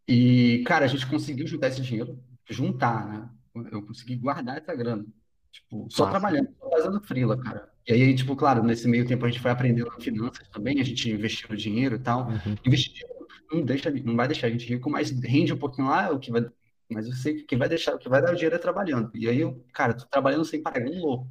E, 0.09 0.65
cara, 0.67 0.87
a 0.87 0.89
gente 0.89 1.07
conseguiu 1.07 1.47
juntar 1.47 1.69
esse 1.69 1.83
dinheiro, 1.83 2.19
juntar, 2.49 3.07
né? 3.07 3.31
Eu 3.71 3.83
consegui 3.83 4.17
guardar 4.17 4.57
essa 4.57 4.75
grana. 4.75 5.05
Tipo, 5.53 5.87
só 5.91 6.07
Nossa. 6.07 6.19
trabalhando, 6.19 6.49
só 6.59 6.71
fazendo 6.71 7.01
freela, 7.03 7.39
cara. 7.39 7.69
E 7.87 7.93
aí, 7.93 8.15
tipo, 8.15 8.35
claro, 8.35 8.63
nesse 8.63 8.89
meio 8.89 9.07
tempo 9.07 9.25
a 9.25 9.29
gente 9.29 9.41
foi 9.41 9.51
aprendendo 9.51 9.91
finanças 10.01 10.49
também, 10.49 10.81
a 10.81 10.85
gente 10.85 11.11
investiu 11.11 11.55
dinheiro 11.55 11.97
e 11.97 11.99
tal. 11.99 12.29
Uhum. 12.29 12.57
Investir 12.65 13.07
não, 13.51 13.65
deixa, 13.65 13.91
não 13.91 14.17
vai 14.17 14.29
deixar 14.29 14.47
a 14.47 14.51
gente 14.51 14.67
rico, 14.67 14.91
mas 14.91 15.11
rende 15.11 15.53
um 15.53 15.59
pouquinho 15.59 15.89
lá, 15.89 16.11
o 16.11 16.19
que 16.19 16.31
vai, 16.31 16.47
mas 16.91 17.07
eu 17.07 17.13
sei 17.15 17.35
que 17.35 17.45
quem 17.45 17.59
vai 17.59 17.69
deixar, 17.69 17.95
o 17.95 17.99
que 17.99 18.09
vai 18.09 18.21
dar 18.21 18.33
o 18.33 18.35
dinheiro 18.35 18.57
é 18.57 18.59
trabalhando. 18.59 19.11
E 19.15 19.29
aí 19.29 19.41
eu, 19.41 19.65
cara, 19.73 19.95
tô 19.95 20.07
trabalhando 20.07 20.45
sem 20.45 20.63
pagar 20.63 20.87
um 20.87 21.01
louco. 21.01 21.31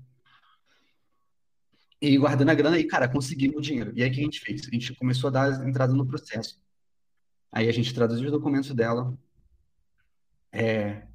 E 1.99 2.15
guardando 2.17 2.49
a 2.49 2.53
grana 2.53 2.77
e, 2.77 2.83
cara, 2.83 3.07
conseguimos 3.07 3.57
o 3.57 3.61
dinheiro. 3.61 3.91
E 3.95 4.03
aí 4.03 4.09
o 4.09 4.13
que 4.13 4.19
a 4.19 4.23
gente 4.23 4.39
fez? 4.39 4.67
A 4.67 4.71
gente 4.71 4.93
começou 4.95 5.29
a 5.29 5.31
dar 5.31 5.67
entrada 5.67 5.93
no 5.93 6.05
processo. 6.05 6.59
Aí 7.51 7.67
a 7.67 7.71
gente 7.71 7.93
traduziu 7.93 8.25
os 8.25 8.31
documentos 8.31 8.73
dela. 8.73 9.17
É, 10.51 11.07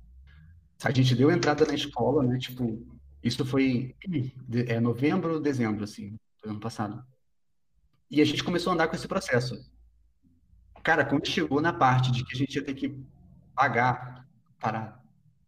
a 0.82 0.90
gente 0.90 1.14
deu 1.14 1.30
entrada 1.30 1.64
na 1.64 1.74
escola, 1.74 2.22
né? 2.22 2.38
Tipo, 2.38 2.84
isso 3.22 3.44
foi 3.44 3.94
é, 4.68 4.80
novembro, 4.80 5.40
dezembro, 5.40 5.84
assim, 5.84 6.16
do 6.42 6.50
ano 6.50 6.60
passado. 6.60 7.04
E 8.10 8.20
a 8.20 8.24
gente 8.24 8.44
começou 8.44 8.70
a 8.70 8.74
andar 8.74 8.88
com 8.88 8.96
esse 8.96 9.08
processo. 9.08 9.70
Cara, 10.82 11.04
quando 11.04 11.28
chegou 11.28 11.60
na 11.60 11.72
parte 11.72 12.10
de 12.10 12.24
que 12.24 12.34
a 12.34 12.38
gente 12.38 12.54
ia 12.56 12.64
ter 12.64 12.74
que 12.74 12.96
pagar, 13.54 14.26
parar, 14.58 15.01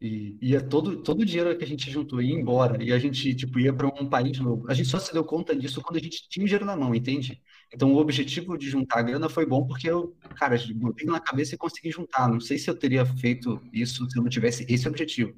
e 0.04 0.36
ia 0.38 0.60
todo, 0.60 1.02
todo 1.02 1.22
o 1.22 1.24
dinheiro 1.24 1.56
que 1.56 1.64
a 1.64 1.66
gente 1.66 1.90
juntou 1.90 2.20
ia 2.20 2.34
embora, 2.34 2.82
e 2.84 2.92
a 2.92 2.98
gente, 2.98 3.34
tipo, 3.34 3.58
ia 3.58 3.72
para 3.72 3.86
um 3.86 4.06
país 4.06 4.38
novo. 4.38 4.70
A 4.70 4.74
gente 4.74 4.90
só 4.90 4.98
se 4.98 5.10
deu 5.14 5.24
conta 5.24 5.56
disso 5.56 5.80
quando 5.80 5.96
a 5.96 6.00
gente 6.00 6.28
tinha 6.28 6.44
o 6.44 6.46
dinheiro 6.46 6.66
na 6.66 6.76
mão, 6.76 6.94
entende? 6.94 7.42
Então, 7.72 7.90
o 7.90 7.96
objetivo 7.96 8.58
de 8.58 8.68
juntar 8.68 8.98
a 8.98 9.02
grana 9.02 9.30
foi 9.30 9.46
bom 9.46 9.66
porque 9.66 9.88
eu, 9.88 10.14
cara, 10.36 10.58
botei 10.74 11.06
na 11.06 11.18
cabeça 11.20 11.54
e 11.54 11.58
consegui 11.58 11.90
juntar. 11.90 12.28
Não 12.28 12.38
sei 12.38 12.58
se 12.58 12.68
eu 12.68 12.78
teria 12.78 13.06
feito 13.06 13.58
isso 13.72 14.06
se 14.10 14.18
eu 14.18 14.22
não 14.22 14.28
tivesse 14.28 14.66
esse 14.68 14.86
objetivo. 14.86 15.34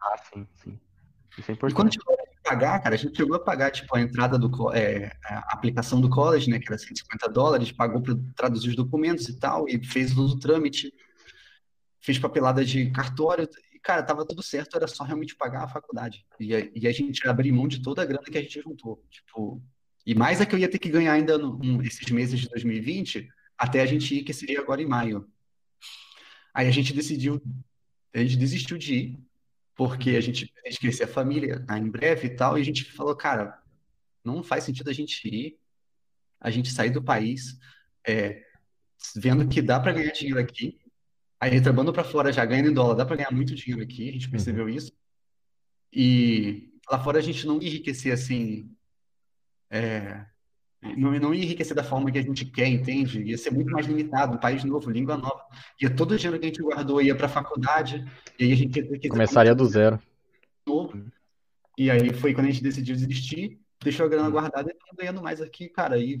Ah, 0.00 0.16
sim, 0.16 0.46
sim. 0.62 0.78
Isso 1.36 1.50
é 1.50 1.54
importante. 1.54 1.72
E 1.72 1.74
quando 1.74 1.92
chegou 1.92 2.14
a 2.14 2.48
pagar, 2.48 2.78
cara, 2.80 2.94
a 2.94 2.98
gente 2.98 3.16
chegou 3.16 3.34
a 3.34 3.40
pagar, 3.40 3.72
tipo, 3.72 3.96
a 3.96 4.00
entrada 4.00 4.38
do, 4.38 4.72
é, 4.72 5.10
a 5.24 5.54
aplicação 5.54 6.00
do 6.00 6.08
college, 6.08 6.48
né, 6.48 6.60
que 6.60 6.68
era 6.68 6.78
150 6.78 7.28
dólares, 7.28 7.72
pagou 7.72 8.00
para 8.00 8.14
traduzir 8.36 8.68
os 8.68 8.76
documentos 8.76 9.28
e 9.28 9.36
tal, 9.40 9.68
e 9.68 9.84
fez 9.84 10.14
todo 10.14 10.30
o 10.30 10.38
trâmite, 10.38 10.94
fez 12.00 12.16
papelada 12.16 12.64
de 12.64 12.92
cartório, 12.92 13.48
cara, 13.84 14.02
tava 14.02 14.26
tudo 14.26 14.42
certo, 14.42 14.76
era 14.76 14.88
só 14.88 15.04
realmente 15.04 15.36
pagar 15.36 15.64
a 15.64 15.68
faculdade. 15.68 16.24
E 16.40 16.54
a, 16.54 16.68
e 16.74 16.88
a 16.88 16.92
gente 16.92 17.28
abriu 17.28 17.54
mão 17.54 17.68
de 17.68 17.82
toda 17.82 18.02
a 18.02 18.06
grana 18.06 18.24
que 18.24 18.38
a 18.38 18.42
gente 18.42 18.60
juntou, 18.60 19.04
tipo, 19.10 19.62
e 20.06 20.14
mais 20.14 20.40
é 20.40 20.46
que 20.46 20.54
eu 20.54 20.58
ia 20.58 20.68
ter 20.68 20.78
que 20.78 20.88
ganhar 20.88 21.12
ainda 21.12 21.38
no, 21.38 21.58
um, 21.62 21.82
esses 21.82 22.10
meses 22.10 22.40
de 22.40 22.48
2020, 22.48 23.28
até 23.56 23.82
a 23.82 23.86
gente 23.86 24.14
ir, 24.14 24.22
que 24.22 24.32
seria 24.32 24.60
agora 24.60 24.82
em 24.82 24.86
maio. 24.86 25.30
Aí 26.52 26.66
a 26.66 26.70
gente 26.70 26.92
decidiu, 26.92 27.40
a 28.14 28.18
gente 28.18 28.36
desistiu 28.36 28.78
de 28.78 28.94
ir, 28.94 29.18
porque 29.74 30.10
a 30.10 30.20
gente 30.20 30.52
crescer 30.80 31.04
a 31.04 31.08
família 31.08 31.64
né, 31.68 31.78
em 31.78 31.90
breve 31.90 32.28
e 32.28 32.36
tal, 32.36 32.58
e 32.58 32.62
a 32.62 32.64
gente 32.64 32.84
falou, 32.92 33.14
cara, 33.14 33.62
não 34.24 34.42
faz 34.42 34.64
sentido 34.64 34.88
a 34.88 34.92
gente 34.92 35.28
ir, 35.28 35.58
a 36.40 36.50
gente 36.50 36.70
sair 36.70 36.90
do 36.90 37.02
país, 37.02 37.58
é, 38.06 38.42
vendo 39.16 39.48
que 39.48 39.60
dá 39.62 39.80
para 39.80 39.92
ganhar 39.92 40.12
dinheiro 40.12 40.40
aqui, 40.40 40.78
aí 41.40 41.60
trabalhando 41.60 41.92
para 41.92 42.04
fora 42.04 42.32
já 42.32 42.44
ganhando 42.44 42.70
em 42.70 42.74
dólar, 42.74 42.94
dá 42.94 43.06
para 43.06 43.16
ganhar 43.16 43.32
muito 43.32 43.54
dinheiro 43.54 43.82
aqui, 43.82 44.08
a 44.08 44.12
gente 44.12 44.30
percebeu 44.30 44.64
uhum. 44.64 44.70
isso, 44.70 44.92
e 45.92 46.70
lá 46.90 46.98
fora 47.02 47.18
a 47.18 47.22
gente 47.22 47.46
não 47.46 47.56
enriquecer 47.56 48.12
assim, 48.12 48.70
é, 49.70 50.24
não, 50.96 51.12
não 51.18 51.34
enriquecer 51.34 51.74
da 51.74 51.82
forma 51.82 52.10
que 52.10 52.18
a 52.18 52.22
gente 52.22 52.44
quer, 52.44 52.68
entende? 52.68 53.22
Ia 53.22 53.38
ser 53.38 53.50
muito 53.50 53.72
mais 53.72 53.86
limitado, 53.86 54.34
um 54.34 54.38
país 54.38 54.62
novo, 54.64 54.90
língua 54.90 55.16
nova. 55.16 55.42
Ia 55.80 55.88
todo 55.88 56.12
o 56.12 56.16
dinheiro 56.16 56.38
que 56.38 56.44
a 56.44 56.48
gente 56.48 56.62
guardou 56.62 57.00
ia 57.00 57.16
para 57.16 57.28
faculdade, 57.28 58.04
e 58.38 58.44
aí 58.44 58.52
a 58.52 58.56
gente 58.56 58.78
ia 58.78 59.08
começaria 59.08 59.54
do 59.54 59.64
zero. 59.64 59.98
Novo. 60.66 61.10
E 61.78 61.90
aí 61.90 62.12
foi 62.12 62.34
quando 62.34 62.48
a 62.48 62.50
gente 62.50 62.62
decidiu 62.62 62.94
desistir, 62.94 63.58
deixou 63.82 64.04
a 64.06 64.08
grana 64.08 64.28
guardada 64.28 64.70
e 64.70 64.96
ganhando 64.96 65.22
mais 65.22 65.40
aqui, 65.40 65.68
cara. 65.68 65.98
E, 65.98 66.18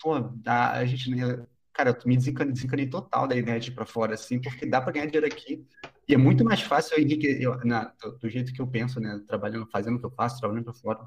pô, 0.00 0.14
a, 0.46 0.72
a 0.72 0.84
gente 0.86 1.10
não 1.10 1.18
ia. 1.18 1.48
Cara, 1.76 1.90
eu 1.90 2.08
me 2.08 2.16
desencanei, 2.16 2.54
desencanei 2.54 2.86
total 2.86 3.28
da 3.28 3.36
ideia 3.36 3.60
de 3.60 3.70
ir 3.70 3.74
para 3.74 3.84
fora, 3.84 4.14
assim, 4.14 4.40
porque 4.40 4.64
dá 4.64 4.80
para 4.80 4.92
ganhar 4.92 5.04
dinheiro 5.04 5.26
aqui. 5.26 5.62
E 6.08 6.14
é 6.14 6.16
muito 6.16 6.42
mais 6.42 6.62
fácil 6.62 6.96
eu 6.96 7.02
enriquecer, 7.04 7.42
eu, 7.42 7.54
na, 7.66 7.92
do, 8.18 8.30
jeito 8.30 8.50
que 8.54 8.62
eu 8.62 8.66
penso, 8.66 8.98
né? 8.98 9.20
Trabalhando, 9.26 9.66
fazendo 9.66 9.96
o 9.96 9.98
que 9.98 10.06
eu 10.06 10.10
faço, 10.10 10.40
trabalhando 10.40 10.64
para 10.64 10.72
fora 10.72 11.00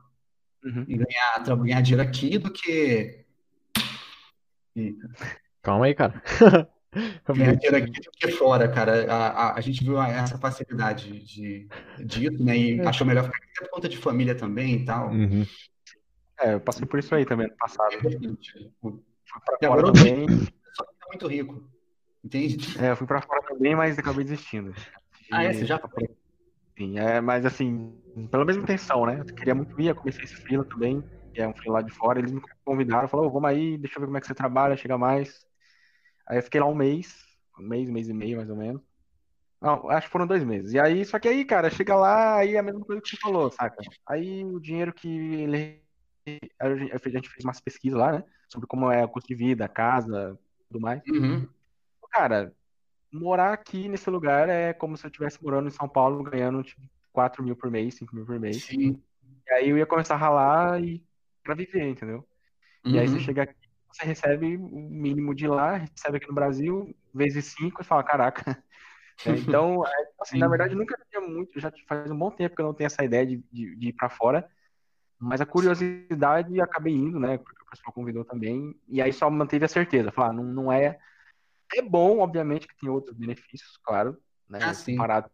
uhum. 0.63 0.85
e 0.87 0.95
ganhar, 0.95 1.55
ganhar 1.63 1.81
dinheiro 1.81 2.07
aqui 2.07 2.37
do 2.37 2.51
que. 2.51 3.25
Eita. 4.75 5.09
Calma 5.63 5.87
aí, 5.87 5.95
cara. 5.95 6.21
ganhar 7.33 7.55
dinheiro 7.55 7.77
aqui 7.77 8.01
do 8.01 8.11
que 8.11 8.27
fora, 8.27 8.67
cara. 8.67 9.11
A, 9.11 9.27
a, 9.27 9.55
a 9.55 9.61
gente 9.61 9.83
viu 9.83 9.99
essa 9.99 10.37
facilidade 10.37 11.19
de, 11.25 11.67
de 11.97 12.29
né? 12.29 12.55
E 12.55 12.79
é. 12.79 12.87
achou 12.87 13.07
melhor 13.07 13.23
ficar 13.23 13.37
aqui 13.37 13.47
por 13.57 13.69
conta 13.71 13.89
de 13.89 13.97
família 13.97 14.35
também 14.35 14.75
e 14.75 14.85
tal. 14.85 15.09
Uhum. 15.09 15.47
É, 16.39 16.53
eu 16.53 16.59
passei 16.59 16.85
por 16.85 16.99
isso 16.99 17.15
aí 17.15 17.25
também 17.25 17.47
no 17.47 17.57
passado. 17.57 17.91
É 17.95 17.99
fui 18.01 18.99
pra 19.45 19.67
fora 19.67 19.91
também. 19.91 20.25
Muito 21.09 21.27
rico. 21.27 21.69
Entende? 22.23 22.57
É, 22.79 22.91
eu 22.91 22.95
fui 22.97 23.07
pra 23.07 23.21
fora 23.21 23.41
também, 23.43 23.75
mas 23.75 23.97
acabei 23.97 24.23
desistindo. 24.23 24.73
Ah, 25.31 25.43
é? 25.43 25.53
Você 25.53 25.63
já 25.63 25.77
foi? 25.77 26.09
Sim, 26.75 26.97
é, 26.97 27.21
mas 27.21 27.45
assim, 27.45 28.01
pela 28.31 28.43
mesma 28.43 28.63
intenção, 28.63 29.05
né? 29.05 29.19
Eu 29.19 29.25
queria 29.37 29.53
muito 29.53 29.79
ir, 29.79 29.89
eu 29.89 29.95
comecei 29.95 30.23
esse 30.23 30.33
freela 30.37 30.65
também, 30.65 31.03
que 31.35 31.41
é 31.41 31.47
um 31.47 31.53
freela 31.53 31.79
lá 31.79 31.81
de 31.83 31.91
fora, 31.91 32.17
eles 32.17 32.31
me 32.31 32.41
convidaram, 32.65 33.07
falaram, 33.07 33.29
oh, 33.29 33.31
vamos 33.31 33.47
aí, 33.47 33.77
deixa 33.77 33.97
eu 33.97 34.01
ver 34.01 34.05
como 34.07 34.17
é 34.17 34.21
que 34.21 34.25
você 34.25 34.33
trabalha, 34.33 34.75
chega 34.75 34.97
mais. 34.97 35.45
Aí 36.27 36.39
eu 36.39 36.41
fiquei 36.41 36.59
lá 36.59 36.65
um 36.65 36.73
mês, 36.73 37.15
um 37.59 37.63
mês, 37.63 37.87
um 37.89 37.93
mês 37.93 38.09
e 38.09 38.13
meio 38.13 38.37
mais 38.37 38.49
ou 38.49 38.55
menos. 38.55 38.81
Não, 39.61 39.89
acho 39.89 40.07
que 40.07 40.11
foram 40.11 40.25
dois 40.25 40.43
meses. 40.43 40.73
E 40.73 40.79
aí, 40.79 41.03
só 41.05 41.19
que 41.19 41.27
aí, 41.27 41.45
cara, 41.45 41.69
chega 41.69 41.95
lá, 41.95 42.37
aí 42.37 42.55
é 42.55 42.59
a 42.59 42.63
mesma 42.63 42.83
coisa 42.83 43.01
que 43.01 43.09
você 43.09 43.17
falou, 43.17 43.51
saca? 43.51 43.83
Aí 44.07 44.43
o 44.45 44.59
dinheiro 44.59 44.93
que 44.93 45.07
ele. 45.07 45.83
A 46.59 46.69
gente 47.09 47.29
fez 47.29 47.43
umas 47.43 47.59
pesquisas 47.59 47.99
lá, 47.99 48.13
né? 48.13 48.23
Sobre 48.47 48.67
como 48.67 48.91
é 48.91 49.03
o 49.03 49.09
custo 49.09 49.27
de 49.27 49.35
vida, 49.35 49.65
a 49.65 49.69
casa, 49.69 50.39
tudo 50.69 50.81
mais. 50.81 51.01
Uhum. 51.07 51.47
Cara, 52.11 52.53
morar 53.11 53.53
aqui 53.53 53.87
nesse 53.87 54.09
lugar 54.09 54.49
é 54.49 54.73
como 54.73 54.95
se 54.95 55.05
eu 55.05 55.09
estivesse 55.09 55.43
morando 55.43 55.67
em 55.67 55.71
São 55.71 55.87
Paulo, 55.87 56.23
ganhando 56.23 56.63
tipo, 56.63 56.81
4 57.11 57.43
mil 57.43 57.55
por 57.55 57.69
mês, 57.69 57.95
5 57.95 58.15
mil 58.15 58.25
por 58.25 58.39
mês. 58.39 58.63
Sim. 58.63 59.01
E 59.47 59.53
aí 59.53 59.69
eu 59.69 59.77
ia 59.77 59.85
começar 59.85 60.15
a 60.15 60.17
ralar 60.17 60.81
e 60.81 61.03
pra 61.43 61.55
viver, 61.55 61.87
entendeu? 61.87 62.25
Uhum. 62.85 62.93
E 62.93 62.99
aí 62.99 63.07
você 63.07 63.15
uhum. 63.15 63.19
chega 63.19 63.43
aqui, 63.43 63.55
você 63.91 64.05
recebe 64.05 64.57
o 64.57 64.89
mínimo 64.89 65.33
de 65.33 65.47
lá, 65.47 65.77
recebe 65.77 66.17
aqui 66.17 66.27
no 66.27 66.33
Brasil, 66.33 66.95
vezes 67.13 67.53
5 67.57 67.81
e 67.81 67.85
fala, 67.85 68.03
caraca. 68.03 68.43
É, 69.25 69.31
então, 69.31 69.85
é, 69.85 69.91
assim, 70.21 70.37
na 70.37 70.47
verdade, 70.47 70.73
nunca 70.73 70.97
tinha 71.09 71.19
muito, 71.19 71.59
já 71.59 71.69
faz 71.85 72.09
um 72.09 72.17
bom 72.17 72.31
tempo 72.31 72.55
que 72.55 72.61
eu 72.61 72.65
não 72.65 72.73
tenho 72.73 72.85
essa 72.85 73.03
ideia 73.03 73.25
de, 73.25 73.43
de, 73.51 73.75
de 73.75 73.89
ir 73.89 73.91
para 73.91 74.09
fora, 74.09 74.49
mas 75.19 75.41
a 75.41 75.45
curiosidade 75.45 76.61
acabei 76.61 76.93
indo, 76.93 77.19
né? 77.19 77.37
Pessoal 77.69 77.93
convidou 77.93 78.25
também, 78.25 78.75
e 78.87 79.01
aí 79.01 79.13
só 79.13 79.29
manteve 79.29 79.65
a 79.65 79.67
certeza, 79.67 80.11
falar, 80.11 80.33
não, 80.33 80.43
não 80.43 80.71
é 80.71 80.99
é 81.75 81.81
bom, 81.81 82.19
obviamente, 82.19 82.67
que 82.67 82.75
tem 82.77 82.89
outros 82.89 83.15
benefícios, 83.15 83.77
claro, 83.83 84.17
né? 84.49 84.59
Ah, 84.61 84.73
sim. 84.73 84.93
Comparado. 84.93 85.29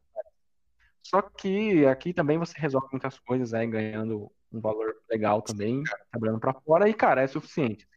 Só 1.01 1.21
que 1.21 1.85
aqui 1.85 2.13
também 2.13 2.37
você 2.37 2.53
resolve 2.57 2.87
muitas 2.91 3.17
coisas, 3.19 3.53
aí, 3.53 3.67
ganhando 3.67 4.31
um 4.51 4.59
valor 4.59 4.95
legal 5.09 5.41
também, 5.41 5.83
trabalhando 6.11 6.39
para 6.39 6.53
fora, 6.53 6.89
e, 6.89 6.93
cara, 6.93 7.21
é 7.21 7.27
suficiente. 7.27 7.87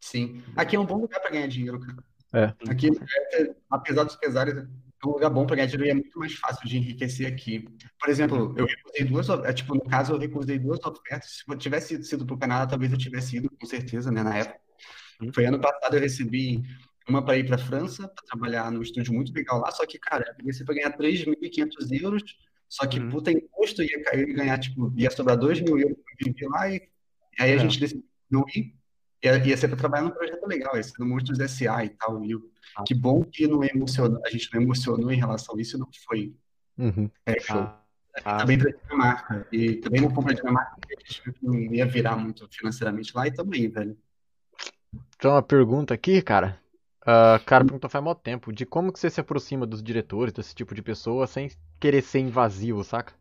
Sim. 0.00 0.42
Aqui 0.56 0.76
é 0.76 0.80
um 0.80 0.86
bom 0.86 0.98
lugar 0.98 1.20
para 1.20 1.30
ganhar 1.30 1.48
dinheiro, 1.48 1.80
cara. 1.80 2.04
É. 2.32 2.70
Aqui, 2.70 2.88
é, 3.34 3.54
apesar 3.70 4.04
dos 4.04 4.16
pesares, 4.16 4.56
é 4.56 4.66
um 5.06 5.10
lugar 5.10 5.30
bom 5.30 5.46
para 5.46 5.56
ganhar 5.56 5.66
dinheiro 5.66 5.86
e 5.86 5.90
é 5.90 5.94
muito 5.94 6.18
mais 6.18 6.34
fácil 6.34 6.68
de 6.68 6.78
enriquecer 6.78 7.26
aqui. 7.26 7.68
Por 8.00 8.08
exemplo, 8.08 8.54
eu 8.56 8.66
recusei 8.66 9.04
duas, 9.04 9.28
é, 9.28 9.52
tipo, 9.52 9.74
no 9.74 9.82
caso, 9.82 10.12
eu 10.12 10.18
recusei 10.18 10.58
duas 10.58 10.80
ofertas. 10.84 11.38
Se 11.38 11.44
eu 11.46 11.56
tivesse 11.56 12.02
sido 12.02 12.26
para 12.26 12.34
o 12.34 12.38
Canadá, 12.38 12.66
talvez 12.66 12.90
eu 12.92 12.98
tivesse 12.98 13.36
ido, 13.36 13.50
com 13.50 13.66
certeza, 13.66 14.10
né, 14.10 14.22
na 14.22 14.36
época. 14.36 14.58
Foi 15.32 15.46
ano 15.46 15.60
passado 15.60 15.94
eu 15.94 16.00
recebi 16.00 16.62
uma 17.08 17.24
para 17.24 17.38
ir 17.38 17.46
para 17.46 17.56
a 17.56 17.58
França, 17.58 18.06
para 18.08 18.24
trabalhar 18.24 18.70
num 18.70 18.82
estúdio 18.82 19.12
muito 19.12 19.32
legal 19.32 19.60
lá, 19.60 19.70
só 19.70 19.86
que, 19.86 19.98
cara, 19.98 20.36
eu 20.38 20.46
ia 20.46 20.64
para 20.64 20.74
ganhar 20.74 20.96
3.500 20.96 22.02
euros, 22.02 22.22
só 22.68 22.86
que, 22.86 23.00
uhum. 23.00 23.08
puta, 23.10 23.32
imposto 23.32 23.82
ia, 23.82 23.96
ia 24.14 24.34
ganhar, 24.34 24.58
tipo, 24.58 24.92
ia 24.96 25.10
sobrar 25.10 25.36
2 25.36 25.62
mil 25.62 25.78
euros 25.78 25.96
para 25.96 26.32
viver 26.32 26.48
lá, 26.48 26.70
e, 26.70 26.76
e 26.76 27.42
aí 27.42 27.52
a 27.52 27.54
é. 27.54 27.58
gente 27.58 27.80
decidiu 27.80 28.04
não 28.30 28.44
ir, 28.54 28.74
ia, 29.22 29.46
ia 29.46 29.56
ser 29.56 29.68
para 29.68 29.76
trabalhar 29.76 30.04
num 30.04 30.10
projeto 30.10 30.46
legal, 30.46 30.76
esse 30.76 30.98
no 30.98 31.06
Monstros 31.06 31.40
S.A. 31.40 31.84
e 31.84 31.90
tal, 31.90 32.24
e 32.24 32.34
ah. 32.76 32.84
que 32.86 32.94
bom 32.94 33.22
que 33.24 33.46
não 33.46 33.62
emocionou, 33.64 34.20
a 34.24 34.30
gente 34.30 34.52
não 34.52 34.62
emocionou 34.62 35.10
em 35.10 35.18
relação 35.18 35.56
a 35.56 35.60
isso, 35.60 35.78
não 35.78 35.88
foi 36.06 36.34
uhum. 36.78 37.10
é, 37.26 37.40
show. 37.40 37.68
Ah, 38.24 38.38
Também 38.38 38.58
pra 38.58 38.70
Dinamarca. 38.70 39.46
E 39.52 39.76
também 39.76 40.00
não 40.00 40.10
compra 40.10 40.34
Dinamarca 40.34 40.76
porque 40.80 40.96
a 40.96 41.12
gente 41.12 41.34
não 41.40 41.54
ia 41.54 41.86
virar 41.86 42.16
muito 42.16 42.48
financeiramente 42.50 43.12
lá 43.14 43.26
e 43.26 43.32
também, 43.32 43.68
velho. 43.68 43.96
Então, 45.16 45.32
uma 45.32 45.42
pergunta 45.42 45.94
aqui, 45.94 46.20
cara. 46.22 46.60
Ah, 47.10 47.40
cara, 47.46 47.64
perguntou 47.64 47.88
faz 47.88 48.04
mó 48.04 48.14
tempo. 48.14 48.52
De 48.52 48.66
como 48.66 48.92
que 48.92 48.98
você 48.98 49.08
se 49.08 49.20
aproxima 49.20 49.66
dos 49.66 49.82
diretores, 49.82 50.32
desse 50.32 50.54
tipo 50.54 50.74
de 50.74 50.82
pessoa, 50.82 51.26
sem 51.26 51.50
querer 51.80 52.02
ser 52.02 52.20
invasivo, 52.20 52.84
saca? 52.84 53.14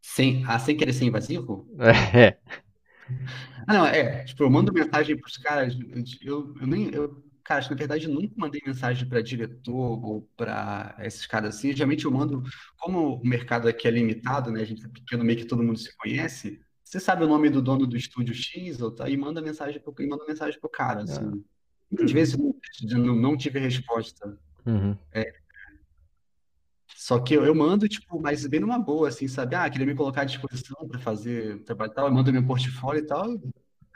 Sem, 0.00 0.44
ah, 0.46 0.58
sem 0.58 0.76
querer 0.76 0.92
ser 0.92 1.04
invasivo? 1.04 1.68
É. 2.14 2.38
Ah, 3.66 3.74
não, 3.74 3.86
é. 3.86 4.24
Tipo, 4.24 4.44
eu 4.44 4.50
mando 4.50 4.72
mensagem 4.72 5.16
pros 5.16 5.36
caras. 5.36 5.76
Eu, 6.22 6.54
eu 6.60 6.66
nem. 6.66 6.92
Eu, 6.92 7.22
cara, 7.44 7.66
na 7.68 7.76
verdade, 7.76 8.06
eu 8.06 8.14
nunca 8.14 8.34
mandei 8.36 8.60
mensagem 8.66 9.08
para 9.08 9.22
diretor 9.22 10.04
ou 10.04 10.28
para 10.36 10.96
esses 11.00 11.26
caras 11.26 11.56
assim. 11.56 11.72
Geralmente 11.72 12.04
eu 12.04 12.10
mando. 12.10 12.42
Como 12.78 13.16
o 13.16 13.26
mercado 13.26 13.68
aqui 13.68 13.86
é 13.86 13.90
limitado, 13.90 14.50
né? 14.50 14.60
A 14.60 14.64
gente 14.64 14.84
é 14.84 14.88
pequeno, 14.88 15.24
meio 15.24 15.38
que 15.38 15.44
todo 15.44 15.62
mundo 15.62 15.78
se 15.78 15.96
conhece. 15.96 16.60
Você 16.84 17.00
sabe 17.00 17.24
o 17.24 17.28
nome 17.28 17.48
do 17.48 17.62
dono 17.62 17.86
do 17.86 17.96
estúdio 17.96 18.34
X, 18.34 18.80
ou 18.82 18.90
tá, 18.90 19.08
e 19.08 19.16
manda 19.16 19.40
mensagem 19.40 19.80
pro, 19.80 19.94
e 19.98 20.06
manda 20.06 20.26
mensagem 20.26 20.60
pro 20.60 20.68
cara, 20.68 21.02
assim. 21.02 21.42
Às 22.02 22.12
vezes 22.12 22.38
eu 22.38 22.98
não, 22.98 23.16
não 23.16 23.36
tive 23.36 23.58
resposta. 23.58 24.38
Uhum. 24.66 24.96
Só 27.02 27.18
que 27.18 27.34
eu, 27.34 27.44
eu 27.44 27.52
mando, 27.52 27.88
tipo, 27.88 28.20
mas 28.20 28.46
bem 28.46 28.60
numa 28.60 28.78
boa, 28.78 29.08
assim, 29.08 29.26
sabe? 29.26 29.56
Ah, 29.56 29.68
queria 29.68 29.84
me 29.84 29.92
colocar 29.92 30.22
à 30.22 30.24
disposição 30.24 30.86
para 30.86 31.00
fazer 31.00 31.60
trabalho 31.64 31.90
e 31.90 31.94
tal. 31.96 32.06
Eu 32.06 32.12
mando 32.14 32.32
meu 32.32 32.46
portfólio 32.46 33.02
e 33.02 33.06
tal. 33.06 33.28
E 33.34 33.40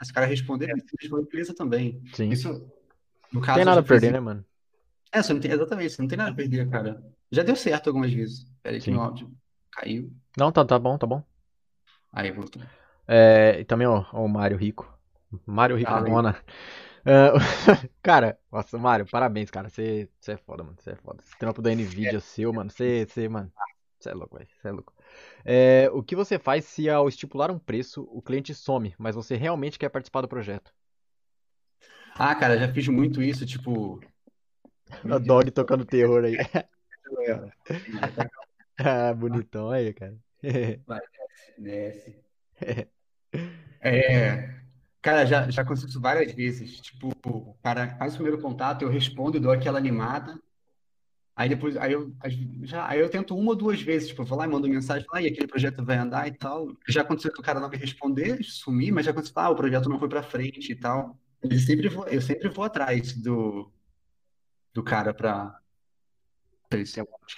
os 0.01 0.11
caras 0.11 0.29
responderam, 0.29 0.75
e 0.75 0.81
se 0.81 0.87
responderam, 0.99 1.29
beleza 1.31 1.55
também. 1.55 2.01
Sim. 2.11 2.29
Isso, 2.29 2.49
no 3.31 3.39
Não 3.39 3.41
caso, 3.41 3.59
tem 3.59 3.61
eu 3.61 3.65
nada 3.65 3.79
a 3.79 3.83
perder, 3.83 4.11
né, 4.11 4.19
mano? 4.19 4.45
É, 5.09 5.23
você 5.23 5.31
não 5.33 5.39
tem, 5.39 5.51
exatamente, 5.51 5.89
você 5.93 6.01
não 6.01 6.09
tem 6.09 6.17
nada 6.17 6.31
a 6.31 6.35
perder, 6.35 6.69
cara. 6.69 7.01
Já 7.31 7.43
deu 7.43 7.55
certo 7.55 7.87
algumas 7.87 8.11
vezes. 8.11 8.45
Pera 8.61 8.75
aí 8.75 8.81
que 8.81 8.91
meu 8.91 8.99
áudio 9.01 9.31
caiu. 9.71 10.11
Não, 10.37 10.51
tá, 10.51 10.65
tá 10.65 10.77
bom, 10.77 10.97
tá 10.97 11.07
bom. 11.07 11.23
Aí, 12.11 12.29
voltou. 12.29 12.61
É, 13.07 13.61
e 13.61 13.63
também, 13.63 13.87
ó, 13.87 14.03
ó, 14.11 14.25
o 14.25 14.27
Mário 14.27 14.57
Rico. 14.57 14.85
Mário 15.45 15.77
Rico 15.77 15.89
Ah. 15.93 16.43
É, 17.07 17.31
cara, 18.03 18.37
nossa, 18.51 18.77
Mário, 18.77 19.05
parabéns, 19.09 19.49
cara. 19.49 19.69
Você 19.69 20.09
é 20.27 20.37
foda, 20.37 20.61
mano. 20.61 20.75
Você 20.77 20.91
é 20.91 20.95
foda. 20.95 21.23
Esse 21.25 21.37
trampo 21.37 21.61
da 21.61 21.73
Nvidia 21.73 22.19
seu, 22.19 22.51
mano. 22.51 22.69
Você, 22.69 23.29
mano. 23.29 23.49
Você 23.97 24.09
é 24.09 24.13
louco, 24.13 24.37
velho. 24.37 24.49
Você 24.61 24.67
é 24.67 24.71
louco. 24.71 24.93
É, 25.45 25.89
o 25.93 26.03
que 26.03 26.17
você 26.17 26.37
faz 26.37 26.65
se 26.65 26.89
ao 26.89 27.07
estipular 27.07 27.49
um 27.49 27.57
preço, 27.57 28.03
o 28.11 28.21
cliente 28.21 28.53
some, 28.53 28.93
mas 28.97 29.15
você 29.15 29.37
realmente 29.37 29.79
quer 29.79 29.87
participar 29.87 30.19
do 30.19 30.27
projeto? 30.27 30.73
Ah, 32.15 32.35
cara, 32.35 32.57
já 32.57 32.67
fiz 32.73 32.89
muito 32.89 33.21
isso, 33.21 33.45
tipo. 33.45 34.01
A 35.09 35.17
dog 35.17 35.49
tocando 35.51 35.85
terror 35.85 36.25
aí. 36.25 36.35
Ah, 38.79 39.11
bonitão 39.11 39.71
aí, 39.71 39.91
cara. 39.91 40.15
Desce. 41.57 42.23
É, 43.81 44.61
cara, 45.07 45.25
já, 45.25 45.49
já 45.49 45.61
aconteceu 45.61 45.87
isso 45.87 46.01
várias 46.01 46.33
vezes. 46.33 46.81
Tipo, 46.81 47.13
o 47.23 47.53
cara 47.63 47.95
faz 47.97 48.13
o 48.13 48.17
primeiro 48.17 48.41
contato, 48.41 48.81
eu 48.81 48.89
respondo, 48.89 49.39
dou 49.39 49.51
aquela 49.51 49.77
animada. 49.77 50.37
Aí 51.33 51.47
depois, 51.47 51.77
aí 51.77 51.93
eu, 51.93 52.13
já, 52.63 52.85
aí 52.89 52.99
eu 52.99 53.09
tento 53.09 53.37
uma 53.37 53.51
ou 53.51 53.55
duas 53.55 53.81
vezes, 53.81 54.09
tipo, 54.09 54.23
eu 54.23 54.25
vou 54.25 54.37
lá 54.37 54.45
e 54.45 54.49
mando 54.49 54.67
mensagem, 54.67 55.07
ah, 55.13 55.21
e 55.21 55.27
aquele 55.27 55.47
projeto 55.47 55.85
vai 55.85 55.95
andar 55.95 56.27
e 56.27 56.31
tal. 56.31 56.75
Já 56.89 57.01
aconteceu 57.01 57.31
que 57.31 57.39
o 57.39 57.43
cara 57.43 57.59
não 57.59 57.69
me 57.69 57.77
responder, 57.77 58.43
sumir, 58.43 58.91
mas 58.91 59.05
já 59.05 59.11
aconteceu, 59.11 59.35
ah, 59.37 59.49
o 59.49 59.55
projeto 59.55 59.87
não 59.87 59.99
foi 59.99 60.09
pra 60.09 60.23
frente 60.23 60.71
e 60.71 60.75
tal. 60.75 61.17
Eu 61.41 61.57
sempre 61.59 61.87
vou, 61.87 62.07
eu 62.07 62.21
sempre 62.21 62.49
vou 62.49 62.65
atrás 62.65 63.13
do, 63.13 63.71
do 64.73 64.83
cara 64.83 65.13
pra. 65.13 65.57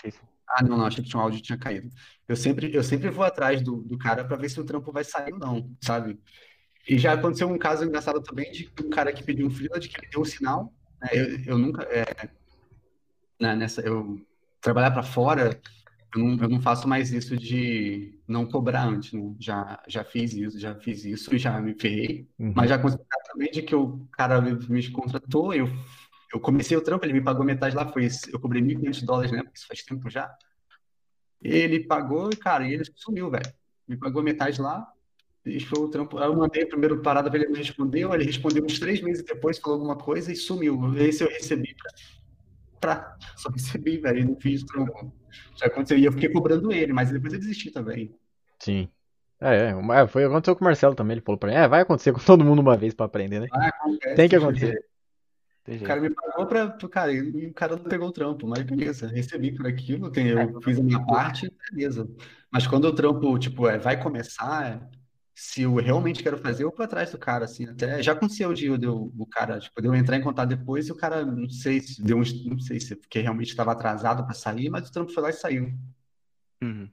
Esse. 0.06 0.20
Ah, 0.48 0.64
não, 0.64 0.78
não, 0.78 0.86
achei 0.86 1.04
que 1.04 1.10
tinha 1.10 1.20
um 1.20 1.24
áudio 1.24 1.42
tinha 1.42 1.58
caído. 1.58 1.90
Eu 2.28 2.36
sempre, 2.36 2.74
eu 2.74 2.84
sempre 2.84 3.12
vou 3.12 3.24
atrás 3.24 3.62
do, 3.62 3.84
do 3.84 3.98
cara 3.98 4.26
pra 4.26 4.38
ver 4.38 4.50
se 4.50 4.60
o 4.60 4.66
trampo 4.66 4.92
vai 4.92 5.04
sair 5.04 5.34
ou 5.34 5.40
não, 5.40 5.76
sabe? 5.84 6.20
E 6.88 6.98
já 6.98 7.14
aconteceu 7.14 7.48
um 7.48 7.58
caso 7.58 7.86
engraçado 7.86 8.22
também 8.22 8.52
de 8.52 8.72
um 8.84 8.90
cara 8.90 9.14
que 9.14 9.24
pediu 9.24 9.48
um 9.48 9.50
freela, 9.50 9.80
de 9.80 9.90
que 9.90 10.00
ele 10.00 10.12
deu 10.12 10.22
um 10.22 10.26
sinal. 10.26 10.74
né? 11.02 11.10
Eu, 11.14 11.40
eu 11.46 11.58
nunca, 11.58 11.84
é, 11.84 12.30
né, 13.40 13.56
nessa, 13.56 13.82
eu 13.82 14.20
trabalhar 14.62 14.92
pra 14.92 15.04
fora, 15.04 15.60
eu 16.16 16.20
não, 16.20 16.44
eu 16.44 16.50
não 16.50 16.62
faço 16.62 16.88
mais 16.88 17.12
isso 17.12 17.38
de 17.38 18.20
não 18.28 18.46
cobrar 18.46 18.86
antes, 18.88 19.14
né? 19.14 19.36
Já, 19.40 19.82
já 19.88 20.04
fiz 20.04 20.34
isso, 20.34 20.60
já 20.60 20.76
fiz 20.76 21.06
isso 21.06 21.38
já 21.38 21.62
me 21.62 21.76
ferrei. 21.76 22.28
Uhum. 22.40 22.54
Mas 22.56 22.70
já 22.70 22.76
aconteceu 22.76 23.06
também 23.32 23.52
de 23.52 23.62
que 23.62 23.76
o 23.76 24.08
cara 24.12 24.42
me, 24.42 24.92
contratou, 24.92 25.54
eu, 25.54 25.68
eu 26.34 26.40
comecei 26.40 26.76
o 26.76 26.82
trampo, 26.82 27.06
ele 27.06 27.14
me 27.14 27.22
pagou 27.22 27.46
metade 27.46 27.76
lá, 27.76 27.88
foi, 27.88 28.08
eu 28.32 28.40
cobrei 28.40 28.62
1.500 28.62 29.06
dólares, 29.06 29.32
né? 29.32 29.44
Isso 29.54 29.68
faz 29.68 29.84
tempo 29.84 30.10
já. 30.10 30.34
Ele 31.42 31.82
pagou, 31.82 32.30
cara, 32.38 32.68
e 32.68 32.74
ele 32.74 32.84
sumiu, 32.96 33.30
velho. 33.30 33.54
Me 33.88 33.96
pagou 33.96 34.22
metade 34.22 34.62
lá, 34.62 34.92
deixou 35.44 35.86
o 35.86 35.90
trampo. 35.90 36.20
Eu 36.20 36.36
mandei 36.36 36.64
a 36.64 36.68
primeira 36.68 36.98
parada 36.98 37.30
pra 37.30 37.40
ele, 37.40 37.50
não 37.50 37.56
respondeu. 37.56 38.14
Ele 38.14 38.24
respondeu 38.26 38.64
uns 38.64 38.80
três 38.80 39.02
meses 39.02 39.24
depois, 39.24 39.58
falou 39.58 39.78
alguma 39.80 39.96
coisa 39.96 40.32
e 40.32 40.36
sumiu. 40.36 40.96
Esse 40.98 41.24
eu 41.24 41.30
recebi 41.30 41.76
pra. 42.80 43.18
Só 43.36 43.50
recebi, 43.50 43.98
velho, 43.98 44.20
e 44.20 44.26
não 44.26 44.36
fiz 44.36 44.64
trampo. 44.64 45.14
Já 45.56 45.68
aconteceu. 45.68 45.98
E 45.98 46.06
eu 46.06 46.12
fiquei 46.12 46.30
cobrando 46.30 46.72
ele, 46.72 46.94
mas 46.94 47.12
depois 47.12 47.34
eu 47.34 47.40
desisti 47.40 47.72
também. 47.72 48.14
Sim. 48.60 48.90
É, 49.42 49.70
é, 49.70 49.74
Ma- 49.74 50.08
foi 50.08 50.26
aconteceu 50.26 50.56
com 50.56 50.62
o 50.62 50.66
Marcelo 50.66 50.94
também, 50.96 51.14
ele 51.16 51.22
falou 51.22 51.38
pra 51.40 51.50
mim, 51.50 51.56
é, 51.56 51.66
vai 51.68 51.82
acontecer 51.82 52.12
com 52.12 52.20
todo 52.20 52.44
mundo 52.44 52.60
uma 52.60 52.76
vez 52.76 52.94
pra 52.94 53.06
aprender, 53.06 53.40
né? 53.40 53.48
Ah, 53.54 53.68
acontece. 53.68 54.16
Tem 54.16 54.28
que 54.28 54.36
acontecer. 54.36 54.86
Tem 55.64 55.78
O 55.78 55.84
cara 55.84 56.02
me 56.02 56.10
pagou 56.10 56.46
pra, 56.46 56.70
cara, 56.90 57.14
e 57.14 57.48
o 57.48 57.54
cara 57.54 57.78
não 57.78 57.84
pegou 57.84 58.10
o 58.10 58.12
trampo, 58.12 58.46
mas 58.48 58.64
beleza, 58.64 59.08
recebi 59.08 59.56
por 59.56 59.66
aquilo, 59.68 60.12
eu 60.14 60.62
fiz 60.62 60.80
a 60.80 60.84
minha 60.84 61.06
parte, 61.06 61.50
beleza. 61.72 62.10
Mas 62.52 62.68
quando 62.68 62.86
o 62.86 62.94
trampo, 62.94 63.38
tipo, 63.38 63.68
é, 63.68 63.78
vai 63.78 64.02
começar, 64.02 64.90
se 65.42 65.62
eu 65.62 65.76
realmente 65.76 66.22
quero 66.22 66.38
fazer, 66.38 66.64
eu 66.64 66.74
vou 66.76 66.84
atrás 66.84 67.12
do 67.12 67.18
cara, 67.18 67.46
assim, 67.46 67.66
até, 67.66 68.04
já 68.04 68.12
aconteceu 68.12 68.54
de, 68.54 68.66
eu- 68.66 68.78
de 68.78 68.86
eu- 68.86 69.12
o 69.18 69.26
cara, 69.26 69.58
tipo, 69.60 69.82
de 69.82 69.88
eu 69.88 69.96
entrar 69.96 70.18
em 70.18 70.22
contato 70.22 70.50
depois 70.50 70.88
e 70.88 70.92
o 70.92 70.96
cara, 70.98 71.26
não 71.26 71.50
sei 71.50 71.80
se 71.80 72.02
deu 72.04 72.18
uns, 72.18 72.46
não 72.46 72.60
sei 72.60 72.80
se 72.80 72.94
é 72.94 72.96
porque 72.96 73.20
realmente 73.20 73.48
estava 73.50 73.72
atrasado 73.72 74.24
para 74.26 74.34
sair, 74.34 74.70
mas 74.70 74.90
o 74.90 74.92
trampo 74.92 75.14
foi 75.14 75.24
lá 75.24 75.30
e 75.30 75.34
saiu. 75.34 75.74
Uhum. 76.62 76.90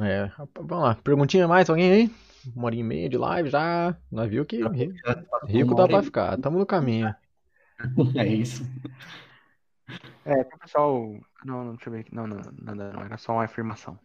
É, 0.00 0.30
vamos 0.54 0.70
lá. 0.84 0.94
Perguntinha 0.94 1.48
mais, 1.48 1.68
alguém 1.68 1.90
aí? 1.92 2.10
Uma 2.54 2.66
hora 2.66 2.76
e 2.76 2.82
meia 2.82 3.08
de 3.08 3.18
live 3.18 3.50
já. 3.50 3.96
Nós 4.10 4.30
viu 4.30 4.46
que 4.46 4.62
passou 4.62 5.48
rico 5.48 5.74
uma 5.74 5.88
dá 5.88 5.98
e- 6.00 6.02
ficar. 6.04 6.38
Tamo 6.38 6.58
no 6.58 6.66
caminho. 6.66 7.14
É 8.16 8.26
isso. 8.26 8.62
É, 10.24 10.44
pessoal. 10.44 11.12
Não, 11.44 11.64
não, 11.64 11.74
deixa 11.74 11.88
eu 11.88 11.92
ver 11.94 12.00
aqui. 12.00 12.14
Não, 12.14 12.26
não, 12.26 12.36
nada, 12.62 12.92
não. 12.92 13.02
Era 13.02 13.16
só 13.16 13.32
uma 13.32 13.44
afirmação. 13.44 13.98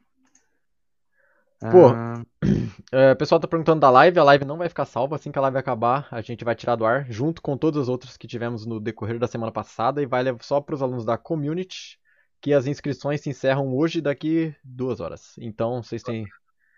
Pô. 1.59 1.89
Ah, 1.89 2.21
É, 2.91 3.11
o 3.11 3.15
pessoal 3.15 3.39
tá 3.39 3.47
perguntando 3.47 3.79
da 3.79 3.89
live. 3.89 4.19
A 4.19 4.23
live 4.23 4.45
não 4.45 4.57
vai 4.57 4.69
ficar 4.69 4.85
salva. 4.85 5.15
Assim 5.15 5.31
que 5.31 5.39
a 5.39 5.41
live 5.41 5.57
acabar, 5.57 6.07
a 6.11 6.21
gente 6.21 6.45
vai 6.45 6.55
tirar 6.55 6.75
do 6.75 6.85
ar, 6.85 7.09
junto 7.09 7.41
com 7.41 7.57
todas 7.57 7.83
as 7.83 7.89
outras 7.89 8.15
que 8.15 8.27
tivemos 8.27 8.65
no 8.65 8.79
decorrer 8.79 9.17
da 9.19 9.27
semana 9.27 9.51
passada. 9.51 10.01
E 10.01 10.05
vai 10.05 10.23
levar 10.23 10.43
só 10.43 10.61
pros 10.61 10.81
alunos 10.81 11.03
da 11.03 11.17
community, 11.17 11.99
que 12.39 12.53
as 12.53 12.67
inscrições 12.67 13.21
se 13.21 13.29
encerram 13.29 13.73
hoje, 13.73 14.01
daqui 14.01 14.55
duas 14.63 14.99
horas. 14.99 15.35
Então, 15.39 15.81
vocês 15.81 16.03
têm. 16.03 16.25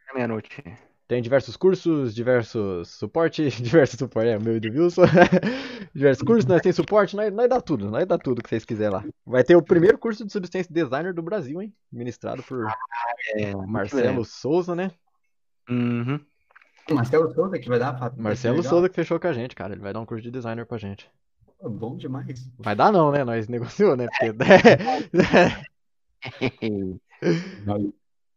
é 0.09 0.13
meia-noite. 0.13 0.63
Tem 1.07 1.21
diversos 1.21 1.55
cursos, 1.55 2.13
diversos 2.13 2.89
suporte, 2.89 3.49
diversos 3.63 3.97
suporte, 3.97 4.27
é 4.27 4.37
o 4.37 4.41
meu 4.41 4.57
e 4.57 4.59
do 4.59 4.67
Wilson. 4.67 5.03
diversos 5.95 6.21
cursos, 6.21 6.45
nós 6.45 6.61
tem 6.61 6.73
suporte, 6.73 7.15
nós, 7.15 7.31
nós 7.33 7.49
dá 7.49 7.61
tudo, 7.61 7.89
nós 7.89 8.05
dá 8.05 8.17
tudo 8.17 8.43
que 8.43 8.49
vocês 8.49 8.65
quiserem 8.65 8.93
lá. 8.93 9.05
Vai 9.25 9.43
ter 9.43 9.55
o 9.55 9.61
primeiro 9.61 9.97
curso 9.97 10.25
de 10.25 10.31
substância 10.31 10.71
designer 10.71 11.13
do 11.13 11.21
Brasil, 11.21 11.61
hein? 11.61 11.73
Ministrado 11.89 12.43
por 12.43 12.67
É, 13.35 13.55
Marcelo 13.55 14.25
Souza, 14.25 14.75
né? 14.75 14.91
Uhum. 15.69 16.19
Marcelo 16.91 17.33
Souza 17.33 17.57
que 17.57 17.69
vai 17.69 17.79
dar, 17.79 17.97
Fábio? 17.97 18.21
Marcelo. 18.21 18.61
Souza 18.63 18.89
que 18.89 18.95
fechou 18.95 19.19
com 19.19 19.27
a 19.27 19.33
gente, 19.33 19.55
cara. 19.55 19.73
Ele 19.73 19.81
vai 19.81 19.93
dar 19.93 19.99
um 20.01 20.05
curso 20.05 20.23
de 20.23 20.31
designer 20.31 20.65
pra 20.65 20.77
gente. 20.77 21.09
Pô, 21.59 21.69
Bom 21.69 21.95
demais. 21.97 22.49
Vai 22.59 22.75
dar 22.75 22.91
não, 22.91 23.11
né? 23.11 23.23
Nós 23.23 23.47
negociou, 23.49 23.95
né? 23.95 24.07
Porque... 24.07 24.33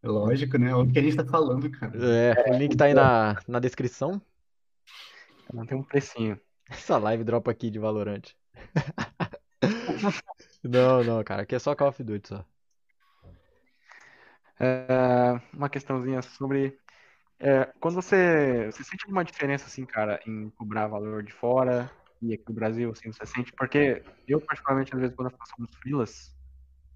Lógico, 0.03 0.59
né? 0.59 0.75
O 0.75 0.87
que 0.91 0.99
a 0.99 1.03
gente 1.03 1.17
tá 1.17 1.25
falando, 1.25 1.71
cara. 1.71 1.93
é, 1.97 2.51
o 2.51 2.55
link 2.59 2.77
tá 2.77 2.87
aí 2.87 2.95
na, 2.95 3.37
na 3.47 3.59
descrição. 3.59 4.21
Não 5.53 5.67
tem 5.67 5.77
um 5.77 5.83
precinho. 5.83 6.41
Essa 6.69 6.97
live 6.99 7.25
dropa 7.25 7.51
aqui 7.51 7.71
de 7.71 7.79
Valorant. 7.79 8.23
Não, 10.63 11.03
não, 11.05 11.25
cara. 11.25 11.43
Aqui 11.43 11.55
é 11.55 11.59
só 11.59 11.75
Call 11.75 11.89
of 11.89 12.03
Duty 12.03 12.29
só. 12.29 12.47
É, 14.59 15.41
uma 15.55 15.71
questãozinha 15.71 16.21
sobre. 16.23 16.79
é, 17.39 17.67
quando 17.81 17.95
você, 17.97 18.67
você 18.67 18.85
sente 18.85 19.05
alguma 19.05 19.25
diferença, 19.25 19.67
assim, 19.67 19.87
cara, 19.87 20.21
em 20.27 20.51
cobrar 20.51 20.87
valor 20.89 21.23
de 21.23 21.33
fora 21.33 21.91
e 22.23 22.35
aqui 22.35 22.45
no 22.49 22.55
Brasil, 22.55 22.91
assim, 22.91 23.13
você 23.13 23.25
sente? 23.27 23.53
Porque 23.55 24.03
eu, 24.29 24.41
particularmente, 24.41 24.95
às 24.95 25.01
vezes, 25.01 25.17
quando 25.17 25.31
eu 25.31 25.39
faço 25.39 25.53
alguns 25.55 25.75
freelas, 25.77 26.37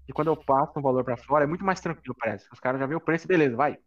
e 0.07 0.13
quando 0.13 0.27
eu 0.27 0.37
passo 0.37 0.77
um 0.77 0.81
valor 0.81 1.03
pra 1.03 1.17
fora, 1.17 1.43
é 1.43 1.47
muito 1.47 1.65
mais 1.65 1.79
tranquilo, 1.79 2.15
parece. 2.19 2.47
Os 2.51 2.59
caras 2.59 2.79
já 2.79 2.85
veem 2.85 2.97
o 2.97 3.01
preço 3.01 3.25
e 3.25 3.27
beleza, 3.27 3.55
vai. 3.55 3.77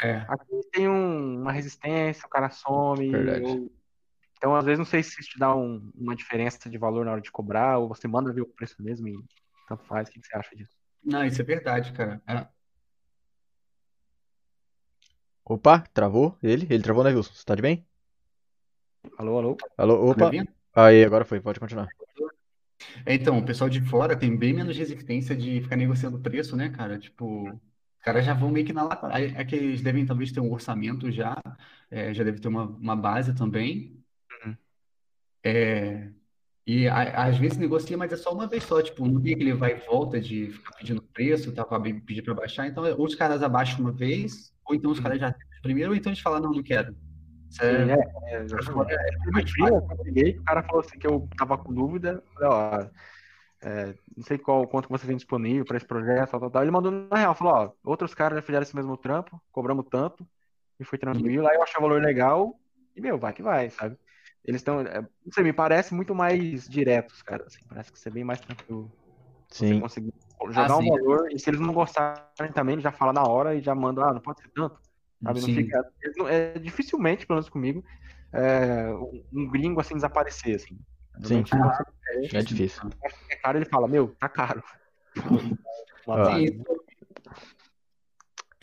É. 0.00 0.24
Aqui 0.28 0.60
tem 0.72 0.88
um- 0.88 1.40
uma 1.42 1.52
resistência, 1.52 2.26
o 2.26 2.28
cara 2.30 2.50
some. 2.50 3.10
Verdade. 3.10 3.44
ou- 3.44 3.72
Então, 4.36 4.54
às 4.54 4.64
vezes, 4.64 4.78
não 4.78 4.84
sei 4.86 5.02
se 5.02 5.20
isso 5.20 5.30
te 5.30 5.38
dá 5.38 5.52
um- 5.54 5.90
uma 5.96 6.14
diferença 6.14 6.70
de 6.70 6.78
valor 6.78 7.04
na 7.04 7.10
hora 7.10 7.20
de 7.20 7.30
cobrar, 7.30 7.78
ou 7.78 7.88
você 7.88 8.06
manda 8.06 8.32
ver 8.32 8.42
o 8.42 8.46
preço 8.46 8.80
mesmo 8.80 9.08
e 9.08 9.18
tanto 9.68 9.82
faz. 9.84 10.08
O 10.08 10.12
que 10.12 10.20
você 10.24 10.36
acha 10.36 10.54
disso? 10.54 10.76
Não, 11.02 11.24
isso 11.24 11.40
é 11.40 11.44
verdade, 11.44 11.92
cara. 11.92 12.22
É. 12.24 12.46
Opa, 15.44 15.80
travou 15.92 16.36
ele? 16.42 16.66
Ele 16.70 16.82
travou, 16.82 17.02
né, 17.02 17.10
Wilson? 17.10 17.32
Você 17.34 17.44
tá 17.44 17.54
de 17.56 17.62
bem? 17.62 17.84
Alô, 19.16 19.38
alô? 19.38 19.56
Alô, 19.76 19.94
Tá 19.94 20.12
opa. 20.12 20.24
ouvindo? 20.26 20.48
Aí, 20.74 21.04
agora 21.04 21.24
foi, 21.24 21.40
pode 21.40 21.58
continuar. 21.58 21.88
É, 23.06 23.14
Então, 23.14 23.38
o 23.38 23.44
pessoal 23.44 23.68
de 23.70 23.80
fora 23.82 24.16
tem 24.18 24.36
bem 24.36 24.52
menos 24.54 24.76
resistência 24.76 25.36
de 25.36 25.60
ficar 25.62 25.76
negociando 25.76 26.18
preço, 26.20 26.56
né, 26.56 26.68
cara? 26.70 26.98
Tipo, 26.98 27.48
os 27.52 27.60
caras 28.04 28.24
já 28.24 28.34
vão 28.34 28.50
meio 28.50 28.66
que 28.66 28.72
na 28.72 28.84
lata. 28.84 29.08
É 29.18 29.40
é 29.42 29.44
que 29.44 29.54
eles 29.56 29.82
devem 29.82 30.06
talvez 30.06 30.32
ter 30.32 30.40
um 30.40 30.52
orçamento 30.52 31.10
já, 31.10 31.36
é, 31.90 32.12
já 32.14 32.24
deve 32.24 32.40
ter 32.40 32.48
uma, 32.48 32.64
uma 32.66 32.96
base 32.96 33.34
também. 33.34 34.02
Uhum. 34.44 34.56
É, 35.44 36.10
e 36.66 36.88
a- 36.88 37.26
às 37.26 37.38
vezes 37.38 37.58
negocia, 37.58 37.96
mas 37.98 38.12
é 38.12 38.16
só 38.16 38.32
uma 38.34 38.46
vez 38.48 38.64
só. 38.64 38.82
Tipo, 38.82 39.06
não 39.08 39.22
tem 39.22 39.34
aquele 39.34 39.54
vai 39.54 39.72
e 39.76 39.86
volta 39.86 40.20
de 40.20 40.50
ficar 40.52 40.76
pedindo 40.78 41.02
preço, 41.02 41.52
tá, 41.54 41.64
para 41.64 41.80
pedir 41.82 42.22
para 42.22 42.34
baixar. 42.34 42.66
Então, 42.68 42.84
ou 42.98 43.06
os 43.06 43.14
caras 43.14 43.42
abaixam 43.42 43.80
uma 43.80 43.92
vez, 43.92 44.52
ou 44.66 44.74
então 44.74 44.90
os 44.90 45.00
caras 45.00 45.20
já 45.20 45.34
primeiro, 45.62 45.92
ou 45.92 45.96
então 45.96 46.10
eles 46.12 46.20
falam, 46.22 46.40
não, 46.40 46.52
não 46.52 46.62
quero. 46.62 46.96
Sim, 47.50 47.64
é, 47.64 47.92
é, 47.92 48.34
é, 48.34 48.36
é 48.36 49.70
eu 49.70 49.96
peguei, 50.04 50.38
o 50.38 50.42
cara 50.44 50.62
falou 50.62 50.80
assim 50.80 50.98
que 50.98 51.06
eu 51.06 51.28
tava 51.36 51.56
com 51.56 51.72
dúvida. 51.72 52.22
Ó, 52.42 52.86
é, 53.60 53.94
não 54.16 54.24
sei 54.24 54.38
qual 54.38 54.66
quanto 54.68 54.86
que 54.86 54.92
você 54.92 55.06
tem 55.06 55.16
disponível 55.16 55.64
para 55.64 55.76
esse 55.76 55.86
projeto, 55.86 56.30
tal, 56.30 56.40
tal, 56.40 56.50
tal. 56.50 56.62
Ele 56.62 56.70
mandou 56.70 56.92
na 56.92 57.16
real, 57.16 57.34
falou, 57.34 57.54
ó, 57.54 57.72
outros 57.90 58.14
caras 58.14 58.36
já 58.36 58.42
fizeram 58.42 58.62
esse 58.62 58.76
mesmo 58.76 58.96
trampo, 58.96 59.40
cobramos 59.50 59.86
tanto, 59.90 60.26
e 60.78 60.84
foi 60.84 60.98
tranquilo. 60.98 61.48
Aí 61.48 61.56
eu 61.56 61.62
achei 61.62 61.78
o 61.78 61.82
valor 61.82 62.00
legal, 62.00 62.54
e 62.94 63.00
meu, 63.00 63.18
vai 63.18 63.32
que 63.32 63.42
vai, 63.42 63.70
sabe? 63.70 63.98
Eles 64.44 64.60
estão, 64.60 64.80
é, 64.80 65.00
não 65.00 65.32
sei, 65.32 65.42
me 65.42 65.52
parece 65.52 65.92
muito 65.92 66.14
mais 66.14 66.68
diretos, 66.68 67.20
cara. 67.22 67.44
Assim, 67.46 67.58
parece 67.68 67.92
que 67.92 67.98
você 67.98 68.08
é 68.08 68.12
bem 68.12 68.24
mais 68.24 68.40
tranquilo. 68.40 68.90
Você 69.48 69.66
Sim. 69.66 69.80
conseguir 69.80 70.14
jogar 70.50 70.76
um 70.76 70.82
sim. 70.82 70.88
valor, 70.90 71.28
e 71.32 71.38
se 71.38 71.50
eles 71.50 71.60
não 71.60 71.72
gostarem 71.72 72.52
também, 72.54 72.78
já 72.80 72.92
fala 72.92 73.12
na 73.12 73.24
hora 73.24 73.54
e 73.54 73.60
já 73.60 73.74
manda, 73.74 74.04
ah, 74.04 74.14
não 74.14 74.20
pode 74.20 74.40
ser 74.40 74.50
tanto. 74.54 74.78
Sabe? 75.22 75.40
Não 75.40 75.48
fica, 75.48 75.92
não- 76.16 76.28
é, 76.28 76.58
dificilmente, 76.58 77.26
pelo 77.26 77.38
menos 77.38 77.48
comigo, 77.48 77.84
é, 78.32 78.90
um- 79.32 79.50
gringo 79.50 79.80
assim 79.80 79.94
desaparecer, 79.94 80.56
assim. 80.56 80.78
Sim. 81.24 81.42
Normalmente, 81.44 81.50
você 82.30 82.36
É 82.36 82.42
difícil. 82.42 82.82
é 83.30 83.36
caro, 83.36 83.58
ele 83.58 83.64
fala, 83.64 83.88
meu, 83.88 84.14
tá 84.18 84.28
caro. 84.28 84.62
Ah. 86.10 86.36
Sim, 86.36 86.62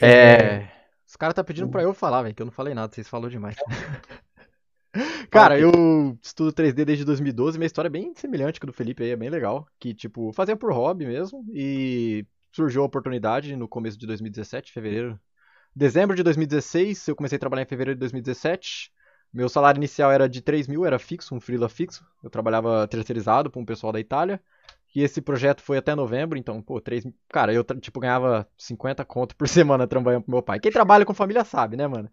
É. 0.01 0.67
Os 1.05 1.15
caras 1.15 1.35
tá 1.35 1.43
pedindo 1.43 1.69
pra 1.69 1.83
eu 1.83 1.93
falar, 1.93 2.23
velho, 2.23 2.33
que 2.33 2.41
eu 2.41 2.45
não 2.45 2.51
falei 2.51 2.73
nada, 2.73 2.91
vocês 2.91 3.07
falaram 3.07 3.29
demais. 3.29 3.55
Cara, 5.29 5.59
eu 5.59 6.17
estudo 6.21 6.51
3D 6.51 6.83
desde 6.85 7.05
2012, 7.05 7.57
minha 7.57 7.67
história 7.67 7.87
é 7.87 7.91
bem 7.91 8.13
semelhante 8.15 8.59
com 8.59 8.65
a 8.65 8.69
do 8.69 8.73
Felipe 8.73 9.03
aí, 9.03 9.11
é 9.11 9.15
bem 9.15 9.29
legal. 9.29 9.67
Que, 9.79 9.93
tipo, 9.93 10.31
fazia 10.33 10.55
por 10.55 10.71
hobby 10.73 11.05
mesmo, 11.05 11.45
e 11.53 12.25
surgiu 12.51 12.81
a 12.81 12.85
oportunidade 12.85 13.55
no 13.55 13.67
começo 13.67 13.97
de 13.97 14.07
2017, 14.07 14.71
fevereiro. 14.71 15.19
Dezembro 15.75 16.15
de 16.15 16.23
2016, 16.23 17.07
eu 17.07 17.15
comecei 17.15 17.35
a 17.35 17.39
trabalhar 17.39 17.63
em 17.63 17.67
fevereiro 17.67 17.97
de 17.97 17.99
2017. 17.99 18.91
Meu 19.33 19.49
salário 19.49 19.77
inicial 19.77 20.09
era 20.09 20.29
de 20.29 20.41
3 20.41 20.67
mil, 20.67 20.85
era 20.85 20.97
fixo, 20.97 21.35
um 21.35 21.41
freela 21.41 21.67
fixo. 21.67 22.05
Eu 22.23 22.29
trabalhava 22.29 22.87
terceirizado 22.87 23.51
para 23.51 23.61
um 23.61 23.65
pessoal 23.65 23.91
da 23.91 23.99
Itália. 23.99 24.41
E 24.95 25.03
esse 25.03 25.21
projeto 25.21 25.61
foi 25.61 25.77
até 25.77 25.93
novembro, 25.93 26.37
então, 26.37 26.61
pô, 26.61 26.79
3 26.79 27.03
mil. 27.03 27.13
Cara, 27.27 27.53
eu, 27.53 27.61
tipo, 27.65 27.99
ganhava 27.99 28.47
50 28.57 29.03
conto 29.03 29.35
por 29.35 29.49
semana 29.49 29.85
trabalhando 29.85 30.23
pro 30.23 30.31
meu 30.31 30.41
pai. 30.41 30.57
Quem 30.61 30.71
trabalha 30.71 31.05
com 31.05 31.13
família 31.13 31.43
sabe, 31.43 31.75
né, 31.75 31.85
mano? 31.85 32.09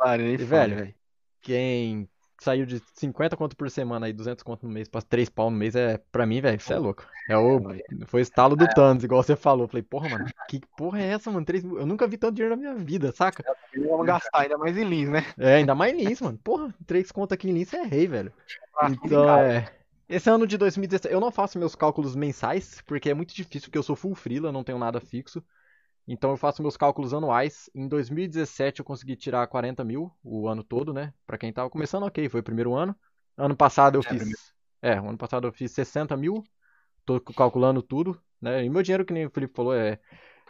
Ah, 0.00 0.16
nem 0.16 0.34
E, 0.34 0.38
fala, 0.38 0.48
velho, 0.48 0.94
Quem 1.40 2.08
saiu 2.42 2.66
de 2.66 2.82
50 2.94 3.36
conto 3.36 3.56
por 3.56 3.70
semana 3.70 4.08
e 4.08 4.12
200 4.12 4.42
conto 4.42 4.66
no 4.66 4.72
mês 4.72 4.88
pra 4.88 5.00
3 5.00 5.28
pau 5.28 5.50
no 5.50 5.56
mês 5.56 5.74
é, 5.74 5.98
pra 6.10 6.26
mim, 6.26 6.40
velho, 6.40 6.56
isso 6.56 6.72
é 6.72 6.78
louco. 6.78 7.06
É 7.28 7.36
o, 7.36 7.60
foi 8.06 8.20
o 8.20 8.22
estalo 8.22 8.56
do 8.56 8.66
Thanos, 8.68 9.04
igual 9.04 9.22
você 9.22 9.36
falou. 9.36 9.68
Falei, 9.68 9.82
porra, 9.82 10.08
mano, 10.08 10.26
que 10.48 10.60
porra 10.76 11.00
é 11.00 11.06
essa, 11.08 11.30
mano? 11.30 11.46
3 11.46 11.62
mil? 11.64 11.78
Eu 11.78 11.86
nunca 11.86 12.06
vi 12.06 12.16
tanto 12.16 12.34
dinheiro 12.34 12.56
na 12.56 12.60
minha 12.60 12.74
vida, 12.74 13.12
saca? 13.12 13.44
Eles 13.72 13.88
vão 13.88 14.04
gastar 14.04 14.40
ainda 14.40 14.58
mais 14.58 14.76
em 14.76 14.84
Lins, 14.84 15.08
né? 15.08 15.24
É, 15.38 15.54
ainda 15.54 15.74
mais 15.74 15.94
em 15.94 16.04
Lins, 16.04 16.20
mano. 16.20 16.38
Porra, 16.38 16.74
3 16.86 17.10
conto 17.12 17.32
aqui 17.32 17.48
em 17.48 17.52
Lins, 17.52 17.72
é 17.72 17.82
rei, 17.82 18.06
velho. 18.06 18.32
Ah, 18.76 18.88
Então, 18.90 19.40
é. 19.40 19.72
Esse 20.08 20.28
ano 20.28 20.46
de 20.46 20.58
2017, 20.58 21.14
eu 21.14 21.20
não 21.20 21.30
faço 21.30 21.58
meus 21.58 21.74
cálculos 21.74 22.14
mensais, 22.14 22.82
porque 22.82 23.08
é 23.08 23.14
muito 23.14 23.34
difícil, 23.34 23.68
porque 23.68 23.78
eu 23.78 23.82
sou 23.82 23.96
full 23.96 24.14
freela, 24.14 24.52
não 24.52 24.64
tenho 24.64 24.78
nada 24.78 25.00
fixo. 25.00 25.42
Então 26.06 26.30
eu 26.30 26.36
faço 26.36 26.62
meus 26.62 26.76
cálculos 26.76 27.14
anuais. 27.14 27.70
Em 27.74 27.88
2017 27.88 28.80
eu 28.80 28.84
consegui 28.84 29.16
tirar 29.16 29.46
40 29.46 29.84
mil 29.84 30.10
o 30.22 30.48
ano 30.48 30.62
todo, 30.64 30.92
né? 30.92 31.12
Pra 31.26 31.38
quem 31.38 31.52
tava 31.52 31.70
começando, 31.70 32.04
ok, 32.04 32.28
foi 32.28 32.40
o 32.40 32.44
primeiro 32.44 32.74
ano. 32.74 32.94
Ano 33.36 33.56
passado 33.56 33.98
eu 33.98 34.02
É, 34.04 34.08
fiz. 34.08 34.52
É, 34.82 34.92
ano 34.94 35.16
passado 35.16 35.46
eu 35.46 35.52
fiz 35.52 35.72
60 35.72 36.16
mil. 36.16 36.42
Tô 37.04 37.20
calculando 37.20 37.82
tudo, 37.82 38.20
né? 38.40 38.64
E 38.64 38.70
meu 38.70 38.82
dinheiro, 38.82 39.04
que 39.04 39.12
nem 39.12 39.26
o 39.26 39.30
Felipe 39.30 39.54
falou, 39.54 39.74
é. 39.74 39.98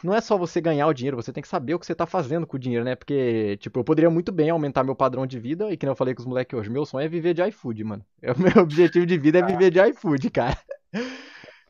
Não 0.02 0.14
é 0.14 0.20
só 0.20 0.36
você 0.36 0.60
ganhar 0.60 0.86
o 0.88 0.92
dinheiro, 0.92 1.16
você 1.16 1.32
tem 1.32 1.42
que 1.42 1.48
saber 1.48 1.74
o 1.74 1.78
que 1.78 1.86
você 1.86 1.94
tá 1.94 2.06
fazendo 2.06 2.46
com 2.46 2.56
o 2.56 2.60
dinheiro, 2.60 2.84
né? 2.84 2.96
Porque, 2.96 3.56
tipo, 3.58 3.78
eu 3.78 3.84
poderia 3.84 4.10
muito 4.10 4.32
bem 4.32 4.50
aumentar 4.50 4.82
meu 4.82 4.96
padrão 4.96 5.26
de 5.26 5.38
vida, 5.38 5.70
e 5.70 5.76
que 5.76 5.86
nem 5.86 5.92
eu 5.92 5.96
falei 5.96 6.14
com 6.14 6.20
os 6.20 6.26
moleques 6.26 6.58
hoje, 6.58 6.68
meu 6.70 6.84
sonho 6.84 7.04
é 7.04 7.08
viver 7.08 7.34
de 7.34 7.42
iFood, 7.48 7.84
mano. 7.84 8.04
É, 8.20 8.32
O 8.32 8.38
meu 8.38 8.62
objetivo 8.62 9.06
de 9.06 9.16
vida 9.18 9.38
é 9.38 9.42
viver 9.42 9.70
de 9.70 9.80
iFood, 9.90 10.30
cara. 10.30 10.58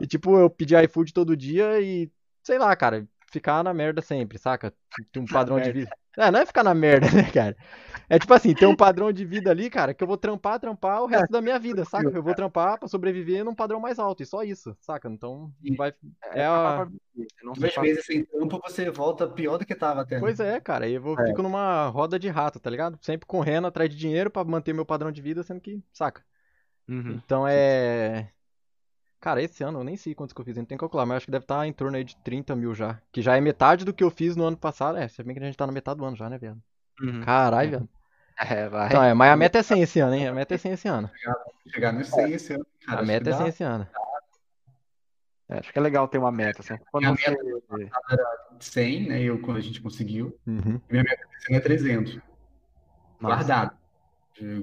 E, 0.01 0.07
tipo, 0.07 0.37
eu 0.39 0.51
pedir 0.51 0.83
iFood 0.85 1.13
todo 1.13 1.37
dia 1.37 1.81
e, 1.81 2.11
sei 2.43 2.59
lá, 2.59 2.75
cara, 2.75 3.07
ficar 3.33 3.65
na 3.65 3.73
merda 3.73 4.03
sempre, 4.03 4.39
saca? 4.39 4.73
Ter 5.11 5.19
um 5.19 5.25
padrão 5.27 5.59
de 5.59 5.73
vida. 5.73 5.91
É, 6.17 6.31
não 6.31 6.41
é 6.41 6.47
ficar 6.47 6.63
na 6.63 6.75
merda, 6.75 7.07
né, 7.27 7.31
cara? 7.33 7.57
É 8.09 8.19
tipo 8.19 8.35
assim, 8.35 8.53
ter 8.53 8.67
um 8.67 8.77
padrão 8.77 9.11
de 9.11 9.25
vida 9.25 9.51
ali, 9.51 9.71
cara, 9.71 9.95
que 9.95 10.05
eu 10.05 10.07
vou 10.07 10.19
trampar, 10.19 10.61
trampar 10.61 11.03
o 11.03 11.07
resto 11.07 11.31
da 11.31 11.41
minha 11.41 11.59
vida, 11.59 11.85
saca? 11.87 12.11
Eu 12.11 12.23
vou 12.23 12.35
trampar 12.35 12.79
pra 12.79 12.87
sobreviver 12.87 13.43
num 13.43 13.55
padrão 13.55 13.81
mais 13.81 13.99
alto, 13.99 14.23
e 14.23 14.27
só 14.27 14.43
isso, 14.43 14.77
saca? 14.81 15.09
Então, 15.09 15.51
vai. 15.77 15.95
É 16.33 16.45
a. 16.45 16.87
Não 17.43 17.55
Dois 17.55 17.73
se 17.73 17.81
meses 17.81 18.05
sem 18.05 18.25
trampo, 18.25 18.61
você 18.63 18.91
volta 18.91 19.27
pior 19.27 19.57
do 19.57 19.65
que 19.65 19.75
tava 19.75 20.03
até. 20.03 20.21
Pois 20.21 20.39
é, 20.41 20.61
cara, 20.61 20.85
aí 20.85 20.93
eu 20.93 21.01
vou, 21.01 21.19
É. 21.19 21.29
fico 21.29 21.43
numa 21.43 21.87
roda 21.87 22.19
de 22.19 22.29
rato, 22.29 22.61
tá 22.61 22.69
ligado? 22.69 22.99
Sempre 23.01 23.27
correndo 23.27 23.67
atrás 23.67 23.89
de 23.89 23.97
dinheiro 23.97 24.31
pra 24.31 24.45
manter 24.45 24.75
meu 24.75 24.85
padrão 24.85 25.11
de 25.11 25.23
vida, 25.23 25.43
sendo 25.43 25.61
que, 25.61 25.83
saca? 25.93 26.23
Uhum. 26.87 27.13
Então 27.25 27.49
é. 27.49 28.31
Cara, 29.23 29.41
esse 29.41 29.63
ano 29.63 29.79
eu 29.79 29.85
nem 29.85 29.97
sei 29.97 30.17
quantos 30.17 30.33
que 30.33 30.41
eu 30.41 30.45
fiz, 30.45 30.57
gente 30.57 30.67
tem 30.67 30.77
que 30.77 30.81
calcular, 30.81 31.07
mas 31.07 31.19
acho 31.19 31.27
que 31.27 31.31
deve 31.31 31.45
estar 31.45 31.65
em 31.65 31.73
torno 31.73 31.97
aí 31.97 32.03
de 32.03 32.17
30 32.17 32.57
mil 32.57 32.75
já. 32.75 32.99
Que 33.13 33.23
já 33.23 33.37
é 33.37 33.41
metade 33.41 33.85
do 33.85 33.95
que 33.95 34.03
eu 34.03 34.11
fiz 34.11 34.35
no 34.35 34.45
ano 34.45 34.57
passado. 34.57 34.99
É, 34.99 35.07
se 35.07 35.23
bem 35.23 35.33
que 35.33 35.41
a 35.41 35.47
gente 35.47 35.57
tá 35.57 35.65
na 35.65 35.73
metade 35.73 35.99
do 35.99 36.05
ano 36.05 36.17
já, 36.17 36.29
né, 36.29 36.37
viado? 36.39 36.61
Uhum. 37.01 37.23
Caralho, 37.23 37.71
viado. 37.71 37.89
É, 38.51 38.69
vai. 38.69 38.89
Então, 38.89 39.05
é, 39.05 39.15
mas 39.15 39.31
a 39.31 39.37
meta 39.37 39.59
é 39.59 39.63
100 39.63 39.83
esse 39.83 40.01
ano, 40.01 40.15
hein? 40.15 40.27
A 40.27 40.33
meta 40.33 40.55
é 40.55 40.59
100 40.59 40.73
esse 40.73 40.89
ano. 40.89 41.09
Chegar 41.69 41.93
no 41.93 42.03
100 42.03 42.33
esse 42.33 42.55
ano, 42.55 42.67
cara. 42.85 43.01
A 43.01 43.05
meta 43.05 43.29
é 43.29 43.33
dá. 43.33 43.39
100 43.39 43.47
esse 43.47 43.63
ano. 43.63 43.87
É, 45.51 45.59
acho 45.59 45.73
que 45.73 45.79
é 45.79 45.83
legal 45.83 46.09
ter 46.09 46.19
uma 46.19 46.33
meta, 46.33 46.61
assim. 46.61 46.75
Quando 46.91 47.05
Minha 47.05 47.15
você... 47.15 47.91
100, 48.59 49.09
né? 49.09 49.23
Eu, 49.23 49.39
quando 49.39 49.59
a 49.59 49.61
gente 49.61 49.81
conseguiu. 49.83 50.37
Uhum. 50.47 50.81
Minha 50.91 51.05
meta 51.05 51.27
é 51.51 51.61
300. 51.61 52.19
Massa. 53.21 53.37
Guardado. 53.37 53.77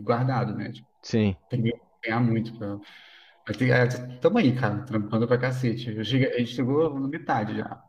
Guardado, 0.01 0.55
né? 0.55 0.71
Tipo, 0.71 0.87
Sim. 1.03 1.37
tem 1.49 1.61
que 1.61 1.79
ganhar 2.03 2.19
muito. 2.19 2.57
Pra... 2.57 2.79
É, 3.49 3.87
tamo 4.19 4.37
aí, 4.37 4.55
cara, 4.55 4.83
trampando 4.83 5.27
pra 5.27 5.37
cacete. 5.37 5.95
Eu 5.95 6.03
cheguei, 6.03 6.31
a 6.31 6.37
gente 6.37 6.53
chegou 6.53 6.99
na 6.99 7.07
metade 7.07 7.57
já. 7.57 7.83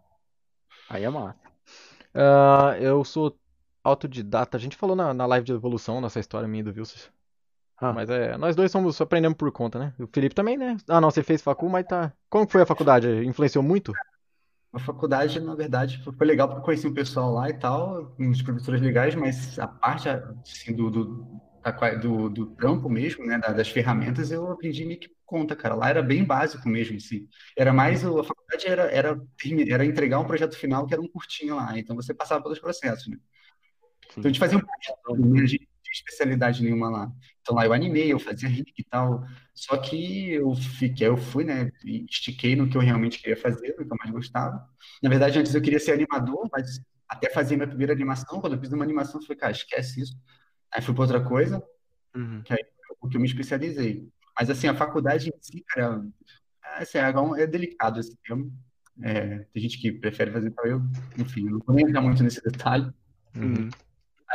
Aí 0.89 1.05
é 1.05 1.11
massa. 1.11 1.39
Ah, 2.15 2.77
eu 2.81 3.05
sou 3.05 3.39
autodidata. 3.85 4.57
A 4.57 4.61
gente 4.61 4.77
falou 4.77 4.97
na, 4.97 5.13
na 5.13 5.27
live 5.27 5.45
de 5.45 5.53
evolução, 5.53 6.01
nessa 6.01 6.19
história 6.19 6.49
minha 6.49 6.61
e 6.61 6.65
do 6.65 6.71
Wilson. 6.71 7.11
Ah. 7.77 7.93
Mas 7.93 8.11
é, 8.11 8.37
nós 8.37 8.57
dois 8.57 8.71
somos, 8.71 9.01
aprendemos 9.01 9.37
por 9.37 9.51
conta, 9.53 9.79
né? 9.79 9.95
O 9.99 10.07
Felipe 10.07 10.35
também, 10.35 10.57
né? 10.57 10.77
Ah, 10.89 11.01
não, 11.01 11.11
você 11.11 11.23
fez 11.23 11.43
facul, 11.43 11.69
mas 11.69 11.87
tá. 11.87 12.13
Como 12.29 12.47
que 12.47 12.53
foi 12.53 12.63
a 12.63 12.67
faculdade? 12.67 13.09
Influenciou 13.25 13.63
muito? 13.63 13.93
A 14.73 14.79
faculdade, 14.79 15.41
na 15.41 15.55
verdade, 15.55 16.01
foi 16.03 16.27
legal 16.27 16.47
porque 16.47 16.61
eu 16.61 16.65
conheci 16.65 16.87
um 16.87 16.95
pessoal 16.95 17.33
lá 17.33 17.49
e 17.49 17.55
tal, 17.55 18.15
uns 18.19 18.41
professores 18.41 18.81
legais, 18.81 19.15
mas 19.17 19.59
a 19.59 19.67
parte 19.67 20.09
assim, 20.09 20.75
do, 20.75 20.91
do, 20.91 21.41
da 21.63 21.95
do, 21.95 22.29
do 22.31 22.47
trampo 22.57 22.89
mesmo, 22.89 23.25
né, 23.27 23.39
da- 23.39 23.53
das 23.53 23.69
ferramentas, 23.69 24.31
eu 24.31 24.51
aprendi 24.51 24.85
meio 24.85 24.99
que 25.01 25.11
conta, 25.27 25.55
cara. 25.57 25.75
Lá 25.75 25.91
era 25.91 26.03
bem 26.03 26.25
básico 26.25 26.69
mesmo, 26.69 26.97
assim. 26.97 27.29
Era 27.57 27.73
mais, 27.73 28.05
a 28.05 28.25
faculdade 28.25 28.67
era, 28.67 28.83
era, 28.91 29.21
era 29.69 29.85
entregar 29.85 30.19
um 30.21 30.27
projeto 30.27 30.57
final 30.57 30.87
que 30.87 30.95
era 30.95 31.03
um 31.03 31.09
curtinho 31.09 31.57
lá, 31.57 31.79
então 31.79 31.95
você 31.97 32.15
passava 32.15 32.43
pelos 32.43 32.59
processos, 32.59 33.07
né? 33.09 33.17
Então 34.19 34.29
a 34.29 34.33
gente 34.33 34.39
fazia 34.41 34.59
um 34.59 34.61
projeto, 34.61 35.27
né, 35.35 35.43
a 35.43 35.47
gente 35.47 35.61
não 35.63 35.83
tinha 35.83 35.93
especialidade 35.93 36.63
nenhuma 36.63 36.91
lá. 36.91 37.13
Então 37.41 37.55
lá 37.55 37.65
eu 37.67 37.73
animei, 37.73 38.13
eu 38.13 38.19
fazia 38.19 38.49
rig 38.49 38.73
e 38.79 38.85
tal, 38.85 39.25
só 39.55 39.77
que 39.79 40.33
eu 40.33 40.55
fiquei, 40.55 41.07
eu 41.09 41.17
fui, 41.17 41.45
né, 41.45 41.71
estiquei 42.09 42.55
no 42.57 42.69
que 42.69 42.77
eu 42.77 42.81
realmente 42.83 43.19
queria 43.19 43.37
fazer, 43.37 43.75
no 43.79 43.87
que 43.87 43.93
eu 43.93 43.97
mais 43.99 44.11
gostava. 44.11 44.67
Na 45.03 45.09
verdade, 45.09 45.39
antes 45.39 45.55
eu 45.55 45.63
queria 45.63 45.81
ser 45.81 45.93
animador, 45.93 46.49
mas 46.53 46.81
até 47.09 47.31
fazer 47.31 47.57
minha 47.57 47.69
primeira 47.69 47.93
animação, 47.93 48.41
quando 48.41 48.55
eu 48.55 48.61
fiz 48.61 48.73
uma 48.73 48.85
animação, 48.85 49.21
eu 49.21 49.27
falei, 49.27 49.39
cara, 49.39 49.53
esquece 49.53 50.01
isso. 50.03 50.15
Aí 50.73 50.81
fui 50.83 50.95
para 50.95 51.03
outra 51.03 51.21
coisa, 51.23 51.63
Uhum. 52.15 52.43
porque 53.01 53.17
eu 53.17 53.21
me 53.21 53.27
especializei. 53.27 54.09
Mas 54.39 54.51
assim, 54.51 54.69
a 54.69 54.75
faculdade 54.75 55.29
em 55.29 55.33
si, 55.41 55.65
cara, 55.69 56.05
assim, 56.77 56.99
é 56.99 57.43
é 57.43 57.47
delicado 57.47 58.01
esse 58.01 58.17
termo. 58.17 58.53
É, 59.03 59.39
tem 59.53 59.63
gente 59.63 59.79
que 59.81 59.93
prefere 59.93 60.31
fazer 60.31 60.51
para 60.51 60.69
eu, 60.69 60.83
enfim, 61.19 61.45
não 61.45 61.59
vou 61.65 61.75
nem 61.75 61.87
entrar 61.87 62.01
muito 62.03 62.23
nesse 62.23 62.43
detalhe. 62.43 62.93
Uhum. 63.37 63.69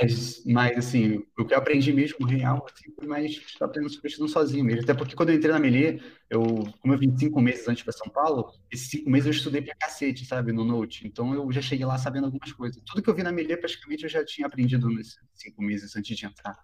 Mas, 0.02 0.44
mas, 0.46 0.78
assim, 0.78 1.24
o 1.38 1.46
que 1.46 1.54
eu 1.54 1.58
aprendi 1.58 1.94
mesmo, 1.94 2.26
real, 2.26 2.66
assim, 2.70 2.92
foi 2.94 3.08
mais 3.08 3.42
aprendendo 3.62 3.90
sobre 3.90 4.10
sozinho 4.10 4.66
mesmo. 4.66 4.82
Até 4.82 4.94
porque 4.94 5.16
quando 5.16 5.30
eu 5.30 5.36
entrei 5.36 5.54
na 5.54 5.60
Melier, 5.60 6.04
eu, 6.30 6.42
como 6.82 6.94
eu 6.94 6.98
vim 6.98 7.18
cinco 7.18 7.40
meses 7.40 7.66
antes 7.70 7.82
para 7.82 7.94
São 7.94 8.10
Paulo, 8.10 8.52
esses 8.70 8.90
cinco 8.90 9.10
meses 9.10 9.26
eu 9.28 9.32
estudei 9.32 9.62
pra 9.62 9.74
cacete, 9.76 10.26
sabe, 10.26 10.52
no 10.52 10.66
Note. 10.66 11.08
Então 11.08 11.34
eu 11.34 11.50
já 11.50 11.62
cheguei 11.62 11.86
lá 11.86 11.98
sabendo 11.98 12.26
algumas 12.26 12.52
coisas. 12.52 12.82
Tudo 12.86 13.02
que 13.02 13.10
eu 13.10 13.16
vi 13.16 13.24
na 13.24 13.32
Melier, 13.32 13.58
praticamente, 13.58 14.04
eu 14.04 14.10
já 14.10 14.26
tinha 14.26 14.48
aprendido 14.48 14.90
nesses 14.90 15.18
cinco 15.34 15.62
meses 15.62 15.96
antes 15.96 16.18
de 16.18 16.26
entrar. 16.26 16.58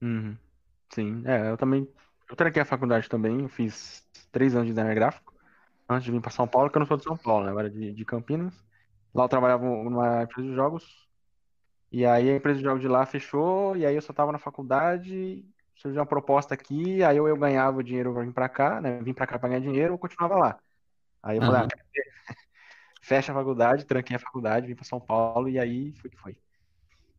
Uhum. 0.00 0.36
Sim, 0.92 1.22
é, 1.24 1.50
eu 1.50 1.56
também. 1.56 1.88
Eu 2.28 2.34
tranquei 2.34 2.62
a 2.62 2.64
faculdade 2.66 3.08
também, 3.08 3.42
eu 3.42 3.48
fiz 3.48 4.02
três 4.32 4.54
anos 4.54 4.66
de 4.66 4.72
design 4.72 4.92
gráfico 4.94 5.32
antes 5.88 6.04
de 6.04 6.10
vir 6.10 6.20
para 6.20 6.30
São 6.30 6.48
Paulo, 6.48 6.68
que 6.70 6.76
eu 6.76 6.80
não 6.80 6.86
sou 6.86 6.96
de 6.96 7.04
São 7.04 7.16
Paulo, 7.16 7.44
né? 7.44 7.52
Eu 7.52 7.58
era 7.60 7.70
de, 7.70 7.92
de 7.92 8.04
Campinas. 8.04 8.54
Lá 9.14 9.24
eu 9.24 9.28
trabalhava 9.28 9.64
numa 9.64 10.22
empresa 10.24 10.48
de 10.48 10.54
jogos 10.54 11.11
e 11.92 12.06
aí 12.06 12.30
a 12.30 12.36
empresa 12.36 12.58
de 12.58 12.64
jogos 12.64 12.80
de 12.80 12.88
lá 12.88 13.06
fechou, 13.06 13.76
e 13.76 13.86
aí 13.86 13.94
eu 13.94 14.02
só 14.02 14.12
tava 14.14 14.32
na 14.32 14.38
faculdade, 14.38 15.44
surgiu 15.76 16.00
uma 16.00 16.06
proposta 16.06 16.54
aqui, 16.54 17.02
aí 17.04 17.16
eu, 17.18 17.28
eu 17.28 17.36
ganhava 17.36 17.78
o 17.78 17.82
dinheiro 17.82 18.12
pra 18.14 18.22
vir 18.24 18.32
pra 18.32 18.48
cá, 18.48 18.80
né? 18.80 19.00
Vim 19.02 19.14
pra 19.14 19.26
cá 19.26 19.38
pra 19.38 19.48
ganhar 19.50 19.60
dinheiro, 19.60 19.94
eu 19.94 19.98
continuava 19.98 20.36
lá. 20.36 20.60
Aí 21.22 21.38
eu 21.38 21.42
falei, 21.42 21.62
Aham. 21.62 21.68
ah, 21.68 21.68
fecha 23.02 23.32
a 23.32 23.34
faculdade, 23.34 23.86
tranquei 23.86 24.16
a 24.16 24.20
faculdade, 24.20 24.66
vim 24.66 24.74
pra 24.74 24.84
São 24.84 25.00
Paulo, 25.00 25.48
e 25.48 25.58
aí 25.58 25.92
foi 25.94 26.10
que 26.10 26.16
foi. 26.18 26.36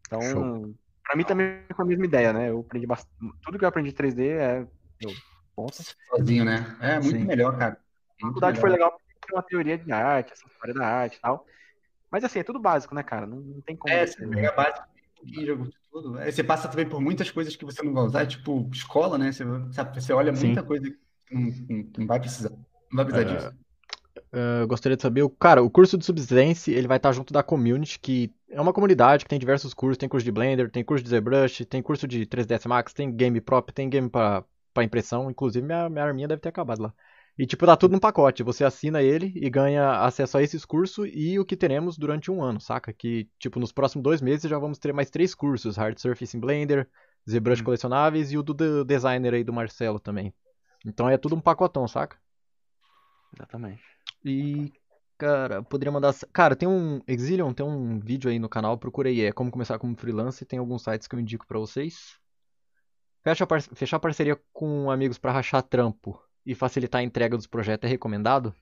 Então, 0.07 0.21
Show. 0.21 0.75
pra 1.03 1.15
mim 1.15 1.23
também 1.23 1.63
foi 1.75 1.85
a 1.85 1.87
mesma 1.87 2.05
ideia, 2.05 2.33
né? 2.33 2.49
Eu 2.49 2.61
aprendi 2.61 2.87
bastante. 2.87 3.11
Tudo 3.43 3.57
que 3.59 3.65
eu 3.65 3.69
aprendi 3.69 3.89
de 3.89 3.95
3D 3.95 4.29
é. 4.29 4.67
Eu. 5.01 5.15
Sozinho, 6.09 6.45
né? 6.45 6.77
É 6.81 6.99
muito 6.99 7.19
Sim. 7.19 7.25
melhor, 7.25 7.57
cara. 7.57 7.73
A 7.73 8.21
Muito 8.21 8.27
faculdade 8.27 8.59
foi 8.59 8.69
melhor. 8.69 8.77
legal 8.87 8.91
porque 8.91 9.27
tem 9.27 9.35
uma 9.37 9.43
teoria 9.43 9.77
de 9.77 9.91
arte, 9.91 10.33
essa 10.33 10.47
história 10.47 10.73
da 10.73 10.85
arte 10.87 11.17
e 11.17 11.21
tal. 11.21 11.45
Mas 12.13 12.23
assim, 12.25 12.39
é 12.39 12.43
tudo 12.45 12.59
básico, 12.61 12.95
né, 12.95 13.03
cara? 13.03 13.27
Não, 13.27 13.37
não 13.41 13.61
tem 13.61 13.77
como 13.77 13.95
É, 13.95 14.05
você. 14.05 14.25
pega 14.27 14.87
e 15.25 15.45
jogo 15.45 15.65
de 15.65 15.77
tudo. 15.91 16.17
Aí 16.19 16.31
você 16.31 16.43
passa 16.43 16.67
também 16.67 16.87
por 16.87 17.01
muitas 17.01 17.31
coisas 17.31 17.55
que 17.55 17.65
você 17.65 17.81
não 17.83 17.93
vai 17.93 18.03
usar, 18.03 18.25
tipo 18.27 18.69
escola, 18.73 19.17
né? 19.17 19.31
Você, 19.31 19.43
sabe, 19.73 20.01
você 20.01 20.13
olha 20.13 20.31
Sim. 20.33 20.53
muita 20.53 20.63
coisa 20.63 20.89
que 20.89 21.33
não, 21.35 21.41
não, 21.69 21.91
não 21.97 22.07
vai 22.07 22.19
precisar. 22.19 22.49
Não 22.51 22.97
vai 22.97 23.05
precisar 23.05 23.23
É, 23.23 23.25
disso. 23.25 23.53
Eu 24.61 24.67
gostaria 24.67 24.95
de 24.97 25.01
saber, 25.03 25.23
o- 25.23 25.29
cara, 25.29 25.61
o 25.63 25.69
curso 25.69 25.97
de 25.97 26.05
Substance, 26.05 26.71
ele 26.71 26.87
vai 26.87 26.97
estar 26.97 27.11
junto 27.11 27.31
da 27.33 27.43
Community, 27.43 27.99
que 27.99 28.33
é 28.49 28.59
uma 28.61 28.73
comunidade 28.73 29.23
que 29.25 29.29
tem 29.29 29.39
diversos 29.39 29.73
cursos, 29.73 29.97
tem 29.97 30.09
curso 30.09 30.25
de 30.25 30.31
Blender, 30.31 30.69
tem 30.71 30.83
curso 30.83 31.03
de 31.03 31.09
ZBrush, 31.09 31.65
tem 31.65 31.81
curso 31.83 32.07
de 32.07 32.25
3ds 32.25 32.65
Max, 32.65 32.93
tem 32.93 33.11
game 33.15 33.39
prop, 33.41 33.71
tem 33.71 33.89
game 33.89 34.09
pra, 34.09 34.43
pra 34.73 34.83
impressão, 34.83 35.29
inclusive 35.29 35.65
minha, 35.65 35.89
minha 35.89 36.03
arminha 36.05 36.27
deve 36.27 36.41
ter 36.41 36.49
acabado 36.49 36.81
lá. 36.83 36.93
E 37.37 37.47
tipo, 37.47 37.65
dá 37.65 37.75
tudo 37.75 37.93
num 37.93 37.99
pacote, 37.99 38.43
você 38.43 38.63
assina 38.63 39.01
ele 39.01 39.33
e 39.35 39.49
ganha 39.49 40.01
acesso 40.01 40.37
a 40.37 40.43
esses 40.43 40.63
cursos 40.65 41.09
e 41.11 41.39
o 41.39 41.45
que 41.45 41.57
teremos 41.57 41.97
durante 41.97 42.29
um 42.29 42.43
ano, 42.43 42.59
saca? 42.59 42.93
Que, 42.93 43.27
tipo, 43.39 43.59
nos 43.59 43.71
próximos 43.71 44.03
dois 44.03 44.21
meses 44.21 44.47
já 44.49 44.59
vamos 44.59 44.77
ter 44.77 44.93
mais 44.93 45.09
três 45.09 45.33
cursos, 45.33 45.75
Hard 45.75 45.97
Surface 45.97 46.37
em 46.37 46.39
Blender, 46.39 46.87
ZBrush 47.27 47.61
Hum. 47.61 47.65
colecionáveis 47.65 48.31
e 48.31 48.37
o 48.37 48.43
do 48.43 48.53
de- 48.53 48.83
designer 48.85 49.33
aí 49.33 49.43
do 49.43 49.51
Marcelo 49.51 49.99
também. 49.99 50.31
Então 50.85 51.09
é 51.09 51.17
tudo 51.17 51.35
um 51.35 51.41
pacotão, 51.41 51.87
saca? 51.87 52.17
Exatamente. 53.35 53.81
E, 54.23 54.71
cara, 55.17 55.63
poderia 55.63 55.91
mandar. 55.91 56.13
Cara, 56.31 56.55
tem 56.55 56.67
um. 56.69 57.01
Exilion, 57.07 57.51
tem 57.51 57.65
um 57.65 57.99
vídeo 57.99 58.29
aí 58.29 58.37
no 58.37 58.47
canal, 58.49 58.77
procurei. 58.77 59.25
É 59.25 59.31
como 59.31 59.49
começar 59.49 59.79
como 59.79 59.95
freelancer. 59.97 60.47
Tem 60.47 60.59
alguns 60.59 60.83
sites 60.83 61.07
que 61.07 61.15
eu 61.15 61.19
indico 61.19 61.47
pra 61.47 61.57
vocês. 61.57 62.19
Fecha 63.23 63.47
par- 63.47 63.61
Fechar 63.61 63.99
parceria 63.99 64.39
com 64.51 64.91
amigos 64.91 65.17
pra 65.17 65.31
rachar 65.31 65.63
trampo 65.63 66.19
e 66.45 66.55
facilitar 66.55 67.01
a 67.01 67.03
entrega 67.03 67.37
dos 67.37 67.47
projetos 67.47 67.87
é 67.87 67.91
recomendado? 67.91 68.53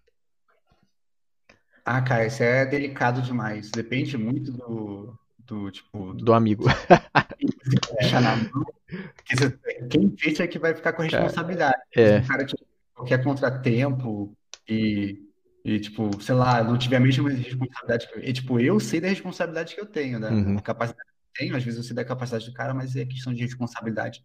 Ah, 1.83 2.01
cara, 2.01 2.27
isso 2.27 2.43
é 2.43 2.65
delicado 2.65 3.21
demais. 3.21 3.71
Depende 3.71 4.17
muito 4.17 4.51
do, 4.51 5.17
do 5.39 5.71
tipo, 5.71 6.13
do 6.13 6.33
amigo. 6.33 6.65
quem 9.89 10.15
fecha 10.17 10.43
é 10.43 10.47
que 10.47 10.59
vai 10.59 10.75
ficar 10.75 10.93
com 10.93 11.01
a 11.01 11.05
responsabilidade. 11.05 11.77
É. 11.95 12.19
Se 12.19 12.25
o 12.25 12.27
cara 12.27 12.45
tiver 12.45 12.65
qualquer 12.93 13.23
contratempo 13.23 14.37
e, 14.69 15.23
e, 15.65 15.79
tipo, 15.79 16.21
sei 16.21 16.35
lá, 16.35 16.63
não 16.63 16.77
tiver 16.77 16.97
a 16.97 16.99
mesma 16.99 17.29
responsabilidade 17.29 18.07
que 18.07 18.15
eu. 18.15 18.23
E, 18.23 18.33
tipo, 18.33 18.59
eu 18.59 18.79
sei 18.79 19.01
da 19.01 19.07
responsabilidade 19.07 19.73
que 19.73 19.81
eu 19.81 19.85
tenho, 19.85 20.19
da 20.19 20.31
Uhum. 20.31 20.59
capacidade 20.59 21.07
que 21.07 21.41
eu 21.41 21.45
tenho, 21.45 21.57
às 21.57 21.63
vezes 21.63 21.79
eu 21.79 21.83
sei 21.83 21.95
da 21.95 22.05
capacidade 22.05 22.45
do 22.45 22.53
cara, 22.53 22.73
mas 22.73 22.95
é 22.95 23.05
questão 23.05 23.33
de 23.33 23.41
responsabilidade. 23.41 24.23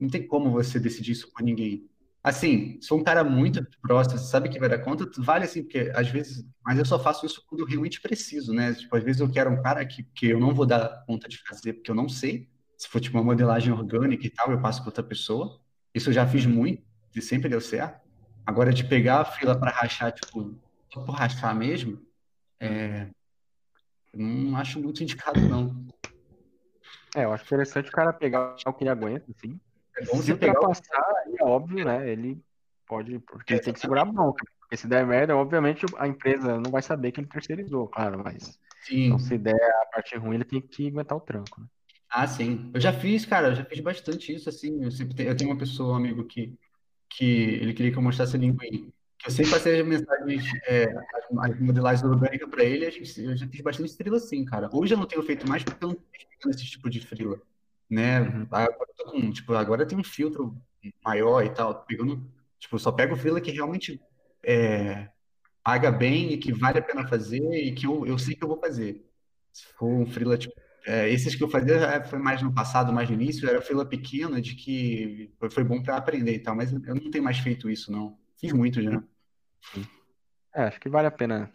Não 0.00 0.08
tem 0.08 0.26
como 0.26 0.50
você 0.50 0.80
decidir 0.80 1.12
isso 1.12 1.30
por 1.32 1.42
ninguém. 1.42 1.88
Assim, 2.22 2.78
for 2.86 2.96
um 2.96 3.04
cara 3.04 3.22
muito 3.22 3.64
próximo, 3.80 4.18
você 4.18 4.26
sabe 4.26 4.48
que 4.48 4.58
vai 4.58 4.68
dar 4.68 4.80
conta, 4.80 5.08
vale 5.18 5.44
assim, 5.44 5.62
porque 5.62 5.90
às 5.94 6.08
vezes, 6.08 6.44
mas 6.64 6.78
eu 6.78 6.84
só 6.84 6.98
faço 6.98 7.24
isso 7.24 7.42
quando 7.48 7.60
eu 7.60 7.66
realmente 7.66 8.00
preciso, 8.00 8.52
né? 8.52 8.74
Tipo, 8.74 8.96
às 8.96 9.04
vezes 9.04 9.20
eu 9.20 9.30
quero 9.30 9.50
um 9.50 9.62
cara 9.62 9.84
que, 9.86 10.02
que 10.02 10.26
eu 10.26 10.40
não 10.40 10.52
vou 10.52 10.66
dar 10.66 11.04
conta 11.06 11.28
de 11.28 11.38
fazer, 11.38 11.74
porque 11.74 11.90
eu 11.90 11.94
não 11.94 12.08
sei. 12.08 12.48
Se 12.76 12.88
for 12.88 13.00
tipo 13.00 13.16
uma 13.16 13.24
modelagem 13.24 13.72
orgânica 13.72 14.26
e 14.26 14.30
tal, 14.30 14.50
eu 14.50 14.60
passo 14.60 14.80
para 14.80 14.88
outra 14.88 15.02
pessoa. 15.02 15.60
Isso 15.94 16.10
eu 16.10 16.12
já 16.12 16.26
fiz 16.26 16.44
muito 16.44 16.82
e 17.14 17.22
sempre 17.22 17.48
deu 17.48 17.60
certo. 17.60 18.06
Agora, 18.44 18.72
de 18.72 18.84
pegar 18.84 19.20
a 19.20 19.24
fila 19.24 19.58
para 19.58 19.70
rachar, 19.70 20.12
tipo, 20.12 20.54
só 20.92 21.00
por 21.02 21.12
rachar 21.12 21.54
mesmo, 21.54 22.00
é, 22.60 23.08
não 24.14 24.56
acho 24.56 24.80
muito 24.80 25.02
indicado, 25.02 25.40
não. 25.40 25.86
É, 27.14 27.24
eu 27.24 27.32
acho 27.32 27.44
interessante 27.44 27.88
o 27.88 27.92
cara 27.92 28.12
pegar 28.12 28.56
o 28.66 28.72
que 28.72 28.84
ele 28.84 28.90
aguenta, 28.90 29.24
assim. 29.36 29.58
É 29.98 30.04
bom 30.04 30.22
Se 30.22 30.32
ultrapassar, 30.32 31.24
é 31.38 31.44
óbvio, 31.44 31.84
né? 31.84 32.10
Ele 32.10 32.40
pode. 32.86 33.18
Porque 33.20 33.54
ele 33.54 33.60
tem 33.60 33.72
que 33.72 33.80
segurar 33.80 34.02
a 34.02 34.04
bronca. 34.04 34.44
Porque 34.60 34.76
se 34.76 34.86
der 34.86 35.06
merda, 35.06 35.36
obviamente 35.36 35.86
a 35.96 36.06
empresa 36.06 36.60
não 36.60 36.70
vai 36.70 36.82
saber 36.82 37.10
que 37.10 37.20
ele 37.20 37.28
terceirizou, 37.28 37.88
claro, 37.88 38.22
mas. 38.22 38.58
Então, 38.90 39.18
Sim. 39.18 39.26
se 39.26 39.38
der 39.38 39.54
a 39.54 39.86
parte 39.86 40.16
ruim, 40.16 40.36
ele 40.36 40.44
tem 40.44 40.60
que 40.60 40.88
aguentar 40.88 41.16
o 41.16 41.20
tranco, 41.20 41.60
né? 41.60 41.66
Ah, 42.10 42.26
sim. 42.26 42.70
Eu 42.72 42.80
já 42.80 42.92
fiz, 42.92 43.26
cara, 43.26 43.48
eu 43.48 43.54
já 43.54 43.64
fiz 43.64 43.80
bastante 43.80 44.34
isso, 44.34 44.48
assim. 44.48 44.82
Eu 44.82 44.90
sempre 44.90 45.14
tenho, 45.14 45.28
eu 45.28 45.36
tenho 45.36 45.50
uma 45.50 45.58
pessoa, 45.58 45.92
um 45.92 45.96
amigo, 45.96 46.24
que, 46.24 46.54
que 47.10 47.24
ele 47.24 47.74
queria 47.74 47.92
que 47.92 47.98
eu 47.98 48.02
mostrasse 48.02 48.36
a 48.36 48.38
linguinha. 48.38 48.88
Que 49.18 49.28
eu 49.28 49.32
sempre 49.32 49.50
passei 49.50 49.80
as 49.80 49.86
mensagens, 49.86 50.44
é, 50.66 50.84
as, 51.40 51.58
modelagens 51.60 52.04
orgânicas 52.04 52.48
para 52.48 52.64
ele, 52.64 52.86
eu 52.86 53.36
já 53.36 53.46
fiz 53.48 53.60
bastante 53.60 53.94
freela 53.94 54.16
assim, 54.16 54.44
cara. 54.44 54.70
Hoje 54.72 54.94
eu 54.94 54.98
não 54.98 55.06
tenho 55.06 55.22
feito 55.22 55.46
mais 55.46 55.62
porque 55.62 55.84
eu 55.84 55.88
não 55.88 55.94
tô 55.96 56.02
pegando 56.02 56.54
esse 56.54 56.64
tipo 56.64 56.88
de 56.88 57.00
freela, 57.00 57.40
né? 57.90 58.20
Uhum. 58.20 58.46
Agora 58.50 58.90
eu 58.90 58.94
tô 58.96 59.10
com, 59.10 59.30
tipo, 59.30 59.54
agora 59.54 59.86
tem 59.86 59.98
um 59.98 60.04
filtro 60.04 60.56
maior 61.04 61.44
e 61.44 61.50
tal, 61.50 61.84
pegando, 61.84 62.26
tipo, 62.58 62.78
só 62.78 62.92
pego 62.92 63.16
freela 63.16 63.40
que 63.40 63.50
realmente 63.50 64.00
é, 64.42 65.08
paga 65.62 65.90
bem 65.90 66.32
e 66.32 66.38
que 66.38 66.52
vale 66.52 66.78
a 66.78 66.82
pena 66.82 67.06
fazer 67.06 67.42
e 67.52 67.72
que 67.72 67.86
eu, 67.86 68.06
eu 68.06 68.18
sei 68.18 68.34
que 68.34 68.44
eu 68.44 68.48
vou 68.48 68.58
fazer. 68.58 69.04
Se 69.52 69.64
for 69.74 69.86
um 69.86 70.06
freela, 70.06 70.38
tipo, 70.38 70.54
é, 70.86 71.10
esses 71.10 71.34
que 71.34 71.42
eu 71.42 71.48
fazia 71.48 72.02
foi 72.04 72.18
mais 72.18 72.40
no 72.42 72.52
passado, 72.52 72.92
mais 72.92 73.08
no 73.08 73.14
início, 73.14 73.48
era 73.48 73.60
freela 73.60 73.84
pequena, 73.84 74.40
de 74.40 74.54
que 74.54 75.30
foi, 75.50 75.64
bom 75.64 75.82
para 75.82 75.96
aprender 75.96 76.34
e 76.34 76.38
tal, 76.38 76.54
mas 76.54 76.72
eu 76.72 76.94
não 76.94 77.10
tenho 77.10 77.24
mais 77.24 77.38
feito 77.38 77.68
isso, 77.68 77.92
não. 77.92 78.18
Fiz 78.36 78.52
muito 78.52 78.80
já. 78.80 79.02
É, 80.54 80.62
acho 80.62 80.80
que 80.80 80.88
vale 80.88 81.08
a 81.08 81.10
pena 81.10 81.52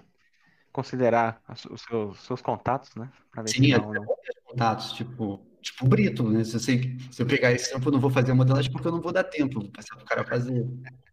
considerar 0.72 1.41
os 1.69 1.81
seus, 1.81 2.19
seus 2.22 2.41
contatos, 2.41 2.95
né? 2.95 3.10
Pra 3.31 3.41
ver 3.41 3.49
se 3.49 3.55
Sim, 3.55 3.73
até 3.73 3.99
ter 3.99 4.41
contatos, 4.45 4.91
tipo, 4.93 5.45
tipo 5.64 5.88
Brito, 5.88 6.30
né? 6.30 6.44
Se 6.44 6.56
eu, 6.56 6.60
sei, 6.60 6.98
se 7.11 7.22
eu 7.22 7.26
pegar 7.26 7.52
esse 7.52 7.72
tempo, 7.73 7.88
eu 7.88 7.91
não 7.94 7.99
vou 7.99 8.10
fazer 8.11 8.31
a 8.31 8.35
modelagem 8.35 8.72
porque 8.72 8.88
eu 8.88 8.91
não 8.91 9.02
vou 9.02 9.11
dar 9.11 9.23
tempo, 9.23 9.60
vou 9.61 9.72
passar 9.72 9.95
pro 9.95 10.06
cara 10.06 10.23
fazer. 10.23 10.61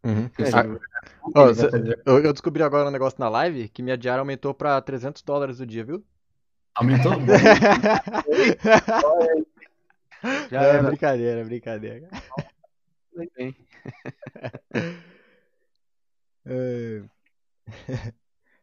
Uhum. 0.04 0.30
É, 0.38 0.50
Ah, 0.54 0.64
ó, 1.34 1.54
cê- 1.54 1.70
fazer. 1.70 2.02
eu, 2.04 2.18
eu 2.24 2.32
descobri 2.32 2.62
agora 2.62 2.88
um 2.88 2.92
negócio 2.92 3.18
na 3.20 3.28
live 3.28 3.68
que 3.68 3.82
minha 3.82 3.96
diária 3.96 4.20
aumentou 4.20 4.52
pra 4.52 4.80
300 4.82 5.22
dólares 5.22 5.60
o 5.60 5.66
dia, 5.66 5.84
viu? 5.84 6.04
Aumentou? 6.74 7.12
Já 10.50 10.62
É 10.62 10.74
era. 10.76 10.82
brincadeira, 10.88 11.44
brincadeira. 11.44 12.08
tudo 13.12 13.30
bem. 13.36 13.56
É. 16.44 17.02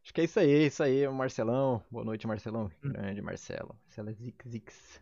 Acho 0.04 0.14
que 0.14 0.22
é 0.22 0.24
isso 0.24 0.40
aí, 0.40 0.52
é 0.52 0.66
isso 0.68 0.82
aí, 0.84 1.08
Marcelão. 1.10 1.84
Boa 1.92 2.06
noite, 2.06 2.26
Marcelão. 2.26 2.72
Grande 2.82 3.22
Marcelo. 3.22 3.76
Marcelo 3.86 4.10
é 4.10 4.14
Zix 4.14 4.48
Zix. 4.50 5.02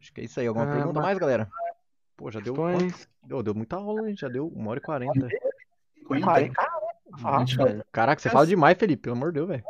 Acho 0.00 0.12
que 0.12 0.20
é 0.20 0.24
isso 0.24 0.40
aí. 0.40 0.46
Alguma 0.46 0.66
Ah, 0.66 0.72
pergunta 0.72 0.94
mas- 0.94 1.04
mais, 1.04 1.18
galera? 1.18 1.48
Pô, 2.16 2.30
já 2.30 2.40
deu 2.40 2.54
quanto? 2.54 2.94
Deu, 3.22 3.42
deu 3.42 3.54
muita 3.54 3.76
aula, 3.76 4.08
hein? 4.08 4.16
Já 4.16 4.28
deu 4.28 4.50
1 4.54 4.66
hora 4.70 4.78
e 4.78 4.82
40. 4.82 5.28
50. 5.98 6.26
Caralho, 6.26 6.52
caralho, 6.52 7.38
Gente, 7.46 7.56
velho. 7.56 7.84
Caraca, 7.92 8.20
você 8.22 8.28
fala 8.30 8.46
demais, 8.46 8.76
Felipe, 8.78 9.02
pelo 9.02 9.16
amor 9.16 9.28
de 9.32 9.34
Deus, 9.34 9.48
velho. 9.48 9.64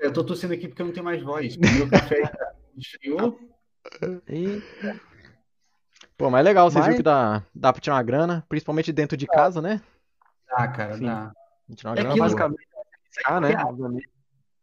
É. 0.00 0.06
Eu 0.06 0.12
tô 0.12 0.24
tossindo 0.24 0.52
aqui 0.54 0.68
porque 0.68 0.82
eu 0.82 0.86
não 0.86 0.92
tenho 0.92 1.04
mais 1.04 1.22
voz. 1.22 1.56
Meu 1.56 1.88
café 1.90 2.30
esfriou. 2.76 3.38
E 4.28 4.62
Pô, 6.16 6.28
mas 6.30 6.40
é 6.40 6.42
legal, 6.42 6.70
vocês 6.70 6.84
viram 6.84 6.92
Mas- 6.92 6.96
que 6.98 7.02
dá, 7.02 7.42
dá 7.54 7.72
pra 7.72 7.80
tirar 7.80 7.96
uma 7.96 8.02
grana, 8.02 8.44
principalmente 8.48 8.92
dentro 8.92 9.16
de 9.16 9.26
casa, 9.26 9.62
né? 9.62 9.80
Ah, 10.50 10.68
cara, 10.68 10.96
Sim. 10.98 11.06
dá. 11.06 11.32
Tirar 11.74 11.90
uma 11.90 11.98
É 11.98 12.02
grana 12.02 12.16
basicamente, 12.16 12.68
ah, 13.24 13.40
né? 13.40 13.54
Obviamente. 13.64 14.10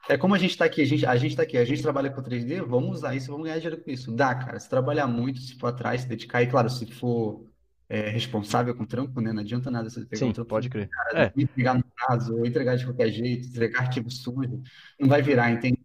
É 0.10 0.18
como 0.18 0.34
a 0.36 0.38
gente 0.38 0.58
tá 0.58 0.66
aqui, 0.66 0.82
a 0.82 0.86
gente, 0.86 1.06
a 1.06 1.16
gente 1.18 1.36
tá 1.36 1.44
aqui, 1.44 1.58
a 1.58 1.66
gente 1.66 1.82
trabalha 1.82 2.10
com 2.10 2.22
3D, 2.22 2.62
vamos 2.62 2.98
usar 2.98 3.16
isso, 3.16 3.28
vamos 3.32 3.46
ganhar 3.46 3.60
dinheiro 3.60 3.84
com 3.84 3.90
isso. 3.92 4.12
Dá, 4.16 4.34
cara, 4.36 4.60
se 4.60 4.70
trabalhar 4.70 5.08
muito, 5.08 5.40
se 5.42 5.56
for 5.58 5.68
atrás, 5.68 6.02
se 6.02 6.08
dedicar, 6.08 6.42
e 6.42 6.48
claro, 6.48 6.70
se 6.70 6.86
for 6.94 7.46
é, 7.90 8.10
responsável 8.10 8.76
com 8.76 8.84
o 8.84 8.88
trampo, 8.88 9.20
né? 9.20 9.34
Não 9.34 9.42
adianta 9.42 9.70
nada 9.70 9.90
você 9.90 10.06
pegar 10.06 10.28
um 10.28 10.30
Sim, 10.30 10.34
trampo 10.34 10.50
pode 10.50 10.70
crer. 10.70 10.90
cara, 10.90 11.26
É. 11.26 11.34
entregar 11.36 11.76
no 11.76 11.84
prazo, 11.96 12.36
ou 12.38 12.46
entregar 12.46 12.76
de 12.78 12.86
qualquer 12.86 13.10
jeito, 13.12 13.48
entregar 13.50 13.82
arquivo 13.82 14.10
sujo, 14.10 14.62
não 15.00 15.10
vai 15.10 15.22
virar, 15.22 15.52
entende? 15.52 15.80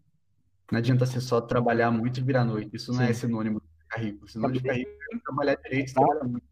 Não 0.71 0.79
adianta 0.79 1.07
você 1.07 1.21
só 1.21 1.41
trabalhar 1.41 1.91
muito 1.91 2.21
e 2.21 2.23
virar 2.25 2.45
noite. 2.45 2.77
Isso 2.77 2.93
não 2.93 3.03
é 3.03 3.13
Sim. 3.13 3.15
sinônimo 3.15 3.61
de 3.61 3.67
ficar 3.85 3.99
rico. 4.03 4.29
Sinônimo 4.29 4.55
de 4.55 4.61
ficar 4.61 4.75
rico 4.75 4.91
é 5.13 5.19
trabalhar 5.21 5.57
direito 5.57 5.95
trabalhar 5.95 6.25
muito. 6.25 6.47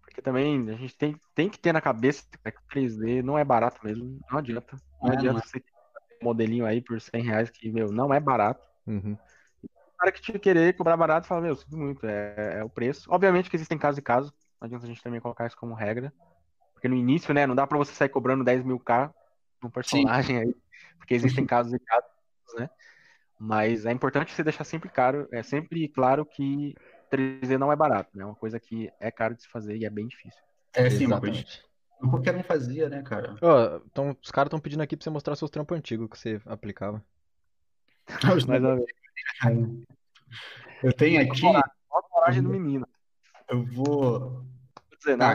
Porque 0.00 0.22
também 0.22 0.68
a 0.70 0.76
gente 0.76 0.96
tem, 0.96 1.16
tem 1.34 1.48
que 1.50 1.58
ter 1.58 1.72
na 1.72 1.80
cabeça 1.80 2.24
que 2.30 2.38
3D 2.68 3.22
não 3.22 3.38
é 3.38 3.44
barato 3.44 3.80
mesmo. 3.84 4.18
Não 4.30 4.38
adianta. 4.38 4.76
Não 5.02 5.08
Não 5.08 5.12
é, 5.12 5.16
adianta 5.16 5.34
não 5.34 5.40
é. 5.40 5.42
você 5.42 5.60
modelinho 6.24 6.66
aí 6.66 6.80
por 6.80 7.00
100 7.00 7.22
reais 7.22 7.50
que, 7.50 7.70
meu, 7.70 7.92
não 7.92 8.12
é 8.12 8.18
barato. 8.18 8.66
Uhum. 8.86 9.16
O 9.62 9.96
cara 9.98 10.10
que 10.10 10.20
te 10.20 10.38
querer 10.38 10.74
cobrar 10.76 10.96
barato 10.96 11.26
fala, 11.26 11.42
meu, 11.42 11.54
sinto 11.54 11.76
muito, 11.76 12.04
é, 12.06 12.58
é 12.58 12.64
o 12.64 12.68
preço. 12.68 13.08
Obviamente 13.12 13.48
que 13.48 13.56
existem 13.56 13.78
casos 13.78 13.98
e 13.98 14.02
casos. 14.02 14.32
Não 14.60 14.66
adianta 14.66 14.84
a 14.84 14.88
gente 14.88 15.02
também 15.02 15.20
colocar 15.20 15.46
isso 15.46 15.56
como 15.56 15.74
regra. 15.74 16.12
Porque 16.72 16.88
no 16.88 16.96
início, 16.96 17.32
né, 17.32 17.46
não 17.46 17.54
dá 17.54 17.66
pra 17.66 17.78
você 17.78 17.92
sair 17.92 18.08
cobrando 18.08 18.42
10 18.42 18.64
mil 18.64 18.78
K 18.80 19.12
num 19.62 19.70
personagem 19.70 20.38
aí. 20.38 20.56
Porque 20.98 21.14
existem 21.14 21.46
casos 21.46 21.72
e 21.72 21.78
casos, 21.78 22.10
né? 22.56 22.68
Mas 23.38 23.84
é 23.84 23.92
importante 23.92 24.32
você 24.32 24.42
deixar 24.42 24.64
sempre 24.64 24.88
claro, 24.88 25.28
é 25.30 25.42
sempre 25.42 25.86
claro 25.88 26.24
que 26.24 26.74
3D 27.10 27.58
não 27.58 27.70
é 27.70 27.76
barato, 27.76 28.10
né? 28.16 28.22
É 28.22 28.26
uma 28.26 28.34
coisa 28.34 28.58
que 28.58 28.90
é 28.98 29.10
caro 29.10 29.34
de 29.34 29.42
se 29.42 29.48
fazer 29.48 29.76
e 29.76 29.84
é 29.84 29.90
bem 29.90 30.06
difícil. 30.06 30.42
É 30.72 30.88
sim. 30.88 31.04
Exatamente. 31.04 31.62
Não 32.00 32.10
qualquer 32.10 32.34
um 32.36 32.42
fazia, 32.42 32.88
né, 32.88 33.02
cara? 33.02 33.36
Ó, 33.40 33.80
então, 33.86 34.16
os 34.22 34.30
caras 34.30 34.48
estão 34.48 34.60
pedindo 34.60 34.82
aqui 34.82 34.96
pra 34.96 35.04
você 35.04 35.10
mostrar 35.10 35.36
seus 35.36 35.50
trampos 35.50 35.76
antigos 35.76 36.08
que 36.10 36.18
você 36.18 36.40
aplicava. 36.46 37.02
Mas 38.48 38.62
ó, 38.62 38.76
Eu 40.82 40.92
tenho 40.92 41.20
aqui, 41.22 41.46
olha 41.46 41.60
a 41.60 42.02
coragem 42.10 42.42
do 42.42 42.48
menino. 42.50 42.86
eu 43.48 43.64
vou. 43.64 44.44
Tá. 45.18 45.32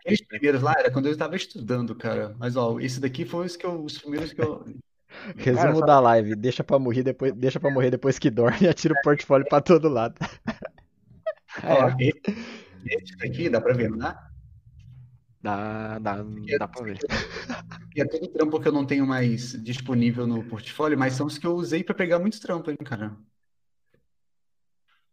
Aqueles 0.00 0.22
primeiros 0.26 0.60
lá 0.60 0.74
era 0.76 0.90
quando 0.90 1.06
eu 1.06 1.12
estava 1.12 1.36
estudando, 1.36 1.94
cara. 1.94 2.34
Mas 2.38 2.56
ó, 2.56 2.78
esse 2.80 3.00
daqui 3.00 3.24
foi 3.24 3.46
os 3.46 3.56
que 3.56 3.64
eu, 3.64 3.82
os 3.84 3.98
primeiros 3.98 4.32
que 4.32 4.40
eu. 4.42 4.64
Resumo 5.36 5.76
só- 5.78 5.86
da 5.86 6.00
live, 6.00 6.34
deixa 6.34 6.64
pra 6.64 6.78
morrer 6.78 7.04
depois, 7.04 7.32
deixa 7.32 7.60
pra 7.60 7.70
morrer 7.70 7.90
depois 7.92 8.18
que 8.18 8.28
dorme 8.30 8.58
e 8.62 8.68
atira 8.68 8.94
o 8.94 9.02
portfólio 9.02 9.46
pra 9.48 9.60
todo 9.60 9.88
lado. 9.88 10.16
Ó, 11.62 11.88
É, 12.00 12.04
esse, 12.08 12.22
esse 12.84 13.16
daqui, 13.16 13.48
dá 13.48 13.60
pra 13.60 13.72
ver, 13.74 13.88
não 13.88 13.98
dá? 13.98 14.28
Dá, 15.44 15.98
dá, 15.98 16.22
dá 16.58 16.68
pra 16.68 16.82
ver. 16.82 16.98
E 17.94 18.00
é 18.00 18.04
todo 18.06 18.26
trampo 18.28 18.58
que 18.60 18.66
eu 18.66 18.72
não 18.72 18.86
tenho 18.86 19.06
mais 19.06 19.52
disponível 19.62 20.26
no 20.26 20.42
portfólio, 20.44 20.98
mas 20.98 21.12
são 21.14 21.26
os 21.26 21.36
que 21.36 21.46
eu 21.46 21.54
usei 21.54 21.84
pra 21.84 21.94
pegar 21.94 22.18
muitos 22.18 22.40
trampos, 22.40 22.72
hein, 22.72 22.78
cara. 22.78 23.14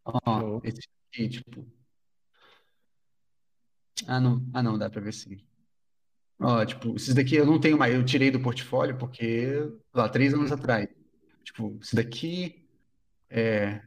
Ó, 0.05 0.19
Show. 0.39 0.61
esse 0.63 0.79
aqui, 1.09 1.29
tipo. 1.29 1.67
Ah, 4.07 4.19
não. 4.19 4.41
Ah, 4.53 4.63
não, 4.63 4.77
dá 4.77 4.89
pra 4.89 5.01
ver 5.01 5.13
sim. 5.13 5.37
Ó, 6.39 6.65
tipo, 6.65 6.95
esses 6.95 7.13
daqui 7.13 7.35
eu 7.35 7.45
não 7.45 7.59
tenho 7.59 7.77
mais, 7.77 7.93
eu 7.93 8.03
tirei 8.03 8.31
do 8.31 8.41
portfólio 8.41 8.97
porque, 8.97 9.51
lá, 9.93 10.09
três 10.09 10.33
anos 10.33 10.51
atrás. 10.51 10.87
Tipo, 11.43 11.77
esse 11.81 11.95
daqui 11.95 12.65
é. 13.29 13.81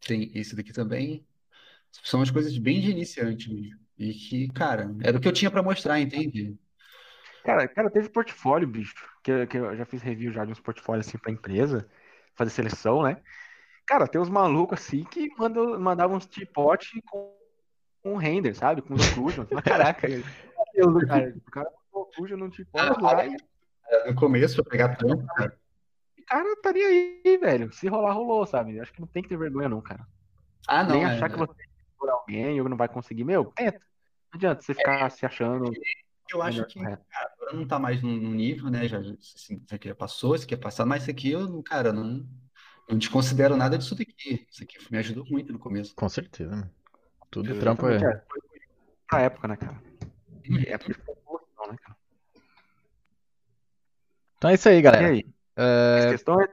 Tem 0.00 0.30
esse 0.34 0.54
daqui 0.56 0.72
também. 0.72 1.26
São 2.02 2.22
as 2.22 2.30
coisas 2.30 2.56
bem 2.58 2.80
de 2.80 2.90
iniciante 2.90 3.52
mesmo. 3.52 3.78
E 3.98 4.12
que, 4.14 4.48
cara, 4.48 4.90
era 5.02 5.16
o 5.16 5.20
que 5.20 5.28
eu 5.28 5.32
tinha 5.32 5.50
pra 5.50 5.62
mostrar, 5.62 6.00
entende? 6.00 6.56
Cara, 7.44 7.68
cara, 7.68 7.90
teve 7.90 8.08
portfólio, 8.08 8.66
bicho, 8.68 8.94
que, 9.22 9.30
eu- 9.30 9.46
que 9.46 9.58
eu 9.58 9.76
já 9.76 9.84
fiz 9.84 10.00
review 10.00 10.32
já 10.32 10.44
de 10.44 10.52
uns 10.52 10.60
portfólios 10.60 11.06
assim 11.06 11.18
pra 11.18 11.32
empresa, 11.32 11.88
fazer 12.34 12.50
seleção, 12.50 13.02
né? 13.02 13.20
Cara, 13.86 14.06
tem 14.06 14.20
uns 14.20 14.28
malucos 14.28 14.80
assim 14.80 15.04
que 15.04 15.28
mandam, 15.36 15.78
mandavam 15.78 16.16
uns 16.16 16.26
tipote 16.26 17.02
com, 17.02 17.36
com 18.02 18.16
render, 18.16 18.54
sabe? 18.54 18.80
Com 18.80 18.94
os. 18.94 19.02
Mas 19.50 19.62
caraca, 19.64 20.08
Deus 20.08 21.04
cara. 21.04 21.34
O 21.36 21.50
cara 21.50 21.70
botou 21.70 22.02
occlusion 22.02 22.38
num 22.38 22.48
tipote 22.48 23.00
lá 23.00 23.26
e 23.26 23.36
No 24.06 24.14
começo, 24.14 24.62
pra 24.62 24.70
pegar 24.70 24.96
trampo, 24.96 25.26
cara. 25.34 25.58
o 26.18 26.24
cara 26.24 26.52
estaria 26.52 26.86
aí, 26.86 27.38
velho. 27.38 27.72
Se 27.72 27.88
rolar, 27.88 28.12
rolou, 28.12 28.46
sabe? 28.46 28.80
Acho 28.80 28.92
que 28.92 29.00
não 29.00 29.08
tem 29.08 29.22
que 29.22 29.28
ter 29.28 29.36
vergonha, 29.36 29.68
não, 29.68 29.80
cara. 29.80 30.06
Ah, 30.66 30.84
não, 30.84 30.94
Nem 30.94 31.04
é, 31.04 31.06
achar 31.06 31.28
que 31.28 31.36
você 31.36 31.52
por 32.02 32.10
alguém 32.10 32.60
ou 32.60 32.68
não 32.68 32.76
vai 32.76 32.88
conseguir. 32.88 33.22
Meu, 33.22 33.44
tenta. 33.54 33.78
Não 33.78 34.34
adianta 34.34 34.60
você 34.60 34.74
ficar 34.74 35.08
se 35.10 35.24
achando. 35.24 35.72
eu 36.32 36.42
acho 36.42 36.64
que 36.66 36.80
correto. 36.80 37.04
cara, 37.08 37.32
agora 37.36 37.52
não 37.56 37.64
tá 37.66 37.78
mais 37.78 38.02
no, 38.02 38.10
nível, 38.10 38.68
né? 38.68 38.88
Já, 38.88 38.98
assim, 38.98 39.62
isso 39.64 39.74
aqui 39.74 39.88
já 39.88 39.94
passou, 39.94 40.34
isso 40.34 40.44
aqui 40.44 40.54
é 40.54 40.56
passado, 40.56 40.88
mas 40.88 41.02
isso 41.02 41.10
aqui 41.12 41.30
eu, 41.30 41.62
cara, 41.62 41.92
não, 41.92 42.26
não 42.88 42.98
desconsidero 42.98 43.56
nada 43.56 43.78
disso 43.78 43.94
daqui. 43.94 44.44
Isso 44.50 44.64
aqui 44.64 44.78
me 44.90 44.98
ajudou 44.98 45.24
muito 45.30 45.52
no 45.52 45.60
começo. 45.60 45.94
Com 45.94 46.08
certeza, 46.08 46.50
mano. 46.50 46.70
Tudo 47.30 47.56
trampo 47.60 47.86
Exatamente, 47.88 48.04
é. 48.04 48.18
é. 48.18 48.24
Foi 48.28 48.40
pra 49.08 49.20
época, 49.20 49.48
né, 49.48 49.56
cara? 49.56 49.82
E 50.44 50.68
época 50.68 50.92
de 50.92 51.00
não, 51.56 51.68
né, 51.70 51.76
cara? 51.80 51.96
Então 54.38 54.50
é 54.50 54.54
isso 54.54 54.68
aí, 54.68 54.78
E 54.78 54.82
galera. 54.82 55.06
aí? 55.06 55.26
É, 55.56 55.98
As 56.00 56.06
questões? 56.06 56.48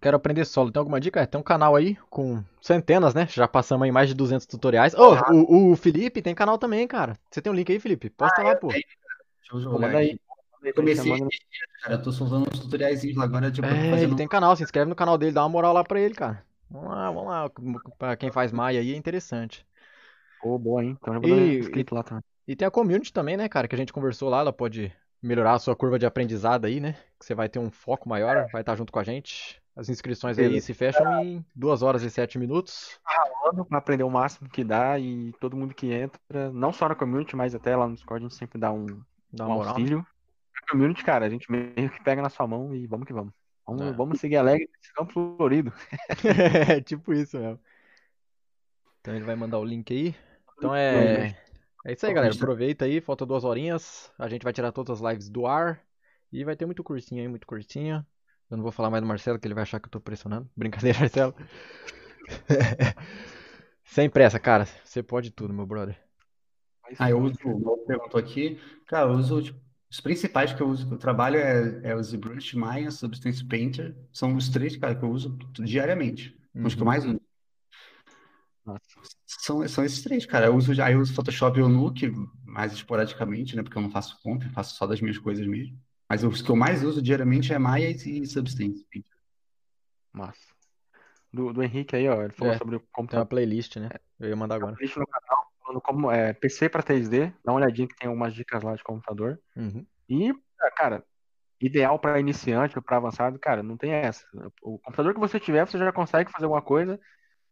Quero 0.00 0.16
aprender 0.16 0.44
solo. 0.44 0.70
Tem 0.72 0.78
alguma 0.80 1.00
dica? 1.00 1.20
É, 1.20 1.26
Tem 1.26 1.40
um 1.40 1.44
canal 1.44 1.76
aí 1.76 1.96
com 2.10 2.42
centenas, 2.60 3.14
né? 3.14 3.26
Já 3.28 3.46
passamos 3.48 3.84
aí 3.84 3.92
mais 3.92 4.08
de 4.08 4.14
200 4.14 4.46
tutoriais. 4.46 4.94
Ô, 4.94 5.14
o, 5.28 5.72
o 5.72 5.76
Felipe 5.76 6.22
tem 6.22 6.34
canal 6.34 6.58
também, 6.58 6.86
cara. 6.86 7.16
Você 7.30 7.40
tem 7.42 7.52
um 7.52 7.56
link 7.56 7.70
aí, 7.70 7.80
Felipe? 7.80 8.10
Posta 8.10 8.42
lá, 8.42 8.54
pô. 8.56 8.78
Deixa 9.40 9.54
eu 9.56 9.60
Pô, 9.68 9.78
jogar 9.78 9.78
manda 9.78 9.98
aí. 9.98 9.98
aí, 9.98 10.18
Comecei 10.74 11.12
esses 11.12 11.28
dias, 11.50 11.68
cara. 11.82 11.94
Eu 11.96 12.02
tô 12.02 12.12
soltando 12.12 12.48
uns 12.52 12.60
tutoriais 12.60 13.02
lá 13.16 13.24
agora, 13.24 13.50
tipo, 13.52 13.68
É, 13.68 14.02
ele 14.02 14.14
fazendo. 14.14 14.14
tem 14.14 14.26
canal, 14.28 14.56
se 14.56 14.62
inscreve 14.62 14.88
no 14.88 14.96
canal 14.96 15.18
dele, 15.18 15.32
dá 15.32 15.42
uma 15.42 15.48
moral 15.48 15.72
lá 15.74 15.84
pra 15.84 16.00
ele, 16.00 16.14
cara. 16.14 16.44
Vamos 16.70 16.88
lá, 16.90 17.10
vamos 17.10 17.28
lá. 17.30 17.50
Pra 17.98 18.16
quem 18.16 18.30
faz 18.30 18.52
Maia 18.52 18.80
aí 18.80 18.92
é 18.92 18.96
interessante. 18.96 19.66
Pô, 20.38 20.58
boa, 20.58 20.84
hein? 20.84 20.98
Então 21.00 21.14
já 21.14 21.20
vou 21.20 21.28
dar 21.28 21.54
E- 21.56 21.58
inscrito 21.58 21.94
lá 21.94 22.02
também. 22.02 22.22
E 22.48 22.56
tem 22.56 22.66
a 22.68 22.70
community 22.70 23.12
também, 23.12 23.36
né, 23.36 23.48
cara, 23.48 23.68
que 23.68 23.74
a 23.74 23.78
gente 23.78 23.92
conversou 23.92 24.28
lá, 24.30 24.40
ela 24.40 24.52
pode 24.52 24.92
melhorar 25.22 25.54
a 25.54 25.58
sua 25.58 25.76
curva 25.76 25.98
de 25.98 26.06
aprendizado 26.06 26.64
aí, 26.66 26.80
né? 26.80 26.94
Que 27.18 27.26
você 27.26 27.34
vai 27.34 27.48
ter 27.48 27.58
um 27.60 27.70
foco 27.70 28.08
maior, 28.08 28.48
vai 28.50 28.62
estar 28.62 28.76
junto 28.76 28.92
com 28.92 28.98
a 28.98 29.04
gente. 29.04 29.59
As 29.76 29.88
inscrições 29.88 30.38
aí 30.38 30.60
se 30.60 30.74
fecham 30.74 31.24
em 31.24 31.44
2 31.54 31.82
horas 31.82 32.02
e 32.02 32.10
7 32.10 32.38
minutos. 32.38 33.00
Falando 33.40 33.64
pra 33.64 33.78
aprender 33.78 34.02
o 34.02 34.10
máximo 34.10 34.48
que 34.48 34.62
dá 34.64 34.98
e 34.98 35.32
todo 35.40 35.56
mundo 35.56 35.72
que 35.74 35.92
entra, 35.92 36.50
não 36.52 36.72
só 36.72 36.88
na 36.88 36.94
community, 36.94 37.34
mas 37.36 37.54
até 37.54 37.74
lá 37.76 37.86
no 37.88 37.94
Discord, 37.94 38.24
a 38.24 38.28
gente 38.28 38.36
sempre 38.36 38.58
dá 38.58 38.70
um, 38.72 38.86
Dá 39.32 39.46
um 39.46 39.54
moral. 39.54 39.70
auxílio. 39.70 40.06
A 40.62 40.70
community, 40.72 41.04
cara, 41.04 41.24
a 41.24 41.28
gente 41.30 41.50
meio 41.50 41.90
que 41.90 42.02
pega 42.02 42.20
na 42.20 42.28
sua 42.28 42.46
mão 42.46 42.74
e 42.74 42.86
vamos 42.86 43.06
que 43.06 43.12
vamos. 43.12 43.32
Vamos, 43.66 43.82
É. 43.82 43.92
vamos 43.92 44.20
seguir 44.20 44.36
alegre 44.36 44.68
nesse 44.76 44.92
campo 44.92 45.12
florido. 45.36 45.72
É 46.76 46.80
tipo 46.80 47.12
isso 47.14 47.38
mesmo. 47.38 47.60
Então 49.00 49.14
ele 49.14 49.24
vai 49.24 49.36
mandar 49.36 49.58
o 49.58 49.64
link 49.64 49.92
aí. 49.92 50.14
Então 50.58 50.74
é. 50.74 51.36
É 51.86 51.92
isso 51.92 52.04
aí, 52.04 52.12
galera. 52.12 52.34
Aproveita 52.34 52.84
aí, 52.84 53.00
falta 53.00 53.24
duas 53.24 53.44
horinhas. 53.44 54.12
A 54.18 54.28
gente 54.28 54.42
vai 54.42 54.52
tirar 54.52 54.72
todas 54.72 55.00
as 55.02 55.10
lives 55.12 55.30
do 55.30 55.46
ar. 55.46 55.80
E 56.32 56.44
vai 56.44 56.54
ter 56.54 56.66
muito 56.66 56.84
cursinho 56.84 57.22
aí, 57.22 57.28
muito 57.28 57.46
cursinho. 57.46 58.04
Eu 58.50 58.56
não 58.56 58.64
vou 58.64 58.72
falar 58.72 58.90
mais 58.90 59.02
do 59.02 59.06
Marcelo, 59.06 59.38
que 59.38 59.46
ele 59.46 59.54
vai 59.54 59.62
achar 59.62 59.78
que 59.78 59.86
eu 59.86 59.90
tô 59.90 60.00
pressionando. 60.00 60.50
Brincadeira, 60.56 60.98
Marcelo. 60.98 61.34
Sem 63.84 64.08
pressa, 64.10 64.38
cara. 64.38 64.66
Você 64.84 65.02
pode 65.02 65.30
tudo, 65.30 65.54
meu 65.54 65.66
brother. 65.66 65.98
Ah, 66.98 67.10
eu 67.10 67.20
uso, 67.20 67.38
o 67.44 67.78
perguntou 67.86 68.18
aqui, 68.18 68.58
cara, 68.86 69.08
eu 69.08 69.14
uso, 69.14 69.42
tipo, 69.42 69.60
os 69.90 70.00
principais 70.00 70.52
que 70.52 70.60
eu 70.60 70.68
uso, 70.68 70.86
que 70.86 70.94
eu 70.94 70.98
trabalho 70.98 71.36
é, 71.36 71.90
é 71.90 71.94
o 71.94 72.02
ZBrush, 72.02 72.56
Maya, 72.56 72.90
Substance 72.90 73.44
Painter, 73.44 73.94
são 74.12 74.34
os 74.36 74.48
três, 74.48 74.76
cara, 74.76 74.94
que 74.94 75.04
eu 75.04 75.10
uso 75.10 75.36
diariamente, 75.64 76.36
os 76.64 76.74
que 76.74 76.80
eu 76.80 76.84
Uhum. 76.84 76.90
mais 76.90 77.04
uso. 77.04 77.20
Nossa. 78.64 78.80
São, 79.26 79.68
são 79.68 79.84
esses 79.84 80.02
três, 80.02 80.26
cara, 80.26 80.46
eu 80.46 80.56
uso, 80.56 80.72
aí 80.82 80.94
eu 80.94 81.00
uso 81.00 81.14
Photoshop 81.14 81.58
e 81.58 81.62
o 81.62 81.68
Nuke, 81.68 82.12
mais 82.44 82.72
esporadicamente, 82.72 83.56
né, 83.56 83.62
porque 83.62 83.78
eu 83.78 83.82
não 83.82 83.90
faço 83.90 84.20
comp, 84.22 84.42
faço 84.52 84.74
só 84.74 84.86
das 84.86 85.00
minhas 85.00 85.18
coisas 85.18 85.46
mesmo, 85.46 85.78
mas 86.10 86.24
os 86.24 86.42
que 86.42 86.50
eu 86.50 86.56
mais 86.56 86.82
uso 86.82 87.00
diariamente 87.00 87.52
é 87.52 87.58
Maya 87.58 87.88
e 87.88 88.26
Substance. 88.26 88.84
Massa. 90.12 90.40
Do, 91.32 91.52
do 91.52 91.62
Henrique 91.62 91.94
aí, 91.94 92.08
ó, 92.08 92.20
ele 92.22 92.32
falou 92.32 92.52
É, 92.52 92.58
sobre 92.58 92.74
o 92.74 92.80
Tem 92.80 92.88
uma 92.88 92.92
computador. 92.92 93.26
playlist, 93.26 93.76
né? 93.76 93.88
Eu 94.18 94.28
ia 94.28 94.34
mandar 94.36 94.56
agora. 94.56 94.74
Playlist 94.74 94.96
no 94.96 95.06
canal, 95.06 95.52
falando 95.62 95.80
como 95.80 96.10
é 96.10 96.32
PC 96.32 96.68
para 96.68 96.82
3D, 96.82 97.32
dá 97.44 97.52
uma 97.52 97.60
olhadinha 97.60 97.86
que 97.86 97.94
tem 97.94 98.08
algumas 98.08 98.34
dicas 98.34 98.62
lá 98.64 98.74
de 98.74 98.82
computador. 98.82 99.40
Uhum. 99.54 99.86
E, 100.08 100.34
cara, 100.76 101.04
ideal 101.60 101.96
para 101.96 102.18
iniciante 102.18 102.76
ou 102.76 102.82
para 102.82 102.96
avançado, 102.96 103.38
cara, 103.38 103.62
não 103.62 103.76
tem 103.76 103.92
essa. 103.92 104.26
O 104.60 104.80
computador 104.80 105.14
que 105.14 105.20
você 105.20 105.38
tiver, 105.38 105.64
você 105.64 105.78
já 105.78 105.92
consegue 105.92 106.32
fazer 106.32 106.46
alguma 106.46 106.62
coisa, 106.62 106.98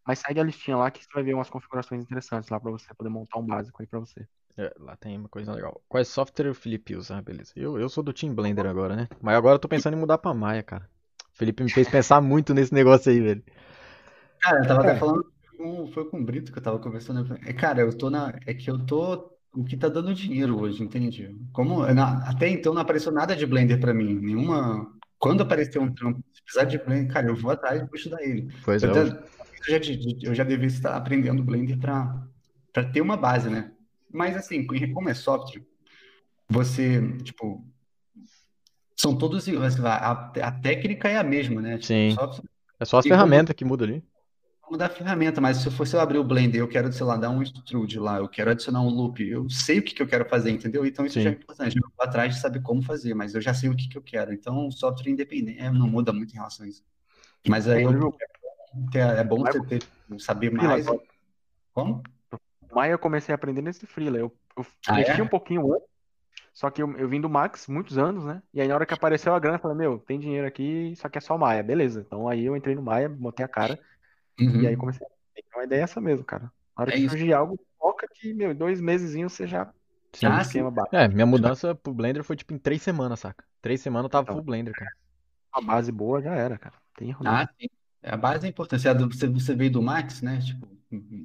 mas 0.05 0.19
segue 0.19 0.41
a 0.41 0.43
listinha 0.43 0.77
lá 0.77 0.91
que 0.91 1.05
você 1.05 1.11
vai 1.15 1.23
ver 1.23 1.35
umas 1.35 1.49
configurações 1.49 2.03
interessantes 2.03 2.51
lá 2.51 2.59
para 2.59 2.73
você 2.73 2.93
poder 2.95 3.11
montar 3.11 3.39
um 3.39 3.47
básico 3.47 3.81
aí 3.81 3.87
para 3.87 4.01
você. 4.01 4.27
É, 4.59 4.75
lá 4.79 4.97
tem 4.97 5.17
uma 5.17 5.29
coisa 5.29 5.53
legal. 5.53 5.81
Quais 5.89 6.09
software 6.09 6.51
o 6.51 6.55
Felipe 6.55 6.97
usa? 6.97 7.17
Ah, 7.17 7.23
beleza. 7.23 7.53
Eu, 7.55 7.79
eu 7.79 7.89
sou 7.89 8.03
do 8.03 8.13
Team 8.13 8.35
Blender 8.35 8.67
agora, 8.67 8.97
né? 8.97 9.09
Mas 9.23 9.37
agora 9.37 9.55
eu 9.55 9.59
tô 9.59 9.69
pensando 9.69 9.95
em 9.97 10.01
mudar 10.01 10.19
pra 10.19 10.35
Maya, 10.35 10.63
cara. 10.63 10.89
O 11.33 11.39
Felipe 11.39 11.63
me 11.63 11.71
fez 11.71 11.89
pensar 11.89 12.21
muito 12.21 12.53
nesse 12.53 12.75
negócio 12.75 13.11
aí, 13.13 13.21
velho. 13.21 13.45
Cara, 14.41 14.59
eu 14.63 14.67
tava 14.69 14.81
até 14.81 14.93
É. 14.93 14.99
falando, 14.99 15.25
foi 15.93 16.09
com 16.11 16.21
o 16.21 16.25
Brito 16.25 16.53
que 16.53 16.59
eu 16.59 16.63
tava 16.63 16.79
conversando. 16.79 17.35
É, 17.47 17.53
cara, 17.53 17.81
eu 17.83 17.97
tô 17.97 18.11
na. 18.11 18.33
É 18.47 18.55
que 18.55 18.71
eu 18.71 18.85
tô. 18.85 19.33
O 19.55 19.65
que 19.65 19.77
tá 19.77 19.89
dando 19.89 20.15
dinheiro 20.15 20.61
hoje, 20.61 20.83
entende? 20.83 21.35
Como 21.53 21.85
na- 21.95 22.29
até 22.29 22.49
então 22.49 22.75
não 22.75 22.83
apareceu 22.83 23.11
nada 23.11 23.35
de 23.35 23.47
Blender 23.47 23.81
pra 23.81 23.95
mim. 23.95 24.15
Nenhuma. 24.15 24.93
Quando 25.19 25.43
aparecer 25.43 25.79
um 25.81 25.93
trampo, 25.93 26.23
se 26.33 26.43
precisar 26.43 26.65
de 26.65 26.79
Blender, 26.79 27.13
cara, 27.13 27.27
eu 27.29 27.35
vou 27.37 27.51
atrás 27.51 27.81
e 27.83 27.85
vou 27.87 27.95
estudar 27.97 28.23
ele. 28.23 28.49
Pois 28.65 28.85
é. 28.85 28.87
Eu, 28.87 28.95
já- 29.07 29.23
eu 29.69 29.83
já, 29.83 29.93
eu 30.31 30.35
já 30.35 30.45
devia 30.45 30.67
estar 30.67 30.97
aprendendo 30.97 31.43
Blender 31.43 31.79
pra, 31.79 32.23
pra 32.73 32.85
ter 32.85 33.01
uma 33.01 33.17
base, 33.17 33.51
né? 33.51 33.73
Mas 34.13 34.37
assim, 34.37 34.67
como 34.93 35.09
é 35.09 35.15
software, 35.15 35.65
você, 36.49 37.01
tipo. 37.19 37.65
São 38.97 39.17
todos 39.17 39.47
iguais. 39.47 39.79
A, 39.85 40.33
a 40.43 40.53
técnica 40.53 41.09
é 41.09 41.17
a 41.17 41.23
mesma, 41.23 41.61
né? 41.61 41.79
Tipo, 41.79 41.87
Sim. 41.87 42.11
só 42.11 42.31
É 42.81 42.85
só 42.85 42.99
as 42.99 43.05
como 43.05 43.15
ferramentas 43.15 43.55
que 43.55 43.65
mudam 43.65 43.87
ali. 43.89 44.05
mudar 44.71 44.87
a 44.87 44.91
ferramenta, 44.91 45.41
mas 45.41 45.59
se 45.59 45.67
eu 45.67 45.73
fosse 45.73 45.95
eu 45.97 46.01
abrir 46.01 46.19
o 46.19 46.25
Blender, 46.25 46.61
eu 46.61 46.69
quero, 46.69 46.93
sei 46.93 47.07
lá, 47.07 47.17
dar 47.17 47.31
um 47.31 47.43
extrude 47.43 47.99
lá, 47.99 48.19
eu 48.19 48.29
quero 48.29 48.51
adicionar 48.51 48.83
um 48.83 48.89
loop, 48.89 49.27
eu 49.27 49.49
sei 49.49 49.79
o 49.79 49.83
que 49.83 49.95
que 49.95 50.03
eu 50.03 50.07
quero 50.07 50.29
fazer, 50.29 50.51
entendeu? 50.51 50.85
Então 50.85 51.07
isso 51.07 51.21
já 51.21 51.31
é 51.31 51.33
Sim. 51.33 51.39
importante. 51.39 51.77
Eu 51.77 51.83
vou 51.97 52.07
atrás 52.07 52.35
de 52.35 52.41
saber 52.41 52.61
como 52.61 52.83
fazer, 52.83 53.15
mas 53.15 53.35
eu 53.35 53.41
já 53.41 53.55
sei 53.55 53.71
o 53.71 53.77
que 53.77 53.89
que 53.89 53.97
eu 53.97 54.03
quero. 54.03 54.33
Então 54.33 54.67
o 54.67 54.73
software 54.73 55.11
independente 55.11 55.59
é, 55.61 55.71
não 55.71 55.89
muda 55.89 56.13
muito 56.13 56.33
em 56.33 56.37
relação 56.37 56.67
a 56.67 56.69
isso. 56.69 56.83
Mas 57.47 57.69
aí 57.69 57.83
eu- 57.83 58.17
é, 58.95 59.21
é 59.21 59.25
bom 59.25 59.43
ter, 59.45 59.83
saber 60.19 60.51
Freela 60.51 60.69
mais. 60.69 60.87
Como? 61.73 62.03
O 62.79 62.81
Maya 62.81 62.93
eu 62.93 62.99
comecei 62.99 63.33
a 63.33 63.35
aprender 63.35 63.61
nesse 63.61 63.87
Freela. 63.87 64.19
Eu, 64.19 64.33
eu 64.57 64.65
Ah, 64.87 64.95
mexi 64.95 65.21
é? 65.21 65.25
um 65.25 65.27
pouquinho 65.27 65.75
antes, 65.75 65.89
só 66.53 66.71
que 66.71 66.81
eu, 66.81 66.97
eu 66.97 67.09
vim 67.09 67.21
do 67.21 67.29
Max 67.29 67.67
muitos 67.67 67.99
anos, 67.99 68.25
né? 68.25 68.41
E 68.55 68.61
aí 68.61 68.69
na 68.69 68.75
hora 68.77 68.87
que 68.87 68.95
apareceu 68.95 69.35
a 69.35 69.39
grana, 69.41 69.57
eu 69.57 69.61
falei, 69.61 69.77
meu, 69.77 69.99
tem 69.99 70.17
dinheiro 70.21 70.47
aqui, 70.47 70.95
só 70.95 71.09
que 71.09 71.19
é 71.19 71.21
só 71.21 71.37
Maya. 71.37 71.61
Beleza. 71.61 72.05
Então 72.07 72.29
aí 72.29 72.45
eu 72.45 72.57
entrei 72.57 72.77
no 72.77 72.83
Maya, 72.83 73.09
botei 73.09 73.45
a 73.45 73.49
cara 73.49 73.81
Uhum. 74.39 74.61
e 74.63 74.67
aí 74.69 74.77
comecei 74.77 75.05
a 75.05 75.09
aprender. 75.09 75.45
Então 75.49 75.61
a 75.61 75.65
ideia 75.65 75.81
é 75.81 75.83
essa 75.83 76.01
mesmo, 76.01 76.25
cara. 76.25 76.45
Na 76.77 76.83
hora 76.83 76.91
É 76.91 76.95
que 76.95 77.01
isso. 77.01 77.11
surgir 77.11 77.33
algo, 77.33 77.59
foca 77.77 78.07
que, 78.15 78.33
meu, 78.33 78.55
dois 78.55 78.81
meses 78.81 79.13
você 79.21 79.45
já 79.45 79.73
Ah. 80.23 80.43
É, 80.93 81.09
minha 81.09 81.27
mudança 81.27 81.75
pro 81.75 81.93
Blender 81.93 82.23
foi 82.23 82.37
tipo 82.37 82.55
em 82.55 82.59
três 82.59 82.81
semanas, 82.81 83.19
saca? 83.19 83.45
Três 83.61 83.81
semanas 83.81 84.05
eu 84.05 84.11
tava 84.11 84.23
Então. 84.23 84.37
full 84.37 84.45
Blender, 84.45 84.73
cara. 84.73 84.91
Uma 85.53 85.67
base 85.67 85.91
boa 85.91 86.23
já 86.23 86.33
era, 86.33 86.57
cara. 86.57 86.77
Tem 86.97 87.09
erro 87.09 87.25
não. 87.25 87.33
Ah, 87.33 87.49
sim. 87.61 87.69
A 88.05 88.17
base 88.17 88.47
é 88.47 88.49
importante. 88.49 88.83
Você, 88.83 89.27
é 89.27 89.29
você 89.29 89.55
veio 89.55 89.73
do 89.73 89.83
Max, 89.83 90.23
né? 90.23 90.39
Tipo, 90.41 90.69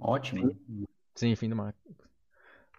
ótimo. 0.01 0.49
Sim, 0.67 0.85
fim 1.35 1.49
do. 1.49 1.73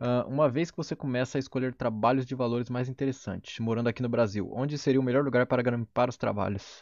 Ah, 0.01 0.25
uma 0.27 0.49
vez 0.49 0.71
que 0.71 0.77
você 0.77 0.97
começa 0.97 1.39
a 1.39 1.41
escolher 1.41 1.75
trabalhos 1.75 2.27
de 2.27 2.35
valores 2.35 2.69
mais 2.69 2.89
interessantes, 2.89 3.59
morando 3.61 3.89
aqui 3.89 4.03
no 4.03 4.09
Brasil, 4.09 4.51
onde 4.53 4.77
seria 4.77 5.01
o 5.01 5.05
melhor 5.05 5.25
lugar 5.25 5.47
para 5.47 5.63
garimpar 5.63 6.09
os 6.09 6.17
trabalhos? 6.17 6.81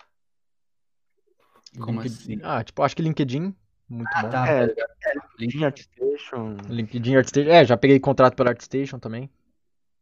Como 1.79 2.01
LinkedIn- 2.01 2.35
assim? 2.35 2.41
Ah, 2.43 2.65
tipo, 2.65 2.83
acho 2.83 2.97
que 2.97 3.03
LinkedIn, 3.03 3.55
muito 3.89 4.11
Ah, 4.15 4.23
bom. 4.23 4.31
tá. 4.31 4.49
É. 4.49 4.74
Tinha 5.39 5.66
ArtStation. 5.66 6.57
LinkedIn, 6.69 7.16
ArtStation. 7.16 7.51
É, 7.51 7.65
já 7.65 7.77
peguei 7.77 7.99
contrato 8.01 8.35
pela 8.35 8.51
ArtStation 8.51 8.99
também. 8.99 9.31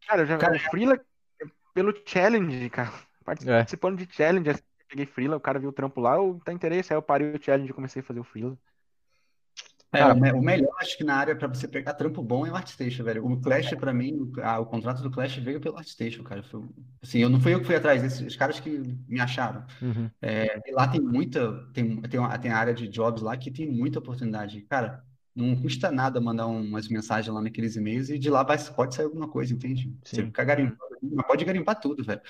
Cara, 0.06 0.22
eu 0.22 0.26
já 0.26 0.38
Cara, 0.38 0.56
o 0.56 0.58
Freela 0.58 1.00
pelo 1.74 1.94
challenge, 2.04 2.68
cara. 2.70 2.92
Participando 3.24 4.04
de 4.04 4.12
challenge, 4.12 4.50
assim, 4.50 4.62
peguei 4.88 5.06
Freela, 5.06 5.36
o 5.36 5.40
cara 5.40 5.58
viu 5.58 5.68
o 5.68 5.72
trampo 5.72 6.00
lá, 6.00 6.16
eu 6.16 6.40
tá 6.44 6.52
interesse, 6.52 6.92
aí 6.92 6.96
eu 6.96 7.02
parei 7.02 7.32
o 7.32 7.40
challenge 7.42 7.70
e 7.70 7.74
comecei 7.74 8.00
a 8.02 8.04
fazer 8.04 8.18
o 8.18 8.24
Freela. 8.24 8.58
É, 9.92 9.98
Cara, 9.98 10.14
o 10.14 10.20
me- 10.20 10.32
o 10.32 10.40
melhor, 10.40 10.70
acho 10.80 10.96
que 10.96 11.02
na 11.02 11.16
área 11.16 11.34
pra 11.36 11.48
você 11.48 11.66
pegar 11.66 11.94
trampo 11.94 12.22
bom 12.22 12.46
é 12.46 12.50
o 12.52 12.54
ArtStation, 12.54 13.02
velho. 13.02 13.26
O 13.26 13.40
Clash, 13.40 13.70
pra 13.74 13.92
mim, 13.92 14.14
o, 14.14 14.32
ah, 14.42 14.60
o 14.60 14.66
contrato 14.66 15.02
do 15.02 15.10
Clash 15.10 15.36
veio 15.38 15.60
pelo 15.60 15.76
ArtStation, 15.76 16.22
cara. 16.22 16.42
Foi, 16.44 16.62
assim, 17.02 17.18
eu 17.18 17.28
não 17.28 17.40
fui 17.40 17.52
eu 17.54 17.60
que 17.60 17.66
fui 17.66 17.74
atrás, 17.74 18.02
esses 18.04 18.20
os 18.20 18.36
caras 18.36 18.60
que 18.60 18.70
me 19.08 19.20
acharam. 19.20 19.66
Uhum. 19.82 20.10
É, 20.22 20.60
e 20.68 20.72
lá 20.72 20.86
tem 20.86 21.00
muita, 21.00 21.66
tem, 21.72 22.00
tem, 22.02 22.20
uma, 22.20 22.38
tem 22.38 22.50
a 22.52 22.56
área 22.58 22.74
de 22.74 22.88
jobs 22.88 23.22
lá 23.22 23.36
que 23.36 23.50
tem 23.50 23.68
muita 23.70 23.98
oportunidade. 23.98 24.62
Cara, 24.62 25.04
não 25.34 25.56
custa 25.56 25.90
nada 25.90 26.20
mandar 26.20 26.46
um- 26.46 26.62
umas 26.62 26.88
mensagens 26.88 27.34
lá 27.34 27.42
naqueles 27.42 27.76
e-mails 27.76 28.10
e 28.10 28.18
de 28.18 28.30
lá 28.30 28.42
vai, 28.44 28.58
pode 28.74 28.94
sair 28.94 29.06
alguma 29.06 29.28
coisa, 29.28 29.52
entende? 29.54 29.92
Você 30.04 30.22
Sim. 30.22 30.26
fica 30.26 30.44
garimpando, 30.44 30.98
mas 31.02 31.26
pode 31.26 31.44
garimpar 31.44 31.80
tudo, 31.80 32.04
velho. 32.04 32.20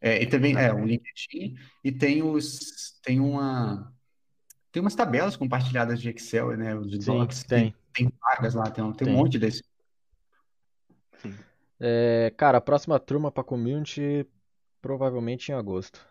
É, 0.00 0.22
e 0.22 0.26
também, 0.26 0.56
é, 0.56 0.72
o 0.72 0.84
LinkedIn 0.84 1.56
e 1.84 1.92
tem 1.92 2.22
os, 2.22 2.98
tem 3.02 3.20
uma, 3.20 3.92
tem 4.72 4.80
umas 4.80 4.94
tabelas 4.94 5.36
compartilhadas 5.36 6.00
de 6.00 6.10
Excel, 6.10 6.56
né, 6.56 6.74
os 6.74 6.90
Sim, 6.90 7.04
docs, 7.04 7.42
tem. 7.44 7.74
tem 7.92 8.12
vagas 8.20 8.54
lá, 8.54 8.70
tem, 8.70 8.84
um- 8.84 8.92
tem 8.92 9.08
um 9.08 9.10
Tem. 9.10 9.18
monte 9.18 9.38
desse. 9.38 9.62
Sim. 11.22 11.34
É, 11.78 12.32
cara, 12.36 12.58
a 12.58 12.60
próxima 12.60 12.98
turma 13.00 13.30
pra 13.32 13.42
community 13.42 14.26
provavelmente 14.80 15.50
em 15.50 15.54
agosto. 15.54 16.06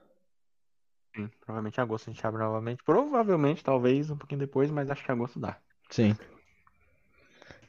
Sim, 1.16 1.30
provavelmente 1.40 1.78
em 1.78 1.82
agosto 1.82 2.10
a 2.10 2.14
gente 2.14 2.26
abre 2.26 2.42
novamente. 2.42 2.84
Provavelmente, 2.84 3.64
talvez, 3.64 4.10
um 4.10 4.18
pouquinho 4.18 4.40
depois, 4.40 4.70
mas 4.72 4.90
acho 4.90 5.04
que 5.04 5.12
em 5.12 5.16
agosto 5.16 5.40
dá. 5.40 5.58
Sim. 5.90 6.16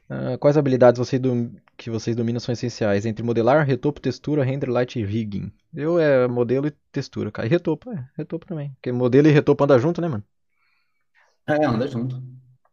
Ah, 0.08 0.36
quais 0.38 0.56
habilidades 0.56 0.98
vocês 0.98 1.20
dom- 1.22 1.52
que 1.76 1.90
vocês 1.90 2.16
dominam 2.16 2.40
são 2.40 2.52
essenciais? 2.52 3.06
Entre 3.06 3.22
modelar, 3.24 3.64
retopo, 3.66 4.00
textura, 4.00 4.44
render, 4.44 4.68
light 4.68 4.98
e 4.98 5.04
rigging. 5.04 5.52
Eu 5.72 5.98
é 5.98 6.26
modelo 6.28 6.66
e 6.66 6.70
textura, 6.92 7.30
cara. 7.30 7.46
E 7.46 7.50
retopo, 7.50 7.90
é. 7.92 8.08
Retopo 8.16 8.44
também. 8.46 8.72
Porque 8.74 8.90
modelo 8.92 9.28
e 9.28 9.30
retopo 9.30 9.62
andam 9.64 9.78
junto, 9.78 10.00
né, 10.00 10.08
mano? 10.08 10.24
É, 11.50 11.66
anda 11.66 11.86
junto. 11.88 12.16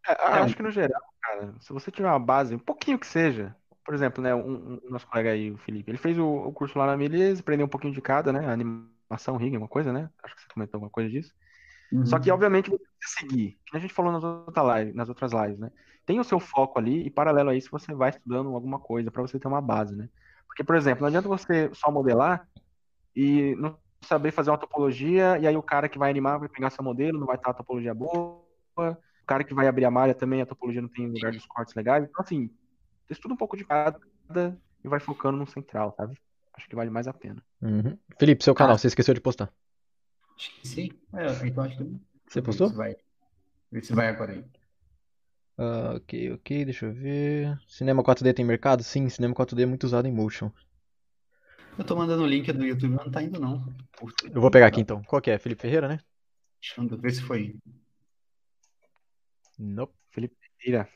É, 0.07 0.11
É, 0.11 0.39
acho 0.39 0.55
que 0.55 0.63
no 0.63 0.71
geral, 0.71 1.01
cara, 1.21 1.53
se 1.59 1.73
você 1.73 1.91
tiver 1.91 2.07
uma 2.09 2.19
base, 2.19 2.55
um 2.55 2.59
pouquinho 2.59 2.97
que 2.99 3.07
seja, 3.07 3.55
por 3.85 3.93
exemplo, 3.93 4.21
né, 4.23 4.33
um, 4.33 4.79
um 4.85 4.89
nosso 4.89 5.07
colega 5.07 5.31
aí, 5.31 5.51
o 5.51 5.57
Felipe, 5.57 5.91
ele 5.91 5.97
fez 5.97 6.17
o, 6.17 6.25
o 6.25 6.53
curso 6.53 6.77
lá 6.77 6.85
na 6.85 6.97
Miles, 6.97 7.39
aprendeu 7.39 7.65
um 7.65 7.69
pouquinho 7.69 7.93
de 7.93 8.01
cada, 8.01 8.31
né, 8.31 8.47
animação, 8.47 9.37
rigging, 9.37 9.57
uma 9.57 9.67
coisa, 9.67 9.91
né, 9.91 10.09
acho 10.23 10.35
que 10.35 10.41
você 10.41 10.47
comentou 10.53 10.77
alguma 10.77 10.89
coisa 10.91 11.09
disso. 11.09 11.33
Só 12.05 12.19
que, 12.19 12.29
Uhum. 12.29 12.35
obviamente, 12.35 12.69
você 12.69 12.79
seguir, 13.19 13.57
que 13.65 13.77
a 13.77 13.79
gente 13.79 13.93
falou 13.93 14.11
nas 14.11 14.23
outras 14.23 14.77
lives, 14.77 14.95
nas 14.95 15.09
outras 15.09 15.31
lives, 15.33 15.59
né, 15.59 15.71
tem 16.05 16.19
o 16.19 16.23
seu 16.23 16.39
foco 16.39 16.79
ali 16.79 17.05
e, 17.05 17.09
paralelo 17.09 17.49
a 17.49 17.55
isso, 17.55 17.69
você 17.71 17.93
vai 17.93 18.09
estudando 18.09 18.53
alguma 18.55 18.79
coisa 18.79 19.11
para 19.11 19.21
você 19.21 19.39
ter 19.39 19.47
uma 19.47 19.61
base, 19.61 19.95
né. 19.95 20.09
Porque, 20.47 20.63
por 20.63 20.75
exemplo, 20.75 21.01
não 21.01 21.07
adianta 21.07 21.27
você 21.27 21.69
só 21.73 21.91
modelar 21.91 22.47
e 23.15 23.55
não 23.57 23.77
saber 24.01 24.31
fazer 24.31 24.51
uma 24.51 24.57
topologia, 24.57 25.37
e 25.39 25.47
aí 25.47 25.57
o 25.57 25.63
cara 25.63 25.89
que 25.89 25.97
vai 25.99 26.09
animar 26.09 26.39
vai 26.39 26.47
pegar 26.49 26.69
seu 26.69 26.83
modelo, 26.83 27.19
não 27.19 27.27
vai 27.27 27.35
estar 27.35 27.51
a 27.51 27.53
topologia 27.53 27.93
boa, 27.93 28.46
o 28.77 29.25
cara 29.25 29.43
que 29.43 29.53
vai 29.53 29.67
abrir 29.67 29.85
a 29.85 29.91
malha 29.91 30.13
também, 30.13 30.41
a 30.41 30.45
topologia 30.45 30.81
não 30.81 30.89
tem 30.89 31.07
lugar 31.07 31.31
dos 31.31 31.45
cortes 31.45 31.73
legais. 31.75 32.03
Então, 32.03 32.23
assim, 32.23 32.49
estuda 33.09 33.33
um 33.33 33.37
pouco 33.37 33.57
de 33.57 33.65
cada 33.65 33.99
e 34.83 34.87
vai 34.87 34.99
focando 34.99 35.37
no 35.37 35.47
central, 35.47 35.93
sabe? 35.97 36.17
Acho 36.53 36.67
que 36.67 36.75
vale 36.75 36.89
mais 36.89 37.07
a 37.07 37.13
pena. 37.13 37.43
Uhum. 37.61 37.97
Felipe, 38.19 38.43
seu 38.43 38.55
canal, 38.55 38.75
Ah. 38.75 38.77
você 38.77 38.87
esqueceu 38.87 39.13
de 39.13 39.21
postar. 39.21 39.51
Sim, 40.63 40.89
é, 41.13 41.47
então 41.47 41.63
acho 41.63 41.77
que 41.77 41.99
Você 42.27 42.41
postou? 42.41 42.67
Vê 42.67 42.71
se 42.73 42.77
vai, 42.77 42.95
vê 43.71 43.81
se 43.81 43.93
vai 43.93 44.07
agora 44.07 44.33
aí. 44.33 44.45
Ah, 45.57 45.93
ok, 45.95 46.33
ok, 46.33 46.65
deixa 46.65 46.85
eu 46.85 46.93
ver. 46.93 47.59
Cinema 47.67 48.03
4D 48.03 48.33
tem 48.33 48.45
mercado? 48.45 48.83
Sim, 48.83 49.09
cinema 49.09 49.33
4D 49.33 49.63
é 49.63 49.65
muito 49.65 49.85
usado 49.85 50.07
em 50.07 50.11
motion. 50.11 50.51
Eu 51.77 51.83
tô 51.83 51.95
mandando 51.95 52.23
o 52.23 52.27
link 52.27 52.51
do 52.51 52.65
YouTube, 52.65 52.95
mas 52.95 53.05
não 53.05 53.11
tá 53.11 53.21
indo 53.21 53.39
não. 53.39 53.63
Eu 54.33 54.41
vou 54.41 54.51
pegar 54.51 54.67
aqui 54.67 54.81
então. 54.81 55.03
Qual 55.03 55.21
que 55.21 55.31
é? 55.31 55.37
Felipe 55.37 55.61
Ferreira, 55.61 55.87
né? 55.87 55.99
Deixa 56.59 56.81
eu 56.81 56.97
ver 56.97 57.11
se 57.11 57.21
foi. 57.21 57.55
Nope. 59.57 59.93
Tira. 60.59 60.89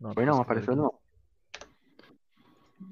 Não, 0.00 0.14
Foi 0.14 0.24
não, 0.24 0.40
apareceu 0.40 0.72
aqui. 0.72 0.82
não. 0.82 0.94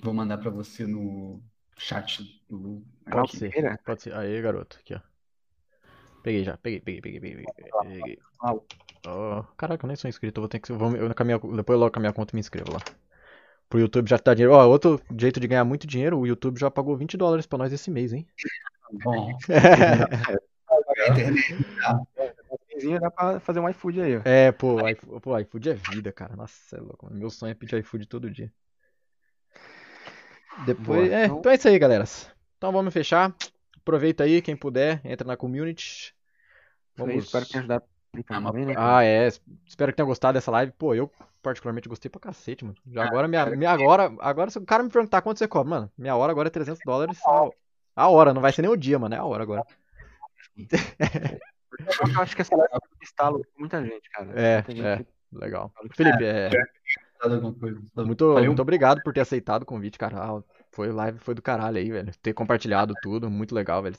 Vou 0.02 0.12
mandar 0.12 0.38
pra 0.38 0.50
você 0.50 0.86
no 0.86 1.40
chat 1.78 2.42
do. 2.48 2.82
Pode 3.10 3.36
ser, 3.36 3.50
Ferreira? 3.50 3.78
pode 3.84 4.02
ser. 4.02 4.14
Aê, 4.14 4.40
garoto, 4.42 4.78
aqui, 4.80 4.94
ó. 4.94 5.00
Peguei 6.22 6.44
já, 6.44 6.56
peguei, 6.56 6.80
peguei, 6.80 7.00
peguei, 7.00 7.20
peguei, 7.20 7.44
peguei. 7.54 8.00
peguei. 8.00 8.18
Oh, 9.06 9.44
caraca, 9.56 9.84
eu 9.84 9.88
nem 9.88 9.96
sou 9.96 10.08
inscrito, 10.08 10.40
eu 10.40 10.42
vou 10.42 10.48
ter 10.48 10.58
que. 10.58 10.72
Eu 10.72 10.78
vou, 10.78 10.94
eu, 10.96 11.14
com 11.14 11.22
a 11.22 11.26
minha- 11.26 11.38
depois 11.38 11.76
eu 11.76 11.78
logo 11.78 11.92
com 11.92 11.98
a 11.98 12.00
minha 12.00 12.12
conta 12.12 12.34
me 12.34 12.40
inscrevo 12.40 12.72
lá. 12.72 12.80
Pro 13.68 13.78
YouTube 13.78 14.08
já 14.08 14.18
tá 14.18 14.34
dinheiro. 14.34 14.54
Ó, 14.54 14.66
outro 14.66 15.00
jeito 15.18 15.38
de 15.38 15.46
ganhar 15.46 15.64
muito 15.64 15.86
dinheiro, 15.86 16.18
o 16.18 16.26
YouTube 16.26 16.58
já 16.58 16.70
pagou 16.70 16.96
20 16.96 17.16
dólares 17.16 17.46
pra 17.46 17.58
nós 17.58 17.72
esse 17.72 17.90
mês, 17.90 18.12
hein? 18.12 18.26
Bom, 19.04 19.36
a 21.84 22.00
Vizinho 22.76 23.00
dá 23.00 23.10
pra 23.10 23.40
fazer 23.40 23.60
um 23.60 23.68
iFood 23.68 24.00
aí, 24.00 24.16
ó. 24.18 24.20
É, 24.24 24.52
pô, 24.52 24.86
iFood, 24.88 25.20
pô, 25.20 25.38
iFood 25.38 25.70
é 25.70 25.74
vida, 25.74 26.12
cara. 26.12 26.36
Nossa, 26.36 26.76
é 26.76 26.80
louco. 26.80 27.12
Meu 27.12 27.30
sonho 27.30 27.50
é 27.50 27.54
pedir 27.54 27.78
iFood 27.80 28.06
todo 28.06 28.30
dia. 28.30 28.52
Depois, 30.64 31.08
Boa. 31.08 31.18
é, 31.20 31.24
Então- 31.26 31.38
então 31.38 31.52
é 31.52 31.54
isso 31.54 31.68
aí, 31.68 31.78
galera. 31.78 32.04
Então 32.56 32.72
vamos 32.72 32.92
fechar. 32.92 33.34
Aproveita 33.78 34.24
aí, 34.24 34.40
quem 34.42 34.56
puder, 34.56 35.00
entra 35.04 35.26
na 35.26 35.36
community. 35.36 36.14
Aí, 36.98 37.06
Vamos. 37.06 37.24
espero 37.24 37.44
que 37.44 37.52
tenha 37.52 37.60
ajudado 37.60 37.84
Ah, 38.28 38.40
mas- 38.40 38.52
também, 38.52 38.66
né? 38.66 38.74
Ah, 38.76 39.04
é. 39.04 39.28
Espero 39.66 39.92
que 39.92 39.96
tenha 39.96 40.06
gostado 40.06 40.34
dessa 40.34 40.50
live. 40.50 40.72
Pô, 40.72 40.94
eu 40.94 41.10
particularmente 41.42 41.88
gostei 41.88 42.10
pra 42.10 42.20
cacete, 42.20 42.64
mano. 42.64 42.76
Já 42.86 43.02
Ah, 43.04 43.06
agora, 43.06 43.28
minha, 43.28 43.46
minha 43.54 43.70
agora, 43.70 44.10
agora, 44.20 44.50
se 44.50 44.58
o 44.58 44.64
cara 44.64 44.82
me 44.82 44.88
perguntar 44.90 45.20
quanto 45.22 45.38
você 45.38 45.46
cobra, 45.46 45.70
mano, 45.70 45.92
minha 45.96 46.16
hora 46.16 46.32
agora 46.32 46.48
é 46.48 46.50
300 46.50 46.80
dólares. 46.84 47.18
A, 47.24 47.48
a 47.94 48.08
hora, 48.08 48.32
não 48.34 48.40
vai 48.40 48.52
ser 48.52 48.62
nem 48.62 48.70
o 48.70 48.76
dia, 48.76 48.98
mano, 48.98 49.14
é 49.14 49.18
a 49.18 49.24
hora 49.24 49.42
agora. 49.42 49.64
Eu 52.14 52.22
acho 52.22 52.34
que 52.36 52.42
essa 52.42 52.56
live 52.56 52.74
um 52.74 53.42
com 53.42 53.60
muita 53.60 53.84
gente, 53.84 54.08
cara. 54.10 54.30
É, 54.34 54.56
Muita 54.56 54.72
é. 54.72 54.96
gente- 54.98 55.08
Legal. 55.32 55.72
Felipe, 55.94 56.24
é, 56.24 56.48
alguma 57.20 57.52
coisa. 57.52 57.80
muito, 57.96 58.34
muito 58.44 58.62
obrigado 58.62 59.02
por 59.02 59.12
ter 59.12 59.20
aceitado 59.20 59.62
o 59.62 59.66
convite, 59.66 59.98
cara. 59.98 60.18
Ah, 60.18 60.42
foi 60.72 60.90
live, 60.90 61.18
foi 61.18 61.34
do 61.34 61.42
caralho 61.42 61.76
aí, 61.78 61.90
velho. 61.90 62.12
Ter 62.22 62.32
compartilhado 62.32 62.94
tudo, 63.02 63.28
muito 63.28 63.54
legal, 63.54 63.82
velho. 63.82 63.96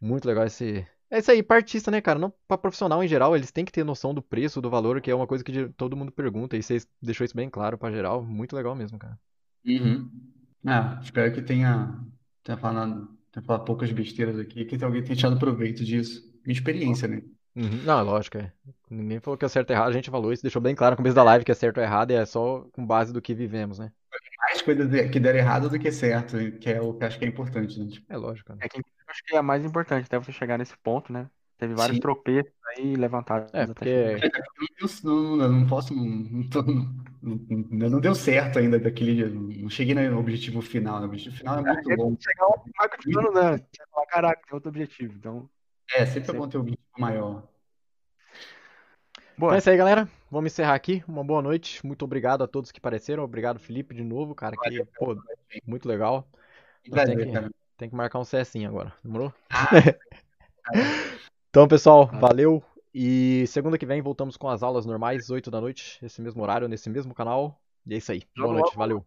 Muito 0.00 0.26
legal 0.26 0.44
esse. 0.44 0.86
É 1.10 1.18
isso 1.18 1.30
aí, 1.30 1.42
pra 1.42 1.56
artista, 1.56 1.90
né, 1.90 2.00
cara? 2.00 2.18
Não 2.18 2.32
pra 2.48 2.56
profissional 2.56 3.04
em 3.04 3.08
geral, 3.08 3.36
eles 3.36 3.52
têm 3.52 3.64
que 3.64 3.70
ter 3.70 3.84
noção 3.84 4.14
do 4.14 4.22
preço, 4.22 4.62
do 4.62 4.70
valor, 4.70 5.00
que 5.00 5.10
é 5.10 5.14
uma 5.14 5.26
coisa 5.26 5.44
que 5.44 5.68
todo 5.76 5.96
mundo 5.96 6.10
pergunta, 6.10 6.56
e 6.56 6.62
vocês 6.62 6.88
deixou 7.00 7.24
isso 7.24 7.36
bem 7.36 7.50
claro 7.50 7.76
pra 7.76 7.90
geral. 7.92 8.22
Muito 8.22 8.56
legal 8.56 8.74
mesmo, 8.74 8.98
cara. 8.98 9.18
Uhum. 9.64 10.10
Ah, 10.66 10.98
espero 11.02 11.32
que 11.32 11.42
tenha, 11.42 12.00
tenha 12.42 12.56
falado, 12.56 13.08
tenha 13.30 13.44
falado 13.44 13.64
poucas 13.66 13.92
besteiras 13.92 14.38
aqui, 14.38 14.64
que 14.64 14.82
alguém 14.82 15.02
tenha 15.04 15.14
tirado 15.14 15.38
proveito 15.38 15.84
disso. 15.84 16.31
Minha 16.44 16.54
experiência, 16.58 17.08
né? 17.08 17.22
Uhum. 17.54 17.82
Não, 17.82 17.98
é 17.98 18.02
lógico, 18.02 18.38
é. 18.38 18.52
Ninguém 18.90 19.20
falou 19.20 19.36
que 19.36 19.44
é 19.44 19.48
certo 19.48 19.70
ou 19.70 19.76
errado, 19.76 19.88
a 19.90 19.92
gente 19.92 20.10
falou 20.10 20.32
isso, 20.32 20.42
deixou 20.42 20.60
bem 20.62 20.74
claro 20.74 20.92
no 20.92 20.96
começo 20.96 21.14
da 21.14 21.22
live 21.22 21.44
que 21.44 21.52
é 21.52 21.54
certo 21.54 21.78
ou 21.78 21.82
errado 21.82 22.10
e 22.10 22.14
é 22.14 22.24
só 22.24 22.62
com 22.72 22.86
base 22.86 23.12
do 23.12 23.20
que 23.20 23.34
vivemos, 23.34 23.78
né? 23.78 23.92
mais 24.38 24.62
coisas 24.62 24.88
que 25.10 25.20
deram 25.20 25.38
errado 25.38 25.68
do 25.68 25.78
que 25.78 25.90
certo, 25.92 26.36
que 26.60 26.70
é 26.70 26.80
o 26.80 26.94
que 26.94 27.04
eu 27.04 27.08
acho 27.08 27.18
que 27.18 27.24
é 27.24 27.28
importante, 27.28 27.78
né? 27.80 27.86
Tipo, 27.90 28.06
É 28.08 28.16
lógico, 28.16 28.52
né? 28.54 28.60
É 28.60 28.68
que 28.68 28.78
eu 28.78 28.84
acho 29.08 29.22
que 29.24 29.34
é 29.34 29.38
a 29.38 29.42
mais 29.42 29.64
importante 29.64 30.06
até 30.06 30.18
você 30.18 30.32
chegar 30.32 30.58
nesse 30.58 30.76
ponto, 30.78 31.12
né? 31.12 31.28
Teve 31.58 31.74
vários 31.74 31.96
sim. 31.96 32.00
tropeços 32.00 32.52
aí 32.76 32.96
levantados 32.96 33.52
É, 33.52 33.66
porque. 33.66 33.88
Eu 34.80 34.88
não, 35.04 35.36
não, 35.36 35.48
não 35.60 35.66
posso, 35.66 35.94
não, 35.94 36.04
não, 36.04 36.48
tô- 36.48 36.62
não, 36.62 37.04
não- 37.22 37.90
não 37.90 38.00
deu 38.00 38.14
certo 38.14 38.58
ainda 38.58 38.78
daquele 38.78 39.14
dia, 39.14 39.28
não 39.28 39.68
cheguei 39.70 39.94
no 39.94 40.18
objetivo 40.18 40.60
final, 40.60 40.96
né? 41.00 41.06
O 41.06 41.08
objetivo 41.08 41.36
final 41.36 41.58
é 41.58 41.62
muito 41.62 41.88
Aí 41.88 41.96
longo. 41.96 42.18
chegar 42.20 42.46
o 42.46 42.62
Michael 42.66 43.02
Jordan, 43.12 43.52
né? 43.58 43.66
Caraca, 44.08 44.42
tem 44.46 44.54
outro 44.54 44.68
objetivo. 44.70 45.14
Então, 45.16 45.48
É, 45.94 46.06
sempre 46.06 46.30
é 46.30 46.32
ter 46.32 46.38
um 46.38 46.42
objetivo 46.42 46.78
maior. 46.98 47.42
Então 49.18 49.48
boa. 49.48 49.54
é 49.54 49.58
isso 49.58 49.70
aí, 49.70 49.76
galera. 49.76 50.08
Vamos 50.30 50.52
encerrar 50.52 50.74
aqui. 50.74 51.02
Uma 51.06 51.24
boa 51.24 51.42
noite. 51.42 51.84
Muito 51.84 52.04
obrigado 52.04 52.42
a 52.42 52.46
todos 52.46 52.70
que 52.70 52.78
apareceram. 52.78 53.24
Obrigado, 53.24 53.58
Felipe, 53.58 53.94
de 53.94 54.02
novo, 54.02 54.34
cara. 54.34 54.56
Que, 54.56 54.70
Valeu, 54.70 54.86
pô, 54.96 55.16
muito 55.66 55.88
legal. 55.88 56.26
Que 56.82 56.90
Nós 56.90 57.04
tem 57.04 57.16
prazer, 57.16 57.42
que-. 57.42 57.54
Tem 57.76 57.88
que 57.88 57.96
marcar 57.96 58.18
um 58.18 58.24
CSinho 58.24 58.68
agora. 58.68 58.92
Demorou? 59.02 59.32
Ah, 59.50 59.70
Então, 61.50 61.68
pessoal, 61.68 62.06
valeu. 62.06 62.62
E 62.94 63.44
segunda 63.46 63.76
que 63.76 63.84
vem 63.84 64.00
voltamos 64.00 64.36
com 64.38 64.48
as 64.48 64.62
aulas 64.62 64.86
normais, 64.86 65.28
8 65.28 65.50
da 65.50 65.60
noite, 65.60 65.98
esse 66.02 66.22
mesmo 66.22 66.42
horário, 66.42 66.68
nesse 66.68 66.88
mesmo 66.88 67.12
canal. 67.12 67.60
E 67.86 67.94
é 67.94 67.96
isso 67.98 68.12
aí. 68.12 68.22
Boa 68.36 68.54
noite, 68.54 68.76
valeu. 68.76 69.04